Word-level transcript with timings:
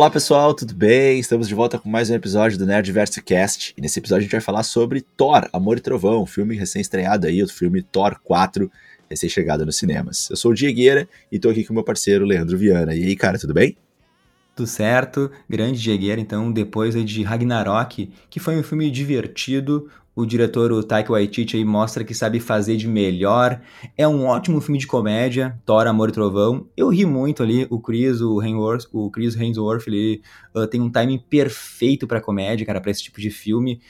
Olá 0.00 0.08
pessoal, 0.08 0.54
tudo 0.54 0.74
bem? 0.74 1.20
Estamos 1.20 1.46
de 1.46 1.54
volta 1.54 1.78
com 1.78 1.86
mais 1.86 2.08
um 2.08 2.14
episódio 2.14 2.56
do 2.56 2.64
Nerdverse 2.64 3.20
Cast. 3.20 3.74
E 3.76 3.82
nesse 3.82 3.98
episódio 3.98 4.20
a 4.20 4.22
gente 4.22 4.32
vai 4.32 4.40
falar 4.40 4.62
sobre 4.62 5.02
Thor, 5.02 5.46
Amor 5.52 5.76
e 5.76 5.80
Trovão, 5.82 6.24
filme 6.24 6.56
recém-estreado 6.56 7.26
aí, 7.26 7.42
o 7.42 7.46
filme 7.46 7.82
Thor 7.82 8.18
4, 8.24 8.72
recém-chegado 9.10 9.66
nos 9.66 9.76
cinemas. 9.76 10.30
Eu 10.30 10.36
sou 10.36 10.52
o 10.52 10.54
Diegueira 10.54 11.06
e 11.30 11.38
tô 11.38 11.50
aqui 11.50 11.64
com 11.64 11.74
meu 11.74 11.84
parceiro 11.84 12.24
Leandro 12.24 12.56
Viana. 12.56 12.94
E 12.94 13.04
aí, 13.04 13.14
cara, 13.14 13.38
tudo 13.38 13.52
bem? 13.52 13.76
Tudo 14.56 14.66
certo, 14.66 15.30
grande 15.46 15.78
Diegueira, 15.78 16.18
então, 16.18 16.50
depois 16.50 16.94
de 17.04 17.22
Ragnarok, 17.22 18.10
que 18.30 18.40
foi 18.40 18.56
um 18.56 18.62
filme 18.62 18.90
divertido, 18.90 19.90
o 20.20 20.26
diretor, 20.26 20.70
o 20.72 20.82
Taika 20.82 21.12
Waititi, 21.12 21.56
aí 21.56 21.64
mostra 21.64 22.04
que 22.04 22.14
sabe 22.14 22.40
fazer 22.40 22.76
de 22.76 22.86
melhor. 22.86 23.60
É 23.96 24.06
um 24.06 24.26
ótimo 24.26 24.60
filme 24.60 24.78
de 24.78 24.86
comédia, 24.86 25.58
Thor, 25.64 25.86
Amor 25.86 26.08
e 26.08 26.12
Trovão. 26.12 26.66
Eu 26.76 26.88
ri 26.88 27.04
muito 27.04 27.42
ali, 27.42 27.66
o 27.70 27.80
Chris, 27.80 28.20
o 28.20 28.40
o 28.92 29.10
Chris 29.10 29.36
Hemsworth, 29.36 29.86
ele 29.86 30.22
uh, 30.54 30.66
tem 30.66 30.80
um 30.80 30.90
timing 30.90 31.18
perfeito 31.18 32.06
para 32.06 32.20
comédia, 32.20 32.66
cara, 32.66 32.80
para 32.80 32.90
esse 32.90 33.02
tipo 33.02 33.20
de 33.20 33.30
filme. 33.30 33.80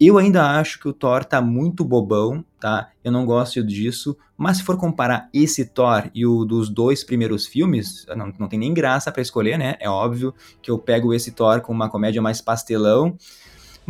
Eu 0.00 0.16
ainda 0.16 0.58
acho 0.58 0.80
que 0.80 0.88
o 0.88 0.94
Thor 0.94 1.26
tá 1.26 1.42
muito 1.42 1.84
bobão, 1.84 2.42
tá? 2.58 2.88
Eu 3.04 3.12
não 3.12 3.26
gosto 3.26 3.62
disso, 3.62 4.16
mas 4.34 4.56
se 4.56 4.62
for 4.62 4.78
comparar 4.78 5.28
esse 5.30 5.66
Thor 5.66 6.10
e 6.14 6.24
o 6.24 6.46
dos 6.46 6.70
dois 6.70 7.04
primeiros 7.04 7.44
filmes, 7.44 8.06
não, 8.16 8.32
não 8.38 8.48
tem 8.48 8.58
nem 8.58 8.72
graça 8.72 9.12
para 9.12 9.20
escolher, 9.20 9.58
né? 9.58 9.76
É 9.78 9.90
óbvio 9.90 10.34
que 10.62 10.70
eu 10.70 10.78
pego 10.78 11.12
esse 11.12 11.32
Thor 11.32 11.60
com 11.60 11.70
uma 11.70 11.90
comédia 11.90 12.22
mais 12.22 12.40
pastelão. 12.40 13.14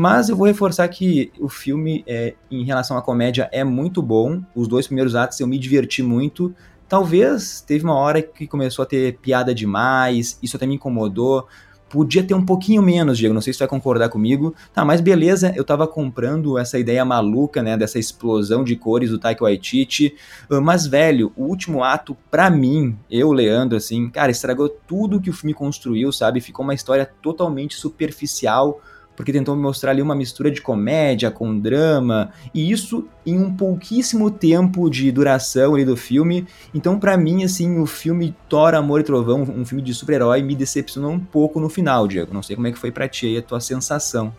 Mas 0.01 0.31
eu 0.31 0.37
vou 0.37 0.47
reforçar 0.47 0.89
que 0.89 1.31
o 1.39 1.47
filme, 1.47 2.03
é, 2.07 2.33
em 2.51 2.65
relação 2.65 2.97
à 2.97 3.03
comédia, 3.03 3.51
é 3.53 3.63
muito 3.63 4.01
bom. 4.01 4.41
Os 4.55 4.67
dois 4.67 4.87
primeiros 4.87 5.15
atos 5.15 5.39
eu 5.39 5.47
me 5.47 5.59
diverti 5.59 6.03
muito. 6.03 6.55
Talvez 6.89 7.61
teve 7.61 7.85
uma 7.85 7.97
hora 7.97 8.23
que 8.23 8.47
começou 8.47 8.83
a 8.83 8.87
ter 8.87 9.19
piada 9.19 9.55
demais, 9.55 10.39
isso 10.43 10.57
até 10.57 10.67
me 10.67 10.77
incomodou. 10.77 11.47
Podia 11.91 12.23
ter 12.23 12.33
um 12.33 12.47
pouquinho 12.47 12.81
menos, 12.81 13.19
Diego, 13.19 13.35
não 13.35 13.43
sei 13.43 13.53
se 13.53 13.59
tu 13.59 13.61
vai 13.61 13.69
concordar 13.69 14.09
comigo. 14.09 14.55
Tá, 14.73 14.87
mas 14.87 15.03
beleza, 15.03 15.53
eu 15.55 15.65
tava 15.65 15.87
comprando 15.87 16.57
essa 16.57 16.79
ideia 16.79 17.05
maluca, 17.05 17.63
né, 17.63 17.77
dessa 17.77 17.99
explosão 17.99 18.65
de 18.65 18.77
cores 18.77 19.11
do 19.11 19.19
Taika 19.19 19.45
Waititi. 19.45 20.15
Ah, 20.49 20.63
mas, 20.63 20.87
velho, 20.87 21.31
o 21.37 21.45
último 21.45 21.85
ato, 21.85 22.17
pra 22.31 22.49
mim, 22.49 22.97
eu, 23.11 23.33
Leandro, 23.33 23.77
assim, 23.77 24.09
cara, 24.09 24.31
estragou 24.31 24.71
tudo 24.71 25.21
que 25.21 25.29
o 25.29 25.35
filme 25.35 25.53
construiu, 25.53 26.11
sabe? 26.11 26.41
Ficou 26.41 26.65
uma 26.65 26.73
história 26.73 27.05
totalmente 27.21 27.75
superficial, 27.75 28.81
porque 29.21 29.35
tentou 29.35 29.55
mostrar 29.55 29.91
ali 29.91 30.01
uma 30.01 30.15
mistura 30.15 30.51
de 30.51 30.63
comédia 30.63 31.31
com 31.31 31.59
drama, 31.59 32.31
e 32.55 32.71
isso 32.71 33.07
em 33.27 33.39
um 33.39 33.55
pouquíssimo 33.55 34.31
tempo 34.31 34.89
de 34.89 35.13
duração 35.13 35.75
ali 35.75 35.85
do 35.85 35.95
filme. 35.95 36.47
Então, 36.73 36.99
para 36.99 37.19
mim, 37.19 37.45
assim, 37.45 37.79
o 37.81 37.85
filme 37.85 38.35
Thor, 38.49 38.75
Amor 38.75 39.01
e 39.01 39.03
Trovão, 39.03 39.43
um 39.43 39.63
filme 39.63 39.83
de 39.83 39.93
super-herói, 39.93 40.41
me 40.41 40.57
decepcionou 40.57 41.11
um 41.11 41.21
pouco 41.21 41.61
no 41.61 41.69
final, 41.69 42.09
Diego. 42.09 42.33
Não 42.33 42.43
sei 42.43 42.57
como 42.57 42.67
é 42.69 42.73
que 42.73 42.79
foi 42.79 42.91
pra 42.91 43.07
ti 43.07 43.27
aí 43.27 43.37
a 43.37 43.43
tua 43.43 43.61
sensação. 43.61 44.35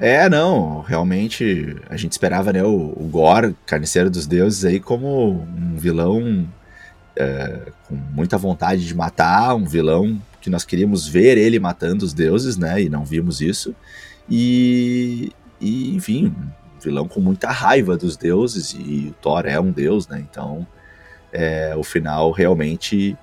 É, 0.00 0.28
não, 0.28 0.80
realmente 0.80 1.76
a 1.88 1.96
gente 1.96 2.10
esperava, 2.10 2.52
né, 2.52 2.64
o, 2.64 2.92
o 2.96 3.08
Gore, 3.08 3.54
Carniceiro 3.64 4.10
dos 4.10 4.26
Deuses, 4.26 4.64
aí 4.64 4.80
como 4.80 5.46
um 5.56 5.76
vilão 5.76 6.44
é, 7.14 7.70
com 7.86 7.94
muita 7.94 8.36
vontade 8.36 8.84
de 8.84 8.96
matar, 8.96 9.54
um 9.54 9.64
vilão 9.64 10.20
que 10.42 10.50
nós 10.50 10.64
queríamos 10.64 11.08
ver 11.08 11.38
ele 11.38 11.58
matando 11.58 12.04
os 12.04 12.12
deuses, 12.12 12.58
né? 12.58 12.82
E 12.82 12.88
não 12.88 13.04
vimos 13.04 13.40
isso. 13.40 13.74
E, 14.28 15.32
e 15.60 15.94
enfim, 15.94 16.34
vilão 16.82 17.06
com 17.06 17.20
muita 17.20 17.50
raiva 17.50 17.96
dos 17.96 18.16
deuses, 18.16 18.72
e 18.72 19.08
o 19.08 19.14
Thor 19.22 19.46
é 19.46 19.58
um 19.58 19.70
deus, 19.70 20.08
né? 20.08 20.24
Então, 20.28 20.66
é, 21.32 21.74
o 21.76 21.84
final 21.84 22.32
realmente 22.32 23.16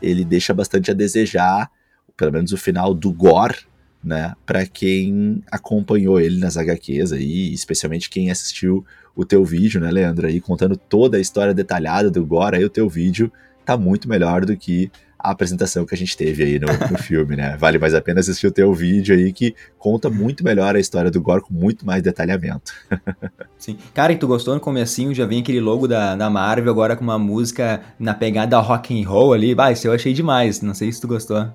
ele 0.00 0.24
deixa 0.24 0.52
bastante 0.52 0.90
a 0.90 0.94
desejar, 0.94 1.70
pelo 2.16 2.32
menos 2.32 2.52
o 2.52 2.56
final 2.58 2.92
do 2.92 3.10
Gore, 3.10 3.56
né? 4.04 4.34
Para 4.44 4.66
quem 4.66 5.42
acompanhou 5.50 6.20
ele 6.20 6.38
nas 6.38 6.56
HQs 6.56 7.12
aí, 7.12 7.52
especialmente 7.52 8.10
quem 8.10 8.30
assistiu 8.30 8.84
o 9.14 9.24
teu 9.24 9.42
vídeo, 9.44 9.80
né, 9.80 9.90
Leandro, 9.90 10.26
aí 10.26 10.42
contando 10.42 10.76
toda 10.76 11.16
a 11.16 11.20
história 11.20 11.54
detalhada 11.54 12.10
do 12.10 12.24
Gore, 12.24 12.56
aí 12.56 12.64
o 12.64 12.70
teu 12.70 12.86
vídeo 12.86 13.32
tá 13.64 13.78
muito 13.78 14.06
melhor 14.06 14.44
do 14.44 14.54
que 14.56 14.90
a 15.26 15.32
apresentação 15.32 15.84
que 15.84 15.94
a 15.94 15.98
gente 15.98 16.16
teve 16.16 16.44
aí 16.44 16.58
no, 16.58 16.68
no 16.90 16.98
filme, 16.98 17.34
né? 17.34 17.56
Vale 17.58 17.78
mais 17.78 17.94
a 17.94 18.00
pena 18.00 18.20
assistir 18.20 18.46
o 18.46 18.52
teu 18.52 18.72
vídeo 18.72 19.14
aí 19.14 19.32
que 19.32 19.54
conta 19.76 20.08
muito 20.08 20.44
melhor 20.44 20.76
a 20.76 20.78
história 20.78 21.10
do 21.10 21.20
Gore 21.20 21.42
com 21.42 21.52
muito 21.52 21.84
mais 21.84 22.00
detalhamento. 22.00 22.72
Sim. 23.58 23.76
Cara, 23.92 24.12
e 24.12 24.16
tu 24.16 24.28
gostou 24.28 24.54
no 24.54 24.60
comecinho, 24.60 25.12
já 25.12 25.26
vem 25.26 25.40
aquele 25.40 25.60
logo 25.60 25.88
da, 25.88 26.14
da 26.14 26.30
Marvel 26.30 26.70
agora 26.70 26.94
com 26.94 27.02
uma 27.02 27.18
música 27.18 27.80
na 27.98 28.14
pegada 28.14 28.58
rock 28.60 28.98
and 28.98 29.08
roll 29.08 29.32
ali. 29.32 29.54
Bah, 29.54 29.72
isso 29.72 29.88
eu 29.88 29.92
achei 29.92 30.12
demais, 30.12 30.60
não 30.60 30.74
sei 30.74 30.92
se 30.92 31.00
tu 31.00 31.08
gostou. 31.08 31.48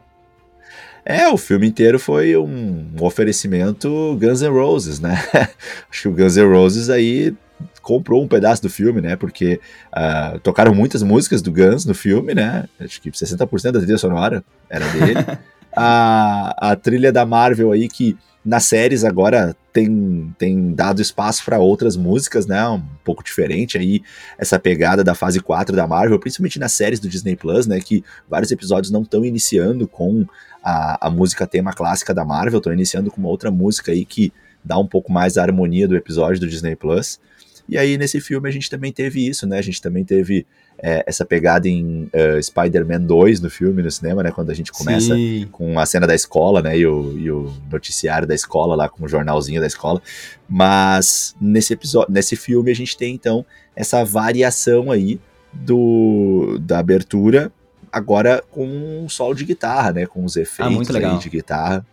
É, 1.05 1.27
o 1.29 1.37
filme 1.37 1.67
inteiro 1.67 1.97
foi 1.97 2.35
um, 2.35 2.85
um 2.99 3.03
oferecimento 3.03 4.17
Guns 4.19 4.41
N' 4.41 4.49
Roses, 4.49 4.99
né? 4.99 5.17
Acho 5.89 6.01
que 6.01 6.07
o 6.09 6.13
Guns 6.13 6.35
N' 6.35 6.45
Roses 6.45 6.89
aí 6.89 7.33
comprou 7.81 8.23
um 8.23 8.27
pedaço 8.27 8.61
do 8.61 8.69
filme, 8.69 9.01
né? 9.01 9.15
Porque 9.15 9.59
uh, 9.93 10.39
tocaram 10.39 10.73
muitas 10.73 11.03
músicas 11.03 11.41
do 11.41 11.51
Guns 11.51 11.85
no 11.85 11.93
filme, 11.93 12.33
né? 12.33 12.67
Acho 12.79 13.01
que 13.01 13.11
60% 13.11 13.71
da 13.71 13.79
trilha 13.79 13.97
sonora 13.97 14.43
era 14.69 14.87
dele. 14.89 15.15
a, 15.75 16.71
a 16.71 16.75
trilha 16.75 17.11
da 17.11 17.25
Marvel 17.25 17.71
aí 17.71 17.87
que 17.87 18.17
nas 18.43 18.65
séries 18.65 19.03
agora 19.03 19.55
tem, 19.71 20.33
tem 20.37 20.73
dado 20.73 21.01
espaço 21.01 21.45
para 21.45 21.59
outras 21.59 21.95
músicas, 21.95 22.47
né? 22.47 22.67
Um 22.67 22.81
pouco 23.03 23.23
diferente 23.23 23.77
aí, 23.77 24.01
essa 24.37 24.59
pegada 24.59 25.03
da 25.03 25.13
fase 25.13 25.39
4 25.39 25.75
da 25.75 25.87
Marvel, 25.87 26.19
principalmente 26.19 26.59
nas 26.59 26.71
séries 26.73 26.99
do 26.99 27.07
Disney 27.07 27.35
Plus, 27.35 27.67
né? 27.67 27.79
Que 27.79 28.03
vários 28.27 28.51
episódios 28.51 28.91
não 28.91 29.03
estão 29.03 29.23
iniciando 29.23 29.87
com 29.87 30.25
a, 30.63 31.07
a 31.07 31.09
música 31.09 31.45
tema 31.45 31.71
clássica 31.71 32.13
da 32.13 32.25
Marvel, 32.25 32.57
estão 32.57 32.73
iniciando 32.73 33.11
com 33.11 33.19
uma 33.21 33.29
outra 33.29 33.51
música 33.51 33.91
aí 33.91 34.05
que 34.05 34.33
dá 34.63 34.77
um 34.77 34.87
pouco 34.87 35.11
mais 35.11 35.37
a 35.37 35.43
harmonia 35.43 35.87
do 35.87 35.95
episódio 35.95 36.39
do 36.39 36.47
Disney 36.47 36.75
Plus. 36.75 37.19
E 37.71 37.77
aí, 37.77 37.97
nesse 37.97 38.19
filme, 38.19 38.49
a 38.49 38.51
gente 38.51 38.69
também 38.69 38.91
teve 38.91 39.25
isso, 39.25 39.47
né? 39.47 39.57
A 39.57 39.61
gente 39.61 39.81
também 39.81 40.03
teve 40.03 40.45
é, 40.77 41.05
essa 41.07 41.23
pegada 41.23 41.69
em 41.69 42.03
uh, 42.03 42.43
Spider-Man 42.43 42.99
2 42.99 43.39
no 43.39 43.49
filme, 43.49 43.81
no 43.81 43.89
cinema, 43.89 44.21
né? 44.21 44.29
Quando 44.29 44.49
a 44.49 44.53
gente 44.53 44.73
começa 44.73 45.15
Sim. 45.15 45.47
com 45.53 45.79
a 45.79 45.85
cena 45.85 46.05
da 46.05 46.13
escola, 46.13 46.61
né? 46.61 46.77
E 46.77 46.85
o, 46.85 47.17
e 47.17 47.31
o, 47.31 47.49
noticiário 47.71 48.27
da 48.27 48.35
escola 48.35 48.75
lá, 48.75 48.89
com 48.89 49.05
o 49.05 49.07
jornalzinho 49.07 49.61
da 49.61 49.67
escola. 49.67 50.01
Mas 50.49 51.33
nesse 51.39 51.71
episódio, 51.71 52.11
nesse 52.11 52.35
filme, 52.35 52.69
a 52.69 52.75
gente 52.75 52.97
tem, 52.97 53.15
então, 53.15 53.45
essa 53.73 54.03
variação 54.03 54.91
aí 54.91 55.17
do, 55.53 56.59
da 56.59 56.77
abertura, 56.79 57.53
agora 57.89 58.43
com 58.51 58.67
um 58.67 59.07
solo 59.07 59.33
de 59.33 59.45
guitarra, 59.45 59.93
né? 59.93 60.05
Com 60.05 60.25
os 60.25 60.35
ah, 60.35 60.41
efeitos 60.41 60.93
ah, 60.93 61.13
de 61.17 61.29
guitarra, 61.29 61.85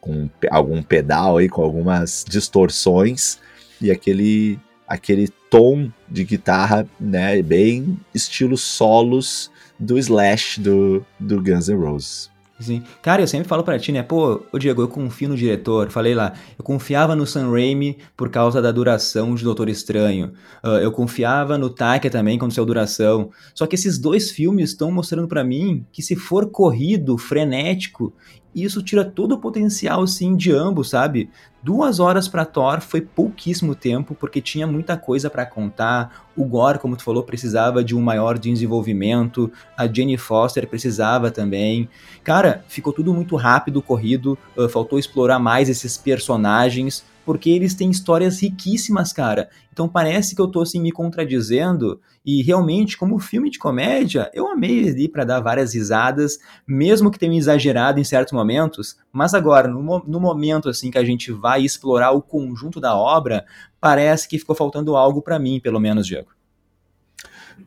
com 0.00 0.28
algum 0.50 0.82
pedal 0.82 1.38
aí, 1.38 1.48
com 1.48 1.62
algumas 1.62 2.24
distorções 2.28 3.38
e 3.80 3.92
aquele 3.92 4.58
aquele 4.90 5.28
tom 5.48 5.88
de 6.08 6.24
guitarra, 6.24 6.84
né, 6.98 7.40
bem 7.40 7.96
estilo 8.12 8.58
solos 8.58 9.48
do 9.78 9.96
Slash 9.96 10.60
do, 10.60 11.06
do 11.18 11.40
Guns 11.40 11.68
N' 11.68 11.76
Roses. 11.76 12.28
Sim. 12.58 12.82
Cara, 13.00 13.22
eu 13.22 13.26
sempre 13.26 13.48
falo 13.48 13.64
pra 13.64 13.78
ti, 13.78 13.90
né? 13.90 14.02
Pô, 14.02 14.42
ô 14.52 14.58
Diego, 14.58 14.82
eu 14.82 14.88
confio 14.88 15.30
no 15.30 15.36
diretor. 15.36 15.90
Falei 15.90 16.14
lá, 16.14 16.34
eu 16.58 16.62
confiava 16.62 17.16
no 17.16 17.26
Sam 17.26 17.50
Raimi 17.50 17.96
por 18.14 18.28
causa 18.28 18.60
da 18.60 18.70
duração 18.70 19.34
de 19.34 19.42
Doutor 19.42 19.70
Estranho. 19.70 20.34
Uh, 20.62 20.76
eu 20.82 20.92
confiava 20.92 21.56
no 21.56 21.70
Taika 21.70 22.10
também 22.10 22.38
quando 22.38 22.52
saiu 22.52 22.66
duração. 22.66 23.30
Só 23.54 23.66
que 23.66 23.76
esses 23.76 23.96
dois 23.96 24.30
filmes 24.30 24.70
estão 24.70 24.92
mostrando 24.92 25.26
para 25.26 25.42
mim 25.42 25.86
que 25.90 26.02
se 26.02 26.14
for 26.14 26.50
corrido, 26.50 27.16
frenético 27.16 28.12
isso 28.54 28.82
tira 28.82 29.04
todo 29.04 29.32
o 29.32 29.38
potencial, 29.38 30.02
assim, 30.02 30.34
de 30.34 30.52
ambos, 30.52 30.90
sabe? 30.90 31.30
Duas 31.62 32.00
horas 32.00 32.26
para 32.26 32.46
Thor 32.46 32.80
foi 32.80 33.02
pouquíssimo 33.02 33.74
tempo, 33.74 34.14
porque 34.14 34.40
tinha 34.40 34.66
muita 34.66 34.96
coisa 34.96 35.28
para 35.28 35.44
contar. 35.44 36.26
O 36.34 36.44
Gore, 36.44 36.78
como 36.78 36.96
tu 36.96 37.04
falou, 37.04 37.22
precisava 37.22 37.84
de 37.84 37.94
um 37.94 38.00
maior 38.00 38.38
desenvolvimento. 38.38 39.52
A 39.76 39.86
Jenny 39.86 40.16
Foster 40.16 40.66
precisava 40.66 41.30
também. 41.30 41.86
Cara, 42.24 42.64
ficou 42.66 42.94
tudo 42.94 43.12
muito 43.12 43.36
rápido, 43.36 43.82
corrido. 43.82 44.38
Uh, 44.56 44.70
faltou 44.70 44.98
explorar 44.98 45.38
mais 45.38 45.68
esses 45.68 45.98
personagens 45.98 47.04
porque 47.30 47.48
eles 47.48 47.74
têm 47.74 47.92
histórias 47.92 48.42
riquíssimas, 48.42 49.12
cara. 49.12 49.48
Então 49.72 49.88
parece 49.88 50.34
que 50.34 50.42
eu 50.42 50.48
tô 50.48 50.62
assim 50.62 50.80
me 50.80 50.90
contradizendo 50.90 52.00
e 52.26 52.42
realmente 52.42 52.98
como 52.98 53.20
filme 53.20 53.48
de 53.48 53.56
comédia, 53.56 54.28
eu 54.34 54.48
amei 54.48 54.88
ali 54.88 55.08
para 55.08 55.24
dar 55.24 55.38
várias 55.38 55.72
risadas, 55.72 56.40
mesmo 56.66 57.08
que 57.08 57.20
tenha 57.20 57.38
exagerado 57.38 58.00
em 58.00 58.04
certos 58.04 58.32
momentos, 58.32 58.96
mas 59.12 59.32
agora 59.32 59.68
no, 59.68 60.02
no 60.04 60.18
momento 60.18 60.68
assim 60.68 60.90
que 60.90 60.98
a 60.98 61.04
gente 61.04 61.30
vai 61.30 61.62
explorar 61.62 62.10
o 62.10 62.20
conjunto 62.20 62.80
da 62.80 62.96
obra, 62.96 63.44
parece 63.80 64.26
que 64.26 64.36
ficou 64.36 64.56
faltando 64.56 64.96
algo 64.96 65.22
para 65.22 65.38
mim, 65.38 65.60
pelo 65.60 65.78
menos, 65.78 66.08
Diego. 66.08 66.39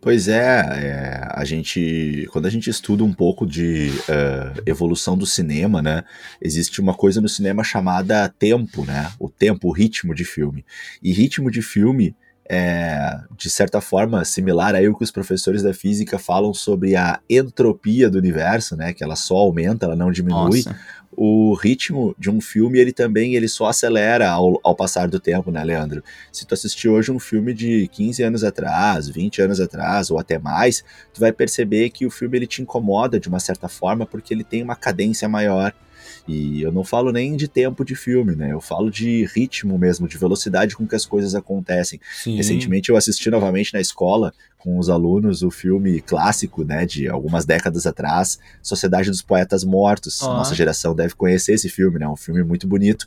Pois 0.01 0.27
é, 0.27 0.59
é, 0.59 1.27
a 1.31 1.45
gente, 1.45 2.27
quando 2.31 2.45
a 2.45 2.49
gente 2.49 2.69
estuda 2.69 3.03
um 3.03 3.13
pouco 3.13 3.45
de 3.45 3.89
uh, 3.89 4.61
evolução 4.65 5.17
do 5.17 5.25
cinema, 5.25 5.81
né, 5.81 6.03
existe 6.41 6.81
uma 6.81 6.93
coisa 6.93 7.21
no 7.21 7.29
cinema 7.29 7.63
chamada 7.63 8.27
tempo, 8.27 8.85
né, 8.85 9.11
o 9.19 9.29
tempo, 9.29 9.69
o 9.69 9.71
ritmo 9.71 10.13
de 10.13 10.25
filme. 10.25 10.65
E 11.01 11.11
ritmo 11.13 11.49
de 11.49 11.61
filme 11.61 12.15
é, 12.49 13.19
de 13.37 13.49
certa 13.49 13.79
forma, 13.79 14.25
similar 14.25 14.75
aí 14.75 14.87
o 14.87 14.95
que 14.95 15.03
os 15.03 15.11
professores 15.11 15.63
da 15.63 15.73
física 15.73 16.19
falam 16.19 16.53
sobre 16.53 16.95
a 16.95 17.19
entropia 17.29 18.09
do 18.09 18.17
universo, 18.17 18.75
né? 18.75 18.93
Que 18.93 19.03
ela 19.03 19.15
só 19.15 19.35
aumenta, 19.35 19.85
ela 19.85 19.95
não 19.95 20.11
diminui. 20.11 20.63
Nossa. 20.65 20.77
O 21.15 21.53
ritmo 21.53 22.15
de 22.17 22.29
um 22.29 22.41
filme, 22.41 22.79
ele 22.79 22.91
também 22.91 23.35
ele 23.35 23.47
só 23.47 23.67
acelera 23.67 24.29
ao, 24.29 24.59
ao 24.63 24.75
passar 24.75 25.07
do 25.07 25.19
tempo, 25.19 25.51
né, 25.51 25.63
Leandro? 25.63 26.03
Se 26.31 26.45
tu 26.45 26.55
assistir 26.55 26.89
hoje 26.89 27.11
um 27.11 27.19
filme 27.19 27.53
de 27.53 27.87
15 27.89 28.23
anos 28.23 28.43
atrás, 28.43 29.07
20 29.07 29.41
anos 29.43 29.59
atrás, 29.59 30.09
ou 30.09 30.17
até 30.17 30.39
mais, 30.39 30.83
tu 31.13 31.21
vai 31.21 31.31
perceber 31.31 31.91
que 31.91 32.05
o 32.05 32.09
filme 32.09 32.39
ele 32.39 32.47
te 32.47 32.63
incomoda 32.63 33.19
de 33.19 33.29
uma 33.29 33.39
certa 33.39 33.69
forma, 33.69 34.07
porque 34.07 34.33
ele 34.33 34.43
tem 34.43 34.63
uma 34.63 34.75
cadência 34.75 35.29
maior 35.29 35.71
e 36.27 36.61
eu 36.61 36.71
não 36.71 36.83
falo 36.83 37.11
nem 37.11 37.35
de 37.35 37.47
tempo 37.47 37.83
de 37.83 37.95
filme, 37.95 38.35
né? 38.35 38.51
Eu 38.51 38.61
falo 38.61 38.89
de 38.89 39.25
ritmo 39.25 39.77
mesmo, 39.77 40.07
de 40.07 40.17
velocidade 40.17 40.75
com 40.75 40.87
que 40.87 40.95
as 40.95 41.05
coisas 41.05 41.35
acontecem. 41.35 41.99
Sim. 42.13 42.37
Recentemente 42.37 42.89
eu 42.89 42.95
assisti 42.95 43.29
novamente 43.29 43.73
na 43.73 43.81
escola 43.81 44.33
com 44.63 44.79
os 44.79 44.89
alunos 44.89 45.43
o 45.43 45.51
filme 45.51 45.99
clássico, 45.99 46.63
né, 46.63 46.85
de 46.85 47.09
algumas 47.09 47.43
décadas 47.43 47.85
atrás, 47.85 48.39
Sociedade 48.61 49.09
dos 49.09 49.21
Poetas 49.21 49.65
Mortos. 49.65 50.21
Nossa 50.21 50.55
geração 50.55 50.95
deve 50.95 51.15
conhecer 51.15 51.51
esse 51.51 51.67
filme, 51.67 51.99
né? 51.99 52.07
Um 52.07 52.15
filme 52.15 52.41
muito 52.43 52.65
bonito 52.65 53.05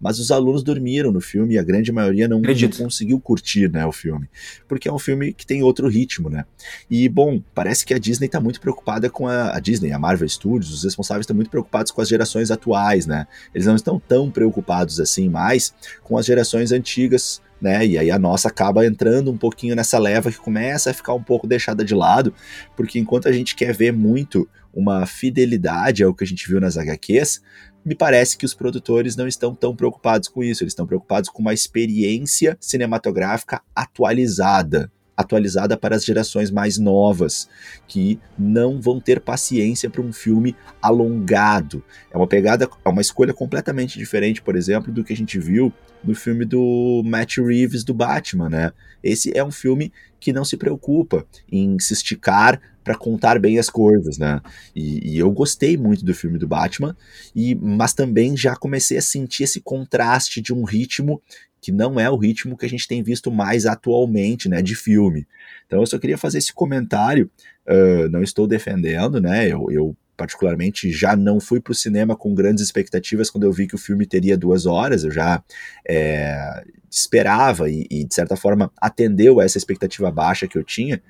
mas 0.00 0.18
os 0.18 0.30
alunos 0.30 0.62
dormiram 0.62 1.10
no 1.10 1.20
filme 1.20 1.54
e 1.54 1.58
a 1.58 1.62
grande 1.62 1.90
maioria 1.90 2.28
não, 2.28 2.40
não, 2.40 2.70
conseguiu 2.76 3.18
curtir 3.18 3.70
né, 3.70 3.84
o 3.86 3.92
filme, 3.92 4.28
porque 4.68 4.88
é 4.88 4.92
um 4.92 4.98
filme 4.98 5.32
que 5.32 5.46
tem 5.46 5.62
outro 5.62 5.88
ritmo, 5.88 6.28
né? 6.28 6.44
E, 6.90 7.08
bom, 7.08 7.40
parece 7.54 7.84
que 7.84 7.94
a 7.94 7.98
Disney 7.98 8.26
está 8.26 8.40
muito 8.40 8.60
preocupada 8.60 9.08
com 9.08 9.26
a, 9.26 9.56
a, 9.56 9.60
Disney, 9.60 9.92
a 9.92 9.98
Marvel 9.98 10.28
Studios, 10.28 10.72
os 10.72 10.84
responsáveis 10.84 11.24
estão 11.24 11.36
muito 11.36 11.50
preocupados 11.50 11.90
com 11.92 12.00
as 12.00 12.08
gerações 12.08 12.50
atuais, 12.50 13.06
né? 13.06 13.26
Eles 13.54 13.66
não 13.66 13.76
estão 13.76 13.98
tão 13.98 14.30
preocupados 14.30 15.00
assim 15.00 15.28
mais 15.28 15.74
com 16.02 16.18
as 16.18 16.26
gerações 16.26 16.72
antigas, 16.72 17.40
né? 17.60 17.86
E 17.86 17.98
aí 17.98 18.10
a 18.10 18.18
nossa 18.18 18.48
acaba 18.48 18.86
entrando 18.86 19.30
um 19.30 19.36
pouquinho 19.36 19.74
nessa 19.74 19.98
leva 19.98 20.30
que 20.30 20.38
começa 20.38 20.90
a 20.90 20.94
ficar 20.94 21.14
um 21.14 21.22
pouco 21.22 21.46
deixada 21.46 21.84
de 21.84 21.94
lado, 21.94 22.34
porque 22.76 22.98
enquanto 22.98 23.28
a 23.28 23.32
gente 23.32 23.54
quer 23.54 23.72
ver 23.72 23.92
muito 23.92 24.48
uma 24.74 25.06
fidelidade 25.06 26.02
ao 26.02 26.14
que 26.14 26.24
a 26.24 26.26
gente 26.26 26.46
viu 26.48 26.60
nas 26.60 26.76
HQs, 26.76 27.40
me 27.84 27.94
parece 27.94 28.36
que 28.36 28.44
os 28.44 28.52
produtores 28.52 29.16
não 29.16 29.28
estão 29.28 29.54
tão 29.54 29.74
preocupados 29.74 30.28
com 30.28 30.42
isso, 30.42 30.62
eles 30.62 30.72
estão 30.72 30.86
preocupados 30.86 31.30
com 31.30 31.40
uma 31.40 31.54
experiência 31.54 32.56
cinematográfica 32.60 33.62
atualizada, 33.74 34.90
atualizada 35.16 35.76
para 35.76 35.96
as 35.96 36.04
gerações 36.04 36.50
mais 36.50 36.78
novas, 36.78 37.48
que 37.88 38.20
não 38.38 38.80
vão 38.80 39.00
ter 39.00 39.20
paciência 39.20 39.88
para 39.88 40.02
um 40.02 40.12
filme 40.12 40.54
alongado. 40.80 41.82
É 42.10 42.16
uma 42.16 42.26
pegada, 42.26 42.68
é 42.84 42.88
uma 42.88 43.00
escolha 43.00 43.32
completamente 43.32 43.98
diferente, 43.98 44.42
por 44.42 44.56
exemplo, 44.56 44.92
do 44.92 45.02
que 45.02 45.12
a 45.12 45.16
gente 45.16 45.38
viu 45.38 45.72
no 46.04 46.14
filme 46.14 46.44
do 46.44 47.02
Matt 47.04 47.38
Reeves 47.38 47.82
do 47.82 47.94
Batman, 47.94 48.48
né? 48.48 48.72
Esse 49.02 49.36
é 49.36 49.42
um 49.42 49.50
filme 49.50 49.92
que 50.20 50.32
não 50.32 50.44
se 50.44 50.56
preocupa 50.56 51.26
em 51.50 51.78
se 51.78 51.92
esticar 51.92 52.60
para 52.86 52.94
contar 52.94 53.40
bem 53.40 53.58
as 53.58 53.68
coisas, 53.68 54.16
né? 54.16 54.40
E, 54.74 55.14
e, 55.14 55.18
eu 55.18 55.28
gostei 55.32 55.76
muito 55.76 56.04
do 56.04 56.14
filme 56.14 56.38
do 56.38 56.46
Batman, 56.46 56.96
e 57.34 57.52
mas 57.56 57.92
também 57.92 58.36
já 58.36 58.54
comecei 58.54 58.96
a 58.96 59.02
sentir 59.02 59.42
esse 59.42 59.60
contraste 59.60 60.40
de 60.40 60.54
um 60.54 60.62
ritmo 60.62 61.20
que 61.60 61.72
não 61.72 61.98
é 61.98 62.08
o 62.10 62.16
ritmo 62.16 62.56
que 62.56 62.66
a 62.66 62.68
gente 62.68 62.86
tem 62.86 63.02
visto 63.02 63.30
mais 63.30 63.66
atualmente, 63.66 64.48
né, 64.48 64.62
de 64.62 64.74
filme. 64.74 65.26
Então 65.66 65.80
eu 65.80 65.86
só 65.86 65.98
queria 65.98 66.18
fazer 66.18 66.38
esse 66.38 66.52
comentário, 66.52 67.30
uh, 67.66 68.08
não 68.08 68.22
estou 68.22 68.46
defendendo, 68.46 69.20
né, 69.20 69.48
eu, 69.48 69.66
eu 69.70 69.96
particularmente 70.16 70.90
já 70.90 71.14
não 71.14 71.38
fui 71.38 71.60
para 71.60 71.72
o 71.72 71.74
cinema 71.74 72.16
com 72.16 72.34
grandes 72.34 72.64
expectativas 72.64 73.30
quando 73.30 73.44
eu 73.44 73.52
vi 73.52 73.66
que 73.66 73.74
o 73.74 73.78
filme 73.78 74.06
teria 74.06 74.36
duas 74.36 74.64
horas, 74.64 75.04
eu 75.04 75.10
já 75.10 75.42
é, 75.86 76.64
esperava 76.90 77.68
e, 77.68 77.86
e, 77.90 78.04
de 78.04 78.14
certa 78.14 78.36
forma 78.36 78.72
atendeu 78.80 79.40
a 79.40 79.44
essa 79.44 79.58
expectativa 79.58 80.10
baixa 80.10 80.48
que 80.48 80.56
eu 80.56 80.64
tinha 80.64 81.02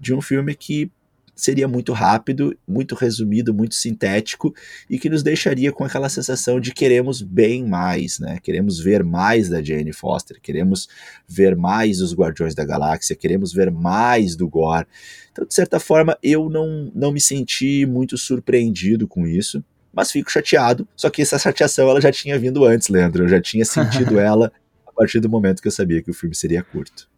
de 0.00 0.14
um 0.14 0.20
filme 0.20 0.54
que 0.54 0.90
seria 1.38 1.68
muito 1.68 1.92
rápido, 1.92 2.54
muito 2.66 2.96
resumido, 2.96 3.54
muito 3.54 3.76
sintético 3.76 4.52
e 4.90 4.98
que 4.98 5.08
nos 5.08 5.22
deixaria 5.22 5.70
com 5.70 5.84
aquela 5.84 6.08
sensação 6.08 6.58
de 6.58 6.74
queremos 6.74 7.22
bem 7.22 7.64
mais, 7.64 8.18
né? 8.18 8.40
Queremos 8.42 8.80
ver 8.80 9.04
mais 9.04 9.48
da 9.48 9.62
Jane 9.62 9.92
Foster, 9.92 10.40
queremos 10.42 10.88
ver 11.28 11.56
mais 11.56 11.98
dos 11.98 12.12
Guardiões 12.12 12.56
da 12.56 12.64
Galáxia, 12.64 13.14
queremos 13.14 13.52
ver 13.52 13.70
mais 13.70 14.34
do 14.34 14.48
Gore. 14.48 14.86
Então, 15.30 15.46
de 15.46 15.54
certa 15.54 15.78
forma, 15.78 16.18
eu 16.20 16.50
não, 16.50 16.90
não 16.92 17.12
me 17.12 17.20
senti 17.20 17.86
muito 17.86 18.18
surpreendido 18.18 19.06
com 19.06 19.24
isso, 19.24 19.64
mas 19.92 20.10
fico 20.10 20.32
chateado. 20.32 20.88
Só 20.96 21.08
que 21.08 21.22
essa 21.22 21.38
chateação 21.38 21.88
ela 21.88 22.00
já 22.00 22.10
tinha 22.10 22.36
vindo 22.36 22.64
antes, 22.64 22.88
Leandro. 22.88 23.24
Eu 23.24 23.28
já 23.28 23.40
tinha 23.40 23.64
sentido 23.64 24.18
ela 24.20 24.52
a 24.84 24.92
partir 24.92 25.20
do 25.20 25.28
momento 25.28 25.62
que 25.62 25.68
eu 25.68 25.72
sabia 25.72 26.02
que 26.02 26.10
o 26.10 26.14
filme 26.14 26.34
seria 26.34 26.64
curto. 26.64 27.08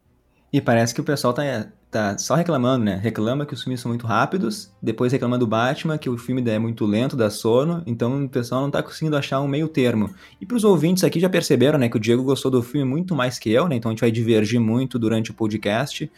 E 0.52 0.60
parece 0.60 0.94
que 0.94 1.00
o 1.00 1.04
pessoal 1.04 1.32
tá 1.32 1.42
tá 1.90 2.16
só 2.16 2.36
reclamando, 2.36 2.84
né? 2.84 2.94
Reclama 3.02 3.44
que 3.44 3.52
os 3.52 3.62
filmes 3.62 3.80
são 3.80 3.88
muito 3.88 4.06
rápidos, 4.06 4.72
depois 4.80 5.12
reclama 5.12 5.36
do 5.36 5.46
Batman, 5.46 5.98
que 5.98 6.08
o 6.08 6.16
filme 6.16 6.42
é 6.48 6.58
muito 6.58 6.86
lento, 6.86 7.16
dá 7.16 7.28
sono, 7.28 7.82
então 7.84 8.24
o 8.24 8.28
pessoal 8.28 8.62
não 8.62 8.70
tá 8.70 8.80
conseguindo 8.80 9.16
achar 9.16 9.40
um 9.40 9.48
meio 9.48 9.66
termo. 9.66 10.08
E 10.40 10.46
pros 10.46 10.62
ouvintes 10.62 11.02
aqui 11.02 11.18
já 11.18 11.28
perceberam, 11.28 11.78
né, 11.78 11.88
que 11.88 11.96
o 11.96 12.00
Diego 12.00 12.22
gostou 12.22 12.50
do 12.50 12.62
filme 12.62 12.88
muito 12.88 13.14
mais 13.14 13.38
que 13.38 13.50
eu, 13.50 13.68
né? 13.68 13.74
Então 13.74 13.90
a 13.90 13.92
gente 13.92 14.00
vai 14.00 14.10
divergir 14.10 14.60
muito 14.60 14.98
durante 14.98 15.32
o 15.32 15.34
podcast. 15.34 16.10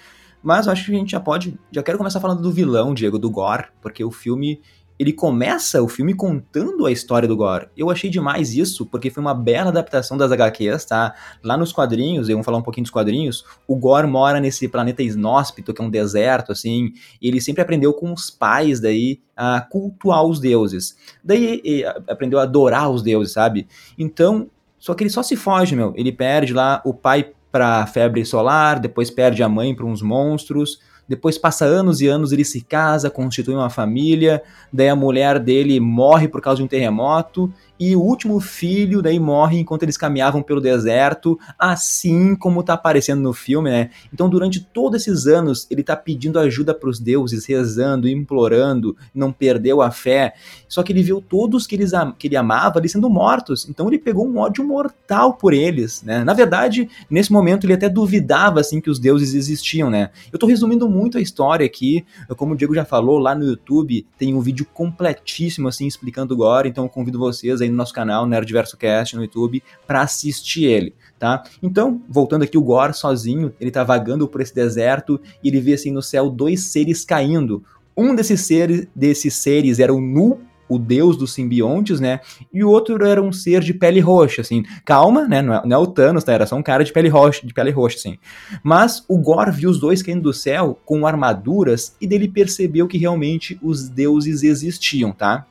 Mas 0.43 0.67
eu 0.67 0.73
acho 0.73 0.87
que 0.87 0.93
a 0.93 0.99
gente 0.99 1.12
já 1.12 1.20
pode. 1.20 1.56
Já 1.70 1.82
quero 1.84 1.96
começar 1.96 2.20
falando 2.20 2.43
do 2.43 2.50
vilão, 2.50 2.93
Diego, 2.93 3.19
do 3.19 3.31
Gore, 3.31 3.67
porque 3.81 4.02
o 4.05 4.11
filme 4.11 4.61
ele 5.02 5.12
começa 5.12 5.82
o 5.82 5.88
filme 5.88 6.14
contando 6.14 6.87
a 6.87 6.93
história 6.93 7.28
do 7.28 7.37
Gore. 7.37 7.69
Eu 7.76 7.90
achei 7.90 8.08
demais 8.08 8.54
isso, 8.54 8.87
porque 8.87 9.10
foi 9.10 9.20
uma 9.20 9.34
bela 9.34 9.70
adaptação 9.70 10.16
das 10.16 10.31
HQs, 10.31 10.84
tá? 10.84 11.14
Lá 11.43 11.56
nos 11.56 11.72
quadrinhos, 11.72 12.28
vamos 12.28 12.46
falar 12.46 12.58
um 12.58 12.62
pouquinho 12.62 12.84
dos 12.84 12.90
quadrinhos, 12.90 13.44
o 13.66 13.76
Gore 13.76 14.06
mora 14.06 14.40
nesse 14.40 14.69
planeta 14.69 15.02
inóspito, 15.02 15.75
que 15.75 15.82
é 15.82 15.84
um 15.84 15.90
deserto, 15.90 16.52
assim, 16.52 16.93
e 17.20 17.28
ele 17.28 17.40
sempre 17.40 17.62
aprendeu 17.62 17.93
com 17.93 18.12
os 18.12 18.31
pais 18.31 18.81
daí 18.81 19.20
a 19.37 19.60
cultuar 19.60 20.25
os 20.25 20.38
deuses. 20.38 20.96
Daí 21.22 21.84
aprendeu 22.08 22.38
a 22.38 22.44
adorar 22.44 22.88
os 22.88 23.02
deuses, 23.02 23.32
sabe? 23.32 23.66
Então, 23.98 24.48
só 24.78 24.94
que 24.94 25.02
ele 25.02 25.10
só 25.10 25.22
se 25.22 25.37
foge, 25.37 25.75
meu. 25.75 25.93
Ele 25.96 26.12
perde 26.12 26.52
lá 26.52 26.81
o 26.84 26.94
pai 26.94 27.32
pra 27.50 27.87
febre 27.87 28.25
solar, 28.25 28.78
depois 28.78 29.10
perde 29.10 29.43
a 29.43 29.48
mãe 29.48 29.75
para 29.75 29.84
uns 29.84 30.00
monstros, 30.00 30.78
depois 31.08 31.37
passa 31.37 31.64
anos 31.64 32.00
e 32.00 32.06
anos, 32.06 32.32
ele 32.32 32.44
se 32.44 32.60
casa, 32.60 33.10
constitui 33.10 33.54
uma 33.54 33.70
família, 33.70 34.43
daí 34.72 34.88
a 34.88 34.96
mulher 34.96 35.38
dele 35.38 35.78
morre 35.81 36.28
por 36.28 36.40
causa 36.40 36.58
de 36.58 36.64
um 36.64 36.69
terremoto, 36.69 37.52
e 37.82 37.96
o 37.96 38.00
último 38.00 38.38
filho 38.38 39.02
daí 39.02 39.19
morre 39.19 39.58
enquanto 39.58 39.82
eles 39.82 39.96
caminhavam 39.96 40.40
pelo 40.40 40.61
deserto, 40.61 41.37
assim 41.58 42.37
como 42.37 42.62
tá 42.62 42.75
aparecendo 42.75 43.20
no 43.20 43.32
filme, 43.32 43.70
né? 43.70 43.90
Então, 44.14 44.31
durante 44.31 44.61
todos 44.61 45.02
esses 45.02 45.26
anos, 45.26 45.67
ele 45.69 45.82
tá 45.82 45.96
pedindo 45.96 46.39
ajuda 46.39 46.72
para 46.72 46.89
os 46.89 47.01
deuses, 47.01 47.44
rezando, 47.44 48.08
implorando, 48.08 48.96
não 49.12 49.32
perdeu 49.32 49.82
a 49.82 49.91
fé. 49.91 50.34
Só 50.69 50.84
que 50.84 50.93
ele 50.93 51.03
viu 51.03 51.20
todos 51.20 51.67
que, 51.67 51.74
eles, 51.74 51.91
que 52.20 52.29
ele 52.29 52.36
amava 52.36 52.79
ali 52.79 52.89
sendo 52.89 53.10
mortos, 53.10 53.69
então 53.69 53.89
ele 53.89 53.98
pegou 53.98 54.29
um 54.29 54.39
ódio 54.39 54.65
mortal 54.65 55.34
por 55.34 55.53
eles, 55.53 56.05
né? 56.05 56.22
Na 56.22 56.34
verdade, 56.34 56.89
nesse 57.10 57.32
momento 57.32 57.67
ele 57.67 57.74
até 57.74 57.89
duvidava 57.89 58.60
assim 58.60 58.81
que 58.81 58.91
os 58.91 59.01
deuses 59.01 59.34
existiam, 59.34 59.91
né? 59.91 60.10
Eu 60.32 60.39
tô 60.39 60.46
resumindo 60.46 60.89
muito 60.89 61.19
a 61.19 61.20
história 61.20 61.67
aqui, 61.67 62.05
como 62.36 62.55
o 62.55 62.56
Diego 62.56 62.77
já 62.77 62.84
falou, 62.84 63.19
lá 63.19 63.34
no 63.34 63.44
YouTube 63.44 64.06
tem 64.17 64.36
um 64.36 64.41
vídeo 64.41 64.65
completíssimo 64.72 65.67
assim 65.67 65.89
explicando 65.89 66.32
o 66.32 66.36
Gore, 66.36 66.69
então 66.69 66.84
eu 66.84 66.89
convido 66.89 67.19
vocês 67.19 67.60
aí 67.60 67.71
no 67.72 67.79
nosso 67.79 67.93
canal, 67.93 68.26
Nerdverso 68.26 68.76
Cast, 68.76 69.17
no 69.17 69.22
YouTube, 69.22 69.62
para 69.86 70.02
assistir 70.02 70.64
ele, 70.64 70.94
tá? 71.19 71.43
Então, 71.62 72.00
voltando 72.08 72.43
aqui, 72.43 72.56
o 72.56 72.62
Gore 72.62 72.94
sozinho, 72.94 73.52
ele 73.60 73.70
tá 73.70 73.82
vagando 73.82 74.29
por 74.29 74.41
esse 74.41 74.55
deserto 74.55 75.20
e 75.43 75.48
ele 75.48 75.60
vê 75.60 75.74
assim 75.74 75.91
no 75.91 76.02
céu 76.02 76.31
dois 76.31 76.64
seres 76.64 77.05
caindo. 77.05 77.64
Um 77.96 78.14
desses 78.14 78.43
seres, 78.43 78.86
desses 78.94 79.34
seres 79.34 79.79
era 79.79 79.93
o 79.93 80.00
Nu, 80.00 80.41
o 80.72 80.79
deus 80.79 81.17
dos 81.17 81.34
simbiontes, 81.34 82.00
né? 82.00 82.20
E 82.52 82.64
o 82.64 82.70
outro 82.70 83.05
era 83.05 83.20
um 83.20 83.31
ser 83.31 83.60
de 83.60 83.74
pele 83.74 84.00
roxa, 84.00 84.41
assim. 84.41 84.64
Calma, 84.84 85.29
né? 85.29 85.43
Não 85.43 85.55
é, 85.55 85.67
não 85.67 85.76
é, 85.76 85.79
o 85.79 85.86
Thanos, 85.86 86.24
tá? 86.24 86.32
Era 86.32 86.46
só 86.46 86.56
um 86.56 86.62
cara 86.62 86.82
de 86.82 86.93
pele 86.93 87.08
roxa, 87.08 87.46
de 87.46 87.52
pele 87.52 87.70
roxa, 87.70 87.96
assim. 87.98 88.17
Mas 88.62 89.05
o 89.06 89.19
Gore 89.19 89.50
viu 89.50 89.69
os 89.69 89.79
dois 89.79 90.02
caindo 90.02 90.22
do 90.22 90.32
céu 90.32 90.79
com 90.86 91.06
armaduras 91.06 91.94
e 92.00 92.06
dele 92.06 92.26
percebeu 92.26 92.88
que 92.88 92.96
realmente 92.96 93.58
os 93.62 93.88
deuses 93.88 94.43
existiam, 94.43 95.12
tá? 95.12 95.46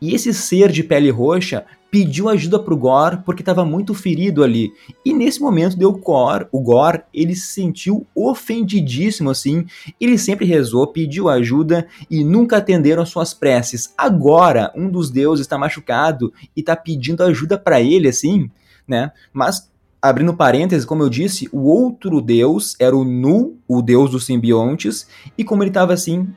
E 0.00 0.14
esse 0.14 0.32
ser 0.32 0.70
de 0.70 0.82
pele 0.82 1.10
roxa 1.10 1.64
pediu 1.90 2.28
ajuda 2.28 2.58
pro 2.58 2.76
Gore 2.76 3.18
porque 3.24 3.42
estava 3.42 3.64
muito 3.64 3.94
ferido 3.94 4.44
ali. 4.44 4.72
E 5.04 5.12
nesse 5.12 5.40
momento 5.40 5.76
deu 5.76 5.92
Gore, 5.92 6.46
o 6.52 6.60
Gore, 6.60 7.02
ele 7.12 7.34
se 7.34 7.48
sentiu 7.48 8.06
ofendidíssimo 8.14 9.30
assim. 9.30 9.66
Ele 10.00 10.18
sempre 10.18 10.46
rezou, 10.46 10.86
pediu 10.86 11.28
ajuda 11.28 11.86
e 12.10 12.22
nunca 12.22 12.58
atenderam 12.58 13.04
suas 13.04 13.32
preces. 13.34 13.92
Agora, 13.96 14.72
um 14.76 14.90
dos 14.90 15.10
deuses 15.10 15.46
está 15.46 15.58
machucado 15.58 16.32
e 16.56 16.60
está 16.60 16.76
pedindo 16.76 17.22
ajuda 17.22 17.58
para 17.58 17.80
ele 17.80 18.08
assim, 18.08 18.50
né? 18.86 19.10
Mas 19.32 19.70
abrindo 20.00 20.34
parênteses, 20.34 20.84
como 20.84 21.02
eu 21.02 21.08
disse, 21.08 21.48
o 21.52 21.64
outro 21.64 22.20
deus 22.20 22.76
era 22.78 22.96
o 22.96 23.04
Nu, 23.04 23.58
o 23.66 23.82
deus 23.82 24.10
dos 24.10 24.26
simbiontes, 24.26 25.08
e 25.36 25.42
como 25.42 25.62
ele 25.62 25.70
estava 25.70 25.92
assim 25.92 26.28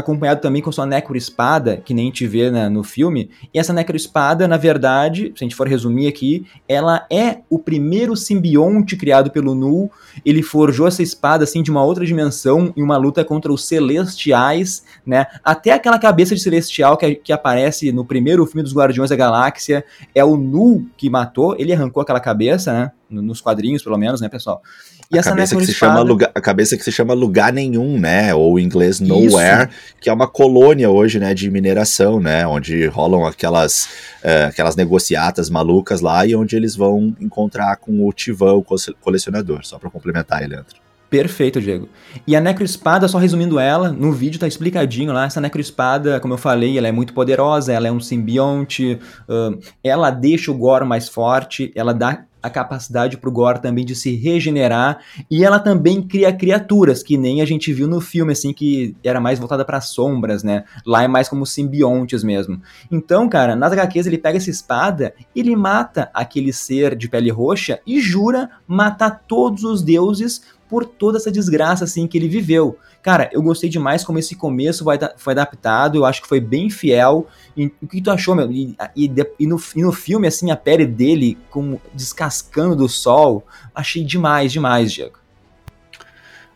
acompanhado 0.00 0.40
também 0.40 0.60
com 0.60 0.72
sua 0.72 0.86
necroespada, 0.86 1.76
que 1.76 1.94
nem 1.94 2.08
gente 2.08 2.26
vê 2.26 2.50
né, 2.50 2.68
no 2.68 2.82
filme. 2.82 3.30
E 3.52 3.58
essa 3.58 3.72
necroespada, 3.72 4.48
na 4.48 4.56
verdade, 4.56 5.32
se 5.36 5.42
a 5.42 5.44
gente 5.44 5.54
for 5.54 5.68
resumir 5.68 6.08
aqui, 6.08 6.46
ela 6.68 7.06
é 7.10 7.38
o 7.48 7.58
primeiro 7.58 8.16
simbionte 8.16 8.96
criado 8.96 9.30
pelo 9.30 9.54
Null. 9.54 9.90
Ele 10.24 10.42
forjou 10.42 10.88
essa 10.88 11.02
espada 11.02 11.44
assim 11.44 11.62
de 11.62 11.70
uma 11.70 11.84
outra 11.84 12.04
dimensão 12.04 12.72
em 12.76 12.82
uma 12.82 12.96
luta 12.96 13.24
contra 13.24 13.52
os 13.52 13.64
celestiais, 13.66 14.84
né? 15.06 15.26
Até 15.44 15.72
aquela 15.72 15.98
cabeça 15.98 16.34
de 16.34 16.40
celestial 16.40 16.96
que, 16.96 17.14
que 17.16 17.32
aparece 17.32 17.92
no 17.92 18.04
primeiro 18.04 18.44
filme 18.46 18.62
dos 18.62 18.74
Guardiões 18.74 19.10
da 19.10 19.16
Galáxia 19.16 19.84
é 20.14 20.24
o 20.24 20.36
Null 20.36 20.86
que 20.96 21.08
matou. 21.08 21.54
Ele 21.58 21.72
arrancou 21.72 22.02
aquela 22.02 22.20
cabeça, 22.20 22.72
né? 22.72 22.92
Nos 23.10 23.40
quadrinhos, 23.40 23.82
pelo 23.82 23.96
menos, 23.96 24.20
né, 24.20 24.28
pessoal? 24.28 24.62
E 25.10 25.16
a 25.16 25.20
essa 25.20 25.30
cabeça 25.30 25.56
que 25.56 25.64
se 25.64 25.72
chama 25.72 26.00
lugar, 26.02 26.30
a 26.34 26.40
cabeça 26.40 26.76
que 26.76 26.84
se 26.84 26.92
chama 26.92 27.14
lugar 27.14 27.52
nenhum, 27.52 27.98
né? 27.98 28.34
Ou 28.34 28.58
em 28.58 28.64
inglês 28.64 29.00
nowhere, 29.00 29.68
Isso. 29.68 29.94
que 30.00 30.10
é 30.10 30.12
uma 30.12 30.26
colônia 30.26 30.90
hoje, 30.90 31.18
né, 31.18 31.32
de 31.32 31.50
mineração, 31.50 32.20
né, 32.20 32.46
onde 32.46 32.86
rolam 32.86 33.24
aquelas 33.24 33.84
uh, 34.22 34.48
aquelas 34.48 34.76
negociatas 34.76 35.48
malucas 35.48 36.00
lá 36.00 36.26
e 36.26 36.36
onde 36.36 36.54
eles 36.56 36.76
vão 36.76 37.16
encontrar 37.20 37.76
com 37.76 38.06
o 38.06 38.12
Tivan, 38.12 38.54
o 38.54 38.64
colecionador, 39.00 39.64
só 39.64 39.78
para 39.78 39.88
complementar, 39.88 40.46
Leandro. 40.46 40.76
Perfeito, 41.10 41.58
Diego. 41.58 41.88
E 42.26 42.36
a 42.36 42.40
necroespada, 42.40 43.08
só 43.08 43.16
resumindo 43.16 43.58
ela, 43.58 43.90
no 43.90 44.12
vídeo 44.12 44.38
tá 44.38 44.46
explicadinho 44.46 45.10
lá, 45.10 45.24
essa 45.24 45.40
necroespada, 45.40 46.20
como 46.20 46.34
eu 46.34 46.38
falei, 46.38 46.76
ela 46.76 46.86
é 46.86 46.92
muito 46.92 47.14
poderosa, 47.14 47.72
ela 47.72 47.88
é 47.88 47.92
um 47.92 48.00
simbionte, 48.00 48.98
uh, 49.26 49.58
ela 49.82 50.10
deixa 50.10 50.50
o 50.50 50.54
Goro 50.54 50.86
mais 50.86 51.08
forte, 51.08 51.72
ela 51.74 51.94
dá 51.94 52.24
a 52.42 52.50
capacidade 52.50 53.16
para 53.16 53.28
o 53.28 53.32
Gore 53.32 53.60
também 53.60 53.84
de 53.84 53.94
se 53.94 54.14
regenerar 54.14 54.98
e 55.30 55.44
ela 55.44 55.58
também 55.58 56.02
cria 56.02 56.32
criaturas 56.32 57.02
que 57.02 57.16
nem 57.16 57.40
a 57.40 57.44
gente 57.44 57.72
viu 57.72 57.88
no 57.88 58.00
filme 58.00 58.32
assim 58.32 58.52
que 58.52 58.96
era 59.02 59.20
mais 59.20 59.38
voltada 59.38 59.64
para 59.64 59.80
sombras, 59.80 60.42
né? 60.42 60.64
Lá 60.86 61.02
é 61.02 61.08
mais 61.08 61.28
como 61.28 61.46
simbiontes 61.46 62.22
mesmo. 62.22 62.60
Então, 62.90 63.28
cara, 63.28 63.56
nas 63.56 63.72
HQs 63.72 64.06
ele 64.06 64.18
pega 64.18 64.38
essa 64.38 64.50
espada, 64.50 65.14
ele 65.34 65.54
mata 65.56 66.10
aquele 66.14 66.52
ser 66.52 66.96
de 66.96 67.08
pele 67.08 67.30
roxa 67.30 67.80
e 67.86 68.00
jura 68.00 68.50
matar 68.66 69.24
todos 69.26 69.64
os 69.64 69.82
deuses 69.82 70.42
por 70.68 70.84
toda 70.84 71.18
essa 71.18 71.30
desgraça 71.30 71.84
assim 71.84 72.06
que 72.06 72.18
ele 72.18 72.28
viveu. 72.28 72.78
Cara, 73.02 73.30
eu 73.32 73.40
gostei 73.40 73.70
demais 73.70 74.04
como 74.04 74.18
esse 74.18 74.34
começo 74.34 74.84
vai, 74.84 74.98
foi 75.16 75.32
adaptado, 75.32 75.96
eu 75.96 76.04
acho 76.04 76.20
que 76.20 76.28
foi 76.28 76.40
bem 76.40 76.68
fiel. 76.68 77.26
E, 77.56 77.72
o 77.80 77.86
que 77.86 78.02
tu 78.02 78.10
achou, 78.10 78.34
meu? 78.34 78.50
E, 78.50 78.76
e, 78.94 79.10
e, 79.38 79.46
no, 79.46 79.60
e 79.74 79.82
no 79.82 79.92
filme, 79.92 80.26
assim, 80.26 80.50
a 80.50 80.56
pele 80.56 80.86
dele 80.86 81.38
como 81.50 81.80
descascando 81.94 82.76
do 82.76 82.88
sol, 82.88 83.46
achei 83.74 84.04
demais, 84.04 84.52
demais, 84.52 84.92
Diego. 84.92 85.17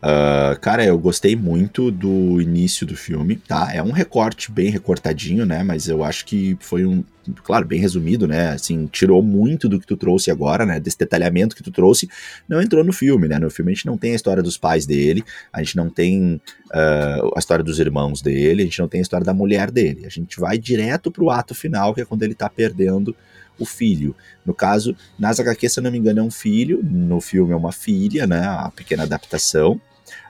Uh, 0.02 0.58
cara, 0.58 0.84
eu 0.84 0.98
gostei 0.98 1.36
muito 1.36 1.88
do 1.88 2.40
início 2.40 2.84
do 2.84 2.96
filme, 2.96 3.36
tá? 3.36 3.70
É 3.72 3.80
um 3.80 3.92
recorte 3.92 4.50
bem 4.50 4.68
recortadinho, 4.68 5.46
né? 5.46 5.62
Mas 5.62 5.86
eu 5.86 6.02
acho 6.02 6.26
que 6.26 6.56
foi 6.58 6.84
um, 6.84 7.04
claro, 7.44 7.64
bem 7.64 7.78
resumido, 7.78 8.26
né? 8.26 8.48
Assim, 8.48 8.88
tirou 8.88 9.22
muito 9.22 9.68
do 9.68 9.78
que 9.78 9.86
tu 9.86 9.96
trouxe 9.96 10.28
agora, 10.28 10.66
né? 10.66 10.80
Desse 10.80 10.98
detalhamento 10.98 11.54
que 11.54 11.62
tu 11.62 11.70
trouxe, 11.70 12.10
não 12.48 12.60
entrou 12.60 12.82
no 12.82 12.92
filme, 12.92 13.28
né? 13.28 13.38
No 13.38 13.48
filme 13.48 13.70
a 13.70 13.74
gente 13.76 13.86
não 13.86 13.96
tem 13.96 14.10
a 14.10 14.16
história 14.16 14.42
dos 14.42 14.58
pais 14.58 14.84
dele, 14.84 15.22
a 15.52 15.62
gente 15.62 15.76
não 15.76 15.88
tem 15.88 16.40
uh, 16.74 17.32
a 17.36 17.38
história 17.38 17.62
dos 17.62 17.78
irmãos 17.78 18.20
dele, 18.20 18.62
a 18.62 18.64
gente 18.64 18.80
não 18.80 18.88
tem 18.88 18.98
a 18.98 19.02
história 19.02 19.24
da 19.24 19.32
mulher 19.32 19.70
dele. 19.70 20.04
A 20.04 20.10
gente 20.10 20.40
vai 20.40 20.58
direto 20.58 21.12
pro 21.12 21.30
ato 21.30 21.54
final, 21.54 21.94
que 21.94 22.00
é 22.00 22.04
quando 22.04 22.24
ele 22.24 22.34
tá 22.34 22.48
perdendo 22.48 23.14
o 23.56 23.64
filho. 23.64 24.16
No 24.44 24.52
caso, 24.52 24.96
nas 25.16 25.38
HQ, 25.38 25.68
se 25.68 25.78
eu 25.78 25.84
não 25.84 25.92
me 25.92 25.98
engano, 25.98 26.18
é 26.18 26.22
um 26.24 26.30
filho, 26.30 26.82
no 26.82 27.20
filme 27.20 27.52
é 27.52 27.56
uma 27.56 27.70
filha, 27.70 28.26
né? 28.26 28.40
A 28.44 28.72
pequena 28.74 29.04
adaptação. 29.04 29.80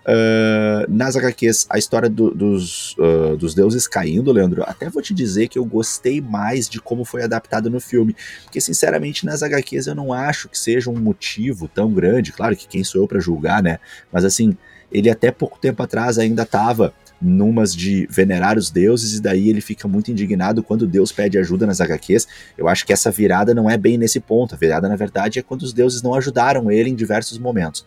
Uh, 0.02 0.84
nas 0.88 1.16
HQs, 1.16 1.66
a 1.70 1.78
história 1.78 2.08
do, 2.08 2.30
dos, 2.30 2.96
uh, 2.98 3.36
dos 3.36 3.54
deuses 3.54 3.86
caindo, 3.86 4.32
Leandro, 4.32 4.64
até 4.64 4.90
vou 4.90 5.00
te 5.00 5.14
dizer 5.14 5.48
que 5.48 5.58
eu 5.58 5.64
gostei 5.64 6.20
mais 6.20 6.68
de 6.68 6.80
como 6.80 7.04
foi 7.04 7.22
adaptado 7.22 7.70
no 7.70 7.80
filme. 7.80 8.16
Porque, 8.42 8.60
sinceramente, 8.60 9.24
nas 9.24 9.42
HQs 9.42 9.86
eu 9.86 9.94
não 9.94 10.12
acho 10.12 10.48
que 10.48 10.58
seja 10.58 10.90
um 10.90 10.98
motivo 10.98 11.68
tão 11.68 11.92
grande. 11.92 12.32
Claro 12.32 12.56
que 12.56 12.66
quem 12.66 12.82
sou 12.82 13.02
eu 13.02 13.08
para 13.08 13.20
julgar, 13.20 13.62
né? 13.62 13.78
Mas 14.12 14.24
assim, 14.24 14.56
ele 14.90 15.08
até 15.08 15.30
pouco 15.30 15.58
tempo 15.58 15.82
atrás 15.82 16.18
ainda 16.18 16.42
estava 16.42 16.92
numas 17.20 17.74
de 17.74 18.06
venerar 18.10 18.58
os 18.58 18.68
deuses, 18.68 19.16
e 19.16 19.22
daí 19.22 19.48
ele 19.48 19.60
fica 19.60 19.86
muito 19.86 20.10
indignado 20.10 20.62
quando 20.62 20.88
Deus 20.88 21.12
pede 21.12 21.38
ajuda 21.38 21.64
nas 21.64 21.80
HQs. 21.80 22.26
Eu 22.58 22.66
acho 22.66 22.84
que 22.84 22.92
essa 22.92 23.12
virada 23.12 23.54
não 23.54 23.70
é 23.70 23.78
bem 23.78 23.96
nesse 23.96 24.18
ponto. 24.18 24.54
A 24.54 24.58
virada, 24.58 24.88
na 24.88 24.96
verdade, 24.96 25.38
é 25.38 25.42
quando 25.42 25.62
os 25.62 25.72
deuses 25.72 26.02
não 26.02 26.14
ajudaram 26.14 26.70
ele 26.70 26.90
em 26.90 26.94
diversos 26.96 27.38
momentos. 27.38 27.86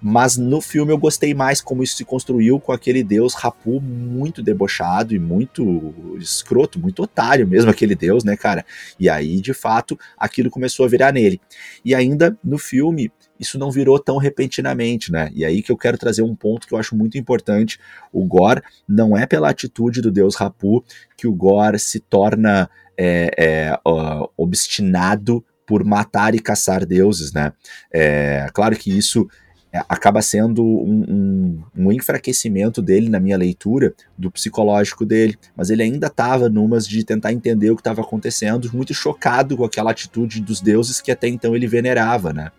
Mas 0.00 0.36
no 0.36 0.60
filme 0.60 0.92
eu 0.92 0.98
gostei 0.98 1.34
mais 1.34 1.60
como 1.60 1.82
isso 1.82 1.96
se 1.96 2.04
construiu 2.04 2.60
com 2.60 2.72
aquele 2.72 3.02
deus 3.02 3.34
Rapu 3.34 3.80
muito 3.80 4.42
debochado 4.42 5.14
e 5.14 5.18
muito 5.18 5.94
escroto, 6.18 6.78
muito 6.78 7.02
otário 7.02 7.46
mesmo 7.46 7.70
aquele 7.70 7.94
deus, 7.94 8.22
né, 8.22 8.36
cara? 8.36 8.64
E 8.98 9.08
aí, 9.08 9.40
de 9.40 9.52
fato, 9.52 9.98
aquilo 10.16 10.50
começou 10.50 10.86
a 10.86 10.88
virar 10.88 11.12
nele. 11.12 11.40
E 11.84 11.94
ainda 11.94 12.38
no 12.44 12.58
filme, 12.58 13.10
isso 13.38 13.58
não 13.58 13.70
virou 13.70 13.98
tão 13.98 14.18
repentinamente, 14.18 15.10
né? 15.10 15.30
E 15.34 15.44
aí 15.44 15.62
que 15.62 15.72
eu 15.72 15.76
quero 15.76 15.98
trazer 15.98 16.22
um 16.22 16.34
ponto 16.34 16.66
que 16.66 16.74
eu 16.74 16.78
acho 16.78 16.96
muito 16.96 17.18
importante. 17.18 17.78
O 18.12 18.24
Gore 18.24 18.62
não 18.86 19.16
é 19.16 19.26
pela 19.26 19.50
atitude 19.50 20.00
do 20.00 20.10
deus 20.10 20.36
Rapu 20.36 20.84
que 21.16 21.26
o 21.26 21.32
Gore 21.32 21.78
se 21.78 22.00
torna 22.00 22.70
é, 22.96 23.30
é, 23.36 23.80
uh, 23.88 24.28
obstinado 24.36 25.44
por 25.64 25.84
matar 25.84 26.34
e 26.34 26.40
caçar 26.40 26.86
deuses, 26.86 27.32
né? 27.32 27.52
É, 27.92 28.48
claro 28.54 28.74
que 28.74 28.96
isso 28.96 29.28
acaba 29.72 30.22
sendo 30.22 30.64
um, 30.64 31.04
um, 31.08 31.62
um, 31.76 31.92
enfraquecimento 31.92 32.80
dele 32.80 33.08
na 33.08 33.20
minha 33.20 33.36
leitura 33.36 33.94
do 34.16 34.30
psicológico 34.30 35.04
dele, 35.04 35.38
mas 35.54 35.68
ele 35.68 35.82
ainda 35.82 36.06
estava 36.06 36.48
numas 36.48 36.86
de 36.86 37.04
tentar 37.04 37.32
entender 37.32 37.70
o 37.70 37.76
que 37.76 37.80
estava 37.80 38.00
acontecendo, 38.00 38.70
muito 38.72 38.94
chocado 38.94 39.56
com 39.56 39.64
aquela 39.64 39.90
atitude 39.90 40.40
dos 40.40 40.60
deuses 40.60 41.00
que 41.00 41.12
até 41.12 41.28
então 41.28 41.54
ele 41.54 41.66
venerava, 41.66 42.32
né? 42.32 42.50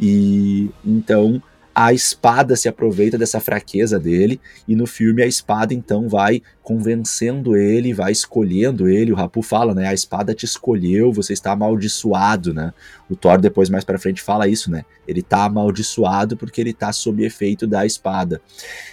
E 0.00 0.70
então 0.84 1.42
a 1.74 1.92
espada 1.92 2.54
se 2.54 2.68
aproveita 2.68 3.18
dessa 3.18 3.40
fraqueza 3.40 3.98
dele 3.98 4.40
e 4.68 4.76
no 4.76 4.86
filme 4.86 5.22
a 5.22 5.26
espada 5.26 5.74
então 5.74 6.08
vai 6.08 6.40
convencendo 6.62 7.56
ele, 7.56 7.92
vai 7.92 8.12
escolhendo 8.12 8.88
ele. 8.88 9.12
O 9.12 9.16
Rapu 9.16 9.42
fala, 9.42 9.74
né? 9.74 9.88
A 9.88 9.92
espada 9.92 10.32
te 10.32 10.44
escolheu, 10.44 11.12
você 11.12 11.32
está 11.32 11.50
amaldiçoado, 11.52 12.54
né? 12.54 12.72
O 13.10 13.16
Thor 13.16 13.40
depois 13.40 13.68
mais 13.68 13.82
para 13.82 13.98
frente 13.98 14.22
fala 14.22 14.46
isso, 14.46 14.70
né? 14.70 14.84
Ele 15.06 15.20
está 15.20 15.44
amaldiçoado 15.44 16.36
porque 16.36 16.60
ele 16.60 16.70
está 16.70 16.92
sob 16.92 17.24
efeito 17.24 17.66
da 17.66 17.84
espada. 17.84 18.40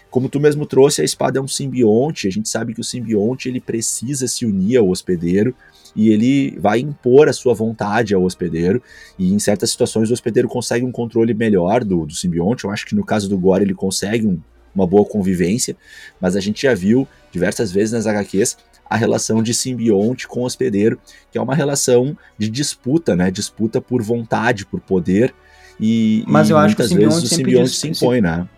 Como 0.10 0.28
tu 0.28 0.40
mesmo 0.40 0.66
trouxe, 0.66 1.02
a 1.02 1.06
espada 1.06 1.38
é 1.38 1.42
um 1.42 1.48
simbionte. 1.48 2.28
A 2.28 2.32
gente 2.32 2.50
sabe 2.50 2.74
que 2.74 2.82
o 2.82 2.84
simbionte 2.84 3.48
ele 3.48 3.62
precisa 3.62 4.28
se 4.28 4.46
unir 4.46 4.78
ao 4.78 4.90
hospedeiro 4.90 5.56
e 5.96 6.10
ele 6.10 6.58
vai 6.60 6.80
impor 6.80 7.28
a 7.28 7.34
sua 7.34 7.54
vontade 7.54 8.14
ao 8.14 8.24
hospedeiro, 8.24 8.82
e 9.18 9.34
em 9.34 9.40
certas 9.40 9.72
situações 9.72 10.10
o 10.10 10.14
hospedeiro 10.14 10.48
consegue 10.48 10.86
um 10.86 10.92
controle 10.92 11.34
melhor 11.34 11.84
do, 11.84 12.06
do 12.06 12.14
simbionte, 12.14 12.66
eu 12.66 12.72
acho 12.72 12.86
que 12.86 12.96
no 12.96 13.04
caso 13.04 13.30
do 13.30 13.38
Gore 13.38 13.64
ele 13.64 13.74
consegue 13.74 14.28
um, 14.28 14.40
uma 14.74 14.88
boa 14.88 15.06
convivência, 15.06 15.76
mas 16.20 16.36
a 16.36 16.40
gente 16.40 16.64
já 16.64 16.74
viu 16.74 17.08
diversas 17.32 17.72
vezes 17.72 17.92
nas 17.94 18.08
HQs 18.08 18.58
a 18.90 18.98
relação 18.98 19.42
de 19.42 19.54
simbionte 19.54 20.28
com 20.28 20.44
hospedeiro, 20.44 21.00
que 21.32 21.38
é 21.38 21.42
uma 21.42 21.56
relação 21.56 22.18
de 22.38 22.50
disputa, 22.50 23.16
né? 23.16 23.32
Disputa 23.32 23.80
por 23.80 24.02
vontade, 24.02 24.66
por 24.66 24.82
poder. 24.82 25.34
E, 25.80 26.26
mas 26.28 26.50
e 26.50 26.52
eu 26.52 26.58
acho 26.58 26.76
que 26.76 26.82
o 26.82 26.88
simbionte, 26.88 27.26
o 27.26 27.28
simbionte 27.28 27.70
se 27.70 27.88
impõe, 27.88 28.20
né? 28.20 28.50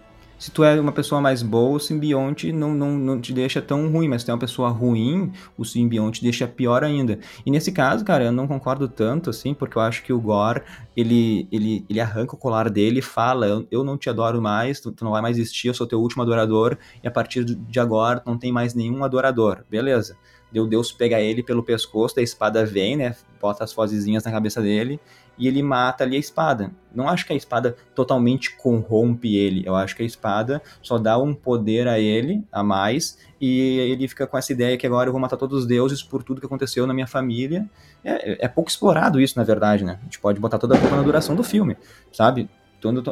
Se 0.44 0.52
tu 0.52 0.62
é 0.62 0.78
uma 0.78 0.92
pessoa 0.92 1.22
mais 1.22 1.42
boa, 1.42 1.78
o 1.78 1.80
simbionte 1.80 2.52
não, 2.52 2.74
não, 2.74 2.98
não 2.98 3.22
te 3.22 3.32
deixa 3.32 3.62
tão 3.62 3.90
ruim, 3.90 4.10
mas 4.10 4.22
se 4.22 4.26
tu 4.26 4.32
é 4.32 4.34
uma 4.34 4.40
pessoa 4.42 4.68
ruim, 4.68 5.32
o 5.58 5.64
simbionte 5.64 6.22
deixa 6.22 6.46
pior 6.46 6.84
ainda. 6.84 7.18
E 7.46 7.50
nesse 7.50 7.72
caso, 7.72 8.04
cara, 8.04 8.26
eu 8.26 8.32
não 8.34 8.46
concordo 8.46 8.90
tanto, 8.90 9.30
assim, 9.30 9.54
porque 9.54 9.78
eu 9.78 9.82
acho 9.82 10.04
que 10.04 10.12
o 10.12 10.20
Gore, 10.20 10.62
ele, 10.98 11.48
ele, 11.50 11.86
ele 11.90 12.02
arranca 12.02 12.36
o 12.36 12.38
colar 12.38 12.70
dele 12.70 13.00
e 13.00 13.02
fala, 13.02 13.48
eu, 13.48 13.66
eu 13.72 13.86
não 13.86 13.98
te 13.98 14.10
adoro 14.10 14.42
mais, 14.42 14.82
tu, 14.82 14.92
tu, 14.92 15.06
não 15.06 15.12
vai 15.12 15.22
mais 15.22 15.38
existir, 15.38 15.70
eu 15.70 15.74
sou 15.74 15.88
teu 15.88 16.02
último 16.02 16.24
adorador, 16.24 16.78
e 17.02 17.08
a 17.08 17.12
partir 17.12 17.46
de 17.46 17.80
agora 17.80 18.22
não 18.26 18.38
tem 18.38 18.52
mais 18.52 18.74
nenhum 18.74 19.02
adorador, 19.06 19.64
beleza. 19.70 20.18
Deu 20.54 20.68
Deus 20.68 20.92
pega 20.92 21.20
ele 21.20 21.42
pelo 21.42 21.64
pescoço, 21.64 22.20
a 22.20 22.22
espada 22.24 22.64
vem, 22.64 22.96
né, 22.96 23.16
bota 23.42 23.64
as 23.64 23.74
fozezinhas 23.74 24.24
na 24.24 24.32
cabeça 24.32 24.62
dele, 24.62 25.00
e 25.36 25.48
ele 25.48 25.64
mata 25.64 26.04
ali 26.04 26.16
a 26.16 26.20
espada. 26.20 26.72
Não 26.94 27.10
acho 27.10 27.26
que 27.26 27.34
a 27.34 27.36
espada 27.36 27.76
totalmente 27.96 28.56
corrompe 28.56 29.36
ele, 29.36 29.64
eu 29.66 29.76
acho 29.76 29.96
que 29.96 30.04
a 30.04 30.06
espada 30.06 30.62
só 30.80 31.00
dá 31.00 31.18
um 31.18 31.34
poder 31.34 31.88
a 31.88 32.00
ele, 32.00 32.44
a 32.52 32.62
mais, 32.62 33.18
e 33.42 33.80
ele 33.80 34.08
fica 34.08 34.28
com 34.28 34.38
essa 34.38 34.52
ideia 34.52 34.78
que 34.78 34.86
agora 34.86 35.10
eu 35.10 35.12
vou 35.12 35.20
matar 35.20 35.38
todos 35.38 35.62
os 35.62 35.66
deuses 35.66 36.04
por 36.04 36.22
tudo 36.22 36.40
que 36.40 36.46
aconteceu 36.46 36.86
na 36.86 36.94
minha 36.94 37.08
família. 37.08 37.68
É, 38.06 38.46
é 38.46 38.48
pouco 38.48 38.70
explorado 38.70 39.20
isso, 39.20 39.38
na 39.40 39.44
verdade, 39.44 39.84
né? 39.84 39.98
A 40.00 40.04
gente 40.04 40.20
pode 40.20 40.40
botar 40.40 40.60
toda 40.60 40.76
a 40.76 40.80
culpa 40.80 40.96
na 40.96 41.02
duração 41.02 41.36
do 41.36 41.44
filme, 41.44 41.76
sabe? 42.12 42.48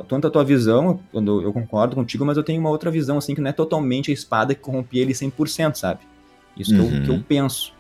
tanto, 0.08 0.28
a 0.28 0.30
tua 0.30 0.44
visão, 0.44 1.00
eu 1.14 1.54
concordo 1.54 1.96
contigo, 1.96 2.26
mas 2.26 2.36
eu 2.36 2.44
tenho 2.44 2.60
uma 2.60 2.70
outra 2.70 2.92
visão, 2.92 3.18
assim, 3.18 3.34
que 3.34 3.40
não 3.40 3.50
é 3.50 3.54
totalmente 3.54 4.12
a 4.12 4.14
espada 4.14 4.54
que 4.54 4.60
corrompia 4.60 5.02
ele 5.02 5.14
100%, 5.14 5.76
sabe? 5.76 6.11
Isso 6.58 6.76
uhum. 6.76 6.90
que, 6.90 6.96
eu, 6.96 7.04
que 7.04 7.10
eu 7.10 7.14
uhum. 7.16 7.24
penso. 7.24 7.74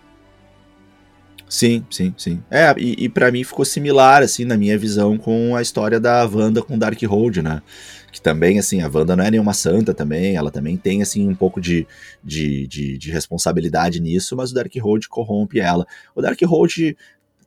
Sim, 1.51 1.85
sim, 1.89 2.13
sim. 2.17 2.41
É, 2.49 2.73
e, 2.77 3.03
e 3.03 3.09
para 3.09 3.29
mim 3.29 3.43
ficou 3.43 3.65
similar, 3.65 4.23
assim, 4.23 4.45
na 4.45 4.55
minha 4.55 4.77
visão, 4.77 5.17
com 5.17 5.53
a 5.53 5.61
história 5.61 5.99
da 5.99 6.23
Wanda 6.25 6.61
com 6.61 6.79
Darkhold, 6.79 7.41
né? 7.41 7.61
Que 8.09 8.21
também, 8.21 8.57
assim, 8.57 8.81
a 8.81 8.87
Wanda 8.87 9.17
não 9.17 9.23
é 9.25 9.29
nenhuma 9.29 9.53
santa 9.53 9.93
também, 9.93 10.37
ela 10.37 10.49
também 10.49 10.77
tem, 10.77 11.01
assim, 11.01 11.27
um 11.27 11.35
pouco 11.35 11.59
de, 11.59 11.85
de, 12.23 12.65
de, 12.67 12.97
de 12.97 13.11
responsabilidade 13.11 13.99
nisso, 13.99 14.33
mas 14.37 14.51
o 14.51 14.53
Darkhold 14.53 15.09
corrompe 15.09 15.59
ela. 15.59 15.85
O 16.15 16.21
Darkhold 16.21 16.95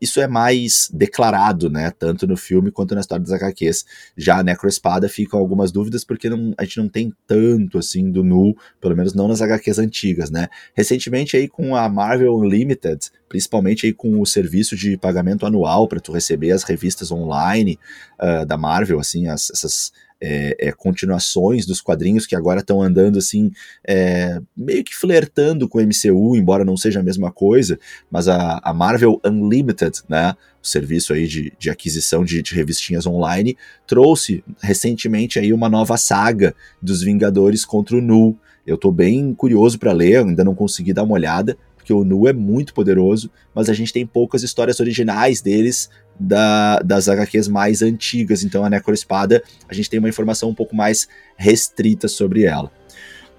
isso 0.05 0.21
é 0.21 0.29
mais 0.29 0.89
declarado, 0.93 1.69
né? 1.71 1.91
Tanto 1.91 2.27
no 2.27 2.37
filme 2.37 2.71
quanto 2.71 2.95
na 2.95 3.01
história 3.01 3.23
dos 3.23 3.33
HQs. 3.33 3.85
Já 4.17 4.39
a 4.39 4.43
Necroespada 4.43 5.09
ficam 5.09 5.41
algumas 5.41 5.73
dúvidas, 5.73 6.05
porque 6.05 6.29
não, 6.29 6.55
a 6.57 6.65
gente 6.65 6.79
não 6.79 6.89
tem 6.89 7.13
tanto 7.27 7.79
assim 7.79 8.11
do 8.11 8.23
Nu, 8.23 8.55
pelo 8.81 8.95
menos 8.95 9.15
não 9.15 9.27
nas 9.27 9.41
HQs 9.41 9.79
antigas, 9.79 10.31
né? 10.31 10.49
Recentemente 10.75 11.37
aí 11.37 11.49
com 11.49 11.75
a 11.75 11.89
Marvel 11.89 12.37
Unlimited, 12.37 13.11
principalmente 13.29 13.87
aí 13.87 13.93
com 13.93 14.21
o 14.21 14.27
serviço 14.27 14.77
de 14.77 14.97
pagamento 14.97 15.47
anual 15.47 15.89
para 15.89 16.01
tu 16.01 16.13
receber 16.13 16.53
as 16.53 16.63
revistas 16.63 17.11
online 17.11 17.79
uh, 18.21 18.45
da 18.45 18.57
Marvel, 18.57 19.01
assim, 19.01 19.27
as, 19.27 19.51
essas 19.51 19.93
é, 20.21 20.69
é, 20.69 20.73
continuações 20.73 21.67
dos 21.67 21.81
quadrinhos 21.81 22.27
que 22.27 22.35
agora 22.35 22.61
estão 22.61 22.81
andando 22.81 23.19
assim, 23.19 23.51
é, 23.87 24.41
meio 24.57 24.83
que 24.83 24.95
flertando 24.95 25.69
com 25.69 25.79
o 25.79 25.83
MCU, 25.83 26.37
embora 26.37 26.65
não 26.65 26.77
seja 26.77 27.01
a 27.01 27.03
mesma 27.03 27.31
coisa, 27.31 27.79
mas 28.11 28.29
a, 28.29 28.61
a 28.63 28.73
Marvel 28.73 29.21
Unlimited, 29.25 30.01
né, 30.09 30.35
o 30.63 30.67
serviço 30.67 31.13
aí 31.13 31.27
de, 31.27 31.53
de 31.59 31.69
aquisição 31.69 32.25
de, 32.25 32.41
de, 32.43 32.55
revistinhas 32.55 33.07
online, 33.07 33.57
trouxe 33.87 34.43
recentemente 34.61 35.39
aí 35.39 35.53
uma 35.53 35.69
nova 35.69 35.97
saga 35.97 36.55
dos 36.81 37.03
Vingadores 37.03 37.65
contra 37.65 37.97
o 37.97 38.01
Nu. 38.01 38.39
Eu 38.67 38.79
tô 38.79 38.91
bem 38.91 39.35
curioso 39.35 39.79
para 39.79 39.93
ler, 39.93 40.19
ainda 40.19 40.43
não 40.43 40.55
consegui 40.55 40.95
dar 40.95 41.03
uma 41.03 41.15
olhada, 41.15 41.59
porque 41.77 41.93
o 41.93 42.03
Nu 42.03 42.27
é 42.27 42.33
muito 42.33 42.73
poderoso, 42.73 43.31
mas 43.55 43.69
a 43.69 43.75
gente 43.75 43.93
tem 43.93 44.07
poucas 44.07 44.43
histórias 44.43 44.81
originais 44.81 45.43
deles 45.43 45.91
da, 46.19 46.79
das 46.81 47.09
HQs 47.09 47.49
mais 47.49 47.83
antigas. 47.83 48.45
Então 48.45 48.65
a 48.65 48.71
Necroespada, 48.71 49.43
a 49.69 49.75
gente 49.75 49.91
tem 49.91 49.99
uma 49.99 50.09
informação 50.09 50.51
um 50.51 50.55
pouco 50.55 50.75
mais 50.75 51.09
restrita 51.37 52.09
sobre 52.09 52.45
ela. 52.45 52.71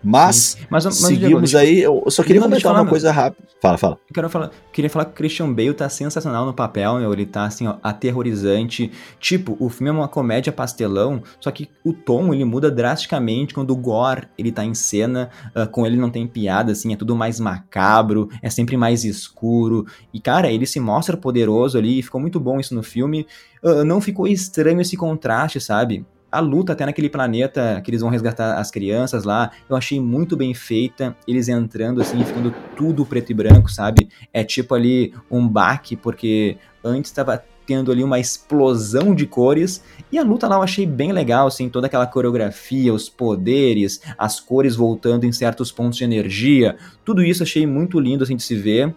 Mas, 0.08 0.56
mas, 0.70 0.86
mas 0.86 0.96
seguimos 0.98 1.50
Diego, 1.50 1.66
aí. 1.66 1.82
Eu 1.82 2.04
só 2.12 2.22
queria 2.22 2.40
comentar 2.40 2.62
falar, 2.62 2.84
uma 2.84 2.90
coisa 2.90 3.12
rápida. 3.12 3.48
Fala, 3.60 3.76
fala. 3.76 3.98
Quero 4.14 4.30
falar, 4.30 4.52
queria 4.72 4.90
falar 4.90 5.06
que 5.06 5.12
o 5.12 5.16
Christian 5.16 5.52
Bale 5.52 5.74
tá 5.74 5.90
sensacional 5.90 6.46
no 6.46 6.54
papel, 6.54 7.00
meu. 7.00 7.12
Ele 7.12 7.26
tá 7.26 7.46
assim, 7.46 7.66
ó, 7.66 7.78
aterrorizante. 7.82 8.92
Tipo, 9.20 9.58
o 9.60 9.68
filme 9.68 9.90
é 9.90 9.92
uma 9.92 10.08
comédia 10.08 10.54
pastelão, 10.54 11.24
só 11.40 11.50
que 11.50 11.68
o 11.84 11.92
tom 11.92 12.32
ele 12.32 12.46
muda 12.46 12.70
drasticamente 12.70 13.56
quando 13.56 13.72
o 13.72 13.76
Gore 13.76 14.28
ele 14.38 14.52
tá 14.52 14.64
em 14.64 14.76
cena. 14.76 15.32
Uh, 15.56 15.68
com 15.68 15.88
ele 15.88 15.98
não 15.98 16.12
tem 16.12 16.28
piada, 16.28 16.72
assim, 16.72 16.94
é 16.94 16.96
tudo 16.96 17.16
mais 17.16 17.40
macabro, 17.40 18.30
é 18.44 18.50
sempre 18.52 18.78
mais 18.78 19.04
escuro. 19.04 19.88
E, 20.14 20.20
cara, 20.20 20.52
ele 20.52 20.68
se 20.68 20.80
mostra 20.80 21.18
poderoso 21.18 21.80
ali, 21.80 22.04
ficou 22.04 22.22
muito 22.22 22.40
bom 22.40 22.60
isso 22.60 22.76
no 22.76 22.84
filme. 22.84 23.26
Uh, 23.64 23.84
não 23.84 24.00
ficou 24.00 24.28
estranho 24.28 24.82
esse 24.82 24.96
contraste, 24.96 25.60
sabe? 25.60 26.06
A 26.36 26.40
luta 26.42 26.74
até 26.74 26.86
naquele 26.86 27.10
planeta 27.10 27.82
que 27.82 27.90
eles 27.90 28.02
vão 28.02 28.10
resgatar 28.10 28.60
as 28.60 28.70
crianças 28.70 29.24
lá, 29.24 29.52
eu 29.70 29.76
achei 29.76 30.02
muito 30.02 30.36
bem 30.36 30.54
feita. 30.54 31.16
Eles 31.26 31.48
entrando 31.48 32.02
assim, 32.02 32.22
ficando 32.26 32.54
tudo 32.76 33.06
preto 33.06 33.32
e 33.32 33.34
branco, 33.34 33.72
sabe? 33.72 34.10
É 34.34 34.44
tipo 34.44 34.76
ali 34.76 35.14
um 35.32 35.48
baque, 35.48 35.96
porque 35.96 36.58
antes 36.84 37.10
estava 37.10 37.42
tendo 37.66 37.90
ali 37.90 38.04
uma 38.04 38.20
explosão 38.20 39.16
de 39.16 39.26
cores. 39.26 39.82
E 40.12 40.20
a 40.20 40.24
luta 40.24 40.46
lá 40.46 40.58
eu 40.58 40.62
achei 40.62 40.86
bem 40.86 41.14
legal, 41.14 41.48
assim, 41.48 41.70
toda 41.70 41.88
aquela 41.88 42.06
coreografia, 42.06 42.94
os 42.94 43.08
poderes, 43.08 44.02
as 44.18 44.40
cores 44.40 44.76
voltando 44.76 45.26
em 45.26 45.32
certos 45.32 45.72
pontos 45.72 45.98
de 45.98 46.04
energia. 46.04 46.76
Tudo 47.06 47.24
isso 47.24 47.44
achei 47.44 47.66
muito 47.66 47.98
lindo 47.98 48.26
assim 48.26 48.36
de 48.36 48.44
se 48.44 48.56
ver. 48.56 48.94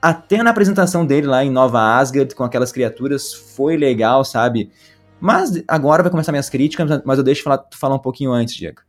Até 0.00 0.44
na 0.44 0.50
apresentação 0.50 1.04
dele 1.04 1.26
lá 1.26 1.44
em 1.44 1.50
Nova 1.50 1.98
Asgard, 1.98 2.32
com 2.36 2.44
aquelas 2.44 2.70
criaturas, 2.70 3.34
foi 3.34 3.76
legal, 3.76 4.24
sabe? 4.24 4.70
Mas 5.20 5.62
agora 5.66 6.02
vai 6.02 6.10
começar 6.10 6.32
minhas 6.32 6.48
críticas, 6.48 7.02
mas 7.04 7.18
eu 7.18 7.24
deixo 7.24 7.42
falar, 7.42 7.64
falar 7.72 7.96
um 7.96 8.00
pouquinho 8.00 8.32
antes, 8.32 8.54
Diego. 8.54 8.82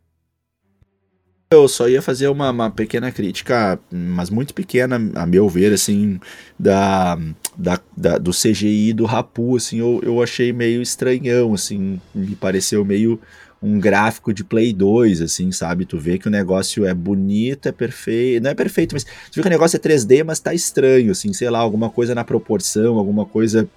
Eu 1.52 1.68
só 1.68 1.90
ia 1.90 2.00
fazer 2.00 2.28
uma, 2.28 2.52
uma, 2.52 2.70
pequena 2.70 3.12
crítica, 3.12 3.80
mas 3.92 4.30
muito 4.30 4.54
pequena, 4.54 5.02
a 5.16 5.26
meu 5.26 5.50
ver, 5.50 5.74
assim, 5.74 6.20
da, 6.60 7.18
da, 7.58 7.80
da 7.98 8.18
do 8.20 8.30
CGI 8.30 8.94
do 8.94 9.06
Rapu, 9.06 9.56
assim, 9.56 9.80
eu, 9.80 10.00
eu 10.04 10.22
achei 10.22 10.54
meio 10.54 10.80
estranhão, 10.80 11.56
assim, 11.56 12.00
me 12.14 12.36
pareceu 12.36 12.86
meio 12.86 13.20
um 13.62 13.80
gráfico 13.80 14.34
de 14.34 14.44
Play 14.44 14.72
2, 14.72 15.22
assim, 15.22 15.52
sabe? 15.52 15.86
Tu 15.86 15.98
vê 15.98 16.18
que 16.18 16.28
o 16.28 16.32
negócio 16.32 16.86
é 16.86 16.94
bonito, 16.94 17.68
é 17.68 17.72
perfeito, 17.72 18.44
não 18.44 18.52
é 18.52 18.54
perfeito, 18.54 18.94
mas 18.94 19.04
tu 19.04 19.36
vê 19.36 19.42
que 19.42 19.48
o 19.48 19.50
negócio 19.50 19.76
é 19.76 19.80
3D, 19.80 20.24
mas 20.24 20.40
tá 20.40 20.54
estranho, 20.54 21.12
assim, 21.12 21.34
sei 21.34 21.50
lá, 21.50 21.60
alguma 21.60 21.90
coisa 21.90 22.14
na 22.14 22.24
proporção, 22.24 22.98
alguma 22.98 23.26
coisa 23.26 23.68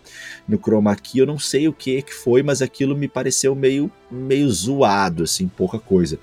no 0.48 0.58
chroma 0.58 0.94
key, 0.96 1.18
eu 1.18 1.26
não 1.26 1.38
sei 1.38 1.68
o 1.68 1.72
que 1.72 2.02
que 2.02 2.14
foi, 2.14 2.42
mas 2.42 2.62
aquilo 2.62 2.96
me 2.96 3.08
pareceu 3.08 3.54
meio, 3.54 3.90
meio 4.10 4.48
zoado, 4.50 5.22
assim, 5.24 5.48
pouca 5.48 5.78
coisa. 5.78 6.18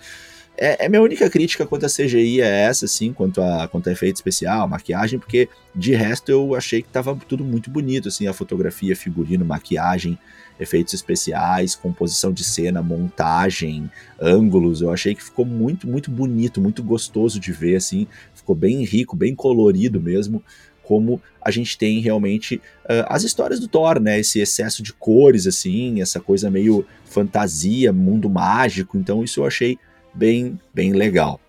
É, 0.61 0.85
é 0.85 0.89
minha 0.89 1.01
única 1.01 1.29
crítica 1.29 1.65
quanto 1.65 1.85
a 1.85 1.89
CGI 1.89 2.41
é 2.41 2.63
essa, 2.63 2.83
assim, 2.83 3.13
quanto 3.13 3.41
a, 3.41 3.65
quanto 3.69 3.87
a 3.87 3.93
efeito 3.93 4.17
especial, 4.17 4.67
maquiagem, 4.67 5.17
porque 5.17 5.47
de 5.73 5.93
resto 5.95 6.29
eu 6.29 6.53
achei 6.53 6.81
que 6.81 6.89
tava 6.89 7.15
tudo 7.27 7.45
muito 7.45 7.69
bonito, 7.69 8.09
assim, 8.09 8.27
a 8.27 8.33
fotografia, 8.33 8.93
figurino, 8.93 9.45
maquiagem, 9.45 10.19
efeitos 10.59 10.93
especiais, 10.93 11.75
composição 11.75 12.33
de 12.33 12.43
cena, 12.43 12.83
montagem, 12.83 13.89
ângulos, 14.21 14.81
eu 14.81 14.91
achei 14.91 15.15
que 15.15 15.23
ficou 15.23 15.45
muito, 15.45 15.87
muito 15.87 16.11
bonito, 16.11 16.59
muito 16.59 16.83
gostoso 16.83 17.39
de 17.39 17.53
ver, 17.53 17.77
assim, 17.77 18.05
ficou 18.35 18.53
bem 18.53 18.83
rico, 18.83 19.15
bem 19.15 19.33
colorido 19.33 20.01
mesmo, 20.01 20.43
como 20.89 21.21
a 21.39 21.51
gente 21.51 21.77
tem 21.77 21.99
realmente 21.99 22.55
uh, 22.55 23.05
as 23.05 23.23
histórias 23.23 23.59
do 23.59 23.67
Thor, 23.67 23.99
né? 23.99 24.19
Esse 24.19 24.39
excesso 24.39 24.81
de 24.81 24.91
cores, 24.91 25.45
assim, 25.45 26.01
essa 26.01 26.19
coisa 26.19 26.49
meio 26.49 26.83
fantasia, 27.05 27.93
mundo 27.93 28.27
mágico. 28.27 28.97
Então, 28.97 29.23
isso 29.23 29.41
eu 29.41 29.45
achei 29.45 29.77
bem, 30.15 30.59
bem 30.73 30.91
legal. 30.91 31.39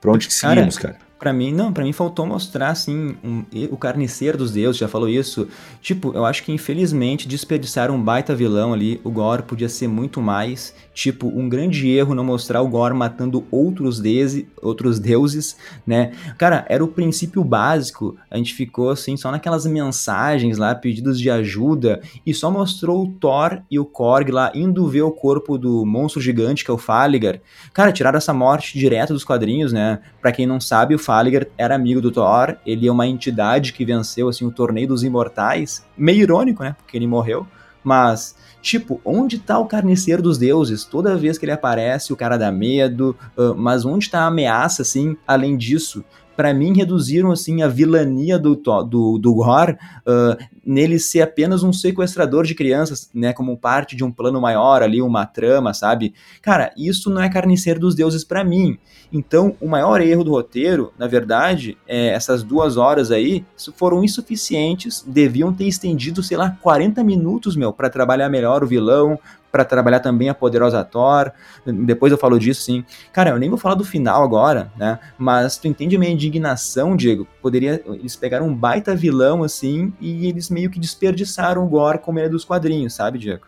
Pra 0.00 0.12
onde 0.12 0.28
que 0.28 0.32
seguimos, 0.32 0.78
cara? 0.78 0.94
cara? 0.94 1.07
Para 1.18 1.32
mim, 1.32 1.52
não, 1.52 1.72
para 1.72 1.82
mim 1.82 1.92
faltou 1.92 2.24
mostrar, 2.24 2.70
assim, 2.70 3.16
um, 3.24 3.44
o 3.70 3.76
carniceiro 3.76 4.38
dos 4.38 4.52
deuses, 4.52 4.78
já 4.78 4.86
falou 4.86 5.08
isso. 5.08 5.48
Tipo, 5.82 6.12
eu 6.14 6.24
acho 6.24 6.44
que 6.44 6.52
infelizmente 6.52 7.26
desperdiçaram 7.26 7.96
um 7.96 8.02
baita 8.02 8.36
vilão 8.36 8.72
ali. 8.72 9.00
O 9.02 9.10
Gore 9.10 9.42
podia 9.42 9.68
ser 9.68 9.88
muito 9.88 10.20
mais. 10.20 10.74
Tipo, 10.94 11.26
um 11.26 11.48
grande 11.48 11.88
erro 11.88 12.14
não 12.14 12.22
mostrar 12.22 12.62
o 12.62 12.68
Gore 12.68 12.94
matando 12.94 13.44
outros, 13.50 13.98
deuses, 13.98 14.46
outros 14.62 15.00
deuses, 15.00 15.56
né? 15.84 16.12
Cara, 16.36 16.64
era 16.68 16.84
o 16.84 16.88
princípio 16.88 17.42
básico. 17.42 18.16
A 18.30 18.36
gente 18.36 18.54
ficou, 18.54 18.90
assim, 18.90 19.16
só 19.16 19.30
naquelas 19.30 19.66
mensagens 19.66 20.56
lá, 20.56 20.74
pedidos 20.74 21.18
de 21.18 21.30
ajuda, 21.30 22.00
e 22.24 22.32
só 22.32 22.50
mostrou 22.50 23.04
o 23.04 23.08
Thor 23.08 23.60
e 23.70 23.78
o 23.78 23.84
Korg 23.84 24.30
lá 24.30 24.52
indo 24.54 24.86
ver 24.86 25.02
o 25.02 25.10
corpo 25.10 25.58
do 25.58 25.84
monstro 25.84 26.20
gigante, 26.20 26.64
que 26.64 26.70
é 26.70 26.74
o 26.74 26.78
Faligar. 26.78 27.40
Cara, 27.72 27.92
tiraram 27.92 28.18
essa 28.18 28.32
morte 28.32 28.78
direto 28.78 29.12
dos 29.12 29.24
quadrinhos, 29.24 29.72
né? 29.72 29.98
Pra 30.20 30.32
quem 30.32 30.46
não 30.46 30.60
sabe, 30.60 30.94
o 30.94 30.98
Faligar 31.08 31.46
era 31.56 31.74
amigo 31.74 32.02
do 32.02 32.10
Thor, 32.10 32.58
ele 32.66 32.86
é 32.86 32.92
uma 32.92 33.06
entidade 33.06 33.72
que 33.72 33.82
venceu 33.82 34.28
assim 34.28 34.44
o 34.44 34.50
torneio 34.50 34.88
dos 34.88 35.02
imortais, 35.02 35.82
meio 35.96 36.20
irônico, 36.20 36.62
né? 36.62 36.76
Porque 36.76 36.98
ele 36.98 37.06
morreu, 37.06 37.46
mas 37.82 38.36
tipo, 38.60 39.00
onde 39.02 39.38
tá 39.38 39.58
o 39.58 39.64
carniceiro 39.64 40.20
dos 40.20 40.36
deuses? 40.36 40.84
Toda 40.84 41.16
vez 41.16 41.38
que 41.38 41.46
ele 41.46 41.52
aparece, 41.52 42.12
o 42.12 42.16
cara 42.16 42.36
dá 42.36 42.52
medo, 42.52 43.16
uh, 43.38 43.54
mas 43.54 43.86
onde 43.86 44.10
tá 44.10 44.24
a 44.24 44.26
ameaça 44.26 44.82
assim, 44.82 45.16
além 45.26 45.56
disso? 45.56 46.04
Para 46.38 46.54
mim 46.54 46.72
reduziram 46.72 47.32
assim 47.32 47.62
a 47.62 47.66
vilania 47.66 48.38
do 48.38 48.54
do, 48.54 49.18
do 49.18 49.34
Gore 49.34 49.72
uh, 49.72 50.40
nele 50.64 50.96
ser 50.96 51.22
apenas 51.22 51.64
um 51.64 51.72
sequestrador 51.72 52.44
de 52.44 52.54
crianças, 52.54 53.10
né, 53.12 53.32
como 53.32 53.56
parte 53.56 53.96
de 53.96 54.04
um 54.04 54.12
plano 54.12 54.40
maior 54.40 54.80
ali, 54.80 55.02
uma 55.02 55.26
trama, 55.26 55.74
sabe? 55.74 56.14
Cara, 56.40 56.72
isso 56.76 57.10
não 57.10 57.20
é 57.20 57.28
carniceiro 57.28 57.80
dos 57.80 57.94
deuses 57.94 58.22
para 58.22 58.44
mim. 58.44 58.78
Então, 59.10 59.56
o 59.60 59.66
maior 59.66 60.00
erro 60.00 60.22
do 60.22 60.30
roteiro, 60.30 60.92
na 60.98 61.06
verdade, 61.06 61.78
é 61.88 62.08
essas 62.08 62.42
duas 62.42 62.76
horas 62.76 63.10
aí 63.10 63.44
foram 63.74 64.04
insuficientes, 64.04 65.02
deviam 65.06 65.52
ter 65.52 65.64
estendido, 65.64 66.22
sei 66.22 66.36
lá, 66.36 66.56
40 66.60 67.02
minutos, 67.02 67.56
meu, 67.56 67.72
para 67.72 67.88
trabalhar 67.88 68.28
melhor 68.28 68.62
o 68.62 68.66
vilão, 68.66 69.18
para 69.50 69.64
trabalhar 69.64 70.00
também 70.00 70.28
a 70.28 70.34
poderosa 70.34 70.84
Thor. 70.84 71.32
Depois 71.66 72.12
eu 72.12 72.18
falo 72.18 72.38
disso, 72.38 72.62
sim. 72.62 72.84
Cara, 73.12 73.30
eu 73.30 73.38
nem 73.38 73.48
vou 73.48 73.58
falar 73.58 73.74
do 73.74 73.84
final 73.84 74.22
agora, 74.22 74.70
né? 74.76 74.98
Mas 75.16 75.56
tu 75.56 75.68
entende 75.68 75.96
a 75.96 75.98
minha 75.98 76.12
indignação, 76.12 76.96
Diego? 76.96 77.26
Poderia 77.40 77.82
eles 77.86 78.16
pegaram 78.16 78.46
um 78.46 78.54
baita 78.54 78.94
vilão 78.94 79.42
assim 79.42 79.92
e 80.00 80.26
eles 80.26 80.50
meio 80.50 80.70
que 80.70 80.78
desperdiçaram 80.78 81.64
o 81.64 81.68
Gore 81.68 81.98
como 81.98 82.18
é 82.18 82.28
dos 82.28 82.44
quadrinhos, 82.44 82.94
sabe, 82.94 83.18
Diego? 83.18 83.46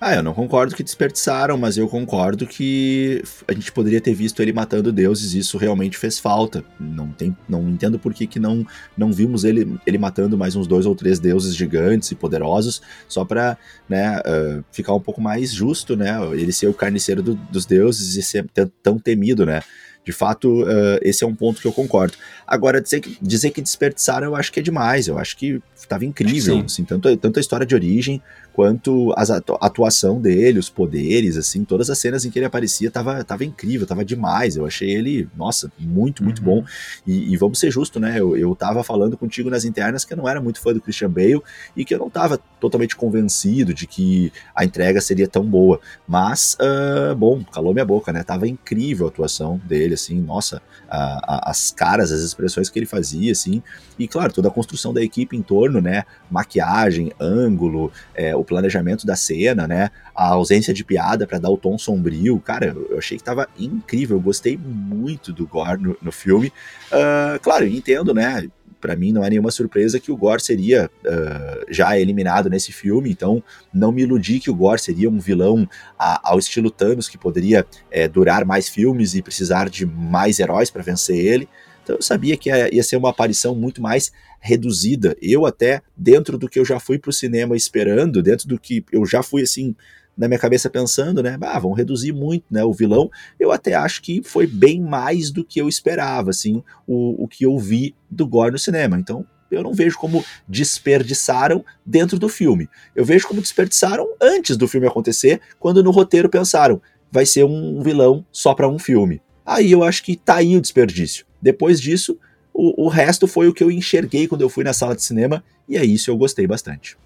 Ah, 0.00 0.14
eu 0.14 0.22
não 0.22 0.32
concordo 0.32 0.76
que 0.76 0.82
desperdiçaram, 0.84 1.58
mas 1.58 1.76
eu 1.76 1.88
concordo 1.88 2.46
que 2.46 3.20
a 3.48 3.52
gente 3.52 3.72
poderia 3.72 4.00
ter 4.00 4.14
visto 4.14 4.40
ele 4.40 4.52
matando 4.52 4.92
deuses, 4.92 5.34
e 5.34 5.38
isso 5.40 5.58
realmente 5.58 5.98
fez 5.98 6.20
falta. 6.20 6.64
Não 6.78 7.08
tem, 7.10 7.36
não 7.48 7.68
entendo 7.68 7.98
por 7.98 8.14
que, 8.14 8.24
que 8.24 8.38
não, 8.38 8.64
não 8.96 9.12
vimos 9.12 9.42
ele, 9.42 9.76
ele 9.84 9.98
matando 9.98 10.38
mais 10.38 10.54
uns 10.54 10.68
dois 10.68 10.86
ou 10.86 10.94
três 10.94 11.18
deuses 11.18 11.54
gigantes 11.54 12.12
e 12.12 12.14
poderosos, 12.14 12.80
só 13.08 13.24
pra 13.24 13.58
né, 13.88 14.20
uh, 14.20 14.64
ficar 14.70 14.94
um 14.94 15.00
pouco 15.00 15.20
mais 15.20 15.52
justo, 15.52 15.96
né? 15.96 16.16
Ele 16.32 16.52
ser 16.52 16.68
o 16.68 16.74
carniceiro 16.74 17.20
do, 17.20 17.34
dos 17.34 17.66
deuses 17.66 18.14
e 18.14 18.22
ser 18.22 18.46
tão 18.80 19.00
temido, 19.00 19.44
né? 19.44 19.62
De 20.04 20.12
fato, 20.12 20.62
uh, 20.62 20.98
esse 21.02 21.22
é 21.22 21.26
um 21.26 21.34
ponto 21.34 21.60
que 21.60 21.66
eu 21.66 21.72
concordo. 21.72 22.14
Agora, 22.46 22.80
dizer 22.80 23.00
que, 23.00 23.18
dizer 23.20 23.50
que 23.50 23.60
desperdiçaram, 23.60 24.28
eu 24.28 24.36
acho 24.36 24.50
que 24.50 24.60
é 24.60 24.62
demais. 24.62 25.06
Eu 25.06 25.18
acho 25.18 25.36
que 25.36 25.60
estava 25.76 26.04
incrível, 26.06 26.60
assim, 26.64 26.82
tanto, 26.82 27.14
tanto 27.18 27.38
a 27.38 27.40
história 27.40 27.66
de 27.66 27.74
origem 27.74 28.22
quanto 28.58 29.14
a 29.16 29.22
atuação 29.64 30.20
dele, 30.20 30.58
os 30.58 30.68
poderes, 30.68 31.36
assim, 31.36 31.64
todas 31.64 31.88
as 31.90 31.98
cenas 32.00 32.24
em 32.24 32.30
que 32.30 32.40
ele 32.40 32.46
aparecia 32.46 32.90
tava, 32.90 33.22
tava 33.22 33.44
incrível, 33.44 33.86
tava 33.86 34.04
demais. 34.04 34.56
Eu 34.56 34.66
achei 34.66 34.90
ele, 34.90 35.28
nossa, 35.36 35.70
muito, 35.78 36.24
muito 36.24 36.40
uhum. 36.40 36.62
bom. 36.62 36.64
E, 37.06 37.32
e, 37.32 37.36
vamos 37.36 37.60
ser 37.60 37.70
justos, 37.70 38.02
né? 38.02 38.18
Eu, 38.18 38.36
eu 38.36 38.56
tava 38.56 38.82
falando 38.82 39.16
contigo 39.16 39.48
nas 39.48 39.64
internas 39.64 40.04
que 40.04 40.12
eu 40.12 40.16
não 40.16 40.28
era 40.28 40.40
muito 40.40 40.60
fã 40.60 40.72
do 40.72 40.80
Christian 40.80 41.08
Bale 41.08 41.40
e 41.76 41.84
que 41.84 41.94
eu 41.94 42.00
não 42.00 42.10
tava 42.10 42.36
totalmente 42.58 42.96
convencido 42.96 43.72
de 43.72 43.86
que 43.86 44.32
a 44.52 44.64
entrega 44.64 45.00
seria 45.00 45.28
tão 45.28 45.44
boa. 45.44 45.78
Mas, 46.04 46.56
uh, 46.60 47.14
bom, 47.14 47.44
calou 47.44 47.72
minha 47.72 47.86
boca, 47.86 48.12
né? 48.12 48.24
Tava 48.24 48.48
incrível 48.48 49.06
a 49.06 49.08
atuação 49.08 49.60
dele, 49.68 49.94
assim, 49.94 50.20
nossa, 50.20 50.60
a, 50.88 51.46
a, 51.46 51.50
as 51.52 51.70
caras, 51.70 52.10
as 52.10 52.22
expressões 52.22 52.68
que 52.68 52.76
ele 52.76 52.86
fazia, 52.86 53.30
assim. 53.30 53.62
E, 53.96 54.08
claro, 54.08 54.32
toda 54.32 54.48
a 54.48 54.50
construção 54.50 54.92
da 54.92 55.00
equipe 55.00 55.36
em 55.36 55.42
torno, 55.42 55.80
né? 55.80 56.02
Maquiagem, 56.28 57.12
ângulo, 57.20 57.92
é, 58.16 58.34
o 58.34 58.47
planejamento 58.48 59.06
da 59.06 59.14
cena, 59.14 59.68
né? 59.68 59.90
A 60.14 60.28
ausência 60.28 60.74
de 60.74 60.84
piada 60.84 61.26
para 61.26 61.38
dar 61.38 61.50
o 61.50 61.56
tom 61.56 61.78
sombrio. 61.78 62.40
Cara, 62.40 62.74
eu 62.90 62.98
achei 62.98 63.18
que 63.18 63.24
tava 63.24 63.48
incrível. 63.58 64.16
Eu 64.16 64.20
gostei 64.20 64.56
muito 64.56 65.32
do 65.32 65.46
Gore 65.46 65.80
no, 65.80 65.96
no 66.00 66.10
filme. 66.10 66.52
Uh, 66.90 67.38
claro, 67.40 67.66
entendo, 67.66 68.12
né? 68.12 68.48
para 68.80 68.96
mim 68.96 69.12
não 69.12 69.24
é 69.24 69.30
nenhuma 69.30 69.50
surpresa 69.50 69.98
que 70.00 70.10
o 70.10 70.16
Gore 70.16 70.42
seria 70.42 70.90
uh, 71.04 71.66
já 71.68 71.98
eliminado 71.98 72.48
nesse 72.48 72.72
filme, 72.72 73.10
então 73.10 73.42
não 73.72 73.92
me 73.92 74.02
iludi 74.02 74.40
que 74.40 74.50
o 74.50 74.54
Gore 74.54 74.80
seria 74.80 75.10
um 75.10 75.18
vilão 75.18 75.68
a, 75.98 76.30
ao 76.30 76.38
estilo 76.38 76.70
Thanos, 76.70 77.08
que 77.08 77.18
poderia 77.18 77.66
é, 77.90 78.08
durar 78.08 78.44
mais 78.44 78.68
filmes 78.68 79.14
e 79.14 79.22
precisar 79.22 79.68
de 79.68 79.84
mais 79.84 80.38
heróis 80.38 80.70
para 80.70 80.82
vencer 80.82 81.16
ele. 81.16 81.48
Então 81.88 81.96
eu 81.96 82.02
sabia 82.02 82.36
que 82.36 82.50
ia, 82.50 82.82
ser 82.82 82.98
uma 82.98 83.08
aparição 83.08 83.54
muito 83.54 83.80
mais 83.80 84.12
reduzida. 84.38 85.16
Eu 85.22 85.46
até, 85.46 85.80
dentro 85.96 86.36
do 86.36 86.46
que 86.46 86.58
eu 86.58 86.64
já 86.64 86.78
fui 86.78 86.98
pro 86.98 87.10
cinema 87.10 87.56
esperando, 87.56 88.22
dentro 88.22 88.46
do 88.46 88.60
que 88.60 88.84
eu 88.92 89.06
já 89.06 89.22
fui 89.22 89.40
assim 89.40 89.74
na 90.14 90.28
minha 90.28 90.38
cabeça 90.38 90.68
pensando, 90.68 91.22
né? 91.22 91.38
Ah, 91.40 91.58
vão 91.58 91.72
reduzir 91.72 92.12
muito, 92.12 92.44
né? 92.50 92.62
O 92.62 92.74
vilão. 92.74 93.10
Eu 93.40 93.50
até 93.50 93.72
acho 93.72 94.02
que 94.02 94.20
foi 94.22 94.46
bem 94.46 94.82
mais 94.82 95.30
do 95.30 95.42
que 95.42 95.58
eu 95.58 95.66
esperava, 95.66 96.28
assim, 96.28 96.62
o, 96.86 97.24
o 97.24 97.26
que 97.26 97.46
eu 97.46 97.58
vi 97.58 97.94
do 98.10 98.26
Gore 98.26 98.52
no 98.52 98.58
cinema. 98.58 98.98
Então, 98.98 99.24
eu 99.50 99.62
não 99.62 99.72
vejo 99.72 99.96
como 99.96 100.22
desperdiçaram 100.46 101.64
dentro 101.86 102.18
do 102.18 102.28
filme. 102.28 102.68
Eu 102.94 103.04
vejo 103.04 103.26
como 103.26 103.40
desperdiçaram 103.40 104.06
antes 104.20 104.58
do 104.58 104.68
filme 104.68 104.86
acontecer, 104.86 105.40
quando 105.58 105.82
no 105.82 105.90
roteiro 105.90 106.28
pensaram, 106.28 106.82
vai 107.10 107.24
ser 107.24 107.44
um 107.44 107.80
vilão 107.80 108.26
só 108.30 108.52
para 108.52 108.68
um 108.68 108.78
filme. 108.78 109.22
Aí 109.46 109.72
eu 109.72 109.82
acho 109.82 110.02
que 110.02 110.14
tá 110.14 110.34
aí 110.34 110.54
o 110.54 110.60
desperdício. 110.60 111.27
Depois 111.40 111.80
disso, 111.80 112.18
o, 112.52 112.86
o 112.86 112.88
resto 112.88 113.26
foi 113.26 113.48
o 113.48 113.54
que 113.54 113.62
eu 113.62 113.70
enxerguei 113.70 114.26
quando 114.26 114.42
eu 114.42 114.48
fui 114.48 114.64
na 114.64 114.72
sala 114.72 114.94
de 114.94 115.02
cinema, 115.02 115.44
e 115.68 115.76
é 115.76 115.84
isso 115.84 116.10
eu 116.10 116.16
gostei 116.16 116.46
bastante. 116.46 116.96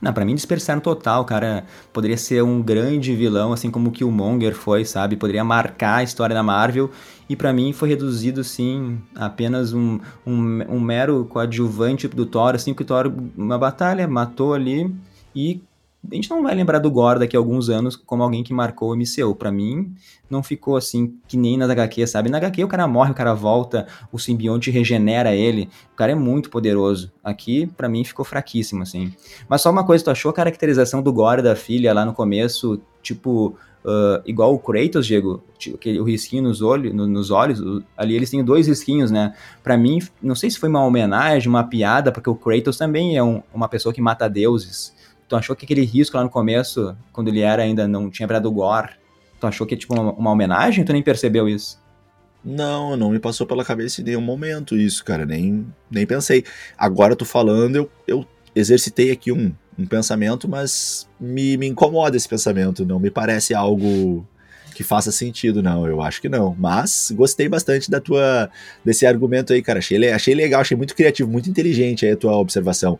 Não, 0.00 0.12
pra 0.12 0.24
mim 0.24 0.34
dispersaram 0.34 0.80
total, 0.80 1.24
cara. 1.24 1.64
Poderia 1.92 2.16
ser 2.16 2.42
um 2.42 2.62
grande 2.62 3.14
vilão, 3.14 3.52
assim 3.52 3.70
como 3.70 3.88
o 3.88 3.92
Killmonger 3.92 4.54
foi, 4.54 4.84
sabe? 4.84 5.16
Poderia 5.16 5.44
marcar 5.44 5.96
a 5.96 6.02
história 6.02 6.34
da 6.34 6.42
Marvel. 6.42 6.90
E 7.28 7.36
para 7.36 7.52
mim 7.52 7.72
foi 7.72 7.88
reduzido, 7.88 8.44
sim, 8.44 8.98
apenas 9.14 9.72
um, 9.72 9.98
um, 10.26 10.62
um, 10.68 10.80
mero 10.80 11.24
coadjuvante 11.24 12.06
do 12.08 12.24
Thor, 12.24 12.54
assim, 12.54 12.72
que 12.72 12.82
o 12.82 12.84
Thor, 12.84 13.12
uma 13.36 13.58
batalha, 13.58 14.06
matou 14.06 14.54
ali 14.54 14.94
e 15.34 15.60
a 16.10 16.14
gente 16.14 16.30
não 16.30 16.42
vai 16.42 16.54
lembrar 16.54 16.78
do 16.78 16.90
Gore 16.90 17.18
daqui 17.18 17.36
a 17.36 17.38
alguns 17.38 17.68
anos 17.68 17.96
como 17.96 18.22
alguém 18.22 18.42
que 18.42 18.52
marcou 18.52 18.92
o 18.92 18.96
MCU. 18.96 19.34
Para 19.34 19.50
mim, 19.50 19.94
não 20.28 20.42
ficou 20.42 20.76
assim 20.76 21.14
que 21.26 21.36
nem 21.36 21.56
nas 21.56 21.70
HQ, 21.70 22.06
sabe? 22.06 22.28
Na 22.28 22.38
HQ 22.38 22.64
o 22.64 22.68
cara 22.68 22.86
morre, 22.86 23.10
o 23.10 23.14
cara 23.14 23.34
volta, 23.34 23.86
o 24.12 24.18
simbionte 24.18 24.70
regenera 24.70 25.34
ele. 25.34 25.68
O 25.92 25.96
cara 25.96 26.12
é 26.12 26.14
muito 26.14 26.50
poderoso. 26.50 27.12
Aqui, 27.22 27.66
para 27.76 27.88
mim, 27.88 28.04
ficou 28.04 28.24
fraquíssimo, 28.24 28.82
assim. 28.82 29.12
Mas 29.48 29.62
só 29.62 29.70
uma 29.70 29.84
coisa, 29.84 30.04
tu 30.04 30.10
achou 30.10 30.30
a 30.30 30.34
caracterização 30.34 31.02
do 31.02 31.12
Gore 31.12 31.42
da 31.42 31.56
filha 31.56 31.92
lá 31.92 32.04
no 32.04 32.12
começo, 32.12 32.80
tipo, 33.02 33.56
uh, 33.86 34.22
igual 34.26 34.52
o 34.52 34.58
Kratos, 34.58 35.06
Diego? 35.06 35.42
Tipo, 35.58 35.76
aquele, 35.76 36.00
o 36.00 36.04
risquinho 36.04 36.42
nos, 36.42 36.60
olhos, 36.60 36.92
no, 36.92 37.06
nos 37.06 37.30
olhos, 37.30 37.60
ali 37.96 38.14
eles 38.14 38.28
têm 38.28 38.44
dois 38.44 38.66
risquinhos, 38.66 39.10
né? 39.10 39.34
Para 39.62 39.76
mim, 39.76 40.00
não 40.20 40.34
sei 40.34 40.50
se 40.50 40.58
foi 40.58 40.68
uma 40.68 40.84
homenagem, 40.84 41.48
uma 41.48 41.64
piada, 41.64 42.10
porque 42.10 42.28
o 42.28 42.34
Kratos 42.34 42.76
também 42.76 43.16
é 43.16 43.22
um, 43.22 43.42
uma 43.54 43.68
pessoa 43.68 43.92
que 43.92 44.00
mata 44.00 44.28
deuses. 44.28 44.95
Tu 45.28 45.36
achou 45.36 45.56
que 45.56 45.64
aquele 45.64 45.84
risco 45.84 46.16
lá 46.16 46.22
no 46.22 46.30
começo, 46.30 46.96
quando 47.12 47.28
ele 47.28 47.40
era 47.40 47.62
ainda 47.62 47.88
não 47.88 48.10
tinha 48.10 48.26
virado 48.26 48.50
Gore, 48.50 48.90
tu 49.40 49.46
achou 49.46 49.66
que 49.66 49.74
é 49.74 49.76
tipo 49.76 49.94
uma, 49.94 50.12
uma 50.12 50.30
homenagem 50.30 50.84
tu 50.84 50.92
nem 50.92 51.02
percebeu 51.02 51.48
isso? 51.48 51.78
Não, 52.44 52.96
não 52.96 53.10
me 53.10 53.18
passou 53.18 53.44
pela 53.44 53.64
cabeça 53.64 54.00
em 54.00 54.04
nenhum 54.04 54.20
momento 54.20 54.76
isso, 54.76 55.04
cara. 55.04 55.26
Nem, 55.26 55.66
nem 55.90 56.06
pensei. 56.06 56.44
Agora 56.78 57.16
tu 57.16 57.24
falando, 57.24 57.74
eu, 57.74 57.90
eu 58.06 58.26
exercitei 58.54 59.10
aqui 59.10 59.32
um, 59.32 59.52
um 59.76 59.84
pensamento, 59.84 60.48
mas 60.48 61.08
me, 61.18 61.56
me 61.56 61.66
incomoda 61.66 62.16
esse 62.16 62.28
pensamento. 62.28 62.86
Não 62.86 63.00
me 63.00 63.10
parece 63.10 63.52
algo 63.52 64.24
que 64.76 64.84
faça 64.84 65.10
sentido, 65.10 65.62
não. 65.62 65.86
Eu 65.86 66.02
acho 66.02 66.20
que 66.20 66.28
não. 66.28 66.54
Mas 66.58 67.10
gostei 67.16 67.48
bastante 67.48 67.90
da 67.90 67.98
tua 67.98 68.50
desse 68.84 69.06
argumento 69.06 69.54
aí, 69.54 69.62
cara. 69.62 69.78
Achei, 69.78 70.12
achei 70.12 70.34
legal, 70.34 70.60
achei 70.60 70.76
muito 70.76 70.94
criativo, 70.94 71.30
muito 71.30 71.48
inteligente 71.48 72.04
aí 72.04 72.12
a 72.12 72.16
tua 72.16 72.36
observação. 72.36 72.98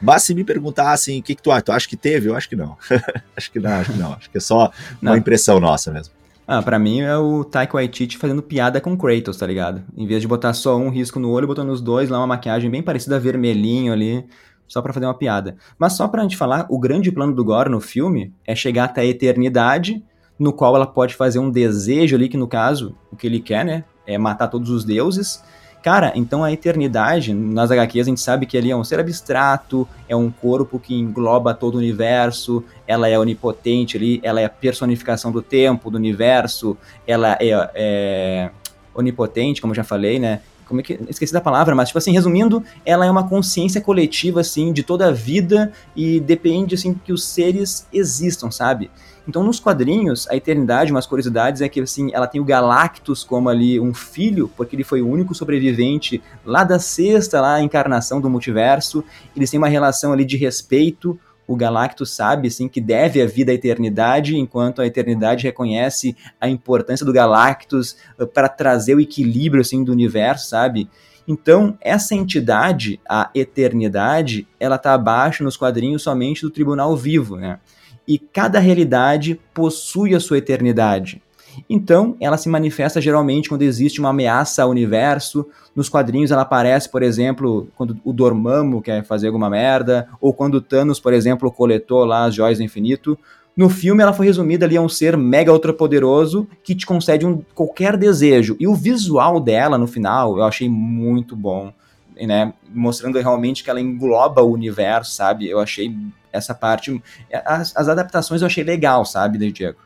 Mas 0.00 0.22
se 0.22 0.32
me 0.32 0.44
perguntar 0.44 0.92
assim, 0.92 1.18
o 1.18 1.22
que, 1.22 1.34
que 1.34 1.42
tu 1.42 1.50
acha? 1.50 1.62
Tu 1.62 1.72
acha 1.72 1.88
que 1.88 1.96
teve? 1.96 2.28
Eu 2.28 2.36
acho 2.36 2.48
que 2.48 2.54
não. 2.54 2.76
acho 3.36 3.50
que 3.50 3.58
não, 3.58 3.72
acho 3.72 3.92
que 3.92 3.98
não. 3.98 4.12
Acho 4.12 4.30
que 4.30 4.38
é 4.38 4.40
só 4.40 4.70
uma 5.02 5.10
não. 5.10 5.16
impressão 5.16 5.58
nossa 5.58 5.90
mesmo. 5.90 6.14
Ah, 6.46 6.62
pra 6.62 6.78
mim 6.78 7.00
é 7.00 7.16
o 7.16 7.44
Taika 7.44 7.74
Waititi 7.74 8.16
fazendo 8.16 8.40
piada 8.40 8.80
com 8.80 8.96
Kratos, 8.96 9.36
tá 9.36 9.46
ligado? 9.46 9.82
Em 9.96 10.06
vez 10.06 10.22
de 10.22 10.28
botar 10.28 10.54
só 10.54 10.78
um 10.78 10.88
risco 10.88 11.18
no 11.18 11.30
olho, 11.30 11.48
botando 11.48 11.70
os 11.70 11.80
dois 11.80 12.08
lá 12.08 12.18
uma 12.18 12.28
maquiagem 12.28 12.70
bem 12.70 12.82
parecida, 12.82 13.18
vermelhinho 13.18 13.92
ali, 13.92 14.24
só 14.68 14.80
para 14.80 14.92
fazer 14.92 15.06
uma 15.06 15.18
piada. 15.18 15.56
Mas 15.78 15.94
só 15.94 16.06
pra 16.06 16.22
gente 16.22 16.36
falar, 16.36 16.64
o 16.70 16.78
grande 16.78 17.10
plano 17.10 17.34
do 17.34 17.44
Gore 17.44 17.68
no 17.68 17.80
filme 17.80 18.32
é 18.46 18.54
chegar 18.54 18.84
até 18.84 19.00
a 19.00 19.04
eternidade 19.04 20.02
no 20.38 20.52
qual 20.52 20.76
ela 20.76 20.86
pode 20.86 21.14
fazer 21.14 21.38
um 21.38 21.50
desejo 21.50 22.16
ali, 22.16 22.28
que 22.28 22.36
no 22.36 22.46
caso, 22.46 22.94
o 23.10 23.16
que 23.16 23.26
ele 23.26 23.40
quer, 23.40 23.64
né, 23.64 23.84
é 24.06 24.16
matar 24.16 24.48
todos 24.48 24.70
os 24.70 24.84
deuses. 24.84 25.42
Cara, 25.82 26.12
então 26.14 26.42
a 26.42 26.52
eternidade, 26.52 27.32
nas 27.32 27.70
HQs 27.70 28.06
a 28.06 28.10
gente 28.10 28.20
sabe 28.20 28.46
que 28.46 28.58
ali 28.58 28.70
é 28.70 28.76
um 28.76 28.82
ser 28.82 28.98
abstrato, 28.98 29.86
é 30.08 30.14
um 30.14 30.30
corpo 30.30 30.78
que 30.78 30.94
engloba 30.94 31.54
todo 31.54 31.76
o 31.76 31.78
universo, 31.78 32.64
ela 32.86 33.08
é 33.08 33.18
onipotente 33.18 33.96
ali, 33.96 34.20
ela 34.22 34.40
é 34.40 34.44
a 34.44 34.50
personificação 34.50 35.30
do 35.30 35.40
tempo, 35.40 35.90
do 35.90 35.96
universo, 35.96 36.76
ela 37.06 37.38
é, 37.40 37.70
é 37.74 38.50
onipotente, 38.94 39.60
como 39.60 39.72
eu 39.72 39.76
já 39.76 39.84
falei, 39.84 40.18
né? 40.18 40.40
como 40.68 40.80
é 40.80 40.82
que 40.82 41.00
esqueci 41.08 41.32
da 41.32 41.40
palavra, 41.40 41.74
mas 41.74 41.88
tipo 41.88 41.98
assim, 41.98 42.12
resumindo, 42.12 42.62
ela 42.84 43.06
é 43.06 43.10
uma 43.10 43.26
consciência 43.26 43.80
coletiva 43.80 44.40
assim 44.40 44.70
de 44.72 44.82
toda 44.82 45.06
a 45.06 45.10
vida 45.10 45.72
e 45.96 46.20
depende 46.20 46.74
assim 46.74 46.92
que 46.92 47.12
os 47.12 47.24
seres 47.24 47.86
existam, 47.90 48.50
sabe? 48.50 48.90
Então, 49.28 49.42
nos 49.42 49.60
quadrinhos, 49.60 50.26
a 50.30 50.36
Eternidade, 50.36 50.90
umas 50.90 51.04
curiosidades 51.04 51.60
é 51.60 51.68
que, 51.68 51.80
assim, 51.80 52.08
ela 52.14 52.26
tem 52.26 52.40
o 52.40 52.44
Galactus 52.44 53.22
como 53.22 53.50
ali 53.50 53.78
um 53.78 53.92
filho, 53.92 54.50
porque 54.56 54.74
ele 54.74 54.82
foi 54.82 55.02
o 55.02 55.08
único 55.08 55.34
sobrevivente 55.34 56.22
lá 56.46 56.64
da 56.64 56.78
sexta 56.78 57.38
lá, 57.38 57.60
encarnação 57.60 58.22
do 58.22 58.30
multiverso. 58.30 59.04
Eles 59.36 59.50
têm 59.50 59.58
uma 59.58 59.68
relação 59.68 60.14
ali 60.14 60.24
de 60.24 60.38
respeito. 60.38 61.20
O 61.46 61.54
Galactus 61.54 62.10
sabe, 62.10 62.48
assim, 62.48 62.68
que 62.68 62.80
deve 62.80 63.20
a 63.20 63.26
vida 63.26 63.52
à 63.52 63.54
Eternidade, 63.54 64.34
enquanto 64.34 64.80
a 64.80 64.86
Eternidade 64.86 65.44
reconhece 65.44 66.16
a 66.40 66.48
importância 66.48 67.04
do 67.04 67.12
Galactus 67.12 67.98
uh, 68.18 68.26
para 68.26 68.48
trazer 68.48 68.94
o 68.94 69.00
equilíbrio, 69.00 69.60
assim, 69.60 69.84
do 69.84 69.92
universo, 69.92 70.48
sabe? 70.48 70.88
Então, 71.26 71.76
essa 71.82 72.14
entidade, 72.14 72.98
a 73.06 73.28
Eternidade, 73.34 74.48
ela 74.58 74.78
tá 74.78 74.94
abaixo 74.94 75.44
nos 75.44 75.54
quadrinhos 75.54 76.02
somente 76.02 76.40
do 76.40 76.50
Tribunal 76.50 76.96
Vivo, 76.96 77.36
né? 77.36 77.60
E 78.08 78.18
cada 78.18 78.58
realidade 78.58 79.38
possui 79.52 80.14
a 80.14 80.20
sua 80.20 80.38
eternidade. 80.38 81.22
Então, 81.68 82.16
ela 82.20 82.36
se 82.36 82.48
manifesta 82.48 83.00
geralmente 83.00 83.48
quando 83.48 83.62
existe 83.62 84.00
uma 84.00 84.10
ameaça 84.10 84.62
ao 84.62 84.70
universo. 84.70 85.46
Nos 85.74 85.88
quadrinhos 85.88 86.30
ela 86.30 86.42
aparece, 86.42 86.88
por 86.88 87.02
exemplo, 87.02 87.68
quando 87.76 87.98
o 88.04 88.12
Dormammu 88.12 88.80
quer 88.80 89.04
fazer 89.04 89.26
alguma 89.26 89.50
merda, 89.50 90.08
ou 90.20 90.32
quando 90.32 90.54
o 90.54 90.60
Thanos, 90.60 91.00
por 91.00 91.12
exemplo, 91.12 91.50
coletou 91.50 92.04
lá 92.04 92.24
as 92.24 92.34
joias 92.34 92.58
do 92.58 92.64
infinito. 92.64 93.18
No 93.56 93.68
filme 93.68 94.02
ela 94.02 94.12
foi 94.12 94.26
resumida 94.26 94.64
ali 94.64 94.76
a 94.76 94.80
um 94.80 94.88
ser 94.88 95.16
mega 95.16 95.52
ultrapoderoso 95.52 96.46
que 96.62 96.74
te 96.74 96.86
concede 96.86 97.26
um, 97.26 97.42
qualquer 97.54 97.96
desejo. 97.96 98.56
E 98.60 98.68
o 98.68 98.74
visual 98.74 99.40
dela 99.40 99.76
no 99.76 99.86
final 99.86 100.38
eu 100.38 100.44
achei 100.44 100.68
muito 100.68 101.34
bom, 101.34 101.72
né? 102.16 102.54
Mostrando 102.72 103.18
realmente 103.18 103.64
que 103.64 103.70
ela 103.70 103.80
engloba 103.80 104.42
o 104.42 104.52
universo, 104.52 105.10
sabe? 105.10 105.48
Eu 105.48 105.58
achei 105.58 105.92
essa 106.32 106.54
parte. 106.54 107.02
As, 107.44 107.76
as 107.76 107.88
adaptações 107.88 108.40
eu 108.40 108.46
achei 108.46 108.64
legal, 108.64 109.04
sabe, 109.04 109.38
Diego? 109.50 109.78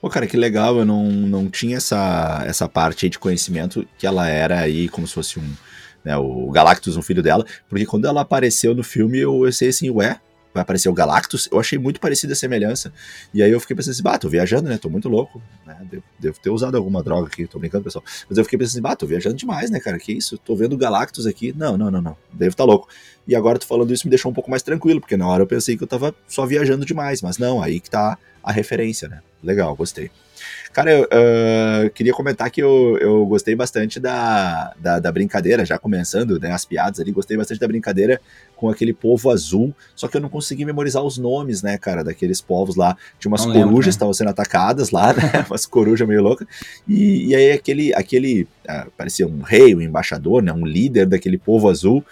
Pô, 0.00 0.08
cara, 0.08 0.26
que 0.26 0.36
legal, 0.36 0.78
eu 0.78 0.84
não, 0.84 1.04
não 1.04 1.50
tinha 1.50 1.76
essa, 1.76 2.44
essa 2.46 2.68
parte 2.68 3.06
aí 3.06 3.10
de 3.10 3.18
conhecimento 3.18 3.86
que 3.98 4.06
ela 4.06 4.28
era 4.28 4.60
aí 4.60 4.88
como 4.88 5.06
se 5.06 5.14
fosse 5.14 5.38
um. 5.38 5.52
Né, 6.04 6.16
o 6.16 6.48
Galactus, 6.52 6.96
um 6.96 7.02
filho 7.02 7.22
dela, 7.22 7.44
porque 7.68 7.84
quando 7.84 8.06
ela 8.06 8.20
apareceu 8.20 8.72
no 8.72 8.84
filme 8.84 9.18
eu, 9.18 9.44
eu 9.44 9.52
sei 9.52 9.70
assim, 9.70 9.90
ué, 9.90 10.20
vai 10.58 10.62
aparecer 10.62 10.88
o 10.88 10.92
Galactus, 10.92 11.48
eu 11.50 11.58
achei 11.58 11.78
muito 11.78 12.00
parecida 12.00 12.32
a 12.32 12.36
semelhança. 12.36 12.92
E 13.32 13.42
aí 13.42 13.50
eu 13.50 13.60
fiquei 13.60 13.76
pensando 13.76 13.92
assim, 13.92 14.02
bah, 14.02 14.18
tô 14.18 14.28
viajando, 14.28 14.68
né? 14.68 14.76
Tô 14.76 14.90
muito 14.90 15.08
louco, 15.08 15.40
né? 15.66 15.76
Devo, 15.90 16.04
devo 16.18 16.40
ter 16.40 16.50
usado 16.50 16.76
alguma 16.76 17.02
droga 17.02 17.28
aqui, 17.28 17.46
tô 17.46 17.58
brincando, 17.58 17.84
pessoal. 17.84 18.04
Mas 18.28 18.36
eu 18.36 18.44
fiquei 18.44 18.58
pensando 18.58 18.74
assim, 18.74 18.82
bah, 18.82 18.96
tô 18.96 19.06
viajando 19.06 19.36
demais, 19.36 19.70
né, 19.70 19.80
cara? 19.80 19.98
Que 19.98 20.12
isso? 20.12 20.36
Tô 20.38 20.56
vendo 20.56 20.74
o 20.74 20.76
Galactus 20.76 21.26
aqui. 21.26 21.54
Não, 21.56 21.76
não, 21.76 21.90
não, 21.90 22.02
não. 22.02 22.16
Devo 22.32 22.56
tá 22.56 22.64
louco. 22.64 22.88
E 23.26 23.36
agora 23.36 23.58
tô 23.58 23.66
falando 23.66 23.92
isso 23.92 24.06
me 24.06 24.10
deixou 24.10 24.30
um 24.30 24.34
pouco 24.34 24.50
mais 24.50 24.62
tranquilo, 24.62 25.00
porque 25.00 25.16
na 25.16 25.28
hora 25.28 25.42
eu 25.42 25.46
pensei 25.46 25.76
que 25.76 25.82
eu 25.82 25.88
tava 25.88 26.14
só 26.26 26.44
viajando 26.46 26.84
demais, 26.84 27.22
mas 27.22 27.38
não, 27.38 27.62
aí 27.62 27.78
que 27.78 27.90
tá 27.90 28.18
a 28.42 28.52
referência, 28.52 29.08
né? 29.08 29.20
Legal, 29.42 29.74
gostei. 29.76 30.10
Cara, 30.72 30.92
eu 30.92 31.02
uh, 31.04 31.90
queria 31.90 32.12
comentar 32.12 32.50
que 32.50 32.62
eu, 32.62 32.96
eu 33.00 33.26
gostei 33.26 33.54
bastante 33.54 33.98
da, 33.98 34.72
da, 34.78 34.98
da, 34.98 35.10
brincadeira, 35.10 35.64
já 35.64 35.78
começando, 35.78 36.38
né, 36.38 36.52
as 36.52 36.64
piadas 36.64 37.00
ali, 37.00 37.10
gostei 37.10 37.36
bastante 37.36 37.60
da 37.60 37.66
brincadeira 37.66 38.20
com 38.58 38.68
aquele 38.68 38.92
povo 38.92 39.30
azul, 39.30 39.72
só 39.94 40.08
que 40.08 40.16
eu 40.16 40.20
não 40.20 40.28
consegui 40.28 40.64
memorizar 40.64 41.00
os 41.00 41.16
nomes, 41.16 41.62
né, 41.62 41.78
cara, 41.78 42.02
daqueles 42.02 42.40
povos 42.40 42.74
lá. 42.74 42.96
Tinha 43.18 43.30
umas 43.30 43.46
não 43.46 43.52
corujas 43.52 43.84
que 43.84 43.86
né? 43.86 43.90
estavam 43.90 44.12
sendo 44.12 44.30
atacadas 44.30 44.90
lá, 44.90 45.12
né, 45.12 45.44
umas 45.48 45.64
corujas 45.64 46.06
meio 46.08 46.20
loucas, 46.20 46.46
e, 46.86 47.28
e 47.28 47.36
aí 47.36 47.52
aquele, 47.52 47.94
aquele 47.94 48.48
uh, 48.68 48.90
parecia 48.96 49.28
um 49.28 49.42
rei, 49.42 49.76
um 49.76 49.80
embaixador, 49.80 50.42
né, 50.42 50.52
um 50.52 50.66
líder 50.66 51.06
daquele 51.06 51.38
povo 51.38 51.68
azul, 51.68 52.04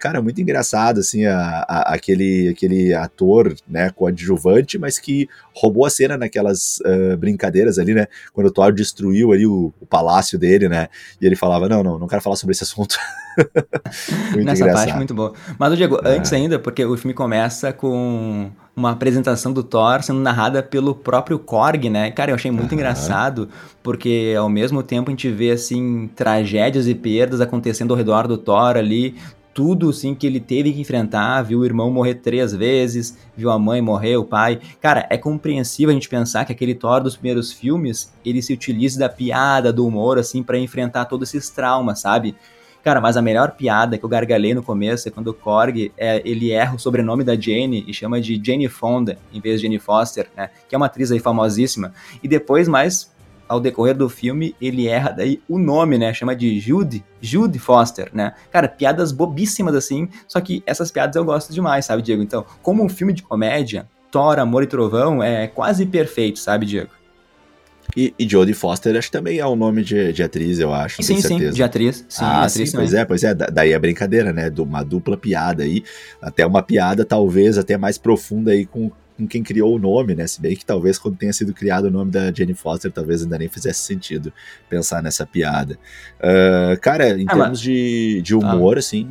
cara, 0.00 0.22
muito 0.22 0.40
engraçado, 0.40 1.00
assim, 1.00 1.26
a, 1.26 1.64
a, 1.68 1.94
aquele, 1.94 2.48
aquele 2.48 2.94
ator, 2.94 3.54
né, 3.68 3.90
coadjuvante, 3.90 4.78
mas 4.78 4.98
que 4.98 5.28
roubou 5.54 5.84
a 5.84 5.90
cena 5.90 6.16
naquelas 6.16 6.78
uh, 6.78 7.16
brincadeiras 7.16 7.78
ali, 7.78 7.94
né, 7.94 8.06
quando 8.32 8.46
o 8.46 8.50
Thor 8.50 8.72
destruiu 8.72 9.32
ali 9.32 9.46
o, 9.46 9.72
o, 9.80 9.86
palácio 9.86 10.38
dele, 10.38 10.68
né, 10.68 10.88
e 11.20 11.26
ele 11.26 11.36
falava, 11.36 11.68
não, 11.68 11.82
não, 11.82 11.98
não 11.98 12.08
quero 12.08 12.22
falar 12.22 12.36
sobre 12.36 12.52
esse 12.52 12.64
assunto. 12.64 12.96
muito 14.32 14.44
Nessa 14.44 14.62
engraçado. 14.62 14.86
parte, 14.86 14.96
muito 14.96 15.14
boa. 15.14 15.34
Mas, 15.58 15.76
Diego, 15.76 16.00
é. 16.04 16.16
antes 16.16 16.32
ainda, 16.32 16.58
porque 16.58 16.84
o 16.84 16.96
filme 16.96 17.14
começa 17.14 17.72
com 17.72 18.50
uma 18.74 18.92
apresentação 18.92 19.52
do 19.52 19.62
Thor 19.62 20.02
sendo 20.02 20.20
narrada 20.20 20.62
pelo 20.62 20.94
próprio 20.94 21.38
Korg, 21.38 21.88
né? 21.90 22.10
Cara, 22.10 22.30
eu 22.30 22.34
achei 22.34 22.50
muito 22.50 22.72
uhum. 22.72 22.78
engraçado, 22.78 23.48
porque 23.82 24.34
ao 24.38 24.48
mesmo 24.48 24.82
tempo 24.82 25.10
a 25.10 25.12
gente 25.12 25.30
vê, 25.30 25.50
assim, 25.50 26.08
tragédias 26.14 26.88
e 26.88 26.94
perdas 26.94 27.40
acontecendo 27.40 27.92
ao 27.92 27.96
redor 27.96 28.26
do 28.26 28.38
Thor 28.38 28.76
ali, 28.76 29.14
tudo 29.52 29.90
assim 29.90 30.14
que 30.14 30.26
ele 30.26 30.40
teve 30.40 30.72
que 30.72 30.80
enfrentar, 30.80 31.42
viu 31.42 31.60
o 31.60 31.64
irmão 31.64 31.90
morrer 31.90 32.16
três 32.16 32.52
vezes, 32.52 33.18
viu 33.36 33.50
a 33.50 33.58
mãe 33.58 33.82
morrer, 33.82 34.16
o 34.16 34.24
pai. 34.24 34.60
Cara, 34.80 35.06
é 35.10 35.18
compreensível 35.18 35.90
a 35.90 35.94
gente 35.94 36.08
pensar 36.08 36.44
que 36.44 36.52
aquele 36.52 36.74
Thor 36.74 37.02
dos 37.02 37.16
primeiros 37.16 37.52
filmes, 37.52 38.12
ele 38.24 38.40
se 38.42 38.52
utiliza 38.52 38.98
da 38.98 39.08
piada, 39.08 39.72
do 39.72 39.86
humor 39.86 40.18
assim 40.18 40.42
para 40.42 40.58
enfrentar 40.58 41.06
todos 41.06 41.28
esses 41.28 41.50
traumas, 41.50 42.00
sabe? 42.00 42.36
Cara, 42.82 43.00
mas 43.00 43.16
a 43.16 43.22
melhor 43.22 43.50
piada 43.52 43.98
que 43.98 44.04
eu 44.04 44.08
gargalhei 44.08 44.54
no 44.54 44.62
começo 44.62 45.06
é 45.06 45.10
quando 45.10 45.28
o 45.28 45.34
Korg, 45.34 45.92
é, 45.98 46.22
ele 46.24 46.50
erra 46.50 46.76
o 46.76 46.78
sobrenome 46.78 47.22
da 47.22 47.38
Jane 47.38 47.84
e 47.86 47.92
chama 47.92 48.20
de 48.20 48.40
Jane 48.42 48.68
Fonda, 48.68 49.18
em 49.32 49.40
vez 49.40 49.60
de 49.60 49.66
Jane 49.66 49.78
Foster, 49.78 50.28
né? 50.34 50.48
Que 50.66 50.74
é 50.74 50.78
uma 50.78 50.86
atriz 50.86 51.12
aí 51.12 51.18
famosíssima. 51.18 51.92
E 52.22 52.28
depois, 52.28 52.66
mais 52.68 53.09
ao 53.50 53.58
decorrer 53.58 53.96
do 53.96 54.08
filme, 54.08 54.54
ele 54.62 54.86
erra 54.86 55.10
daí 55.10 55.42
o 55.48 55.58
nome, 55.58 55.98
né? 55.98 56.14
Chama 56.14 56.36
de 56.36 56.60
Jude, 56.60 57.04
Jude 57.20 57.58
Foster, 57.58 58.08
né? 58.14 58.32
Cara, 58.52 58.68
piadas 58.68 59.10
bobíssimas 59.10 59.74
assim, 59.74 60.08
só 60.28 60.40
que 60.40 60.62
essas 60.64 60.92
piadas 60.92 61.16
eu 61.16 61.24
gosto 61.24 61.52
demais, 61.52 61.84
sabe, 61.84 62.00
Diego? 62.00 62.22
Então, 62.22 62.46
como 62.62 62.84
um 62.84 62.88
filme 62.88 63.12
de 63.12 63.24
comédia, 63.24 63.88
Thor, 64.08 64.38
Amor 64.38 64.62
e 64.62 64.68
Trovão 64.68 65.20
é 65.20 65.48
quase 65.48 65.84
perfeito, 65.84 66.38
sabe, 66.38 66.64
Diego? 66.64 66.90
E, 67.96 68.14
e 68.16 68.28
Jodie 68.28 68.54
Foster 68.54 68.96
acho 68.96 69.08
que 69.08 69.18
também 69.18 69.40
é 69.40 69.46
o 69.46 69.56
nome 69.56 69.82
de, 69.82 70.12
de 70.12 70.22
atriz, 70.22 70.60
eu 70.60 70.72
acho. 70.72 71.02
Sim, 71.02 71.20
sim, 71.20 71.50
de 71.50 71.60
atriz. 71.60 72.04
Sim, 72.08 72.24
ah, 72.24 72.44
atriz 72.44 72.70
sim, 72.70 72.76
pois 72.76 72.94
é, 72.94 73.04
pois 73.04 73.24
é. 73.24 73.34
Daí 73.34 73.72
a 73.72 73.76
é 73.76 73.78
brincadeira, 73.80 74.32
né? 74.32 74.48
De 74.48 74.60
uma 74.60 74.84
dupla 74.84 75.16
piada 75.16 75.64
aí. 75.64 75.82
Até 76.22 76.46
uma 76.46 76.62
piada, 76.62 77.04
talvez, 77.04 77.58
até 77.58 77.76
mais 77.76 77.98
profunda 77.98 78.52
aí 78.52 78.64
com, 78.64 78.92
com 79.20 79.28
quem 79.28 79.42
criou 79.42 79.74
o 79.74 79.78
nome, 79.78 80.14
né? 80.14 80.26
Se 80.26 80.40
bem 80.40 80.56
que 80.56 80.64
talvez 80.64 80.98
quando 80.98 81.16
tenha 81.16 81.32
sido 81.32 81.54
criado 81.54 81.84
o 81.84 81.90
nome 81.90 82.10
da 82.10 82.32
Jenny 82.32 82.54
Foster, 82.54 82.90
talvez 82.90 83.22
ainda 83.22 83.38
nem 83.38 83.48
fizesse 83.48 83.80
sentido 83.80 84.32
pensar 84.68 85.02
nessa 85.02 85.26
piada. 85.26 85.78
Uh, 86.18 86.80
cara, 86.80 87.10
em 87.10 87.24
ah, 87.28 87.32
termos 87.32 87.48
mas... 87.48 87.60
de, 87.60 88.22
de 88.22 88.34
humor, 88.34 88.76
ah. 88.76 88.80
assim, 88.80 89.08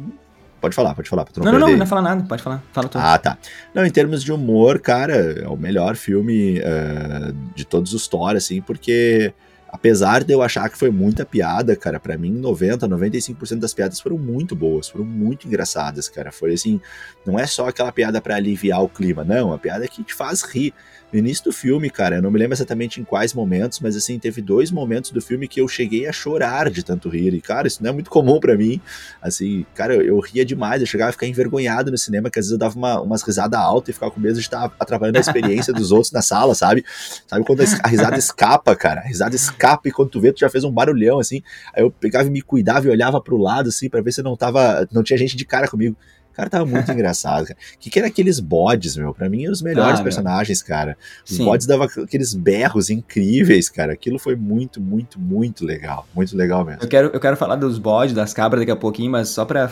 Pode 0.59 0.75
falar, 0.75 0.93
pode 0.93 1.09
falar. 1.09 1.25
Não, 1.37 1.45
não, 1.45 1.59
não, 1.59 1.69
não, 1.69 1.77
não 1.77 1.87
falar 1.87 2.01
nada, 2.01 2.23
pode 2.27 2.43
falar. 2.43 2.61
Fala 2.73 2.89
tudo. 2.89 3.01
Ah, 3.01 3.17
tá. 3.17 3.37
Não, 3.73 3.85
em 3.85 3.89
termos 3.89 4.21
de 4.21 4.31
humor, 4.31 4.79
cara, 4.79 5.15
é 5.15 5.47
o 5.47 5.55
melhor 5.55 5.95
filme 5.95 6.59
uh, 6.59 7.33
de 7.55 7.65
todos 7.65 7.93
os 7.93 8.07
Thor, 8.07 8.35
assim, 8.35 8.61
porque 8.61 9.33
apesar 9.71 10.23
de 10.23 10.33
eu 10.33 10.41
achar 10.41 10.69
que 10.69 10.77
foi 10.77 10.89
muita 10.89 11.25
piada, 11.25 11.75
cara, 11.75 11.99
para 11.99 12.17
mim 12.17 12.31
90, 12.31 12.87
95% 12.87 13.59
das 13.59 13.73
piadas 13.73 13.99
foram 13.99 14.17
muito 14.17 14.55
boas, 14.55 14.89
foram 14.89 15.05
muito 15.05 15.47
engraçadas, 15.47 16.09
cara. 16.09 16.31
Foi 16.31 16.53
assim, 16.53 16.81
não 17.25 17.39
é 17.39 17.45
só 17.45 17.67
aquela 17.67 17.91
piada 17.91 18.19
para 18.19 18.35
aliviar 18.35 18.83
o 18.83 18.89
clima, 18.89 19.23
não, 19.23 19.53
a 19.53 19.57
piada 19.57 19.87
que 19.87 20.03
te 20.03 20.13
faz 20.13 20.41
rir. 20.43 20.73
No 21.11 21.17
início 21.17 21.45
do 21.45 21.51
filme, 21.51 21.89
cara, 21.89 22.17
eu 22.17 22.21
não 22.21 22.29
me 22.29 22.37
lembro 22.37 22.53
exatamente 22.53 23.01
em 23.01 23.03
quais 23.03 23.33
momentos, 23.33 23.79
mas 23.79 23.95
assim, 23.95 24.19
teve 24.19 24.41
dois 24.41 24.69
momentos 24.69 25.09
do 25.11 25.19
filme 25.19 25.47
que 25.47 25.59
eu 25.59 25.67
cheguei 25.67 26.07
a 26.07 26.11
chorar 26.11 26.69
de 26.69 26.83
tanto 26.83 27.09
rir. 27.09 27.33
E, 27.33 27.41
cara, 27.41 27.67
isso 27.67 27.81
não 27.81 27.89
é 27.89 27.93
muito 27.93 28.11
comum 28.11 28.39
para 28.39 28.55
mim. 28.55 28.79
Assim, 29.19 29.65
cara, 29.73 29.95
eu, 29.95 30.01
eu, 30.01 30.19
ria 30.19 30.45
demais, 30.45 30.81
eu 30.81 30.87
chegava 30.87 31.09
a 31.09 31.11
ficar 31.11 31.25
envergonhado 31.25 31.89
no 31.89 31.97
cinema, 31.97 32.29
que 32.29 32.37
às 32.37 32.45
vezes 32.45 32.51
eu 32.51 32.59
dava 32.59 32.77
uma, 32.77 33.01
umas 33.01 33.23
risadas 33.23 33.59
altas 33.59 33.89
e 33.89 33.93
ficava 33.93 34.11
com 34.11 34.19
medo 34.19 34.35
de 34.35 34.41
estar 34.41 34.71
atrapalhando 34.79 35.17
a 35.17 35.21
experiência 35.21 35.73
dos 35.73 35.91
outros 35.91 36.11
na 36.11 36.21
sala, 36.21 36.53
sabe? 36.53 36.85
Sabe 37.27 37.43
quando 37.43 37.61
a 37.61 37.87
risada 37.87 38.17
escapa, 38.17 38.75
cara? 38.75 39.01
A 39.01 39.07
risada 39.07 39.35
escapa 39.35 39.89
e 39.89 39.91
quando 39.91 40.09
tu 40.09 40.21
vê, 40.21 40.31
tu 40.31 40.39
já 40.39 40.49
fez 40.49 40.63
um 40.63 40.71
barulhão, 40.71 41.19
assim. 41.19 41.41
Aí 41.73 41.81
eu 41.81 41.89
pegava 41.89 42.27
e 42.27 42.31
me 42.31 42.41
cuidava 42.41 42.85
e 42.87 42.89
olhava 42.89 43.19
pro 43.19 43.37
lado, 43.37 43.69
assim, 43.69 43.89
para 43.89 44.01
ver 44.01 44.11
se 44.11 44.21
não 44.21 44.37
tava. 44.37 44.87
não 44.91 45.01
tinha 45.01 45.17
gente 45.17 45.35
de 45.35 45.45
cara 45.45 45.67
comigo. 45.67 45.97
Cara, 46.39 46.49
tava 46.49 46.65
muito 46.65 46.89
engraçado, 46.91 47.47
cara. 47.47 47.59
O 47.75 47.79
que, 47.79 47.89
que 47.89 47.99
era 47.99 48.07
aqueles 48.07 48.39
bodes, 48.39 48.95
meu? 48.95 49.13
Pra 49.13 49.29
mim, 49.29 49.49
os 49.49 49.61
melhores 49.61 49.99
ah, 49.99 50.03
personagens, 50.03 50.61
cara. 50.61 50.97
Os 51.29 51.35
Sim. 51.35 51.43
bodes 51.43 51.67
davam 51.67 51.85
aqueles 51.85 52.33
berros 52.33 52.89
incríveis, 52.89 53.67
cara. 53.67 53.91
Aquilo 53.91 54.17
foi 54.17 54.37
muito, 54.37 54.79
muito, 54.79 55.19
muito 55.19 55.65
legal. 55.65 56.07
Muito 56.15 56.37
legal 56.37 56.63
mesmo. 56.63 56.81
Eu 56.81 56.87
quero, 56.87 57.09
eu 57.09 57.19
quero 57.19 57.35
falar 57.35 57.57
dos 57.57 57.77
bodes, 57.77 58.15
das 58.15 58.33
cabras 58.33 58.61
daqui 58.61 58.71
a 58.71 58.75
pouquinho, 58.75 59.11
mas 59.11 59.27
só 59.27 59.43
pra 59.43 59.69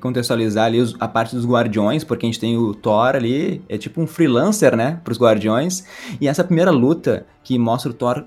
contextualizar 0.00 0.66
ali 0.66 0.80
os, 0.80 0.96
a 0.98 1.06
parte 1.06 1.36
dos 1.36 1.46
guardiões, 1.46 2.02
porque 2.02 2.26
a 2.26 2.28
gente 2.28 2.40
tem 2.40 2.56
o 2.56 2.74
Thor 2.74 3.14
ali, 3.14 3.62
é 3.68 3.78
tipo 3.78 4.00
um 4.00 4.06
freelancer, 4.06 4.76
né, 4.76 5.00
pros 5.04 5.18
guardiões. 5.18 5.84
E 6.20 6.26
essa 6.26 6.42
primeira 6.42 6.72
luta 6.72 7.24
que 7.44 7.56
mostra 7.58 7.90
o 7.90 7.94
Thor 7.94 8.24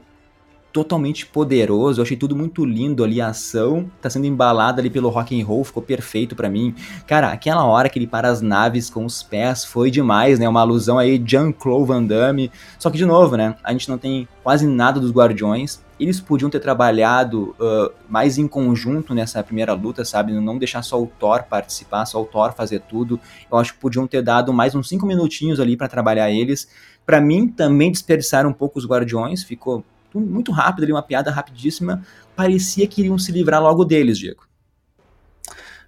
totalmente 0.76 1.26
poderoso. 1.26 2.02
Eu 2.02 2.04
achei 2.04 2.18
tudo 2.18 2.36
muito 2.36 2.66
lindo 2.66 3.02
ali, 3.02 3.22
a 3.22 3.30
ação 3.30 3.90
tá 4.02 4.10
sendo 4.10 4.26
embalada 4.26 4.82
ali 4.82 4.90
pelo 4.90 5.08
rock 5.08 5.42
and 5.42 5.46
roll, 5.46 5.64
ficou 5.64 5.82
perfeito 5.82 6.36
para 6.36 6.50
mim. 6.50 6.76
Cara, 7.08 7.30
aquela 7.30 7.64
hora 7.64 7.88
que 7.88 7.98
ele 7.98 8.06
para 8.06 8.28
as 8.28 8.42
naves 8.42 8.90
com 8.90 9.06
os 9.06 9.24
pés 9.24 9.64
foi 9.64 9.90
demais, 9.90 10.38
né? 10.38 10.50
Uma 10.50 10.60
alusão 10.60 11.00
aí 11.00 11.24
Jean-Claude 11.26 11.88
Van 11.88 12.04
Damme. 12.04 12.52
Só 12.78 12.90
que 12.90 12.98
de 12.98 13.06
novo, 13.06 13.38
né? 13.38 13.56
A 13.64 13.72
gente 13.72 13.88
não 13.88 13.98
tem 13.98 14.28
quase 14.44 14.68
nada 14.68 15.00
dos 15.00 15.12
Guardiões. 15.12 15.82
Eles 15.98 16.20
podiam 16.20 16.50
ter 16.50 16.60
trabalhado 16.60 17.56
uh, 17.58 17.94
mais 18.10 18.38
em 18.38 18.46
conjunto 18.46 19.14
nessa 19.14 19.42
primeira 19.42 19.72
luta, 19.72 20.04
sabe? 20.04 20.34
Não 20.34 20.58
deixar 20.58 20.82
só 20.82 21.02
o 21.02 21.08
Thor 21.08 21.44
participar, 21.44 22.06
só 22.06 22.22
o 22.22 22.26
Thor 22.26 22.52
fazer 22.52 22.82
tudo. 22.82 23.18
Eu 23.50 23.58
acho 23.58 23.74
que 23.74 23.80
podiam 23.80 24.06
ter 24.06 24.22
dado 24.22 24.52
mais 24.52 24.76
uns 24.76 24.90
cinco 24.90 25.06
minutinhos 25.06 25.58
ali 25.58 25.78
para 25.78 25.88
trabalhar 25.88 26.30
eles. 26.30 26.68
Para 27.06 27.22
mim, 27.22 27.48
também 27.48 27.94
desperdiçaram 27.94 28.50
um 28.50 28.54
pouco 28.54 28.78
os 28.78 28.86
Guardiões, 28.86 29.42
ficou 29.42 29.86
muito 30.20 30.52
rápido 30.52 30.84
ali, 30.84 30.92
uma 30.92 31.04
piada 31.04 31.32
rapidíssima, 31.32 32.02
parecia 32.36 32.88
que 32.88 33.02
iriam 33.02 33.18
se 33.18 33.32
livrar 33.32 33.62
logo 33.62 33.84
deles, 33.84 34.18
Diego. 34.18 34.44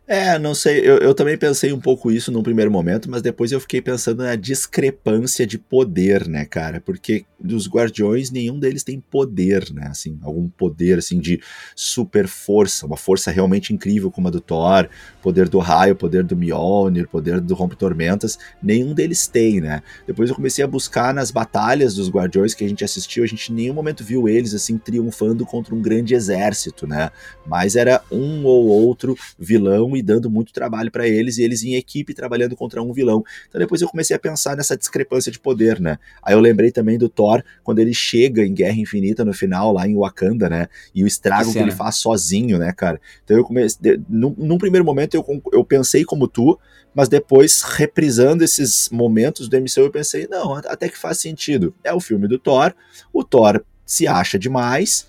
É, 0.10 0.40
não 0.40 0.56
sei, 0.56 0.80
eu, 0.80 1.00
eu 1.00 1.14
também 1.14 1.38
pensei 1.38 1.74
um 1.74 1.82
pouco 1.82 2.10
isso 2.10 2.32
num 2.32 2.42
primeiro 2.42 2.72
momento, 2.72 3.12
mas 3.12 3.22
depois 3.22 3.52
eu 3.52 3.60
fiquei 3.60 3.82
pensando 3.82 4.24
na 4.24 4.38
discrepância 4.38 5.46
de 5.46 5.58
poder, 5.58 6.30
né, 6.30 6.46
cara? 6.46 6.80
Porque 6.80 7.26
dos 7.38 7.68
Guardiões, 7.68 8.32
nenhum 8.32 8.58
deles 8.58 8.84
tem 8.84 9.02
poder, 9.02 9.70
né? 9.74 9.88
Assim, 9.90 10.18
algum 10.24 10.48
poder, 10.48 11.00
assim, 11.00 11.20
de 11.20 11.42
super 11.76 12.26
força, 12.26 12.86
uma 12.86 12.96
força 12.96 13.32
realmente 13.32 13.74
incrível 13.74 14.10
como 14.10 14.30
a 14.30 14.32
do 14.32 14.40
Thor, 14.40 14.88
poder 15.22 15.50
do 15.50 15.60
raio, 15.60 15.94
poder 15.94 16.24
do 16.24 16.38
Mjolnir, 16.38 17.10
poder 17.10 17.42
do 17.42 17.54
Rompe-Tormentas, 17.54 18.40
nenhum 18.64 18.94
deles 18.94 19.28
tem, 19.28 19.60
né? 19.60 19.84
Depois 20.08 20.30
eu 20.30 20.36
comecei 20.38 20.64
a 20.64 20.68
buscar 20.68 21.14
nas 21.14 21.32
batalhas 21.32 21.94
dos 21.96 22.10
Guardiões 22.10 22.54
que 22.54 22.64
a 22.64 22.70
gente 22.70 22.84
assistiu, 22.84 23.26
a 23.26 23.28
gente 23.28 23.52
em 23.52 23.56
nenhum 23.56 23.74
momento 23.74 24.06
viu 24.06 24.30
eles, 24.30 24.54
assim, 24.54 24.78
triunfando 24.78 25.46
contra 25.46 25.76
um 25.76 25.82
grande 25.82 26.16
exército, 26.16 26.88
né? 26.88 27.12
Mas 27.46 27.76
era 27.76 28.02
um 28.10 28.46
ou 28.46 28.68
outro 28.68 29.18
vilão 29.38 29.97
e 29.98 30.02
dando 30.02 30.30
muito 30.30 30.54
trabalho 30.54 30.92
para 30.92 31.08
eles, 31.08 31.38
e 31.38 31.44
eles 31.44 31.64
em 31.64 31.76
equipe 31.76 32.14
trabalhando 32.14 32.56
contra 32.56 32.82
um 32.82 32.94
vilão. 32.94 33.24
Então 33.48 33.60
depois 33.60 33.82
eu 33.82 33.88
comecei 33.88 34.16
a 34.16 34.20
pensar 34.20 34.56
nessa 34.56 34.78
discrepância 34.78 35.32
de 35.32 35.40
poder, 35.40 35.80
né? 35.80 35.98
Aí 36.22 36.34
eu 36.34 36.40
lembrei 36.40 36.72
também 36.72 36.98
do 36.98 37.10
Thor, 37.10 37.44
quando 37.64 37.80
ele 37.80 37.94
chega 37.94 38.46
em 38.46 38.54
Guerra 38.54 38.78
Infinita 38.78 39.26
no 39.26 39.34
final, 39.34 39.72
lá 39.74 39.88
em 39.88 39.96
Wakanda, 39.96 40.50
né? 40.50 40.68
E 40.94 41.04
o 41.04 41.08
estrago 41.08 41.48
que, 41.48 41.58
que 41.58 41.60
ele 41.60 41.72
faz 41.72 41.96
sozinho, 41.96 42.58
né, 42.58 42.72
cara? 42.72 43.00
Então 43.24 43.36
eu 43.36 43.44
comecei. 43.44 44.00
Num, 44.08 44.34
num 44.38 44.58
primeiro 44.58 44.86
momento 44.86 45.16
eu, 45.16 45.26
eu 45.52 45.64
pensei 45.64 46.06
como 46.06 46.28
tu, 46.28 46.58
mas 46.94 47.08
depois, 47.08 47.62
reprisando 47.62 48.44
esses 48.44 48.90
momentos 48.92 49.48
do 49.48 49.56
MCU, 49.56 49.82
eu 49.82 49.92
pensei, 49.92 50.28
não, 50.28 50.54
até 50.54 50.90
que 50.90 50.98
faz 50.98 51.20
sentido. 51.20 51.74
É 51.84 51.94
o 51.94 52.00
filme 52.00 52.28
do 52.28 52.40
Thor, 52.40 52.74
o 53.14 53.24
Thor 53.24 53.64
se 53.86 54.08
acha 54.08 54.40
demais, 54.40 55.08